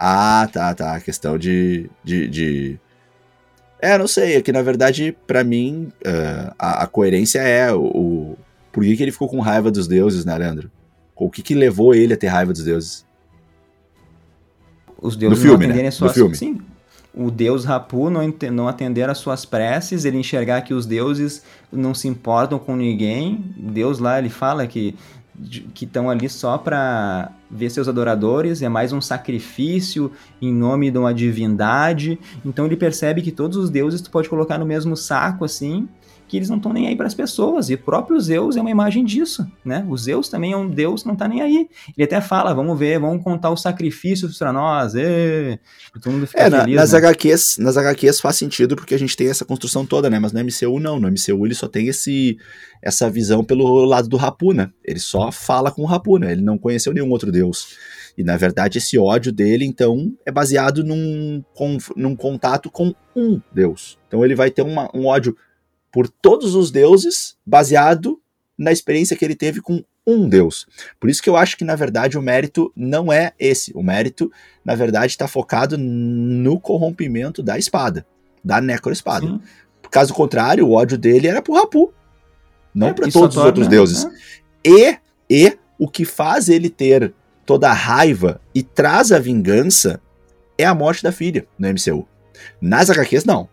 Ah, 0.03 0.49
tá, 0.51 0.73
tá. 0.73 0.95
A 0.95 0.99
questão 0.99 1.37
de... 1.37 1.87
de, 2.03 2.27
de... 2.27 2.79
É, 3.79 3.99
não 3.99 4.07
sei, 4.07 4.35
é 4.35 4.41
que 4.41 4.51
na 4.51 4.63
verdade, 4.63 5.15
para 5.27 5.43
mim, 5.43 5.91
uh, 6.03 6.51
a, 6.57 6.83
a, 6.83 6.87
coerência 6.87 7.39
é 7.39 7.71
o, 7.71 7.83
o... 7.83 8.37
Por 8.71 8.83
que, 8.83 8.97
que 8.97 9.03
ele 9.03 9.11
ficou 9.11 9.27
com 9.27 9.39
raiva 9.39 9.69
dos 9.69 9.87
deuses, 9.87 10.25
né, 10.25 10.35
Leandro? 10.35 10.71
O 11.15 11.29
que, 11.29 11.43
que 11.43 11.53
levou 11.53 11.93
ele 11.93 12.15
a 12.15 12.17
ter 12.17 12.27
raiva 12.27 12.51
dos 12.51 12.63
deuses? 12.63 13.05
Os 14.99 15.15
deuses 15.15 15.37
no 15.37 15.41
filme, 15.43 15.57
não 15.57 15.65
atenderem 15.65 15.85
né? 15.85 15.91
suas... 15.91 16.13
filme. 16.13 16.35
Sim, 16.35 16.59
o 17.13 17.29
deus 17.29 17.63
Rapu 17.63 18.09
não, 18.09 18.21
não 18.51 18.67
atender 18.67 19.07
às 19.07 19.19
suas 19.19 19.45
preces, 19.45 20.03
ele 20.03 20.17
enxergar 20.17 20.61
que 20.61 20.73
os 20.73 20.87
deuses 20.87 21.43
não 21.71 21.93
se 21.93 22.07
importam 22.07 22.57
com 22.57 22.75
ninguém. 22.75 23.53
Deus 23.55 23.99
lá, 23.99 24.17
ele 24.17 24.29
fala 24.29 24.65
que 24.65 24.95
que 25.73 25.85
estão 25.85 26.09
ali 26.09 26.29
só 26.29 26.57
para 26.57 27.31
ver 27.51 27.69
seus 27.69 27.87
adoradores, 27.87 28.61
é 28.61 28.69
mais 28.69 28.93
um 28.93 29.01
sacrifício 29.01 30.11
em 30.41 30.53
nome 30.53 30.89
de 30.89 30.97
uma 30.97 31.13
divindade. 31.13 32.17
Então 32.45 32.65
ele 32.65 32.77
percebe 32.77 33.21
que 33.21 33.31
todos 33.31 33.57
os 33.57 33.69
deuses 33.69 34.01
tu 34.01 34.09
pode 34.09 34.29
colocar 34.29 34.57
no 34.57 34.65
mesmo 34.65 34.95
saco 34.95 35.43
assim, 35.43 35.87
que 36.31 36.37
eles 36.37 36.47
não 36.47 36.55
estão 36.55 36.71
nem 36.71 36.87
aí 36.87 36.95
para 36.95 37.07
as 37.07 37.13
pessoas. 37.13 37.69
E 37.69 37.73
o 37.73 37.77
próprio 37.77 38.17
Zeus 38.17 38.55
é 38.55 38.61
uma 38.61 38.71
imagem 38.71 39.03
disso, 39.03 39.45
né? 39.65 39.85
O 39.89 39.97
Zeus 39.97 40.29
também 40.29 40.53
é 40.53 40.55
um 40.55 40.69
deus 40.69 41.01
que 41.01 41.07
não 41.07 41.13
está 41.13 41.27
nem 41.27 41.41
aí. 41.41 41.69
Ele 41.97 42.05
até 42.05 42.21
fala, 42.21 42.53
vamos 42.53 42.79
ver, 42.79 43.01
vamos 43.01 43.21
contar 43.21 43.51
os 43.51 43.61
sacrifícios 43.61 44.37
para 44.37 44.53
nós. 44.53 44.95
E... 44.95 45.59
Todo 45.93 46.13
mundo 46.13 46.25
fica 46.25 46.43
é, 46.43 46.49
feliz, 46.49 46.75
nas, 46.77 46.93
né? 46.93 46.99
HQs, 46.99 47.57
nas 47.57 47.75
HQs 47.75 48.21
faz 48.21 48.37
sentido 48.37 48.77
porque 48.77 48.95
a 48.95 48.97
gente 48.97 49.17
tem 49.17 49.27
essa 49.27 49.43
construção 49.43 49.85
toda, 49.85 50.09
né? 50.09 50.19
Mas 50.19 50.31
no 50.31 50.39
MCU 50.39 50.79
não. 50.79 51.01
No 51.01 51.09
MCU 51.09 51.45
ele 51.45 51.53
só 51.53 51.67
tem 51.67 51.89
esse, 51.89 52.37
essa 52.81 53.09
visão 53.09 53.43
pelo 53.43 53.83
lado 53.83 54.07
do 54.07 54.15
Rapu, 54.15 54.53
né? 54.53 54.69
Ele 54.85 54.99
só 54.99 55.33
fala 55.33 55.69
com 55.69 55.81
o 55.81 55.85
Rapu, 55.85 56.17
né? 56.17 56.31
Ele 56.31 56.41
não 56.41 56.57
conheceu 56.57 56.93
nenhum 56.93 57.09
outro 57.09 57.29
deus. 57.29 57.75
E 58.17 58.23
na 58.23 58.37
verdade 58.37 58.77
esse 58.77 58.97
ódio 58.97 59.33
dele, 59.33 59.65
então, 59.65 60.13
é 60.25 60.31
baseado 60.31 60.81
num, 60.81 61.43
num 61.97 62.15
contato 62.15 62.71
com 62.71 62.95
um 63.13 63.41
deus. 63.53 63.99
Então 64.07 64.23
ele 64.23 64.33
vai 64.33 64.49
ter 64.49 64.61
uma, 64.61 64.89
um 64.93 65.07
ódio 65.07 65.35
por 65.91 66.07
todos 66.07 66.55
os 66.55 66.71
deuses, 66.71 67.35
baseado 67.45 68.19
na 68.57 68.71
experiência 68.71 69.15
que 69.15 69.25
ele 69.25 69.35
teve 69.35 69.61
com 69.61 69.83
um 70.05 70.27
deus. 70.27 70.67
Por 70.99 71.09
isso 71.09 71.21
que 71.21 71.29
eu 71.29 71.37
acho 71.37 71.57
que, 71.57 71.63
na 71.63 71.75
verdade, 71.75 72.17
o 72.17 72.21
mérito 72.21 72.71
não 72.75 73.11
é 73.11 73.33
esse. 73.39 73.71
O 73.75 73.83
mérito, 73.83 74.31
na 74.63 74.75
verdade, 74.75 75.11
está 75.11 75.27
focado 75.27 75.77
no 75.77 76.59
corrompimento 76.59 77.43
da 77.43 77.57
espada, 77.57 78.05
da 78.43 78.59
necroespada. 78.59 79.27
Sim. 79.27 79.41
Caso 79.89 80.13
contrário, 80.13 80.65
o 80.65 80.73
ódio 80.73 80.97
dele 80.97 81.27
era 81.27 81.41
pro 81.41 81.53
Rapu, 81.53 81.93
não 82.73 82.87
é, 82.87 82.93
para 82.93 83.11
todos 83.11 83.35
os 83.35 83.43
outros 83.43 83.67
deuses. 83.67 84.07
É. 84.65 84.69
E, 84.69 84.97
e 85.29 85.57
o 85.77 85.87
que 85.87 86.05
faz 86.05 86.47
ele 86.47 86.69
ter 86.69 87.13
toda 87.45 87.69
a 87.69 87.73
raiva 87.73 88.39
e 88.55 88.63
traz 88.63 89.11
a 89.11 89.19
vingança 89.19 89.99
é 90.57 90.63
a 90.63 90.73
morte 90.73 91.03
da 91.03 91.11
filha 91.11 91.45
no 91.59 91.67
MCU. 91.67 92.07
Nas 92.61 92.89
HQs, 92.89 93.25
não. 93.25 93.49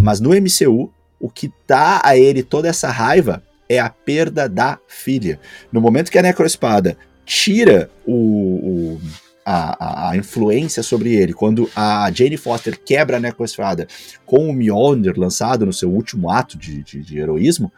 Mas 0.00 0.20
no 0.20 0.30
MCU, 0.30 0.90
o 1.22 1.30
que 1.30 1.50
dá 1.68 2.02
a 2.04 2.16
ele 2.18 2.42
toda 2.42 2.68
essa 2.68 2.90
raiva 2.90 3.40
é 3.68 3.78
a 3.78 3.88
perda 3.88 4.48
da 4.48 4.76
filha. 4.88 5.38
No 5.72 5.80
momento 5.80 6.10
que 6.10 6.18
a 6.18 6.22
Necroespada 6.22 6.98
tira 7.24 7.88
o, 8.04 8.12
o 8.12 9.00
a, 9.46 10.10
a, 10.10 10.16
influência 10.16 10.82
sobre 10.82 11.14
ele, 11.14 11.32
quando 11.32 11.70
a 11.76 12.10
Jane 12.12 12.36
Foster 12.36 12.78
quebra 12.78 13.16
a 13.16 13.20
Necroespada 13.20 13.86
com 14.26 14.48
o 14.48 14.52
Mjolnir 14.52 15.16
lançado 15.16 15.64
no 15.64 15.72
seu 15.72 15.90
último 15.90 16.28
ato 16.28 16.58
de, 16.58 16.82
de, 16.82 17.00
de 17.00 17.18
heroísmo, 17.18 17.72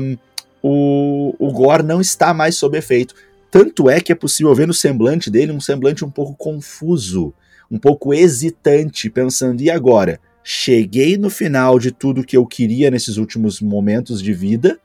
um, 0.00 0.16
o, 0.62 1.34
o 1.38 1.52
Gore 1.52 1.82
não 1.82 2.00
está 2.00 2.32
mais 2.32 2.56
sob 2.56 2.76
efeito. 2.76 3.14
Tanto 3.50 3.90
é 3.90 4.00
que 4.00 4.12
é 4.12 4.14
possível 4.14 4.54
ver 4.54 4.66
no 4.66 4.74
semblante 4.74 5.30
dele 5.30 5.52
um 5.52 5.60
semblante 5.60 6.04
um 6.04 6.10
pouco 6.10 6.34
confuso, 6.34 7.34
um 7.70 7.78
pouco 7.78 8.14
hesitante, 8.14 9.10
pensando, 9.10 9.60
e 9.60 9.70
agora? 9.70 10.18
Cheguei 10.42 11.16
no 11.16 11.30
final 11.30 11.78
de 11.78 11.90
tudo 11.90 12.24
que 12.24 12.36
eu 12.36 12.46
queria 12.46 12.90
nesses 12.90 13.16
últimos 13.16 13.60
momentos 13.60 14.22
de 14.22 14.32
vida, 14.32 14.78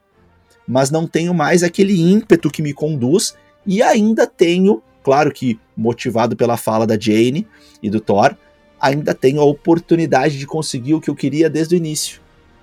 mas 0.66 0.90
não 0.90 1.06
tenho 1.06 1.32
mais 1.32 1.62
aquele 1.62 2.00
ímpeto 2.00 2.50
que 2.50 2.62
me 2.62 2.72
conduz 2.72 3.34
e 3.66 3.82
ainda 3.82 4.26
tenho, 4.26 4.82
claro 5.02 5.32
que 5.32 5.58
motivado 5.76 6.36
pela 6.36 6.56
fala 6.56 6.86
da 6.86 6.98
Jane 6.98 7.46
e 7.82 7.90
do 7.90 8.00
Thor, 8.00 8.36
ainda 8.80 9.14
tenho 9.14 9.40
a 9.40 9.44
oportunidade 9.44 10.38
de 10.38 10.46
conseguir 10.46 10.94
o 10.94 11.00
que 11.00 11.10
eu 11.10 11.14
queria 11.14 11.48
desde 11.48 11.74
o 11.74 11.78
início, 11.78 12.20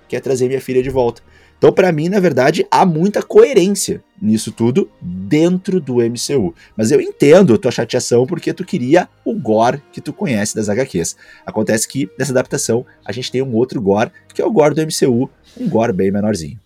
que 0.08 0.16
é 0.16 0.20
trazer 0.20 0.48
minha 0.48 0.60
filha 0.60 0.82
de 0.82 0.90
volta. 0.90 1.22
Então, 1.64 1.72
para 1.72 1.90
mim, 1.90 2.10
na 2.10 2.20
verdade, 2.20 2.66
há 2.70 2.84
muita 2.84 3.22
coerência 3.22 4.04
nisso 4.20 4.52
tudo 4.52 4.86
dentro 5.00 5.80
do 5.80 5.94
MCU. 5.94 6.54
Mas 6.76 6.90
eu 6.90 7.00
entendo 7.00 7.54
a 7.54 7.58
tua 7.58 7.70
chateação 7.70 8.26
porque 8.26 8.52
tu 8.52 8.66
queria 8.66 9.08
o 9.24 9.34
gore 9.34 9.82
que 9.90 9.98
tu 9.98 10.12
conhece 10.12 10.54
das 10.54 10.68
HQs. 10.68 11.16
Acontece 11.46 11.88
que 11.88 12.06
nessa 12.18 12.32
adaptação 12.32 12.84
a 13.02 13.12
gente 13.12 13.32
tem 13.32 13.40
um 13.40 13.54
outro 13.54 13.80
gore, 13.80 14.10
que 14.34 14.42
é 14.42 14.44
o 14.44 14.52
gore 14.52 14.74
do 14.74 14.82
MCU, 14.82 15.30
um 15.58 15.66
gore 15.66 15.94
bem 15.94 16.10
menorzinho. 16.10 16.60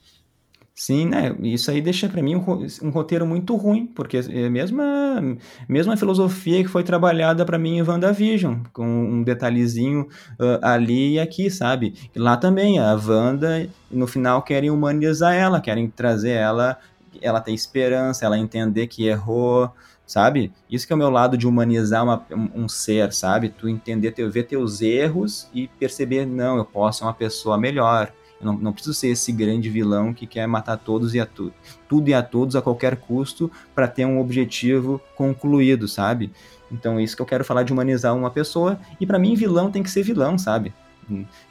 Sim, 0.79 1.07
né? 1.07 1.35
Isso 1.41 1.73
aí 1.73 1.81
deixa 1.81 2.09
para 2.09 2.23
mim 2.23 2.37
um, 2.37 2.67
um, 2.85 2.91
roteiro 2.91 3.27
muito 3.27 3.57
ruim, 3.57 3.85
porque 3.85 4.17
é 4.17 4.47
a 4.47 4.51
mesma, 4.51 5.21
mesma 5.69 5.97
filosofia 5.97 6.63
que 6.63 6.69
foi 6.69 6.85
trabalhada 6.85 7.45
para 7.45 7.59
mim 7.59 7.79
em 7.79 7.83
WandaVision, 7.83 8.61
com 8.73 8.87
um 8.87 9.25
detalhezinho 9.25 10.03
uh, 10.39 10.61
ali 10.63 11.15
e 11.15 11.19
aqui, 11.19 11.51
sabe? 11.51 11.95
Lá 12.15 12.37
também, 12.37 12.79
a 12.79 12.95
Wanda, 12.95 13.69
no 13.91 14.07
final, 14.07 14.41
querem 14.43 14.71
humanizar 14.71 15.35
ela, 15.35 15.61
querem 15.61 15.91
trazer 15.91 16.31
ela, 16.31 16.79
ela 17.21 17.41
ter 17.41 17.53
esperança, 17.53 18.25
ela 18.25 18.39
entender 18.39 18.87
que 18.87 19.05
errou, 19.05 19.73
sabe? 20.07 20.53
Isso 20.71 20.87
que 20.87 20.93
é 20.93 20.97
o 20.97 20.99
meu 20.99 21.11
lado 21.11 21.37
de 21.37 21.49
humanizar 21.49 22.05
uma, 22.05 22.25
um, 22.31 22.63
um, 22.63 22.69
ser, 22.69 23.13
sabe? 23.13 23.49
Tu 23.49 23.69
entender, 23.69 24.13
ver 24.31 24.45
teus 24.45 24.81
erros 24.81 25.51
e 25.53 25.67
perceber, 25.67 26.25
não, 26.25 26.57
eu 26.57 26.65
posso 26.65 27.01
ser 27.01 27.05
uma 27.05 27.15
pessoa 27.15 27.59
melhor, 27.59 28.13
eu 28.41 28.47
não, 28.47 28.59
não 28.59 28.73
preciso 28.73 28.95
ser 28.95 29.09
esse 29.09 29.33
grande 29.33 29.69
vilão 29.69 30.15
que 30.15 30.27
quer 30.27 30.47
matar 30.47 30.77
todos 30.77 31.15
e 31.15 31.21
a 31.21 31.27
tudo, 31.27 31.53
tudo 31.89 32.09
e 32.09 32.15
a 32.15 32.23
todos 32.23 32.55
a 32.55 32.63
qualquer 32.63 32.97
custo 32.97 33.51
para 33.75 33.89
ter 33.89 34.07
um 34.07 34.21
objetivo 34.21 35.01
concluído, 35.17 35.89
sabe? 35.89 36.31
Então 36.71 36.99
é 36.99 37.03
isso 37.03 37.17
que 37.17 37.23
eu 37.23 37.27
quero 37.27 37.45
falar 37.45 37.63
de 37.63 37.73
humanizar 37.73 38.15
uma 38.15 38.31
pessoa. 38.31 38.79
E 39.01 39.07
para 39.07 39.19
mim, 39.19 39.35
vilão 39.35 39.71
tem 39.71 39.83
que 39.83 39.91
ser 39.91 40.03
vilão, 40.03 40.39
sabe? 40.39 40.73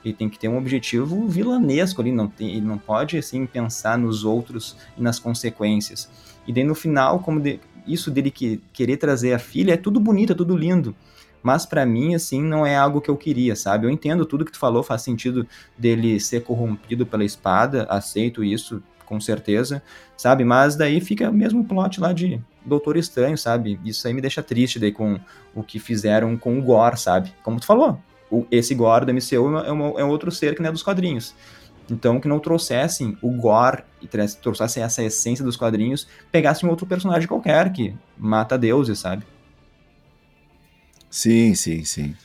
Ele 0.05 0.13
tem 0.13 0.29
que 0.29 0.37
ter 0.37 0.47
um 0.47 0.57
objetivo 0.57 1.27
vilanesco 1.27 1.99
ali, 1.99 2.11
não 2.11 2.27
tem, 2.27 2.51
ele 2.51 2.65
não 2.65 2.77
pode 2.77 3.17
assim 3.17 3.45
pensar 3.45 3.97
nos 3.97 4.23
outros 4.23 4.77
e 4.95 5.01
nas 5.01 5.19
consequências. 5.19 6.09
E 6.47 6.53
daí 6.53 6.63
no 6.63 6.75
final, 6.75 7.19
como 7.19 7.39
de, 7.39 7.59
isso 7.85 8.11
dele 8.11 8.29
que, 8.29 8.61
querer 8.71 8.97
trazer 8.97 9.33
a 9.33 9.39
filha 9.39 9.73
é 9.73 9.77
tudo 9.77 9.99
bonito, 9.99 10.33
é 10.33 10.35
tudo 10.35 10.55
lindo 10.55 10.95
mas 11.47 11.65
para 11.65 11.85
mim, 11.85 12.13
assim, 12.13 12.43
não 12.43 12.65
é 12.65 12.75
algo 12.75 12.99
que 12.99 13.09
eu 13.09 13.15
queria, 13.15 13.55
sabe? 13.55 13.87
Eu 13.87 13.89
entendo 13.89 14.25
tudo 14.25 14.43
que 14.43 14.51
tu 14.51 14.59
falou, 14.59 14.83
faz 14.83 15.01
sentido 15.01 15.47
dele 15.77 16.19
ser 16.19 16.43
corrompido 16.43 17.05
pela 17.05 17.23
espada, 17.23 17.85
aceito 17.89 18.43
isso, 18.43 18.83
com 19.05 19.17
certeza, 19.21 19.81
sabe? 20.17 20.43
Mas 20.43 20.75
daí 20.75 20.99
fica 20.99 21.29
o 21.29 21.33
mesmo 21.33 21.63
plot 21.63 22.01
lá 22.01 22.11
de 22.11 22.41
Doutor 22.65 22.97
Estranho, 22.97 23.37
sabe? 23.37 23.79
Isso 23.85 24.05
aí 24.05 24.13
me 24.13 24.19
deixa 24.19 24.43
triste 24.43 24.77
daí 24.77 24.91
com 24.91 25.17
o 25.55 25.63
que 25.63 25.79
fizeram 25.79 26.35
com 26.35 26.59
o 26.59 26.61
Gore, 26.61 26.99
sabe? 26.99 27.33
Como 27.41 27.61
tu 27.61 27.65
falou, 27.65 27.97
o, 28.29 28.45
esse 28.51 28.75
Gore 28.75 29.05
do 29.05 29.13
MCU 29.13 29.57
é, 29.59 29.71
uma, 29.71 30.01
é 30.01 30.03
outro 30.03 30.29
ser 30.33 30.53
que 30.53 30.61
não 30.61 30.67
é 30.67 30.71
dos 30.73 30.83
quadrinhos. 30.83 31.33
Então, 31.89 32.19
que 32.19 32.27
não 32.27 32.39
trouxessem 32.39 33.17
o 33.21 33.31
gore 33.31 33.85
e 34.01 34.07
trouxessem 34.41 34.83
essa 34.83 35.01
essência 35.01 35.45
dos 35.45 35.55
quadrinhos, 35.55 36.05
pegassem 36.29 36.67
outro 36.69 36.85
personagem 36.85 37.25
qualquer 37.25 37.71
que 37.71 37.95
mata 38.17 38.57
deuses, 38.57 38.99
sabe? 38.99 39.23
Sim, 41.17 41.55
sim, 41.55 41.83
sim. 41.83 42.15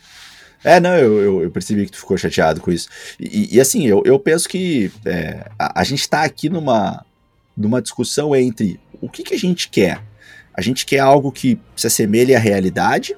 É, 0.63 0.79
não, 0.79 0.95
eu, 0.95 1.19
eu, 1.19 1.43
eu, 1.45 1.51
percebi 1.51 1.87
que 1.87 1.93
tu 1.93 1.99
ficou 1.99 2.19
chateado 2.19 2.61
com 2.61 2.71
isso. 2.71 2.91
E, 3.19 3.57
e 3.57 3.59
assim, 3.59 3.87
eu, 3.87 4.03
eu 4.05 4.19
penso 4.19 4.47
que 4.47 4.93
é, 5.07 5.51
a, 5.59 5.81
a, 5.81 5.83
gente 5.83 6.07
tá 6.07 6.23
aqui 6.23 6.51
numa, 6.51 7.03
numa 7.57 7.81
discussão 7.81 8.37
entre 8.37 8.79
o 9.01 9.09
que, 9.09 9.23
que 9.23 9.33
a 9.33 9.39
gente 9.39 9.71
quer. 9.71 10.03
A 10.53 10.61
gente 10.61 10.85
quer 10.85 10.99
algo 10.99 11.33
que 11.33 11.59
se 11.75 11.87
assemelhe 11.87 12.35
à 12.35 12.39
realidade 12.39 13.17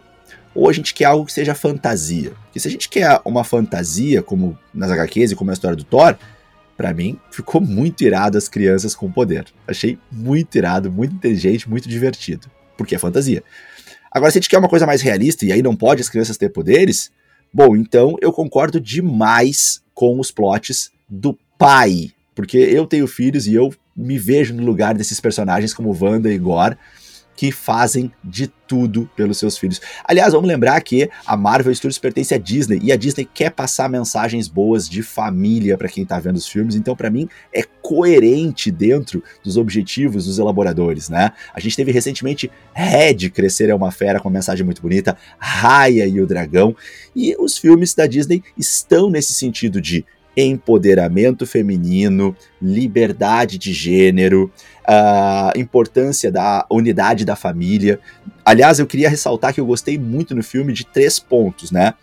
ou 0.54 0.70
a 0.70 0.72
gente 0.72 0.94
quer 0.94 1.06
algo 1.06 1.26
que 1.26 1.32
seja 1.32 1.56
fantasia? 1.56 2.30
Porque 2.44 2.60
se 2.60 2.68
a 2.68 2.70
gente 2.70 2.88
quer 2.88 3.20
uma 3.24 3.42
fantasia, 3.42 4.22
como 4.22 4.56
nas 4.72 4.92
HQs 4.92 5.32
e 5.32 5.34
como 5.34 5.48
na 5.48 5.54
história 5.54 5.76
do 5.76 5.82
Thor, 5.82 6.16
para 6.76 6.94
mim 6.94 7.18
ficou 7.32 7.60
muito 7.60 8.04
irado 8.04 8.38
as 8.38 8.48
crianças 8.48 8.94
com 8.94 9.10
poder. 9.10 9.46
Achei 9.66 9.98
muito 10.08 10.56
irado, 10.56 10.92
muito 10.92 11.16
inteligente, 11.16 11.68
muito 11.68 11.88
divertido. 11.88 12.48
Porque 12.76 12.94
é 12.94 12.98
fantasia. 12.98 13.42
Agora, 14.14 14.30
se 14.30 14.38
a 14.38 14.40
gente 14.40 14.48
quer 14.48 14.58
uma 14.58 14.68
coisa 14.68 14.86
mais 14.86 15.02
realista 15.02 15.44
e 15.44 15.50
aí 15.50 15.60
não 15.60 15.74
pode 15.74 16.00
as 16.00 16.08
crianças 16.08 16.36
ter 16.36 16.48
poderes, 16.48 17.10
bom, 17.52 17.74
então 17.74 18.16
eu 18.20 18.32
concordo 18.32 18.80
demais 18.80 19.82
com 19.92 20.20
os 20.20 20.30
plots 20.30 20.92
do 21.08 21.36
pai. 21.58 22.12
Porque 22.32 22.56
eu 22.56 22.86
tenho 22.86 23.08
filhos 23.08 23.48
e 23.48 23.54
eu 23.54 23.74
me 23.96 24.16
vejo 24.16 24.54
no 24.54 24.64
lugar 24.64 24.94
desses 24.94 25.20
personagens 25.20 25.74
como 25.74 25.96
Wanda 26.00 26.32
e 26.32 26.38
Gore 26.38 26.76
que 27.36 27.50
fazem 27.50 28.10
de 28.22 28.46
tudo 28.66 29.08
pelos 29.14 29.38
seus 29.38 29.58
filhos. 29.58 29.80
Aliás, 30.04 30.32
vamos 30.32 30.48
lembrar 30.48 30.80
que 30.80 31.08
a 31.26 31.36
Marvel 31.36 31.74
Studios 31.74 31.98
pertence 31.98 32.34
à 32.34 32.38
Disney 32.38 32.80
e 32.82 32.92
a 32.92 32.96
Disney 32.96 33.28
quer 33.32 33.50
passar 33.50 33.88
mensagens 33.88 34.48
boas 34.48 34.88
de 34.88 35.02
família 35.02 35.76
para 35.76 35.88
quem 35.88 36.04
tá 36.04 36.18
vendo 36.18 36.36
os 36.36 36.48
filmes, 36.48 36.74
então 36.74 36.96
para 36.96 37.10
mim 37.10 37.28
é 37.52 37.62
coerente 37.82 38.70
dentro 38.70 39.22
dos 39.42 39.56
objetivos 39.56 40.26
dos 40.26 40.38
elaboradores, 40.38 41.08
né? 41.08 41.32
A 41.52 41.60
gente 41.60 41.76
teve 41.76 41.92
recentemente 41.92 42.50
Red 42.72 43.30
Crescer 43.30 43.68
é 43.68 43.74
uma 43.74 43.90
fera 43.90 44.18
com 44.18 44.28
uma 44.28 44.34
mensagem 44.34 44.64
muito 44.64 44.80
bonita, 44.80 45.16
Raya 45.38 46.06
e 46.06 46.20
o 46.20 46.26
Dragão, 46.26 46.74
e 47.14 47.36
os 47.38 47.58
filmes 47.58 47.94
da 47.94 48.06
Disney 48.06 48.42
estão 48.56 49.10
nesse 49.10 49.34
sentido 49.34 49.80
de 49.80 50.04
empoderamento 50.36 51.46
feminino, 51.46 52.36
liberdade 52.60 53.58
de 53.58 53.72
gênero, 53.72 54.50
a 54.86 55.52
importância 55.56 56.30
da 56.30 56.66
unidade 56.70 57.24
da 57.24 57.36
família. 57.36 58.00
Aliás, 58.44 58.78
eu 58.78 58.86
queria 58.86 59.08
ressaltar 59.08 59.54
que 59.54 59.60
eu 59.60 59.66
gostei 59.66 59.98
muito 59.98 60.34
no 60.34 60.42
filme 60.42 60.72
de 60.72 60.84
três 60.84 61.18
pontos, 61.18 61.70
né? 61.70 61.94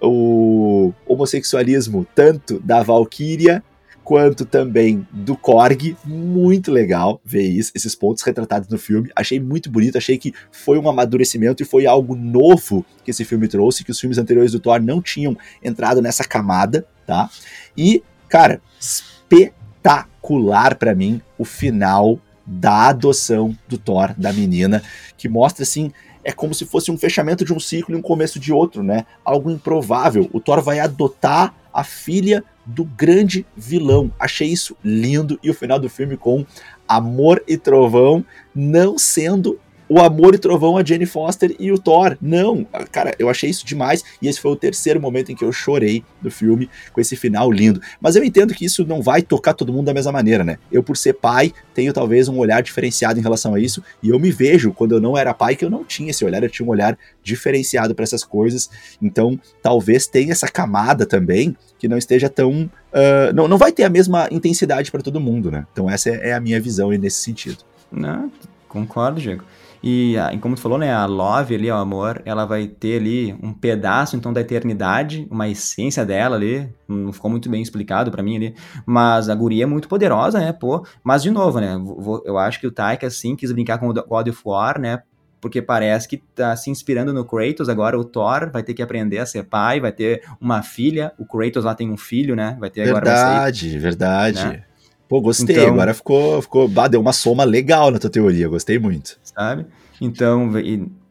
O 0.00 0.92
homossexualismo 1.06 2.06
tanto 2.14 2.60
da 2.60 2.82
Valkyria 2.82 3.62
quanto 4.06 4.46
também 4.46 5.04
do 5.10 5.36
Korg. 5.36 5.96
Muito 6.04 6.70
legal 6.70 7.20
ver 7.24 7.42
isso, 7.42 7.72
esses 7.74 7.92
pontos 7.92 8.22
retratados 8.22 8.68
no 8.68 8.78
filme. 8.78 9.10
Achei 9.16 9.40
muito 9.40 9.68
bonito, 9.68 9.98
achei 9.98 10.16
que 10.16 10.32
foi 10.52 10.78
um 10.78 10.88
amadurecimento 10.88 11.60
e 11.60 11.66
foi 11.66 11.86
algo 11.86 12.14
novo 12.14 12.86
que 13.04 13.10
esse 13.10 13.24
filme 13.24 13.48
trouxe, 13.48 13.82
que 13.82 13.90
os 13.90 13.98
filmes 13.98 14.16
anteriores 14.16 14.52
do 14.52 14.60
Thor 14.60 14.80
não 14.80 15.02
tinham 15.02 15.36
entrado 15.60 16.00
nessa 16.00 16.22
camada, 16.22 16.86
tá? 17.04 17.28
E, 17.76 18.02
cara, 18.28 18.60
espetacular 18.80 20.76
para 20.76 20.94
mim 20.94 21.20
o 21.38 21.44
final 21.44 22.18
da 22.46 22.88
adoção 22.88 23.56
do 23.68 23.76
Thor, 23.76 24.14
da 24.16 24.32
menina, 24.32 24.82
que 25.16 25.28
mostra 25.28 25.64
assim 25.64 25.92
é 26.26 26.32
como 26.32 26.52
se 26.52 26.66
fosse 26.66 26.90
um 26.90 26.98
fechamento 26.98 27.44
de 27.44 27.52
um 27.52 27.60
ciclo 27.60 27.94
e 27.94 27.98
um 27.98 28.02
começo 28.02 28.40
de 28.40 28.52
outro, 28.52 28.82
né? 28.82 29.06
Algo 29.24 29.48
improvável. 29.48 30.28
O 30.32 30.40
Thor 30.40 30.60
vai 30.60 30.80
adotar 30.80 31.54
a 31.72 31.84
filha 31.84 32.42
do 32.64 32.84
grande 32.84 33.46
vilão. 33.56 34.10
Achei 34.18 34.48
isso 34.48 34.76
lindo 34.82 35.38
e 35.40 35.48
o 35.48 35.54
final 35.54 35.78
do 35.78 35.88
filme 35.88 36.16
com 36.16 36.44
amor 36.88 37.44
e 37.46 37.56
trovão 37.56 38.24
não 38.52 38.98
sendo 38.98 39.60
o 39.88 40.00
Amor 40.00 40.34
e 40.34 40.38
Trovão, 40.38 40.76
a 40.76 40.84
Jane 40.84 41.06
Foster 41.06 41.54
e 41.58 41.70
o 41.70 41.78
Thor. 41.78 42.16
Não, 42.20 42.64
cara, 42.90 43.14
eu 43.18 43.28
achei 43.28 43.50
isso 43.50 43.64
demais 43.64 44.04
e 44.20 44.28
esse 44.28 44.40
foi 44.40 44.50
o 44.50 44.56
terceiro 44.56 45.00
momento 45.00 45.30
em 45.30 45.36
que 45.36 45.44
eu 45.44 45.52
chorei 45.52 46.04
do 46.20 46.30
filme 46.30 46.68
com 46.92 47.00
esse 47.00 47.16
final 47.16 47.50
lindo. 47.50 47.80
Mas 48.00 48.16
eu 48.16 48.24
entendo 48.24 48.54
que 48.54 48.64
isso 48.64 48.84
não 48.86 49.00
vai 49.00 49.22
tocar 49.22 49.54
todo 49.54 49.72
mundo 49.72 49.86
da 49.86 49.94
mesma 49.94 50.12
maneira, 50.12 50.44
né? 50.44 50.58
Eu, 50.70 50.82
por 50.82 50.96
ser 50.96 51.14
pai, 51.14 51.52
tenho 51.74 51.92
talvez 51.92 52.28
um 52.28 52.38
olhar 52.38 52.62
diferenciado 52.62 53.18
em 53.18 53.22
relação 53.22 53.54
a 53.54 53.60
isso 53.60 53.82
e 54.02 54.10
eu 54.10 54.18
me 54.18 54.30
vejo 54.30 54.72
quando 54.72 54.92
eu 54.92 55.00
não 55.00 55.16
era 55.16 55.32
pai 55.32 55.56
que 55.56 55.64
eu 55.64 55.70
não 55.70 55.84
tinha 55.84 56.10
esse 56.10 56.24
olhar, 56.24 56.42
eu 56.42 56.50
tinha 56.50 56.66
um 56.66 56.70
olhar 56.70 56.98
diferenciado 57.22 57.94
para 57.94 58.02
essas 58.02 58.24
coisas. 58.24 58.70
Então, 59.00 59.38
talvez 59.62 60.06
tenha 60.06 60.32
essa 60.32 60.48
camada 60.48 61.06
também 61.06 61.56
que 61.78 61.88
não 61.88 61.98
esteja 61.98 62.28
tão. 62.28 62.70
Uh, 62.92 63.32
não, 63.34 63.46
não 63.46 63.58
vai 63.58 63.72
ter 63.72 63.84
a 63.84 63.90
mesma 63.90 64.28
intensidade 64.30 64.90
para 64.90 65.02
todo 65.02 65.20
mundo, 65.20 65.50
né? 65.50 65.66
Então, 65.72 65.88
essa 65.88 66.10
é 66.10 66.32
a 66.32 66.40
minha 66.40 66.60
visão 66.60 66.90
nesse 66.90 67.20
sentido. 67.20 67.58
Não, 67.92 68.30
concordo, 68.68 69.20
Diego. 69.20 69.44
E, 69.82 70.16
e, 70.16 70.38
como 70.38 70.54
tu 70.54 70.60
falou, 70.60 70.78
né, 70.78 70.92
a 70.92 71.06
love 71.06 71.54
ali, 71.54 71.70
o 71.70 71.74
amor, 71.74 72.22
ela 72.24 72.44
vai 72.44 72.66
ter 72.66 73.00
ali 73.00 73.36
um 73.42 73.52
pedaço, 73.52 74.16
então, 74.16 74.32
da 74.32 74.40
eternidade, 74.40 75.26
uma 75.30 75.48
essência 75.48 76.04
dela 76.04 76.36
ali, 76.36 76.68
não 76.88 77.12
ficou 77.12 77.30
muito 77.30 77.48
bem 77.48 77.62
explicado 77.62 78.10
para 78.10 78.22
mim 78.22 78.36
ali, 78.36 78.54
mas 78.84 79.28
a 79.28 79.34
guria 79.34 79.64
é 79.64 79.66
muito 79.66 79.88
poderosa, 79.88 80.38
né, 80.38 80.52
pô, 80.52 80.84
mas 81.04 81.22
de 81.22 81.30
novo, 81.30 81.60
né, 81.60 81.76
eu 82.24 82.38
acho 82.38 82.60
que 82.60 82.66
o 82.66 82.72
Taika, 82.72 83.06
assim, 83.06 83.36
quis 83.36 83.52
brincar 83.52 83.78
com 83.78 83.88
o 83.88 83.92
God 83.92 84.28
of 84.28 84.42
War, 84.44 84.80
né, 84.80 85.02
porque 85.40 85.60
parece 85.62 86.08
que 86.08 86.16
tá 86.34 86.56
se 86.56 86.70
inspirando 86.70 87.12
no 87.12 87.24
Kratos, 87.24 87.68
agora 87.68 87.98
o 87.98 88.04
Thor 88.04 88.50
vai 88.50 88.62
ter 88.62 88.74
que 88.74 88.82
aprender 88.82 89.18
a 89.18 89.26
ser 89.26 89.44
pai, 89.44 89.80
vai 89.80 89.92
ter 89.92 90.22
uma 90.40 90.62
filha, 90.62 91.12
o 91.18 91.26
Kratos 91.26 91.64
lá 91.64 91.74
tem 91.74 91.90
um 91.90 91.96
filho, 91.96 92.34
né, 92.34 92.56
vai 92.58 92.70
ter 92.70 92.84
verdade, 92.84 93.08
agora... 93.08 93.28
Verdade, 93.28 93.78
verdade. 93.78 94.44
Né? 94.44 94.62
Pô, 95.08 95.20
gostei. 95.20 95.56
Então, 95.56 95.72
Agora 95.72 95.94
ficou, 95.94 96.42
ficou. 96.42 96.68
Deu 96.88 97.00
uma 97.00 97.12
soma 97.12 97.44
legal 97.44 97.90
na 97.90 97.98
tua 97.98 98.10
teoria. 98.10 98.48
Gostei 98.48 98.78
muito. 98.78 99.18
Sabe? 99.22 99.66
Então, 100.00 100.52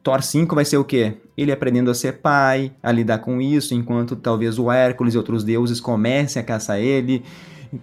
Thor 0.04 0.22
5 0.22 0.54
vai 0.54 0.66
ser 0.66 0.78
o 0.78 0.84
quê? 0.84 1.18
Ele 1.38 1.52
aprendendo 1.52 1.90
a 1.90 1.96
ser 1.96 2.20
pai, 2.20 2.72
a 2.82 2.92
lidar 2.92 3.20
com 3.20 3.42
isso, 3.42 3.74
enquanto 3.74 4.16
talvez 4.16 4.60
o 4.60 4.72
Hércules 4.72 5.14
e 5.14 5.18
outros 5.18 5.44
deuses 5.44 5.80
comecem 5.80 6.40
a 6.40 6.46
caçar 6.46 6.80
ele. 6.80 7.24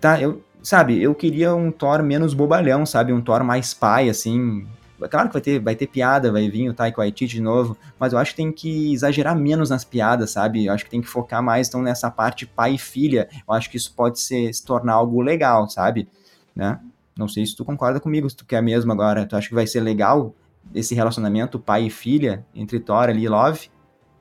Tá, 0.01 0.21
eu, 0.21 0.41
sabe, 0.63 1.03
eu 1.03 1.15
queria 1.15 1.55
um 1.55 1.73
Thor 1.73 2.03
menos 2.03 2.33
bobalhão, 2.33 2.87
sabe? 2.87 3.13
Um 3.13 3.21
Thor 3.21 3.43
mais 3.43 3.75
pai, 3.75 4.09
assim, 4.09 4.65
Claro 5.09 5.29
que 5.29 5.33
vai 5.35 5.43
ter, 5.43 5.59
vai 5.59 5.77
ter 5.77 5.87
piada, 5.87 6.33
vai 6.33 6.49
vir 6.49 6.69
o 6.69 6.75
Taika 6.75 7.01
Waititi 7.01 7.37
de 7.37 7.43
novo, 7.43 7.77
mas 7.99 8.13
eu 8.13 8.19
acho 8.19 8.33
que 8.33 8.37
tem 8.37 8.53
que 8.53 8.93
exagerar 8.93 9.37
menos 9.37 9.71
nas 9.71 9.85
piadas, 9.85 10.31
sabe? 10.31 10.67
Eu 10.67 10.73
acho 10.73 10.85
que 10.85 10.91
tem 10.91 11.01
que 11.01 11.09
focar 11.09 11.43
mais 11.43 11.69
então 11.69 11.83
nessa 11.83 12.11
parte 12.11 12.47
pai 12.47 12.75
e 12.75 12.79
filha. 12.79 13.29
Eu 13.47 13.55
acho 13.55 13.71
que 13.71 13.77
isso 13.77 13.93
pode 13.95 14.21
ser, 14.21 14.53
se 14.53 14.65
tornar 14.65 14.95
algo 14.95 15.21
legal, 15.21 15.69
sabe? 15.69 16.09
Né? 16.55 16.79
Não 17.17 17.29
sei 17.29 17.45
se 17.45 17.55
tu 17.55 17.65
concorda 17.65 18.01
comigo, 18.01 18.29
se 18.29 18.37
tu 18.37 18.45
quer 18.45 18.63
mesmo 18.63 18.93
agora. 18.93 19.27
Tu 19.27 19.37
acha 19.37 19.49
que 19.49 19.55
vai 19.55 19.67
ser 19.67 19.81
legal 19.81 20.35
esse 20.75 20.95
relacionamento 20.95 21.59
pai 21.59 21.87
e 21.87 21.91
filha 21.91 22.45
entre 22.55 22.81
Thor 22.81 23.11
e 23.11 23.29
Love? 23.29 23.71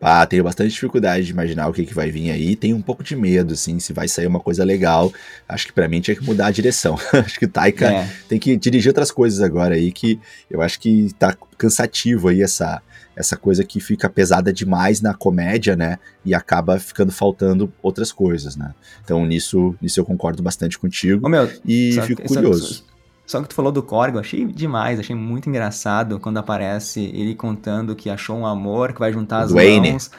Ah, 0.01 0.25
tenho 0.25 0.43
bastante 0.43 0.71
dificuldade 0.71 1.25
de 1.25 1.31
imaginar 1.31 1.67
o 1.67 1.73
que, 1.73 1.85
que 1.85 1.93
vai 1.93 2.09
vir 2.09 2.31
aí. 2.31 2.55
Tenho 2.55 2.75
um 2.75 2.81
pouco 2.81 3.03
de 3.03 3.15
medo, 3.15 3.53
assim, 3.53 3.79
se 3.79 3.93
vai 3.93 4.07
sair 4.07 4.25
uma 4.25 4.39
coisa 4.39 4.63
legal. 4.63 5.13
Acho 5.47 5.67
que 5.67 5.73
para 5.73 5.87
mim 5.87 6.01
tinha 6.01 6.15
que 6.15 6.23
mudar 6.23 6.47
a 6.47 6.51
direção. 6.51 6.97
acho 7.13 7.37
que 7.37 7.45
o 7.45 7.49
Taika 7.49 7.85
é. 7.85 8.09
tem 8.27 8.39
que 8.39 8.57
dirigir 8.57 8.89
outras 8.89 9.11
coisas 9.11 9.41
agora 9.41 9.75
aí, 9.75 9.91
que 9.91 10.19
eu 10.49 10.59
acho 10.61 10.79
que 10.79 11.13
tá 11.19 11.37
cansativo 11.55 12.29
aí 12.29 12.41
essa, 12.41 12.81
essa 13.15 13.37
coisa 13.37 13.63
que 13.63 13.79
fica 13.79 14.09
pesada 14.09 14.51
demais 14.51 15.01
na 15.01 15.13
comédia, 15.13 15.75
né? 15.75 15.99
E 16.25 16.33
acaba 16.33 16.79
ficando 16.79 17.11
faltando 17.11 17.71
outras 17.83 18.11
coisas, 18.11 18.55
né? 18.55 18.73
Então 19.03 19.23
nisso, 19.25 19.75
nisso 19.79 19.99
eu 19.99 20.05
concordo 20.05 20.41
bastante 20.41 20.79
contigo. 20.79 21.27
Ô, 21.27 21.29
meu, 21.29 21.47
e 21.63 21.99
fico 22.07 22.23
curioso. 22.23 22.90
Só 23.31 23.41
que 23.41 23.47
tu 23.47 23.55
falou 23.55 23.71
do 23.71 23.81
Korg, 23.81 24.15
eu 24.15 24.19
achei 24.19 24.43
demais, 24.43 24.99
achei 24.99 25.15
muito 25.15 25.47
engraçado 25.47 26.19
quando 26.19 26.37
aparece 26.37 26.99
ele 27.13 27.33
contando 27.33 27.95
que 27.95 28.09
achou 28.09 28.37
um 28.37 28.45
amor, 28.45 28.91
que 28.91 28.99
vai 28.99 29.13
juntar 29.13 29.39
as 29.43 29.51
Dwayne. 29.51 29.91
mãos. 29.91 30.11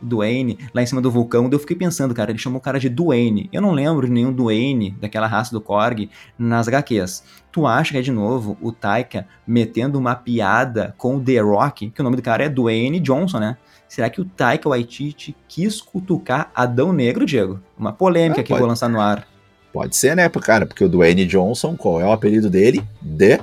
Dwayne, 0.00 0.56
lá 0.72 0.80
em 0.80 0.86
cima 0.86 1.00
do 1.00 1.10
vulcão. 1.10 1.48
eu 1.50 1.58
fiquei 1.58 1.74
pensando, 1.74 2.14
cara, 2.14 2.30
ele 2.30 2.38
chamou 2.38 2.60
o 2.60 2.62
cara 2.62 2.78
de 2.78 2.88
Dwayne. 2.88 3.50
Eu 3.52 3.60
não 3.60 3.72
lembro 3.72 4.06
de 4.06 4.12
nenhum 4.12 4.32
Dwayne 4.32 4.92
daquela 5.00 5.26
raça 5.26 5.50
do 5.50 5.60
Korg 5.60 6.08
nas 6.38 6.68
HQs. 6.68 7.24
Tu 7.50 7.66
acha 7.66 7.90
que 7.90 7.98
é 7.98 8.00
de 8.00 8.12
novo 8.12 8.56
o 8.60 8.70
Taika 8.70 9.26
metendo 9.44 9.98
uma 9.98 10.14
piada 10.14 10.94
com 10.96 11.16
o 11.16 11.20
The 11.20 11.40
Rock, 11.40 11.90
que 11.90 12.00
o 12.00 12.04
nome 12.04 12.14
do 12.14 12.22
cara 12.22 12.44
é 12.44 12.48
Dwayne 12.48 13.00
Johnson, 13.00 13.40
né? 13.40 13.56
Será 13.88 14.08
que 14.08 14.20
o 14.20 14.24
Taika 14.24 14.68
Waititi 14.68 15.34
quis 15.48 15.80
cutucar 15.80 16.48
Adão 16.54 16.92
Negro, 16.92 17.26
Diego? 17.26 17.58
Uma 17.76 17.92
polêmica 17.92 18.40
é, 18.40 18.44
que 18.44 18.52
eu 18.52 18.58
vou 18.58 18.68
lançar 18.68 18.88
no 18.88 19.00
ar. 19.00 19.26
Pode 19.72 19.96
ser, 19.96 20.14
né, 20.14 20.28
cara? 20.28 20.66
Porque 20.66 20.84
o 20.84 20.88
Dwayne 20.88 21.24
Johnson, 21.26 21.76
qual 21.76 22.00
é 22.00 22.04
o 22.04 22.12
apelido 22.12 22.50
dele? 22.50 22.82
The 23.18 23.40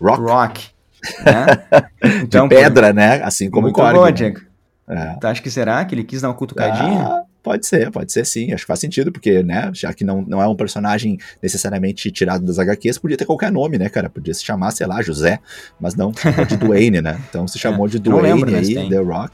Rock. 0.00 0.20
Rock. 0.20 0.68
Né? 1.24 1.82
então, 2.22 2.46
De 2.46 2.54
pedra, 2.54 2.88
por... 2.88 2.94
né? 2.94 3.22
Assim 3.22 3.50
como 3.50 3.68
o. 3.68 3.72
Bom, 3.72 4.10
Diego. 4.10 4.40
É. 4.88 5.16
Tu 5.20 5.26
acha 5.26 5.40
que 5.40 5.50
será 5.50 5.84
que 5.84 5.94
ele 5.94 6.04
quis 6.04 6.20
dar 6.20 6.28
uma 6.28 6.34
cutucadinha? 6.34 7.04
Ah, 7.04 7.22
pode 7.42 7.66
ser, 7.66 7.90
pode 7.90 8.12
ser 8.12 8.26
sim. 8.26 8.52
Acho 8.52 8.64
que 8.64 8.66
faz 8.66 8.80
sentido, 8.80 9.10
porque, 9.10 9.42
né, 9.42 9.70
já 9.72 9.94
que 9.94 10.04
não, 10.04 10.22
não 10.22 10.42
é 10.42 10.46
um 10.46 10.56
personagem 10.56 11.18
necessariamente 11.42 12.10
tirado 12.10 12.44
das 12.44 12.58
HQs, 12.58 12.98
podia 12.98 13.16
ter 13.16 13.24
qualquer 13.24 13.50
nome, 13.50 13.78
né, 13.78 13.88
cara? 13.88 14.10
Podia 14.10 14.34
se 14.34 14.44
chamar, 14.44 14.72
sei 14.72 14.86
lá, 14.86 15.00
José, 15.00 15.38
mas 15.80 15.94
não, 15.94 16.12
de 16.48 16.56
Dwayne, 16.58 17.00
né? 17.00 17.18
Então 17.28 17.46
se 17.46 17.58
chamou 17.58 17.86
é, 17.86 17.90
de 17.90 17.98
Dwayne 17.98 18.44
lembro, 18.44 18.54
aí, 18.54 18.88
The 18.88 18.98
Rock. 18.98 19.32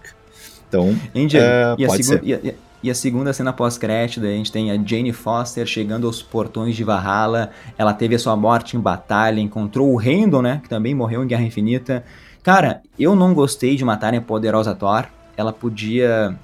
Então, 0.68 0.90
uh, 0.90 1.86
pode 1.86 2.04
ser. 2.04 2.22
E, 2.22 2.54
e 2.82 2.90
a 2.90 2.94
segunda 2.94 3.32
cena 3.32 3.52
pós-crédito, 3.52 4.24
a 4.24 4.28
gente 4.28 4.52
tem 4.52 4.70
a 4.70 4.76
Jane 4.76 5.12
Foster 5.12 5.66
chegando 5.66 6.06
aos 6.06 6.22
portões 6.22 6.76
de 6.76 6.84
Valhalla. 6.84 7.50
Ela 7.76 7.92
teve 7.92 8.14
a 8.14 8.18
sua 8.18 8.36
morte 8.36 8.76
em 8.76 8.80
batalha, 8.80 9.40
encontrou 9.40 9.92
o 9.92 9.96
Randall, 9.96 10.42
né? 10.42 10.60
Que 10.62 10.68
também 10.68 10.94
morreu 10.94 11.24
em 11.24 11.26
Guerra 11.26 11.42
Infinita. 11.42 12.04
Cara, 12.42 12.82
eu 12.98 13.16
não 13.16 13.34
gostei 13.34 13.76
de 13.76 13.84
matarem 13.84 14.20
a 14.20 14.22
poderosa 14.22 14.74
Thor. 14.74 15.06
Ela 15.36 15.52
podia 15.52 16.36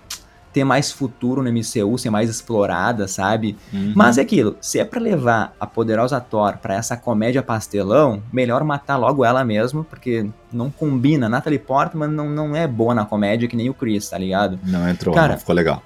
ter 0.53 0.65
mais 0.65 0.93
futuro 0.93 1.43
no 1.43 1.53
MCU, 1.53 1.99
ser 1.99 2.11
mais 2.11 2.31
explorada, 2.31 3.09
sabe? 3.09 3.57
Uhum. 3.73 3.93
Mas 3.95 4.19
é 4.19 4.23
aquilo, 4.23 4.57
se 4.61 4.79
é 4.79 4.85
para 4.85 5.01
levar 5.01 5.53
a 5.59 5.67
poderosa 5.67 6.21
Thor 6.21 6.59
para 6.59 6.75
essa 6.75 6.97
comédia 6.97 7.43
pastelão, 7.43 8.23
melhor 8.33 8.63
matar 8.63 8.97
logo 8.97 9.25
ela 9.25 9.45
mesmo, 9.45 9.83
porque 9.83 10.29
não 10.53 10.71
combina. 10.71 11.29
Natalie 11.29 11.59
Portman 11.59 12.07
não, 12.07 12.31
não 12.31 12.55
é 12.55 12.69
boa 12.69 12.95
na 12.95 13.05
comédia 13.05 13.49
que 13.49 13.57
nem 13.57 13.69
o 13.69 13.75
Chris, 13.75 14.09
tá 14.09 14.17
ligado? 14.17 14.59
Não 14.63 14.89
entrou, 14.89 15.13
Cara, 15.13 15.33
não 15.33 15.41
ficou 15.41 15.55
legal. 15.55 15.83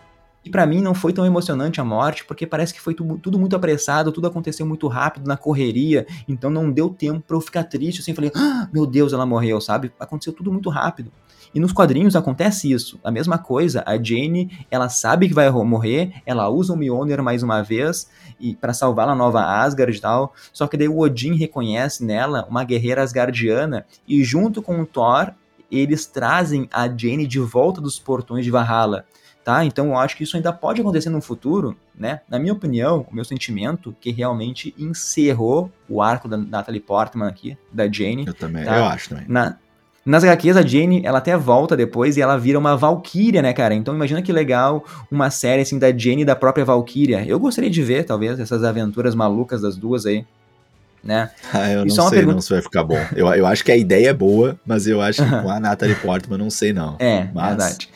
E 0.49 0.51
para 0.51 0.65
mim 0.65 0.81
não 0.81 0.95
foi 0.95 1.13
tão 1.13 1.27
emocionante 1.27 1.79
a 1.79 1.85
morte, 1.85 2.25
porque 2.25 2.47
parece 2.47 2.73
que 2.73 2.81
foi 2.81 2.95
tudo, 2.95 3.19
tudo, 3.19 3.39
muito 3.39 3.55
apressado, 3.55 4.11
tudo 4.11 4.29
aconteceu 4.29 4.65
muito 4.65 4.89
rápido 4.89 5.29
na 5.29 5.37
correria, 5.37 6.07
então 6.27 6.49
não 6.49 6.73
deu 6.73 6.89
tempo 6.89 7.21
para 7.21 7.37
eu 7.37 7.41
ficar 7.43 7.65
triste 7.65 8.01
assim, 8.01 8.15
falei, 8.15 8.33
ah, 8.35 8.67
meu 8.73 8.87
Deus, 8.87 9.13
ela 9.13 9.27
morreu, 9.27 9.61
sabe? 9.61 9.93
Aconteceu 10.01 10.33
tudo 10.33 10.51
muito 10.51 10.71
rápido. 10.71 11.13
E 11.55 11.61
nos 11.61 11.71
quadrinhos 11.71 12.17
acontece 12.17 12.73
isso. 12.73 12.99
A 13.05 13.11
mesma 13.11 13.37
coisa, 13.37 13.83
a 13.87 14.03
Jane, 14.03 14.67
ela 14.71 14.89
sabe 14.89 15.29
que 15.29 15.35
vai 15.35 15.51
morrer, 15.51 16.15
ela 16.25 16.49
usa 16.49 16.73
o 16.73 16.77
Mjolnir 16.77 17.23
mais 17.23 17.43
uma 17.43 17.61
vez 17.61 18.09
e 18.41 18.57
para 18.57 18.73
salvar 18.73 19.07
a 19.07 19.15
nova 19.15 19.43
Asgard 19.43 19.95
e 19.95 20.01
tal. 20.01 20.33
Só 20.51 20.67
que 20.67 20.79
daí 20.79 20.89
o 20.89 20.99
Odin 20.99 21.35
reconhece 21.35 22.03
nela 22.03 22.47
uma 22.49 22.65
guerreira 22.65 23.03
asgardiana 23.03 23.85
e 24.09 24.25
junto 24.25 24.63
com 24.63 24.81
o 24.81 24.87
Thor, 24.87 25.31
eles 25.71 26.07
trazem 26.07 26.67
a 26.73 26.89
Jane 26.89 27.27
de 27.27 27.39
volta 27.39 27.83
dos 27.83 27.99
portões 27.99 28.47
de 28.47 28.51
Valhalla 28.51 29.05
tá? 29.49 29.65
Então 29.65 29.87
eu 29.87 29.97
acho 29.97 30.15
que 30.15 30.25
isso 30.25 30.37
ainda 30.37 30.53
pode 30.53 30.83
acontecer 30.83 31.09
no 31.09 31.23
futuro, 31.23 31.75
né? 31.99 32.21
Na 32.29 32.39
minha 32.39 32.53
opinião, 32.53 33.07
o 33.11 33.15
meu 33.15 33.25
sentimento 33.25 33.97
que 33.99 34.11
realmente 34.11 34.75
encerrou 34.79 35.73
o 35.89 36.03
arco 36.03 36.29
da 36.29 36.37
Natalie 36.37 36.83
Portman 36.83 37.27
aqui, 37.27 37.57
da 37.73 37.91
Jane. 37.91 38.27
Eu 38.27 38.35
também, 38.35 38.63
tá? 38.63 38.77
eu 38.77 38.85
acho 38.85 39.09
também. 39.09 39.25
Na, 39.27 39.57
nas 40.05 40.23
HQs, 40.23 40.55
a 40.55 40.61
Jane, 40.61 41.01
ela 41.03 41.17
até 41.17 41.35
volta 41.35 41.75
depois 41.75 42.19
e 42.19 42.21
ela 42.21 42.37
vira 42.37 42.59
uma 42.59 42.77
Valkyria, 42.77 43.41
né, 43.41 43.55
cara? 43.55 43.75
Então 43.75 43.95
imagina 43.95 44.21
que 44.21 44.31
legal 44.35 44.85
uma 45.11 45.31
série 45.31 45.63
assim 45.63 45.79
da 45.79 45.97
Jane 45.97 46.21
e 46.21 46.27
da 46.27 46.37
própria 46.37 46.67
Valkyria. 46.67 47.25
Eu 47.27 47.41
gostaria 47.41 47.71
de 47.71 47.83
ver, 47.83 48.05
talvez, 48.05 48.39
essas 48.39 48.63
aventuras 48.63 49.15
malucas 49.15 49.63
das 49.63 49.79
duas 49.79 50.05
aí. 50.05 50.27
Né? 51.03 51.31
Ah, 51.55 51.71
eu 51.71 51.87
não 51.87 51.95
sei 51.95 52.11
pergunta... 52.11 52.35
não 52.35 52.43
se 52.43 52.51
vai 52.51 52.61
ficar 52.61 52.85
bom. 52.85 53.01
Eu, 53.17 53.27
eu 53.29 53.47
acho 53.47 53.65
que 53.65 53.73
a 53.73 53.77
ideia 53.79 54.11
é 54.11 54.13
boa, 54.13 54.61
mas 54.67 54.87
eu 54.87 55.01
acho 55.01 55.25
que 55.25 55.31
com 55.41 55.49
a 55.49 55.59
Natalie 55.59 55.95
Portman 55.95 56.37
não 56.37 56.51
sei 56.51 56.75
não. 56.75 56.97
É, 56.99 57.31
mas... 57.33 57.49
verdade. 57.49 57.89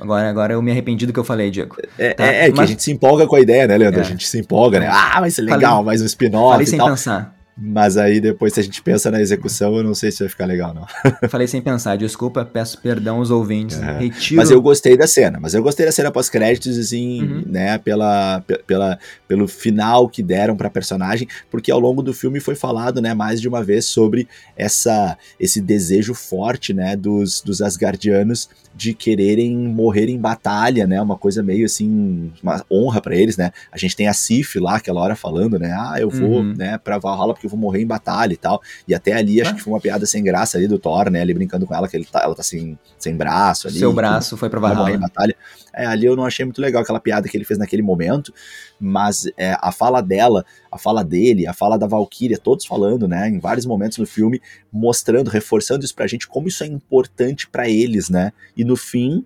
Agora, 0.00 0.28
agora 0.28 0.52
eu 0.52 0.62
me 0.62 0.70
arrependi 0.70 1.06
do 1.06 1.12
que 1.12 1.18
eu 1.18 1.24
falei, 1.24 1.50
Diego. 1.50 1.76
É, 1.98 2.14
tá? 2.14 2.26
é, 2.26 2.46
é 2.46 2.52
que 2.52 2.60
a 2.60 2.66
gente 2.66 2.82
se 2.82 2.92
empolga 2.92 3.26
com 3.26 3.36
a 3.36 3.40
ideia, 3.40 3.66
né, 3.66 3.76
Leandro? 3.76 4.00
É. 4.00 4.02
A 4.02 4.06
gente 4.06 4.26
se 4.26 4.38
empolga, 4.38 4.80
né? 4.80 4.88
Ah, 4.88 5.20
vai 5.20 5.30
ser 5.30 5.42
legal, 5.42 5.76
falei, 5.76 5.86
mais 5.86 6.02
um 6.02 6.06
spin-off. 6.06 6.52
Falei 6.52 6.66
sem 6.66 6.78
tal. 6.78 6.88
pensar. 6.88 7.38
Mas 7.60 7.96
aí 7.96 8.20
depois, 8.20 8.52
se 8.54 8.60
a 8.60 8.62
gente 8.62 8.80
pensa 8.80 9.10
na 9.10 9.20
execução, 9.20 9.76
eu 9.76 9.82
não 9.82 9.92
sei 9.92 10.12
se 10.12 10.20
vai 10.20 10.28
ficar 10.28 10.46
legal, 10.46 10.72
não. 10.72 10.86
Falei 11.28 11.48
sem 11.48 11.60
pensar, 11.60 11.96
desculpa, 11.96 12.44
peço 12.44 12.80
perdão 12.80 13.16
aos 13.16 13.32
ouvintes. 13.32 13.80
É. 13.80 13.98
Retiro... 13.98 14.36
Mas 14.36 14.50
eu 14.52 14.62
gostei 14.62 14.96
da 14.96 15.08
cena, 15.08 15.40
mas 15.40 15.54
eu 15.54 15.62
gostei 15.62 15.84
da 15.84 15.90
cena 15.90 16.12
pós-créditos, 16.12 16.78
assim, 16.78 17.20
uhum. 17.22 17.42
né, 17.46 17.76
pela, 17.78 18.44
pela, 18.64 18.96
pelo 19.26 19.48
final 19.48 20.08
que 20.08 20.22
deram 20.22 20.56
pra 20.56 20.70
personagem, 20.70 21.26
porque 21.50 21.72
ao 21.72 21.80
longo 21.80 22.00
do 22.00 22.14
filme 22.14 22.38
foi 22.38 22.54
falado, 22.54 23.02
né, 23.02 23.12
mais 23.12 23.40
de 23.40 23.48
uma 23.48 23.64
vez 23.64 23.86
sobre 23.86 24.28
essa, 24.56 25.18
esse 25.40 25.60
desejo 25.60 26.14
forte, 26.14 26.72
né, 26.72 26.94
dos, 26.94 27.40
dos 27.40 27.60
Asgardianos 27.60 28.48
de 28.78 28.94
quererem 28.94 29.56
morrer 29.56 30.08
em 30.08 30.18
batalha, 30.18 30.86
né, 30.86 31.02
uma 31.02 31.16
coisa 31.16 31.42
meio 31.42 31.66
assim, 31.66 32.30
uma 32.40 32.64
honra 32.70 33.00
para 33.00 33.16
eles, 33.16 33.36
né. 33.36 33.50
A 33.72 33.76
gente 33.76 33.96
tem 33.96 34.06
a 34.06 34.12
Sif 34.12 34.60
lá, 34.60 34.76
aquela 34.76 35.00
hora 35.00 35.16
falando, 35.16 35.58
né, 35.58 35.76
ah, 35.76 35.96
eu 35.98 36.08
vou, 36.08 36.38
uhum. 36.38 36.54
né, 36.56 36.78
pra 36.78 36.98
Valhalla 36.98 37.34
porque 37.34 37.46
eu 37.46 37.50
vou 37.50 37.58
morrer 37.58 37.82
em 37.82 37.86
batalha 37.86 38.32
e 38.32 38.36
tal. 38.36 38.62
E 38.86 38.94
até 38.94 39.12
ali, 39.12 39.40
acho 39.40 39.50
ah. 39.50 39.54
que 39.54 39.62
foi 39.62 39.72
uma 39.72 39.80
piada 39.80 40.06
sem 40.06 40.22
graça 40.22 40.56
ali 40.56 40.68
do 40.68 40.78
Thor, 40.78 41.10
né? 41.10 41.20
Ali 41.20 41.34
brincando 41.34 41.66
com 41.66 41.74
ela, 41.74 41.88
que 41.88 41.96
ele 41.96 42.04
tá, 42.04 42.20
ela 42.22 42.34
tá 42.34 42.42
sem, 42.42 42.78
sem 42.98 43.16
braço 43.16 43.68
ali. 43.68 43.78
Seu 43.78 43.92
braço 43.92 44.36
foi 44.36 44.48
pra 44.48 44.60
Valhalla. 44.60 44.90
Em 44.90 44.98
batalha. 44.98 45.36
É, 45.74 45.86
ali 45.86 46.06
eu 46.06 46.16
não 46.16 46.24
achei 46.24 46.44
muito 46.44 46.60
legal 46.60 46.82
aquela 46.82 47.00
piada 47.00 47.28
que 47.28 47.36
ele 47.36 47.44
fez 47.44 47.58
naquele 47.58 47.82
momento, 47.82 48.32
mas 48.80 49.30
é, 49.36 49.56
a 49.60 49.70
fala 49.70 50.00
dela, 50.00 50.44
a 50.78 50.80
fala 50.80 51.04
dele, 51.04 51.46
a 51.46 51.52
fala 51.52 51.76
da 51.76 51.86
Valkyria, 51.86 52.38
todos 52.38 52.64
falando, 52.64 53.08
né, 53.08 53.28
em 53.28 53.38
vários 53.38 53.66
momentos 53.66 53.98
no 53.98 54.06
filme, 54.06 54.40
mostrando, 54.72 55.28
reforçando 55.28 55.84
isso 55.84 55.94
pra 55.94 56.06
gente, 56.06 56.26
como 56.26 56.48
isso 56.48 56.62
é 56.62 56.66
importante 56.66 57.48
para 57.48 57.68
eles, 57.68 58.08
né? 58.08 58.32
E 58.56 58.64
no 58.64 58.76
fim, 58.76 59.24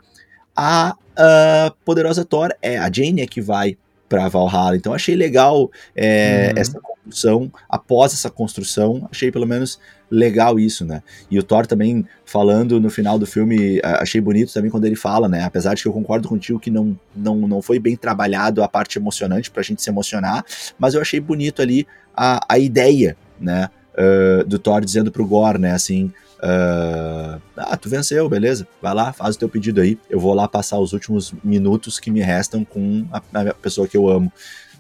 a, 0.57 0.97
a 1.17 1.73
poderosa 1.85 2.25
Thor 2.25 2.51
é 2.63 2.79
a 2.79 2.91
Jane 2.91 3.21
é 3.21 3.27
que 3.27 3.41
vai 3.41 3.77
para 4.09 4.29
Valhalla. 4.29 4.77
Então 4.77 4.93
achei 4.93 5.15
legal 5.15 5.71
é, 5.95 6.53
uhum. 6.55 6.61
essa 6.61 6.81
construção, 7.05 7.53
após 7.69 8.13
essa 8.13 8.31
construção, 8.31 9.09
achei 9.11 9.31
pelo 9.31 9.47
menos 9.47 9.79
legal 10.11 10.59
isso, 10.59 10.85
né? 10.85 11.03
E 11.31 11.39
o 11.39 11.43
Thor 11.43 11.67
também 11.67 12.07
falando 12.25 12.79
no 12.79 12.91
final 12.91 13.19
do 13.19 13.27
filme, 13.27 13.81
achei 13.83 14.21
bonito 14.21 14.53
também 14.53 14.71
quando 14.71 14.85
ele 14.85 14.97
fala, 14.97 15.29
né? 15.29 15.43
Apesar 15.43 15.75
de 15.75 15.83
que 15.83 15.89
eu 15.89 15.93
concordo 15.93 16.29
contigo 16.29 16.61
que 16.61 16.71
não, 16.71 16.99
não, 17.15 17.37
não 17.49 17.63
foi 17.63 17.79
bem 17.79 17.97
trabalhado 17.97 18.63
a 18.63 18.69
parte 18.69 18.99
emocionante 18.99 19.51
pra 19.51 19.63
gente 19.63 19.83
se 19.83 19.91
emocionar, 19.91 20.45
mas 20.79 20.95
eu 20.95 21.01
achei 21.01 21.19
bonito 21.19 21.63
ali 21.63 21.87
a, 22.17 22.41
a 22.49 22.59
ideia, 22.59 23.17
né? 23.41 23.69
Uh, 23.93 24.45
do 24.45 24.59
Thor 24.59 24.83
dizendo 24.83 25.11
pro 25.11 25.27
Gore, 25.27 25.59
né? 25.59 25.73
Assim, 25.73 26.13
Uh, 26.43 27.41
ah, 27.57 27.77
tu 27.77 27.89
venceu, 27.89 28.29
beleza? 28.29 28.67
Vai 28.81 28.93
lá, 28.93 29.13
faz 29.13 29.37
o 29.37 29.39
teu 29.39 29.49
pedido 29.49 29.81
aí. 29.81 29.97
Eu 30.11 30.19
vou 30.19 30.35
lá 30.35 30.49
passar 30.49 30.77
os 30.77 30.93
últimos 30.93 31.33
minutos 31.45 32.01
que 32.01 32.11
me 32.11 32.21
restam 32.21 32.65
com 32.65 33.07
a, 33.13 33.23
a 33.51 33.55
pessoa 33.55 33.87
que 33.87 33.97
eu 33.97 34.09
amo. 34.09 34.33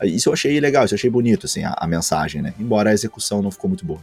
Isso 0.04 0.28
eu 0.28 0.32
achei 0.32 0.58
legal, 0.60 0.84
isso 0.84 0.94
eu 0.94 0.96
achei 0.96 1.10
bonito, 1.10 1.46
assim, 1.46 1.64
a, 1.64 1.74
a 1.76 1.86
mensagem, 1.86 2.42
né? 2.42 2.54
Embora 2.58 2.90
a 2.90 2.92
execução 2.92 3.42
não 3.42 3.50
ficou 3.50 3.68
muito 3.68 3.84
boa. 3.84 4.00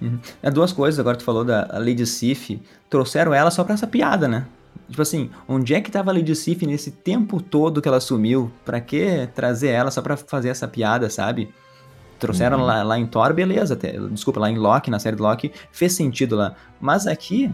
Uhum. 0.00 0.18
É 0.42 0.50
duas 0.50 0.72
coisas, 0.72 0.98
agora 0.98 1.16
tu 1.16 1.24
falou 1.24 1.44
da 1.44 1.68
Lady 1.78 2.06
Sif, 2.06 2.60
trouxeram 2.90 3.32
ela 3.32 3.50
só 3.50 3.64
pra 3.64 3.74
essa 3.74 3.86
piada, 3.86 4.28
né? 4.28 4.46
Tipo 4.88 5.00
assim, 5.00 5.30
onde 5.48 5.74
é 5.74 5.80
que 5.80 5.90
tava 5.90 6.10
a 6.10 6.14
Lady 6.14 6.34
Sif 6.34 6.66
nesse 6.66 6.90
tempo 6.90 7.40
todo 7.40 7.80
que 7.80 7.88
ela 7.88 8.00
sumiu? 8.00 8.50
Pra 8.64 8.80
que 8.80 9.28
trazer 9.34 9.68
ela 9.68 9.90
só 9.90 10.02
pra 10.02 10.16
fazer 10.16 10.50
essa 10.50 10.68
piada, 10.68 11.08
sabe? 11.08 11.48
Trouxeram 12.18 12.58
uhum. 12.58 12.64
lá, 12.64 12.82
lá 12.82 12.98
em 12.98 13.06
Thor, 13.06 13.32
beleza, 13.32 13.74
até, 13.74 13.98
desculpa, 14.10 14.40
lá 14.40 14.50
em 14.50 14.56
Loki, 14.56 14.90
na 14.90 14.98
série 14.98 15.16
do 15.16 15.22
Loki, 15.22 15.52
fez 15.72 15.92
sentido 15.92 16.36
lá. 16.36 16.54
Mas 16.80 17.06
aqui, 17.06 17.50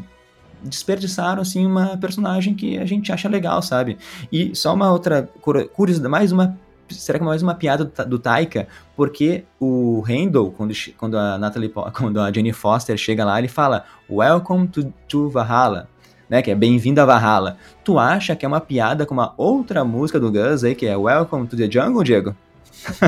desperdiçaram, 0.62 1.42
assim, 1.42 1.64
uma 1.64 1.96
personagem 1.96 2.54
que 2.54 2.78
a 2.78 2.84
gente 2.84 3.12
acha 3.12 3.28
legal, 3.28 3.62
sabe? 3.62 3.96
E 4.30 4.54
só 4.54 4.74
uma 4.74 4.92
outra 4.92 5.28
curiosidade, 5.72 6.10
mais 6.10 6.32
uma 6.32 6.58
será 6.90 7.18
que 7.18 7.24
é 7.24 7.26
mais 7.26 7.42
uma 7.42 7.54
piada 7.54 7.84
do, 7.84 8.06
do 8.06 8.18
Taika? 8.18 8.68
Porque 8.96 9.44
o 9.58 10.00
Randall, 10.00 10.50
quando, 10.52 10.72
quando 10.96 11.16
a 11.16 11.38
Natalie, 11.38 11.72
quando 11.94 12.20
a 12.20 12.32
Jenny 12.32 12.52
Foster 12.52 12.96
chega 12.96 13.24
lá, 13.24 13.38
ele 13.38 13.48
fala 13.48 13.84
Welcome 14.08 14.68
to, 14.68 14.92
to 15.08 15.28
Valhalla, 15.30 15.88
né? 16.28 16.42
Que 16.42 16.50
é 16.50 16.54
bem-vindo 16.54 17.00
a 17.00 17.04
Valhalla. 17.04 17.56
Tu 17.84 17.98
acha 17.98 18.36
que 18.36 18.44
é 18.44 18.48
uma 18.48 18.60
piada 18.60 19.06
com 19.06 19.14
uma 19.14 19.34
outra 19.36 19.84
música 19.84 20.18
do 20.18 20.30
Gus 20.30 20.64
aí, 20.64 20.74
que 20.74 20.86
é 20.86 20.96
Welcome 20.96 21.46
to 21.46 21.56
the 21.56 21.70
Jungle, 21.70 22.04
Diego? 22.04 22.34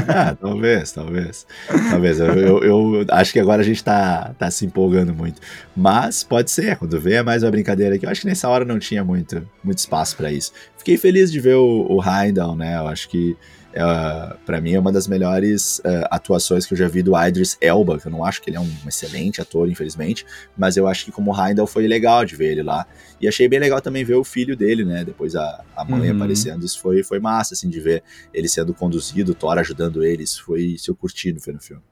ah, 0.08 0.36
talvez, 0.40 0.92
talvez. 0.92 1.46
Talvez. 1.90 2.20
Eu, 2.20 2.26
eu, 2.26 2.64
eu, 2.94 3.06
acho 3.10 3.32
que 3.32 3.40
agora 3.40 3.62
a 3.62 3.64
gente 3.64 3.82
tá, 3.82 4.34
tá 4.38 4.50
se 4.50 4.66
empolgando 4.66 5.14
muito. 5.14 5.40
Mas 5.74 6.22
pode 6.22 6.50
ser, 6.50 6.76
quando 6.76 7.00
vê 7.00 7.14
é 7.14 7.22
mais 7.22 7.42
uma 7.42 7.50
brincadeira 7.50 7.94
aqui. 7.94 8.04
Eu 8.04 8.10
acho 8.10 8.22
que 8.22 8.26
nessa 8.26 8.48
hora 8.48 8.64
não 8.64 8.78
tinha 8.78 9.04
muito, 9.04 9.46
muito 9.62 9.78
espaço 9.78 10.16
para 10.16 10.30
isso. 10.30 10.52
Fiquei 10.76 10.96
feliz 10.96 11.30
de 11.30 11.40
ver 11.40 11.54
o, 11.54 11.86
o 11.88 12.02
Heindel, 12.02 12.54
né? 12.54 12.78
Eu 12.78 12.86
acho 12.88 13.08
que 13.08 13.36
Uh, 13.72 14.36
para 14.44 14.60
mim 14.60 14.74
é 14.74 14.78
uma 14.78 14.92
das 14.92 15.08
melhores 15.08 15.78
uh, 15.78 16.06
atuações 16.10 16.66
que 16.66 16.74
eu 16.74 16.78
já 16.78 16.88
vi 16.88 17.02
do 17.02 17.18
Idris 17.18 17.56
Elba, 17.58 17.98
que 17.98 18.06
eu 18.06 18.12
não 18.12 18.22
acho 18.22 18.42
que 18.42 18.50
ele 18.50 18.58
é 18.58 18.60
um 18.60 18.70
excelente 18.86 19.40
ator, 19.40 19.66
infelizmente, 19.68 20.26
mas 20.56 20.76
eu 20.76 20.86
acho 20.86 21.06
que 21.06 21.12
como 21.12 21.34
Heindel 21.34 21.66
foi 21.66 21.86
legal 21.86 22.22
de 22.24 22.36
ver 22.36 22.52
ele 22.52 22.62
lá. 22.62 22.86
E 23.18 23.26
achei 23.26 23.48
bem 23.48 23.58
legal 23.58 23.80
também 23.80 24.04
ver 24.04 24.14
o 24.14 24.24
filho 24.24 24.54
dele, 24.54 24.84
né? 24.84 25.04
Depois 25.04 25.34
a, 25.34 25.64
a 25.74 25.84
mãe 25.84 26.10
uhum. 26.10 26.16
aparecendo. 26.16 26.66
Isso 26.66 26.80
foi, 26.80 27.02
foi 27.02 27.18
massa, 27.18 27.54
assim, 27.54 27.70
de 27.70 27.80
ver 27.80 28.02
ele 28.34 28.48
sendo 28.48 28.74
conduzido, 28.74 29.34
Thor 29.34 29.56
ajudando 29.58 30.04
ele. 30.04 30.22
Isso 30.22 30.44
foi 30.44 30.62
isso 30.62 30.90
eu 30.90 30.94
curti 30.94 31.32
no 31.32 31.40
filme. 31.40 31.82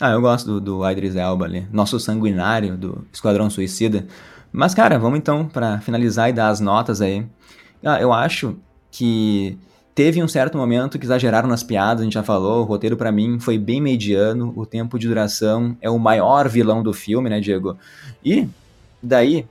Ah, 0.00 0.10
eu 0.10 0.20
gosto 0.20 0.46
do, 0.46 0.60
do 0.60 0.90
Idris 0.90 1.16
Elba 1.16 1.44
ali, 1.44 1.66
nosso 1.72 1.98
sanguinário 1.98 2.76
do 2.76 3.06
Esquadrão 3.12 3.48
Suicida. 3.48 4.06
Mas, 4.52 4.74
cara, 4.74 4.98
vamos 4.98 5.18
então 5.18 5.48
para 5.48 5.80
finalizar 5.80 6.28
e 6.28 6.32
dar 6.32 6.48
as 6.48 6.60
notas 6.60 7.00
aí. 7.00 7.26
Ah, 7.82 8.00
eu 8.00 8.12
acho 8.12 8.56
que 8.90 9.58
Teve 9.98 10.22
um 10.22 10.28
certo 10.28 10.56
momento 10.56 10.96
que 10.96 11.04
exageraram 11.04 11.48
nas 11.48 11.64
piadas, 11.64 12.02
a 12.02 12.04
gente 12.04 12.12
já 12.12 12.22
falou, 12.22 12.60
o 12.60 12.64
roteiro 12.64 12.96
para 12.96 13.10
mim 13.10 13.40
foi 13.40 13.58
bem 13.58 13.80
mediano, 13.80 14.52
o 14.54 14.64
tempo 14.64 14.96
de 14.96 15.08
duração 15.08 15.76
é 15.80 15.90
o 15.90 15.98
maior 15.98 16.48
vilão 16.48 16.84
do 16.84 16.94
filme, 16.94 17.28
né, 17.28 17.40
Diego? 17.40 17.76
E 18.24 18.48
daí 19.02 19.44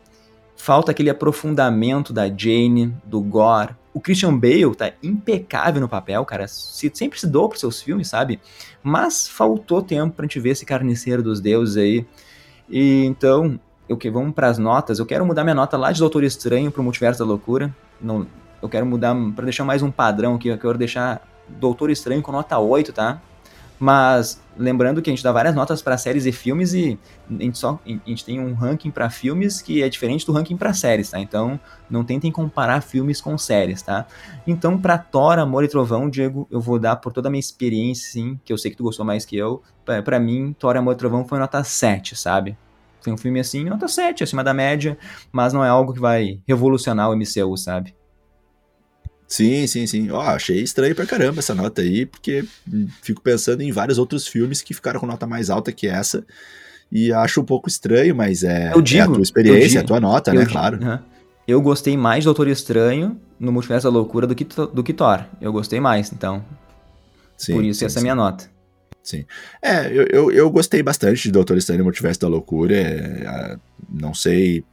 falta 0.56 0.92
aquele 0.92 1.10
aprofundamento 1.10 2.14
da 2.14 2.30
Jane, 2.30 2.96
do 3.04 3.20
Gore. 3.20 3.76
O 3.94 4.00
Christian 4.00 4.38
Bale 4.38 4.74
tá 4.74 4.94
impecável 5.04 5.82
no 5.82 5.90
papel, 5.90 6.24
cara, 6.24 6.48
se, 6.48 6.90
sempre 6.94 7.20
se 7.20 7.28
doou 7.28 7.50
pros 7.50 7.60
seus 7.60 7.82
filmes, 7.82 8.08
sabe? 8.08 8.40
Mas 8.82 9.28
faltou 9.28 9.82
tempo 9.82 10.16
pra 10.16 10.24
gente 10.24 10.40
ver 10.40 10.52
esse 10.52 10.66
carniceiro 10.66 11.22
dos 11.22 11.42
deuses 11.42 11.76
aí. 11.76 12.06
E 12.70 13.04
então, 13.04 13.60
o 13.90 13.98
que 13.98 14.10
vamos 14.10 14.34
para 14.34 14.48
as 14.48 14.58
notas. 14.58 14.98
Eu 14.98 15.06
quero 15.06 15.26
mudar 15.26 15.44
minha 15.44 15.56
nota 15.56 15.76
lá 15.76 15.92
de 15.92 16.00
Doutor 16.00 16.24
Estranho 16.24 16.72
pro 16.72 16.82
Multiverso 16.82 17.20
da 17.20 17.26
Loucura. 17.26 17.76
Não, 18.00 18.26
eu 18.62 18.70
quero 18.70 18.86
mudar 18.86 19.16
para 19.36 19.46
deixar 19.46 19.64
mais 19.64 19.82
um 19.82 19.92
padrão 19.92 20.36
aqui, 20.36 20.48
eu 20.48 20.58
quero 20.58 20.78
deixar 20.78 21.22
Doutor 21.48 21.90
Estranho 21.90 22.22
com 22.22 22.32
nota 22.32 22.58
8, 22.58 22.92
tá? 22.94 23.22
Mas 23.80 24.42
lembrando 24.58 25.04
que 25.04 25.10
a 25.10 25.14
gente 25.14 25.24
dá 25.24 25.32
várias 25.32 25.54
notas 25.54 25.84
para 25.84 25.98
séries 26.00 26.26
e 26.26 26.32
filmes 26.32 26.74
e 26.74 26.98
a 27.30 27.44
gente, 27.44 27.60
só, 27.60 27.80
a 27.86 28.10
gente 28.10 28.26
tem 28.26 28.40
um 28.40 28.56
ranking 28.56 28.90
para 28.90 29.08
filmes 29.08 29.62
que 29.62 29.84
é 29.84 29.90
diferente 29.90 30.26
do 30.26 30.32
ranking 30.32 30.58
para 30.58 30.74
séries, 30.74 31.12
tá? 31.12 31.20
Então 31.20 31.60
não 31.88 32.04
tentem 32.04 32.32
comparar 32.32 32.82
filmes 32.82 33.22
com 33.22 33.38
séries, 33.38 33.84
tá? 33.84 34.08
Então 34.48 34.80
para 34.80 34.98
Thor, 34.98 35.38
Amor 35.38 35.64
e 35.64 35.68
Trovão, 35.68 36.10
Diego, 36.10 36.48
eu 36.50 36.60
vou 36.60 36.80
dar 36.80 36.96
por 36.96 37.14
toda 37.14 37.28
a 37.28 37.32
minha 37.32 37.40
experiência, 37.40 38.12
sim, 38.14 38.40
que 38.44 38.52
eu 38.52 38.58
sei 38.58 38.72
que 38.72 38.78
tu 38.78 38.84
gostou 38.84 39.06
mais 39.06 39.26
que 39.26 39.38
eu. 39.38 39.62
para 40.04 40.20
mim, 40.20 40.56
Thor, 40.58 40.76
Amor 40.76 40.94
e 40.94 40.98
Trovão 40.98 41.24
foi 41.28 41.38
nota 41.38 41.64
7, 41.64 42.16
sabe? 42.16 42.58
Foi 43.00 43.14
um 43.14 43.18
filme 43.18 43.40
assim, 43.40 43.64
nota 43.66 43.88
7, 43.88 44.24
acima 44.24 44.44
da 44.44 44.56
média, 44.56 44.98
mas 45.32 45.54
não 45.54 45.64
é 45.64 45.70
algo 45.70 45.94
que 45.94 46.00
vai 46.00 46.40
revolucionar 46.48 47.12
o 47.12 47.16
MCU, 47.16 47.56
sabe? 47.56 47.94
Sim, 49.28 49.68
sim, 49.68 49.86
sim. 49.86 50.10
Ó, 50.10 50.22
achei 50.22 50.62
estranho 50.62 50.96
pra 50.96 51.06
caramba 51.06 51.40
essa 51.40 51.54
nota 51.54 51.82
aí, 51.82 52.06
porque 52.06 52.46
fico 53.02 53.22
pensando 53.22 53.62
em 53.62 53.72
vários 53.72 53.98
outros 53.98 54.28
filmes 54.28 54.62
que 54.62 54.74
ficaram 54.74 55.00
com 55.00 55.06
nota 55.06 55.28
mais 55.28 55.50
alta 55.50 55.72
que 55.72 55.88
essa. 55.88 56.26
E 56.90 57.12
acho 57.12 57.42
um 57.42 57.44
pouco 57.44 57.68
estranho, 57.68 58.16
mas 58.16 58.44
é, 58.44 58.72
digo, 58.82 59.00
é 59.00 59.04
a 59.04 59.08
tua 59.08 59.22
experiência, 59.22 59.80
é 59.80 59.82
a 59.82 59.86
tua 59.86 60.00
nota, 60.00 60.34
né? 60.34 60.40
Digo, 60.40 60.52
claro. 60.52 60.78
Uh 60.78 60.82
-huh. 60.82 61.00
Eu 61.46 61.62
gostei 61.62 61.98
mais 61.98 62.20
de 62.20 62.26
Doutor 62.26 62.48
Estranho 62.48 63.20
no 63.40 63.52
Multiverso 63.52 63.88
da 63.88 63.92
Loucura 63.92 64.26
do 64.26 64.36
que, 64.36 64.46
do 64.46 64.84
que 64.84 64.94
Thor. 64.94 65.26
Eu 65.42 65.52
gostei 65.52 65.80
mais, 65.80 66.12
então. 66.12 66.44
Sim, 67.38 67.54
por 67.54 67.64
isso 67.64 67.80
sim, 67.80 67.86
essa 67.86 68.00
é 68.00 68.02
a 68.02 68.04
minha 68.04 68.16
nota. 68.16 68.50
Sim. 69.08 69.24
É, 69.62 69.88
eu, 69.88 70.06
eu, 70.12 70.32
eu, 70.34 70.50
gostei 70.50 70.84
bastante 70.84 71.24
de 71.24 71.32
Doutor 71.32 71.58
Estranho 71.58 71.82
Multiverso 71.82 72.20
da 72.20 72.28
Loucura. 72.28 72.76
É, 72.76 73.58
não 73.90 74.14
sei 74.14 74.66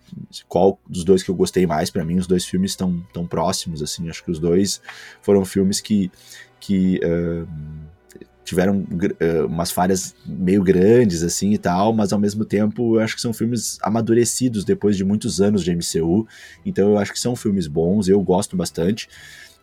qual 0.49 0.77
dos 0.89 1.05
dois 1.05 1.23
que 1.23 1.31
eu 1.31 1.37
gostei 1.37 1.69
mais. 1.69 1.89
para 1.89 2.05
mim, 2.05 2.17
os 2.17 2.27
dois 2.27 2.45
filmes 2.45 2.73
estão 2.73 3.01
tão 3.13 3.29
próximos, 3.29 3.81
assim. 3.81 4.09
Acho 4.09 4.25
que 4.25 4.33
os 4.33 4.41
dois 4.41 4.83
foram 5.23 5.45
filmes 5.45 5.81
que, 5.81 6.11
que 6.59 6.99
uh, 7.05 7.47
tiveram 8.45 8.81
uh, 8.81 9.47
umas 9.47 9.71
falhas 9.71 10.17
meio 10.27 10.65
grandes, 10.65 11.23
assim, 11.23 11.53
e 11.53 11.59
tal. 11.59 11.93
Mas, 11.93 12.13
ao 12.13 12.19
mesmo 12.19 12.45
tempo, 12.45 12.97
eu 12.97 13.05
acho 13.05 13.15
que 13.15 13.23
são 13.23 13.33
filmes 13.33 13.79
amadurecidos 13.83 14.65
depois 14.65 14.97
de 14.97 15.05
muitos 15.05 15.41
anos 15.41 15.63
de 15.63 15.71
MCU. 15.71 16.27
Então, 16.67 16.91
eu 16.91 16.99
acho 16.99 17.13
que 17.13 17.21
são 17.21 17.37
filmes 17.37 17.69
bons. 17.69 18.09
Eu 18.09 18.21
gosto 18.21 18.57
bastante. 18.57 19.09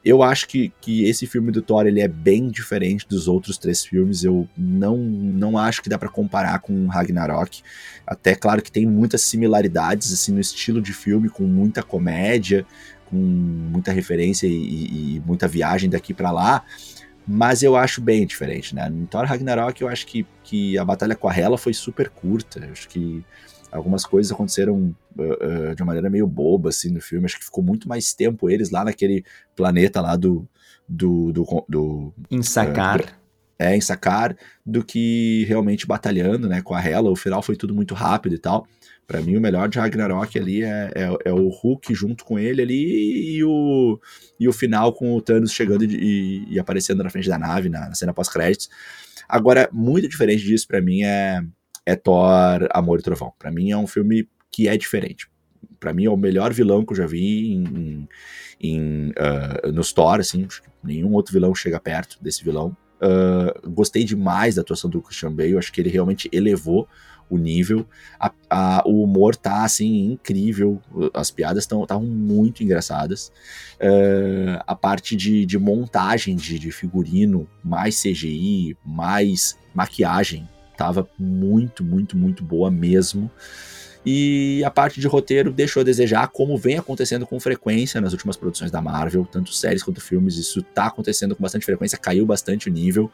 Eu 0.03 0.23
acho 0.23 0.47
que, 0.47 0.73
que 0.81 1.03
esse 1.05 1.27
filme 1.27 1.51
do 1.51 1.61
Thor 1.61 1.85
ele 1.85 2.01
é 2.01 2.07
bem 2.07 2.49
diferente 2.49 3.07
dos 3.07 3.27
outros 3.27 3.57
três 3.57 3.85
filmes. 3.85 4.23
Eu 4.23 4.47
não, 4.57 4.97
não 4.97 5.57
acho 5.57 5.81
que 5.81 5.89
dá 5.89 5.97
para 5.97 6.09
comparar 6.09 6.57
com 6.59 6.87
Ragnarok. 6.87 7.61
Até 8.05 8.33
claro 8.33 8.61
que 8.61 8.71
tem 8.71 8.85
muitas 8.85 9.21
similaridades 9.21 10.11
assim 10.11 10.31
no 10.31 10.39
estilo 10.39 10.81
de 10.81 10.91
filme, 10.91 11.29
com 11.29 11.43
muita 11.43 11.83
comédia, 11.83 12.65
com 13.11 13.17
muita 13.17 13.91
referência 13.91 14.47
e, 14.47 15.17
e 15.17 15.23
muita 15.25 15.47
viagem 15.47 15.89
daqui 15.89 16.13
para 16.13 16.31
lá, 16.31 16.63
mas 17.27 17.61
eu 17.61 17.75
acho 17.75 18.01
bem 18.01 18.25
diferente, 18.25 18.73
né? 18.73 18.89
No 18.89 19.05
Thor 19.05 19.25
Ragnarok 19.25 19.81
eu 19.81 19.89
acho 19.89 20.07
que, 20.07 20.25
que 20.43 20.77
a 20.77 20.85
batalha 20.85 21.13
com 21.13 21.27
a 21.27 21.37
Hela 21.37 21.57
foi 21.57 21.73
super 21.73 22.09
curta, 22.09 22.59
eu 22.59 22.71
acho 22.71 22.87
que 22.87 23.23
algumas 23.71 24.05
coisas 24.05 24.31
aconteceram 24.31 24.95
uh, 25.17 25.71
uh, 25.71 25.75
de 25.75 25.81
uma 25.81 25.87
maneira 25.87 26.09
meio 26.09 26.27
boba, 26.27 26.69
assim, 26.69 26.91
no 26.91 27.01
filme, 27.01 27.25
acho 27.25 27.39
que 27.39 27.45
ficou 27.45 27.63
muito 27.63 27.87
mais 27.87 28.13
tempo 28.13 28.49
eles 28.49 28.69
lá 28.69 28.83
naquele 28.83 29.23
planeta 29.55 30.01
lá 30.01 30.15
do... 30.15 30.47
do, 30.87 31.31
do, 31.31 31.65
do 31.67 32.13
em 32.29 32.43
Sakar. 32.43 33.01
Uh, 33.01 33.21
é, 33.57 33.75
em 33.75 33.81
Sakar, 33.81 34.35
do 34.65 34.83
que 34.83 35.45
realmente 35.47 35.85
batalhando, 35.85 36.49
né, 36.49 36.63
com 36.63 36.73
a 36.73 36.83
Hela, 36.83 37.11
o 37.11 37.15
final 37.15 37.43
foi 37.43 37.55
tudo 37.55 37.75
muito 37.75 37.93
rápido 37.93 38.33
e 38.33 38.39
tal. 38.39 38.67
Para 39.05 39.21
mim, 39.21 39.35
o 39.35 39.41
melhor 39.41 39.69
de 39.69 39.77
Ragnarok 39.77 40.39
ali 40.39 40.63
é, 40.63 40.91
é, 40.95 41.17
é, 41.25 41.33
o 41.33 41.49
Hulk 41.49 41.93
junto 41.93 42.25
com 42.25 42.39
ele 42.39 42.61
ali 42.61 43.35
e 43.35 43.43
o, 43.43 43.99
e 44.39 44.47
o 44.47 44.53
final 44.53 44.93
com 44.93 45.13
o 45.13 45.21
Thanos 45.21 45.51
chegando 45.51 45.83
e, 45.83 46.45
e 46.49 46.57
aparecendo 46.57 47.03
na 47.03 47.09
frente 47.09 47.29
da 47.29 47.37
nave, 47.37 47.69
na, 47.69 47.89
na 47.89 47.93
cena 47.93 48.13
pós-créditos. 48.13 48.69
Agora, 49.27 49.69
muito 49.71 50.07
diferente 50.07 50.43
disso 50.43 50.67
para 50.67 50.81
mim 50.81 51.03
é, 51.03 51.43
é 51.85 51.95
Thor 51.95 52.67
Amor 52.71 52.99
e 52.99 53.03
Trovão. 53.03 53.33
Para 53.37 53.51
mim 53.51 53.71
é 53.71 53.77
um 53.77 53.87
filme 53.87 54.27
que 54.51 54.67
é 54.67 54.77
diferente. 54.77 55.29
Para 55.79 55.93
mim 55.93 56.05
é 56.05 56.09
o 56.09 56.17
melhor 56.17 56.53
vilão 56.53 56.85
que 56.85 56.93
eu 56.93 56.97
já 56.97 57.07
vi 57.07 57.53
em, 57.53 58.07
em, 58.59 59.09
uh, 59.09 59.71
nos 59.71 59.91
Thor, 59.91 60.19
assim, 60.19 60.47
nenhum 60.83 61.13
outro 61.13 61.33
vilão 61.33 61.53
chega 61.55 61.79
perto 61.79 62.17
desse 62.21 62.43
vilão. 62.43 62.75
Uh, 63.01 63.71
gostei 63.71 64.03
demais 64.03 64.55
da 64.55 64.61
atuação 64.61 64.89
do 64.89 65.01
Christian 65.01 65.31
Bale, 65.31 65.57
acho 65.57 65.73
que 65.73 65.81
ele 65.81 65.89
realmente 65.89 66.29
elevou 66.31 66.87
o 67.31 67.37
nível. 67.37 67.87
A, 68.19 68.31
a, 68.49 68.83
o 68.85 69.03
humor 69.03 69.35
tá, 69.35 69.63
assim, 69.63 70.11
incrível. 70.11 70.79
As 71.13 71.31
piadas 71.31 71.63
estavam 71.63 72.03
muito 72.03 72.61
engraçadas. 72.63 73.31
Uh, 73.79 74.61
a 74.67 74.75
parte 74.75 75.15
de, 75.15 75.45
de 75.45 75.57
montagem 75.57 76.35
de, 76.35 76.59
de, 76.59 76.71
figurino, 76.71 77.47
mais 77.63 77.99
CGI, 77.99 78.77
mais 78.85 79.57
maquiagem, 79.73 80.47
tava 80.81 81.07
muito, 81.19 81.83
muito, 81.83 82.17
muito 82.17 82.43
boa 82.43 82.71
mesmo. 82.71 83.29
E 84.03 84.63
a 84.65 84.71
parte 84.71 84.99
de 84.99 85.07
roteiro 85.07 85.53
deixou 85.53 85.81
a 85.81 85.83
desejar, 85.83 86.27
como 86.29 86.57
vem 86.57 86.79
acontecendo 86.79 87.27
com 87.27 87.39
frequência 87.39 88.01
nas 88.01 88.13
últimas 88.13 88.35
produções 88.35 88.71
da 88.71 88.81
Marvel, 88.81 89.27
tanto 89.31 89.53
séries 89.53 89.83
quanto 89.83 90.01
filmes, 90.01 90.37
isso 90.37 90.63
tá 90.63 90.87
acontecendo 90.87 91.35
com 91.35 91.43
bastante 91.43 91.65
frequência, 91.65 91.99
caiu 91.99 92.25
bastante 92.25 92.67
o 92.67 92.73
nível. 92.73 93.11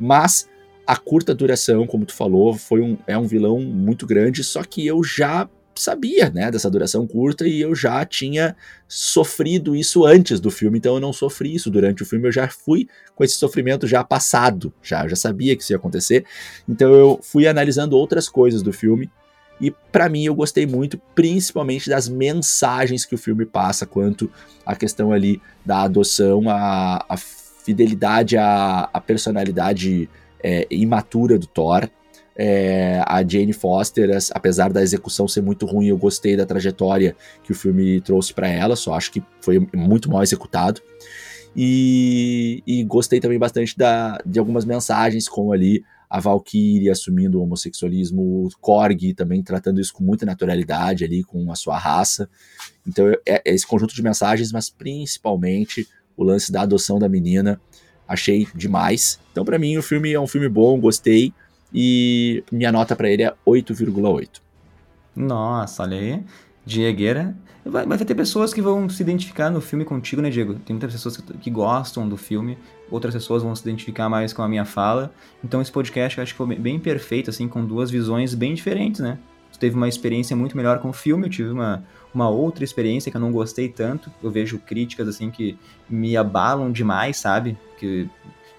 Mas 0.00 0.48
a 0.86 0.96
curta 0.96 1.34
duração, 1.34 1.86
como 1.86 2.06
tu 2.06 2.14
falou, 2.14 2.54
foi 2.54 2.80
um, 2.80 2.96
é 3.06 3.18
um 3.18 3.26
vilão 3.26 3.60
muito 3.60 4.06
grande, 4.06 4.42
só 4.42 4.64
que 4.64 4.86
eu 4.86 5.04
já 5.04 5.46
sabia, 5.80 6.30
né, 6.30 6.50
dessa 6.50 6.70
duração 6.70 7.06
curta 7.06 7.46
e 7.46 7.60
eu 7.60 7.74
já 7.74 8.04
tinha 8.04 8.56
sofrido 8.88 9.74
isso 9.74 10.04
antes 10.04 10.40
do 10.40 10.50
filme, 10.50 10.78
então 10.78 10.94
eu 10.94 11.00
não 11.00 11.12
sofri 11.12 11.54
isso 11.54 11.70
durante 11.70 12.02
o 12.02 12.06
filme, 12.06 12.28
eu 12.28 12.32
já 12.32 12.48
fui 12.48 12.88
com 13.14 13.24
esse 13.24 13.34
sofrimento 13.34 13.86
já 13.86 14.04
passado, 14.04 14.72
já, 14.82 15.06
já 15.08 15.16
sabia 15.16 15.56
que 15.56 15.62
isso 15.62 15.72
ia 15.72 15.76
acontecer, 15.76 16.24
então 16.68 16.92
eu 16.94 17.20
fui 17.22 17.46
analisando 17.46 17.96
outras 17.96 18.28
coisas 18.28 18.62
do 18.62 18.72
filme 18.72 19.10
e 19.60 19.70
para 19.70 20.08
mim 20.08 20.24
eu 20.24 20.34
gostei 20.34 20.66
muito, 20.66 21.00
principalmente 21.14 21.88
das 21.88 22.08
mensagens 22.08 23.04
que 23.04 23.14
o 23.14 23.18
filme 23.18 23.46
passa 23.46 23.86
quanto 23.86 24.30
à 24.64 24.76
questão 24.76 25.12
ali 25.12 25.40
da 25.64 25.82
adoção, 25.82 26.48
a, 26.48 27.04
a 27.08 27.16
fidelidade 27.16 28.36
à, 28.36 28.88
à 28.92 29.00
personalidade 29.00 30.08
é, 30.42 30.66
imatura 30.70 31.38
do 31.38 31.46
Thor. 31.46 31.88
É, 32.38 33.02
a 33.06 33.26
Jane 33.26 33.52
Foster, 33.52 34.10
apesar 34.32 34.72
da 34.72 34.82
execução 34.82 35.26
ser 35.26 35.40
muito 35.40 35.64
ruim, 35.64 35.86
eu 35.86 35.96
gostei 35.96 36.36
da 36.36 36.44
trajetória 36.44 37.16
que 37.42 37.52
o 37.52 37.54
filme 37.54 38.00
trouxe 38.00 38.34
para 38.34 38.48
ela, 38.48 38.76
só 38.76 38.94
acho 38.94 39.10
que 39.10 39.22
foi 39.40 39.66
muito 39.74 40.10
mal 40.10 40.22
executado. 40.22 40.80
E, 41.56 42.62
e 42.66 42.84
gostei 42.84 43.18
também 43.18 43.38
bastante 43.38 43.76
da, 43.76 44.18
de 44.26 44.38
algumas 44.38 44.66
mensagens, 44.66 45.26
como 45.26 45.52
ali 45.52 45.82
a 46.08 46.20
Valkyrie 46.20 46.90
assumindo 46.90 47.38
o 47.38 47.42
homossexualismo, 47.42 48.44
o 48.44 48.48
Korg 48.60 49.14
também 49.14 49.42
tratando 49.42 49.80
isso 49.80 49.92
com 49.92 50.04
muita 50.04 50.26
naturalidade 50.26 51.04
ali, 51.04 51.24
com 51.24 51.50
a 51.50 51.54
sua 51.54 51.78
raça. 51.78 52.28
Então 52.86 53.08
é, 53.08 53.18
é 53.26 53.42
esse 53.46 53.66
conjunto 53.66 53.94
de 53.94 54.02
mensagens, 54.02 54.52
mas 54.52 54.68
principalmente 54.68 55.88
o 56.16 56.22
lance 56.22 56.52
da 56.52 56.62
adoção 56.62 56.98
da 56.98 57.08
menina 57.08 57.60
achei 58.06 58.46
demais. 58.54 59.18
Então, 59.32 59.44
para 59.44 59.58
mim, 59.58 59.76
o 59.76 59.82
filme 59.82 60.12
é 60.12 60.20
um 60.20 60.26
filme 60.26 60.48
bom, 60.48 60.78
gostei. 60.80 61.32
E 61.78 62.42
minha 62.50 62.72
nota 62.72 62.96
para 62.96 63.10
ele 63.10 63.22
é 63.22 63.34
8,8. 63.46 64.40
Nossa, 65.14 65.82
olha 65.82 65.98
aí. 65.98 66.24
Diegueira. 66.64 67.36
Vai, 67.66 67.84
vai 67.84 67.98
ter 67.98 68.14
pessoas 68.14 68.54
que 68.54 68.62
vão 68.62 68.88
se 68.88 69.02
identificar 69.02 69.50
no 69.50 69.60
filme 69.60 69.84
contigo, 69.84 70.22
né, 70.22 70.30
Diego? 70.30 70.54
Tem 70.54 70.72
muitas 70.72 70.92
pessoas 70.92 71.18
que, 71.18 71.36
que, 71.36 71.50
gostam 71.50 72.08
do 72.08 72.16
filme, 72.16 72.56
outras 72.90 73.12
pessoas 73.12 73.42
vão 73.42 73.54
se 73.54 73.62
identificar 73.62 74.08
mais 74.08 74.32
com 74.32 74.40
a 74.40 74.48
minha 74.48 74.64
fala. 74.64 75.12
Então 75.44 75.60
esse 75.60 75.70
podcast 75.70 76.16
eu 76.16 76.22
acho 76.22 76.32
que 76.32 76.38
foi 76.38 76.56
bem 76.56 76.78
perfeito, 76.78 77.28
assim, 77.28 77.46
com 77.46 77.64
duas 77.64 77.90
visões 77.90 78.34
bem 78.34 78.54
diferentes, 78.54 79.00
né? 79.00 79.18
Tu 79.52 79.58
teve 79.58 79.76
uma 79.76 79.88
experiência 79.88 80.34
muito 80.34 80.56
melhor 80.56 80.78
com 80.78 80.88
o 80.88 80.92
filme, 80.92 81.26
eu 81.26 81.30
tive 81.30 81.50
uma, 81.50 81.84
uma 82.14 82.28
outra 82.28 82.64
experiência 82.64 83.10
que 83.10 83.16
eu 83.16 83.20
não 83.20 83.32
gostei 83.32 83.68
tanto. 83.68 84.10
Eu 84.22 84.30
vejo 84.30 84.58
críticas 84.58 85.08
assim 85.08 85.30
que 85.30 85.58
me 85.90 86.16
abalam 86.16 86.72
demais, 86.72 87.16
sabe? 87.16 87.58
Que 87.78 88.08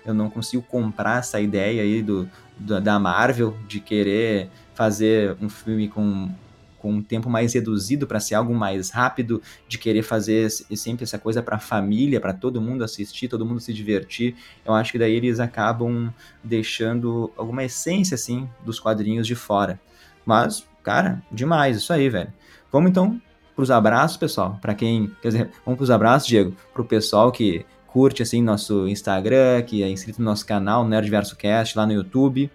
eu 0.05 0.13
não 0.13 0.29
consigo 0.29 0.63
comprar 0.63 1.19
essa 1.19 1.39
ideia 1.39 1.81
aí 1.81 2.01
do, 2.01 2.29
do 2.59 2.79
da 2.79 2.99
Marvel 2.99 3.55
de 3.67 3.79
querer 3.79 4.49
fazer 4.73 5.35
um 5.41 5.49
filme 5.49 5.87
com 5.87 6.29
com 6.77 6.91
um 6.91 7.01
tempo 7.01 7.29
mais 7.29 7.53
reduzido 7.53 8.07
para 8.07 8.19
ser 8.19 8.35
algo 8.35 8.53
mais 8.53 8.89
rápido, 8.89 9.41
de 9.67 9.77
querer 9.77 10.03
fazer 10.03 10.49
sempre 10.49 11.03
essa 11.03 11.17
coisa 11.17 11.41
para 11.41 11.57
a 11.57 11.59
família, 11.59 12.21
para 12.21 12.33
todo 12.33 12.61
mundo 12.61 12.83
assistir, 12.83 13.27
todo 13.27 13.45
mundo 13.45 13.59
se 13.59 13.73
divertir. 13.73 14.35
Eu 14.65 14.73
acho 14.73 14.91
que 14.91 14.99
daí 14.99 15.13
eles 15.13 15.39
acabam 15.39 16.13
deixando 16.43 17.31
alguma 17.35 17.63
essência 17.63 18.15
assim 18.15 18.47
dos 18.63 18.79
quadrinhos 18.79 19.27
de 19.27 19.35
fora. 19.35 19.79
Mas, 20.25 20.65
cara, 20.83 21.21
demais 21.31 21.77
isso 21.77 21.91
aí, 21.91 22.09
velho. 22.09 22.31
Vamos 22.71 22.91
então 22.91 23.21
pros 23.55 23.71
abraços, 23.71 24.17
pessoal. 24.17 24.59
Para 24.61 24.75
quem, 24.75 25.11
quer 25.21 25.29
dizer, 25.29 25.51
vamos 25.65 25.77
pros 25.77 25.89
abraços, 25.89 26.27
Diego, 26.27 26.55
pro 26.73 26.85
pessoal 26.85 27.31
que 27.31 27.65
curte 27.87 28.21
assim 28.21 28.41
nosso 28.41 28.87
Instagram, 28.87 29.61
que 29.63 29.81
é 29.81 29.89
inscrito 29.89 30.19
no 30.19 30.25
nosso 30.25 30.45
canal 30.45 30.87
Nerdverso 30.87 31.35
Cast 31.35 31.77
lá 31.77 31.85
no 31.85 31.93
YouTube. 31.93 32.51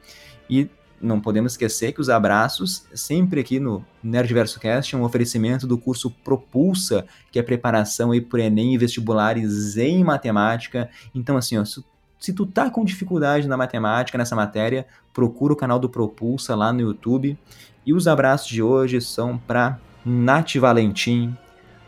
E 0.48 0.68
não 1.00 1.20
podemos 1.20 1.52
esquecer 1.52 1.92
que 1.92 2.00
os 2.00 2.08
abraços, 2.08 2.84
sempre 2.94 3.40
aqui 3.40 3.58
no 3.58 3.84
Nerdverso 4.02 4.60
Cast, 4.60 4.94
é 4.94 4.98
um 4.98 5.02
oferecimento 5.02 5.66
do 5.66 5.76
curso 5.76 6.10
Propulsa, 6.10 7.04
que 7.32 7.38
é 7.38 7.42
preparação 7.42 8.12
aí 8.12 8.20
por 8.20 8.38
ENEM 8.38 8.74
e 8.74 8.78
vestibulares 8.78 9.76
em 9.76 10.04
matemática. 10.04 10.88
Então, 11.12 11.36
assim, 11.36 11.58
ó, 11.58 11.64
se 11.64 12.32
tu 12.32 12.46
tá 12.46 12.70
com 12.70 12.84
dificuldade 12.84 13.48
na 13.48 13.56
matemática, 13.56 14.16
nessa 14.16 14.36
matéria, 14.36 14.86
procura 15.12 15.52
o 15.52 15.56
canal 15.56 15.80
do 15.80 15.88
Propulsa 15.88 16.54
lá 16.54 16.72
no 16.72 16.80
YouTube. 16.80 17.36
E 17.84 17.92
os 17.92 18.06
abraços 18.06 18.46
de 18.46 18.62
hoje 18.62 19.00
são 19.00 19.36
para 19.36 19.80
Nath 20.06 20.54
Valentim, 20.54 21.36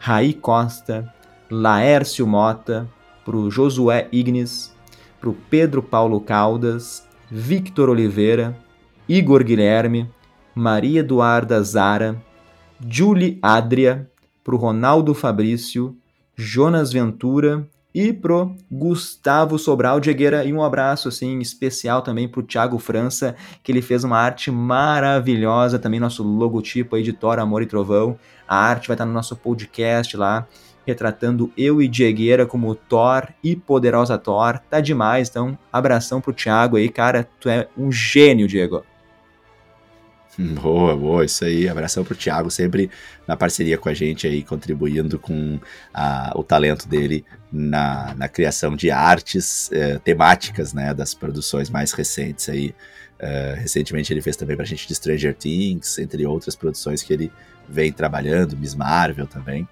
Raí 0.01 0.35
Costa, 0.35 1.15
Laércio 1.49 2.27
Mota, 2.27 2.89
para 3.25 3.37
o 3.37 3.51
Josué 3.51 4.09
Ignis, 4.13 4.75
para 5.21 5.31
o 5.31 5.37
Pedro 5.49 5.83
Paulo 5.83 6.21
Caldas, 6.21 7.07
Victor 7.31 7.89
Oliveira, 7.89 8.57
Igor 9.09 9.43
Guilherme, 9.43 10.11
Maria 10.55 11.01
Eduarda 11.01 11.63
Zara, 11.63 12.23
Julie 12.87 13.39
Adria, 13.43 14.09
para 14.43 14.55
o 14.55 14.59
Ronaldo 14.59 15.15
Fabrício, 15.15 15.97
Jonas 16.37 16.93
Ventura 16.93 17.67
e 17.95 18.13
pro 18.13 18.55
Gustavo 18.71 19.59
Sobral 19.59 20.01
Diegueira. 20.01 20.45
E 20.45 20.53
um 20.53 20.63
abraço 20.63 21.09
assim 21.09 21.39
especial 21.39 22.03
também 22.03 22.29
pro 22.29 22.43
Thiago 22.43 22.79
França, 22.79 23.37
que 23.63 23.71
ele 23.71 23.81
fez 23.81 24.05
uma 24.05 24.19
arte 24.19 24.51
maravilhosa, 24.51 25.79
também 25.79 26.01
nosso 26.01 26.23
logotipo 26.23 26.97
aí 26.97 27.03
de 27.03 27.13
Thor, 27.13 27.39
Amor 27.39 27.63
e 27.63 27.67
Trovão. 27.67 28.19
A 28.47 28.57
arte 28.57 28.89
vai 28.89 28.95
estar 28.95 29.07
no 29.07 29.13
nosso 29.13 29.37
podcast 29.37 30.17
lá, 30.17 30.47
retratando 30.87 31.53
eu 31.57 31.81
e 31.81 31.89
Diegueira 31.89 32.47
como 32.47 32.75
Thor 32.75 33.29
e 33.43 33.57
Poderosa 33.57 34.19
Thor. 34.19 34.59
Tá 34.71 34.81
demais, 34.81 35.29
então 35.29 35.59
abração 35.73 36.21
pro 36.21 36.33
Thiago 36.33 36.77
aí, 36.77 36.89
cara, 36.89 37.29
tu 37.41 37.49
é 37.49 37.69
um 37.77 37.91
gênio, 37.91 38.47
Diego. 38.47 38.85
Boa, 40.61 40.97
boa, 40.97 41.25
isso 41.25 41.45
aí. 41.45 41.69
Abração 41.69 42.05
pro 42.05 42.17
Thiago, 42.17 42.51
sempre 42.51 42.91
na 43.25 43.37
parceria 43.37 43.79
com 43.79 43.89
a 43.89 43.95
gente 43.95 44.27
aí, 44.27 44.43
contribuindo 44.43 45.17
com 45.17 45.61
a, 45.93 46.33
o 46.35 46.43
talento 46.43 46.89
dele 46.89 47.25
na, 47.53 48.15
na 48.17 48.29
criação 48.29 48.75
de 48.75 48.91
artes 48.91 49.71
eh, 49.73 50.01
temáticas, 50.03 50.73
né, 50.73 50.93
das 50.93 51.15
produções 51.15 51.71
mais 51.71 51.93
recentes 51.93 52.49
aí. 52.49 52.75
Uh, 53.15 53.55
recentemente 53.61 54.13
ele 54.13 54.21
fez 54.21 54.37
também 54.37 54.57
pra 54.57 54.65
gente 54.65 54.89
de 54.89 54.95
Stranger 54.95 55.35
Things, 55.35 55.99
entre 55.99 56.27
outras 56.27 56.57
produções 56.57 57.01
que 57.01 57.13
ele 57.13 57.33
vem 57.69 57.93
trabalhando, 57.93 58.57
Miss 58.57 58.75
Marvel 58.75 59.27
também. 59.27 59.69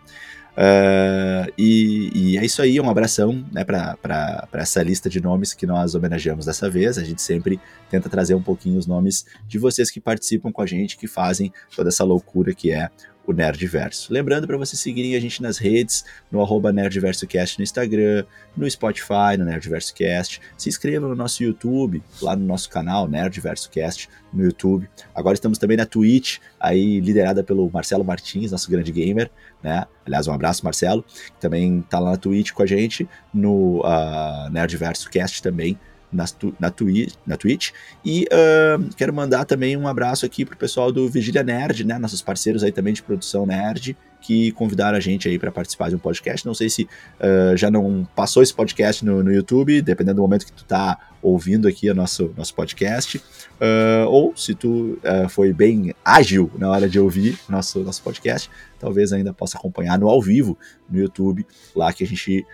Uh, 0.53 1.51
e, 1.57 2.11
e, 2.15 2.39
é 2.39 2.45
isso 2.45 2.61
aí, 2.61 2.79
um 2.79 2.91
abração 2.91 3.45
né, 3.51 3.65
para 3.65 4.47
essa 4.53 4.83
lista 4.83 5.09
de 5.09 5.20
nomes 5.20 5.55
que 5.55 5.66
nós 5.66 5.95
homenageamos 5.95 6.45
dessa 6.45 6.69
vez. 6.69 6.99
A 6.99 7.05
gente 7.05 7.23
sempre 7.23 7.59
tenta 7.91 8.09
trazer 8.09 8.35
um 8.35 8.43
pouquinho 8.43 8.79
os 8.79 8.87
nomes 8.87 9.24
de 9.47 9.59
vocês 9.59 9.91
que 9.91 10.01
participam 10.01 10.53
com 10.53 10.61
a 10.61 10.66
gente, 10.66 10.97
que 10.97 11.07
fazem 11.07 11.53
toda 11.74 11.89
essa 11.89 12.05
loucura 12.05 12.55
que 12.55 12.70
é 12.70 12.91
o 13.27 13.32
Nerdverso. 13.32 14.12
Lembrando 14.12 14.47
para 14.47 14.57
vocês 14.57 14.81
seguirem 14.81 15.15
a 15.15 15.20
gente 15.20 15.43
nas 15.43 15.59
redes, 15.59 16.05
no 16.31 16.40
arroba 16.40 16.73
NerdversoCast 16.73 17.59
no 17.59 17.62
Instagram, 17.62 18.24
no 18.57 18.69
Spotify, 18.69 19.36
no 19.39 19.44
NerdversoCast. 19.44 20.40
Se 20.57 20.69
inscrevam 20.69 21.09
no 21.09 21.15
nosso 21.15 21.43
YouTube, 21.43 22.03
lá 22.20 22.35
no 22.35 22.44
nosso 22.44 22.69
canal, 22.69 23.09
NerdversoCast, 23.09 24.09
no 24.32 24.44
YouTube. 24.44 24.89
Agora 25.15 25.35
estamos 25.35 25.59
também 25.59 25.77
na 25.77 25.86
Twitch, 25.86 26.39
aí 26.59 27.01
liderada 27.01 27.44
pelo 27.44 27.70
Marcelo 27.70 28.05
Martins, 28.05 28.51
nosso 28.51 28.70
grande 28.70 28.90
gamer, 28.90 29.31
né? 29.62 29.85
Aliás, 30.05 30.27
um 30.27 30.32
abraço, 30.32 30.65
Marcelo, 30.65 31.03
que 31.03 31.40
também 31.40 31.78
está 31.81 31.99
lá 31.99 32.12
na 32.12 32.16
Twitch 32.16 32.53
com 32.53 32.62
a 32.62 32.66
gente, 32.66 33.09
no 33.32 33.81
uh, 33.81 34.51
NerdversoCast 34.51 35.43
também, 35.43 35.78
na, 36.13 36.25
na, 36.61 36.71
twi 36.71 37.09
na 37.27 37.37
Twitch. 37.37 37.71
E 38.05 38.25
uh, 38.25 38.95
quero 38.97 39.13
mandar 39.13 39.45
também 39.45 39.77
um 39.77 39.89
abraço 39.89 40.27
aqui 40.27 40.45
pro 40.45 40.57
pessoal 40.57 40.93
do 40.93 41.09
Vigília 41.09 41.43
Nerd, 41.43 41.85
né? 41.85 41.99
Nossos 41.99 42.23
parceiros 42.23 42.63
aí 42.63 42.71
também 42.71 42.93
de 42.93 43.03
produção 43.03 43.47
nerd, 43.47 43.97
que 44.21 44.53
convidaram 44.53 44.97
a 44.97 45.01
gente 45.01 45.29
aí 45.29 45.39
para 45.39 45.51
participar 45.51 45.89
de 45.89 45.97
um 45.97 45.99
podcast. 45.99 46.47
Não 46.47 46.55
sei 46.55 46.71
se 46.71 46.83
uh, 46.85 47.57
já 47.57 47.71
não 47.71 48.07
passou 48.15 48.43
esse 48.43 48.55
podcast 48.55 49.05
no, 49.05 49.23
no 49.23 49.33
YouTube, 49.33 49.83
dependendo 49.83 50.17
do 50.17 50.23
momento 50.23 50.47
que 50.47 50.53
tu 50.53 50.65
tá 50.65 50.99
ouvindo 51.21 51.69
aqui 51.69 51.91
o 51.91 51.95
nosso, 51.95 52.33
nosso 52.37 52.55
podcast, 52.55 53.19
uh, 53.19 54.09
ou 54.09 54.37
se 54.37 54.55
tu 54.55 54.99
uh, 55.05 55.29
foi 55.29 55.53
bem 55.53 55.95
ágil 56.05 56.51
na 56.59 56.71
hora 56.71 56.89
de 56.89 56.99
ouvir 56.99 57.39
nosso, 57.49 57.81
nosso 57.81 58.03
podcast, 58.03 58.51
talvez 58.79 59.13
ainda 59.13 59.33
possa 59.33 59.59
acompanhar 59.59 59.99
no 59.99 60.09
ao 60.09 60.21
vivo 60.21 60.59
no 60.89 60.99
YouTube, 60.99 61.47
lá 61.75 61.93
que 61.93 62.03
a 62.03 62.07
gente 62.07 62.45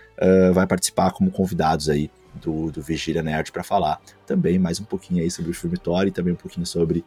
vai 0.53 0.67
participar 0.67 1.11
como 1.11 1.31
convidados 1.31 1.87
aí 1.87 2.11
do, 2.35 2.71
do 2.71 2.81
Vigília 2.81 3.23
Nerd 3.23 3.51
para 3.51 3.63
falar 3.63 4.01
também 4.25 4.59
mais 4.59 4.79
um 4.79 4.83
pouquinho 4.83 5.23
aí 5.23 5.31
sobre 5.31 5.51
o 5.51 5.53
filme 5.53 5.77
Thor 5.77 6.07
e 6.07 6.11
também 6.11 6.33
um 6.33 6.37
pouquinho 6.37 6.65
sobre 6.65 7.03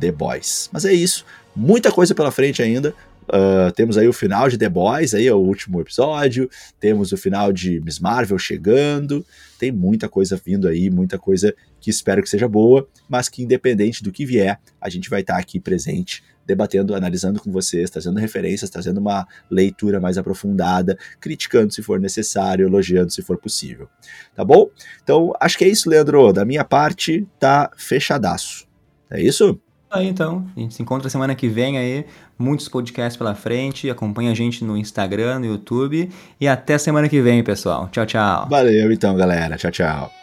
The 0.00 0.12
Boys. 0.12 0.68
Mas 0.72 0.84
é 0.84 0.92
isso, 0.92 1.24
muita 1.54 1.90
coisa 1.90 2.14
pela 2.14 2.30
frente 2.30 2.62
ainda. 2.62 2.94
Uh, 3.22 3.70
temos 3.72 3.96
aí 3.96 4.08
o 4.08 4.12
final 4.12 4.48
de 4.48 4.58
The 4.58 4.68
Boys, 4.68 5.14
aí 5.14 5.26
é 5.26 5.32
o 5.32 5.38
último 5.38 5.80
episódio. 5.80 6.50
Temos 6.80 7.12
o 7.12 7.16
final 7.16 7.52
de 7.52 7.80
Miss 7.80 7.98
Marvel 7.98 8.38
chegando. 8.38 9.24
Tem 9.58 9.70
muita 9.70 10.08
coisa 10.08 10.40
vindo 10.44 10.66
aí, 10.66 10.90
muita 10.90 11.18
coisa 11.18 11.54
que 11.80 11.90
espero 11.90 12.22
que 12.22 12.28
seja 12.28 12.48
boa, 12.48 12.88
mas 13.08 13.28
que 13.28 13.42
independente 13.42 14.02
do 14.02 14.12
que 14.12 14.26
vier, 14.26 14.58
a 14.80 14.88
gente 14.88 15.08
vai 15.08 15.20
estar 15.20 15.36
aqui 15.36 15.60
presente 15.60 16.22
debatendo, 16.46 16.94
analisando 16.94 17.40
com 17.40 17.50
vocês, 17.50 17.90
trazendo 17.90 18.18
referências, 18.18 18.70
trazendo 18.70 18.98
uma 18.98 19.26
leitura 19.50 20.00
mais 20.00 20.18
aprofundada, 20.18 20.98
criticando 21.20 21.72
se 21.72 21.82
for 21.82 22.00
necessário, 22.00 22.66
elogiando 22.66 23.10
se 23.10 23.22
for 23.22 23.38
possível. 23.38 23.88
Tá 24.34 24.44
bom? 24.44 24.68
Então, 25.02 25.32
acho 25.40 25.58
que 25.58 25.64
é 25.64 25.68
isso, 25.68 25.88
Leandro. 25.88 26.32
Da 26.32 26.44
minha 26.44 26.64
parte, 26.64 27.26
tá 27.38 27.70
fechadaço. 27.76 28.66
É 29.10 29.20
isso? 29.20 29.60
Aí 29.90 30.08
então, 30.08 30.46
a 30.56 30.60
gente 30.60 30.74
se 30.74 30.82
encontra 30.82 31.10
semana 31.10 31.34
que 31.34 31.48
vem 31.48 31.76
aí, 31.76 32.06
muitos 32.38 32.66
podcasts 32.66 33.16
pela 33.16 33.34
frente, 33.34 33.90
acompanha 33.90 34.30
a 34.30 34.34
gente 34.34 34.64
no 34.64 34.74
Instagram, 34.74 35.40
no 35.40 35.46
YouTube 35.46 36.08
e 36.40 36.48
até 36.48 36.78
semana 36.78 37.10
que 37.10 37.20
vem, 37.20 37.44
pessoal. 37.44 37.88
Tchau, 37.92 38.06
tchau. 38.06 38.48
Valeu 38.48 38.90
então, 38.90 39.14
galera. 39.14 39.58
Tchau, 39.58 39.70
tchau. 39.70 40.21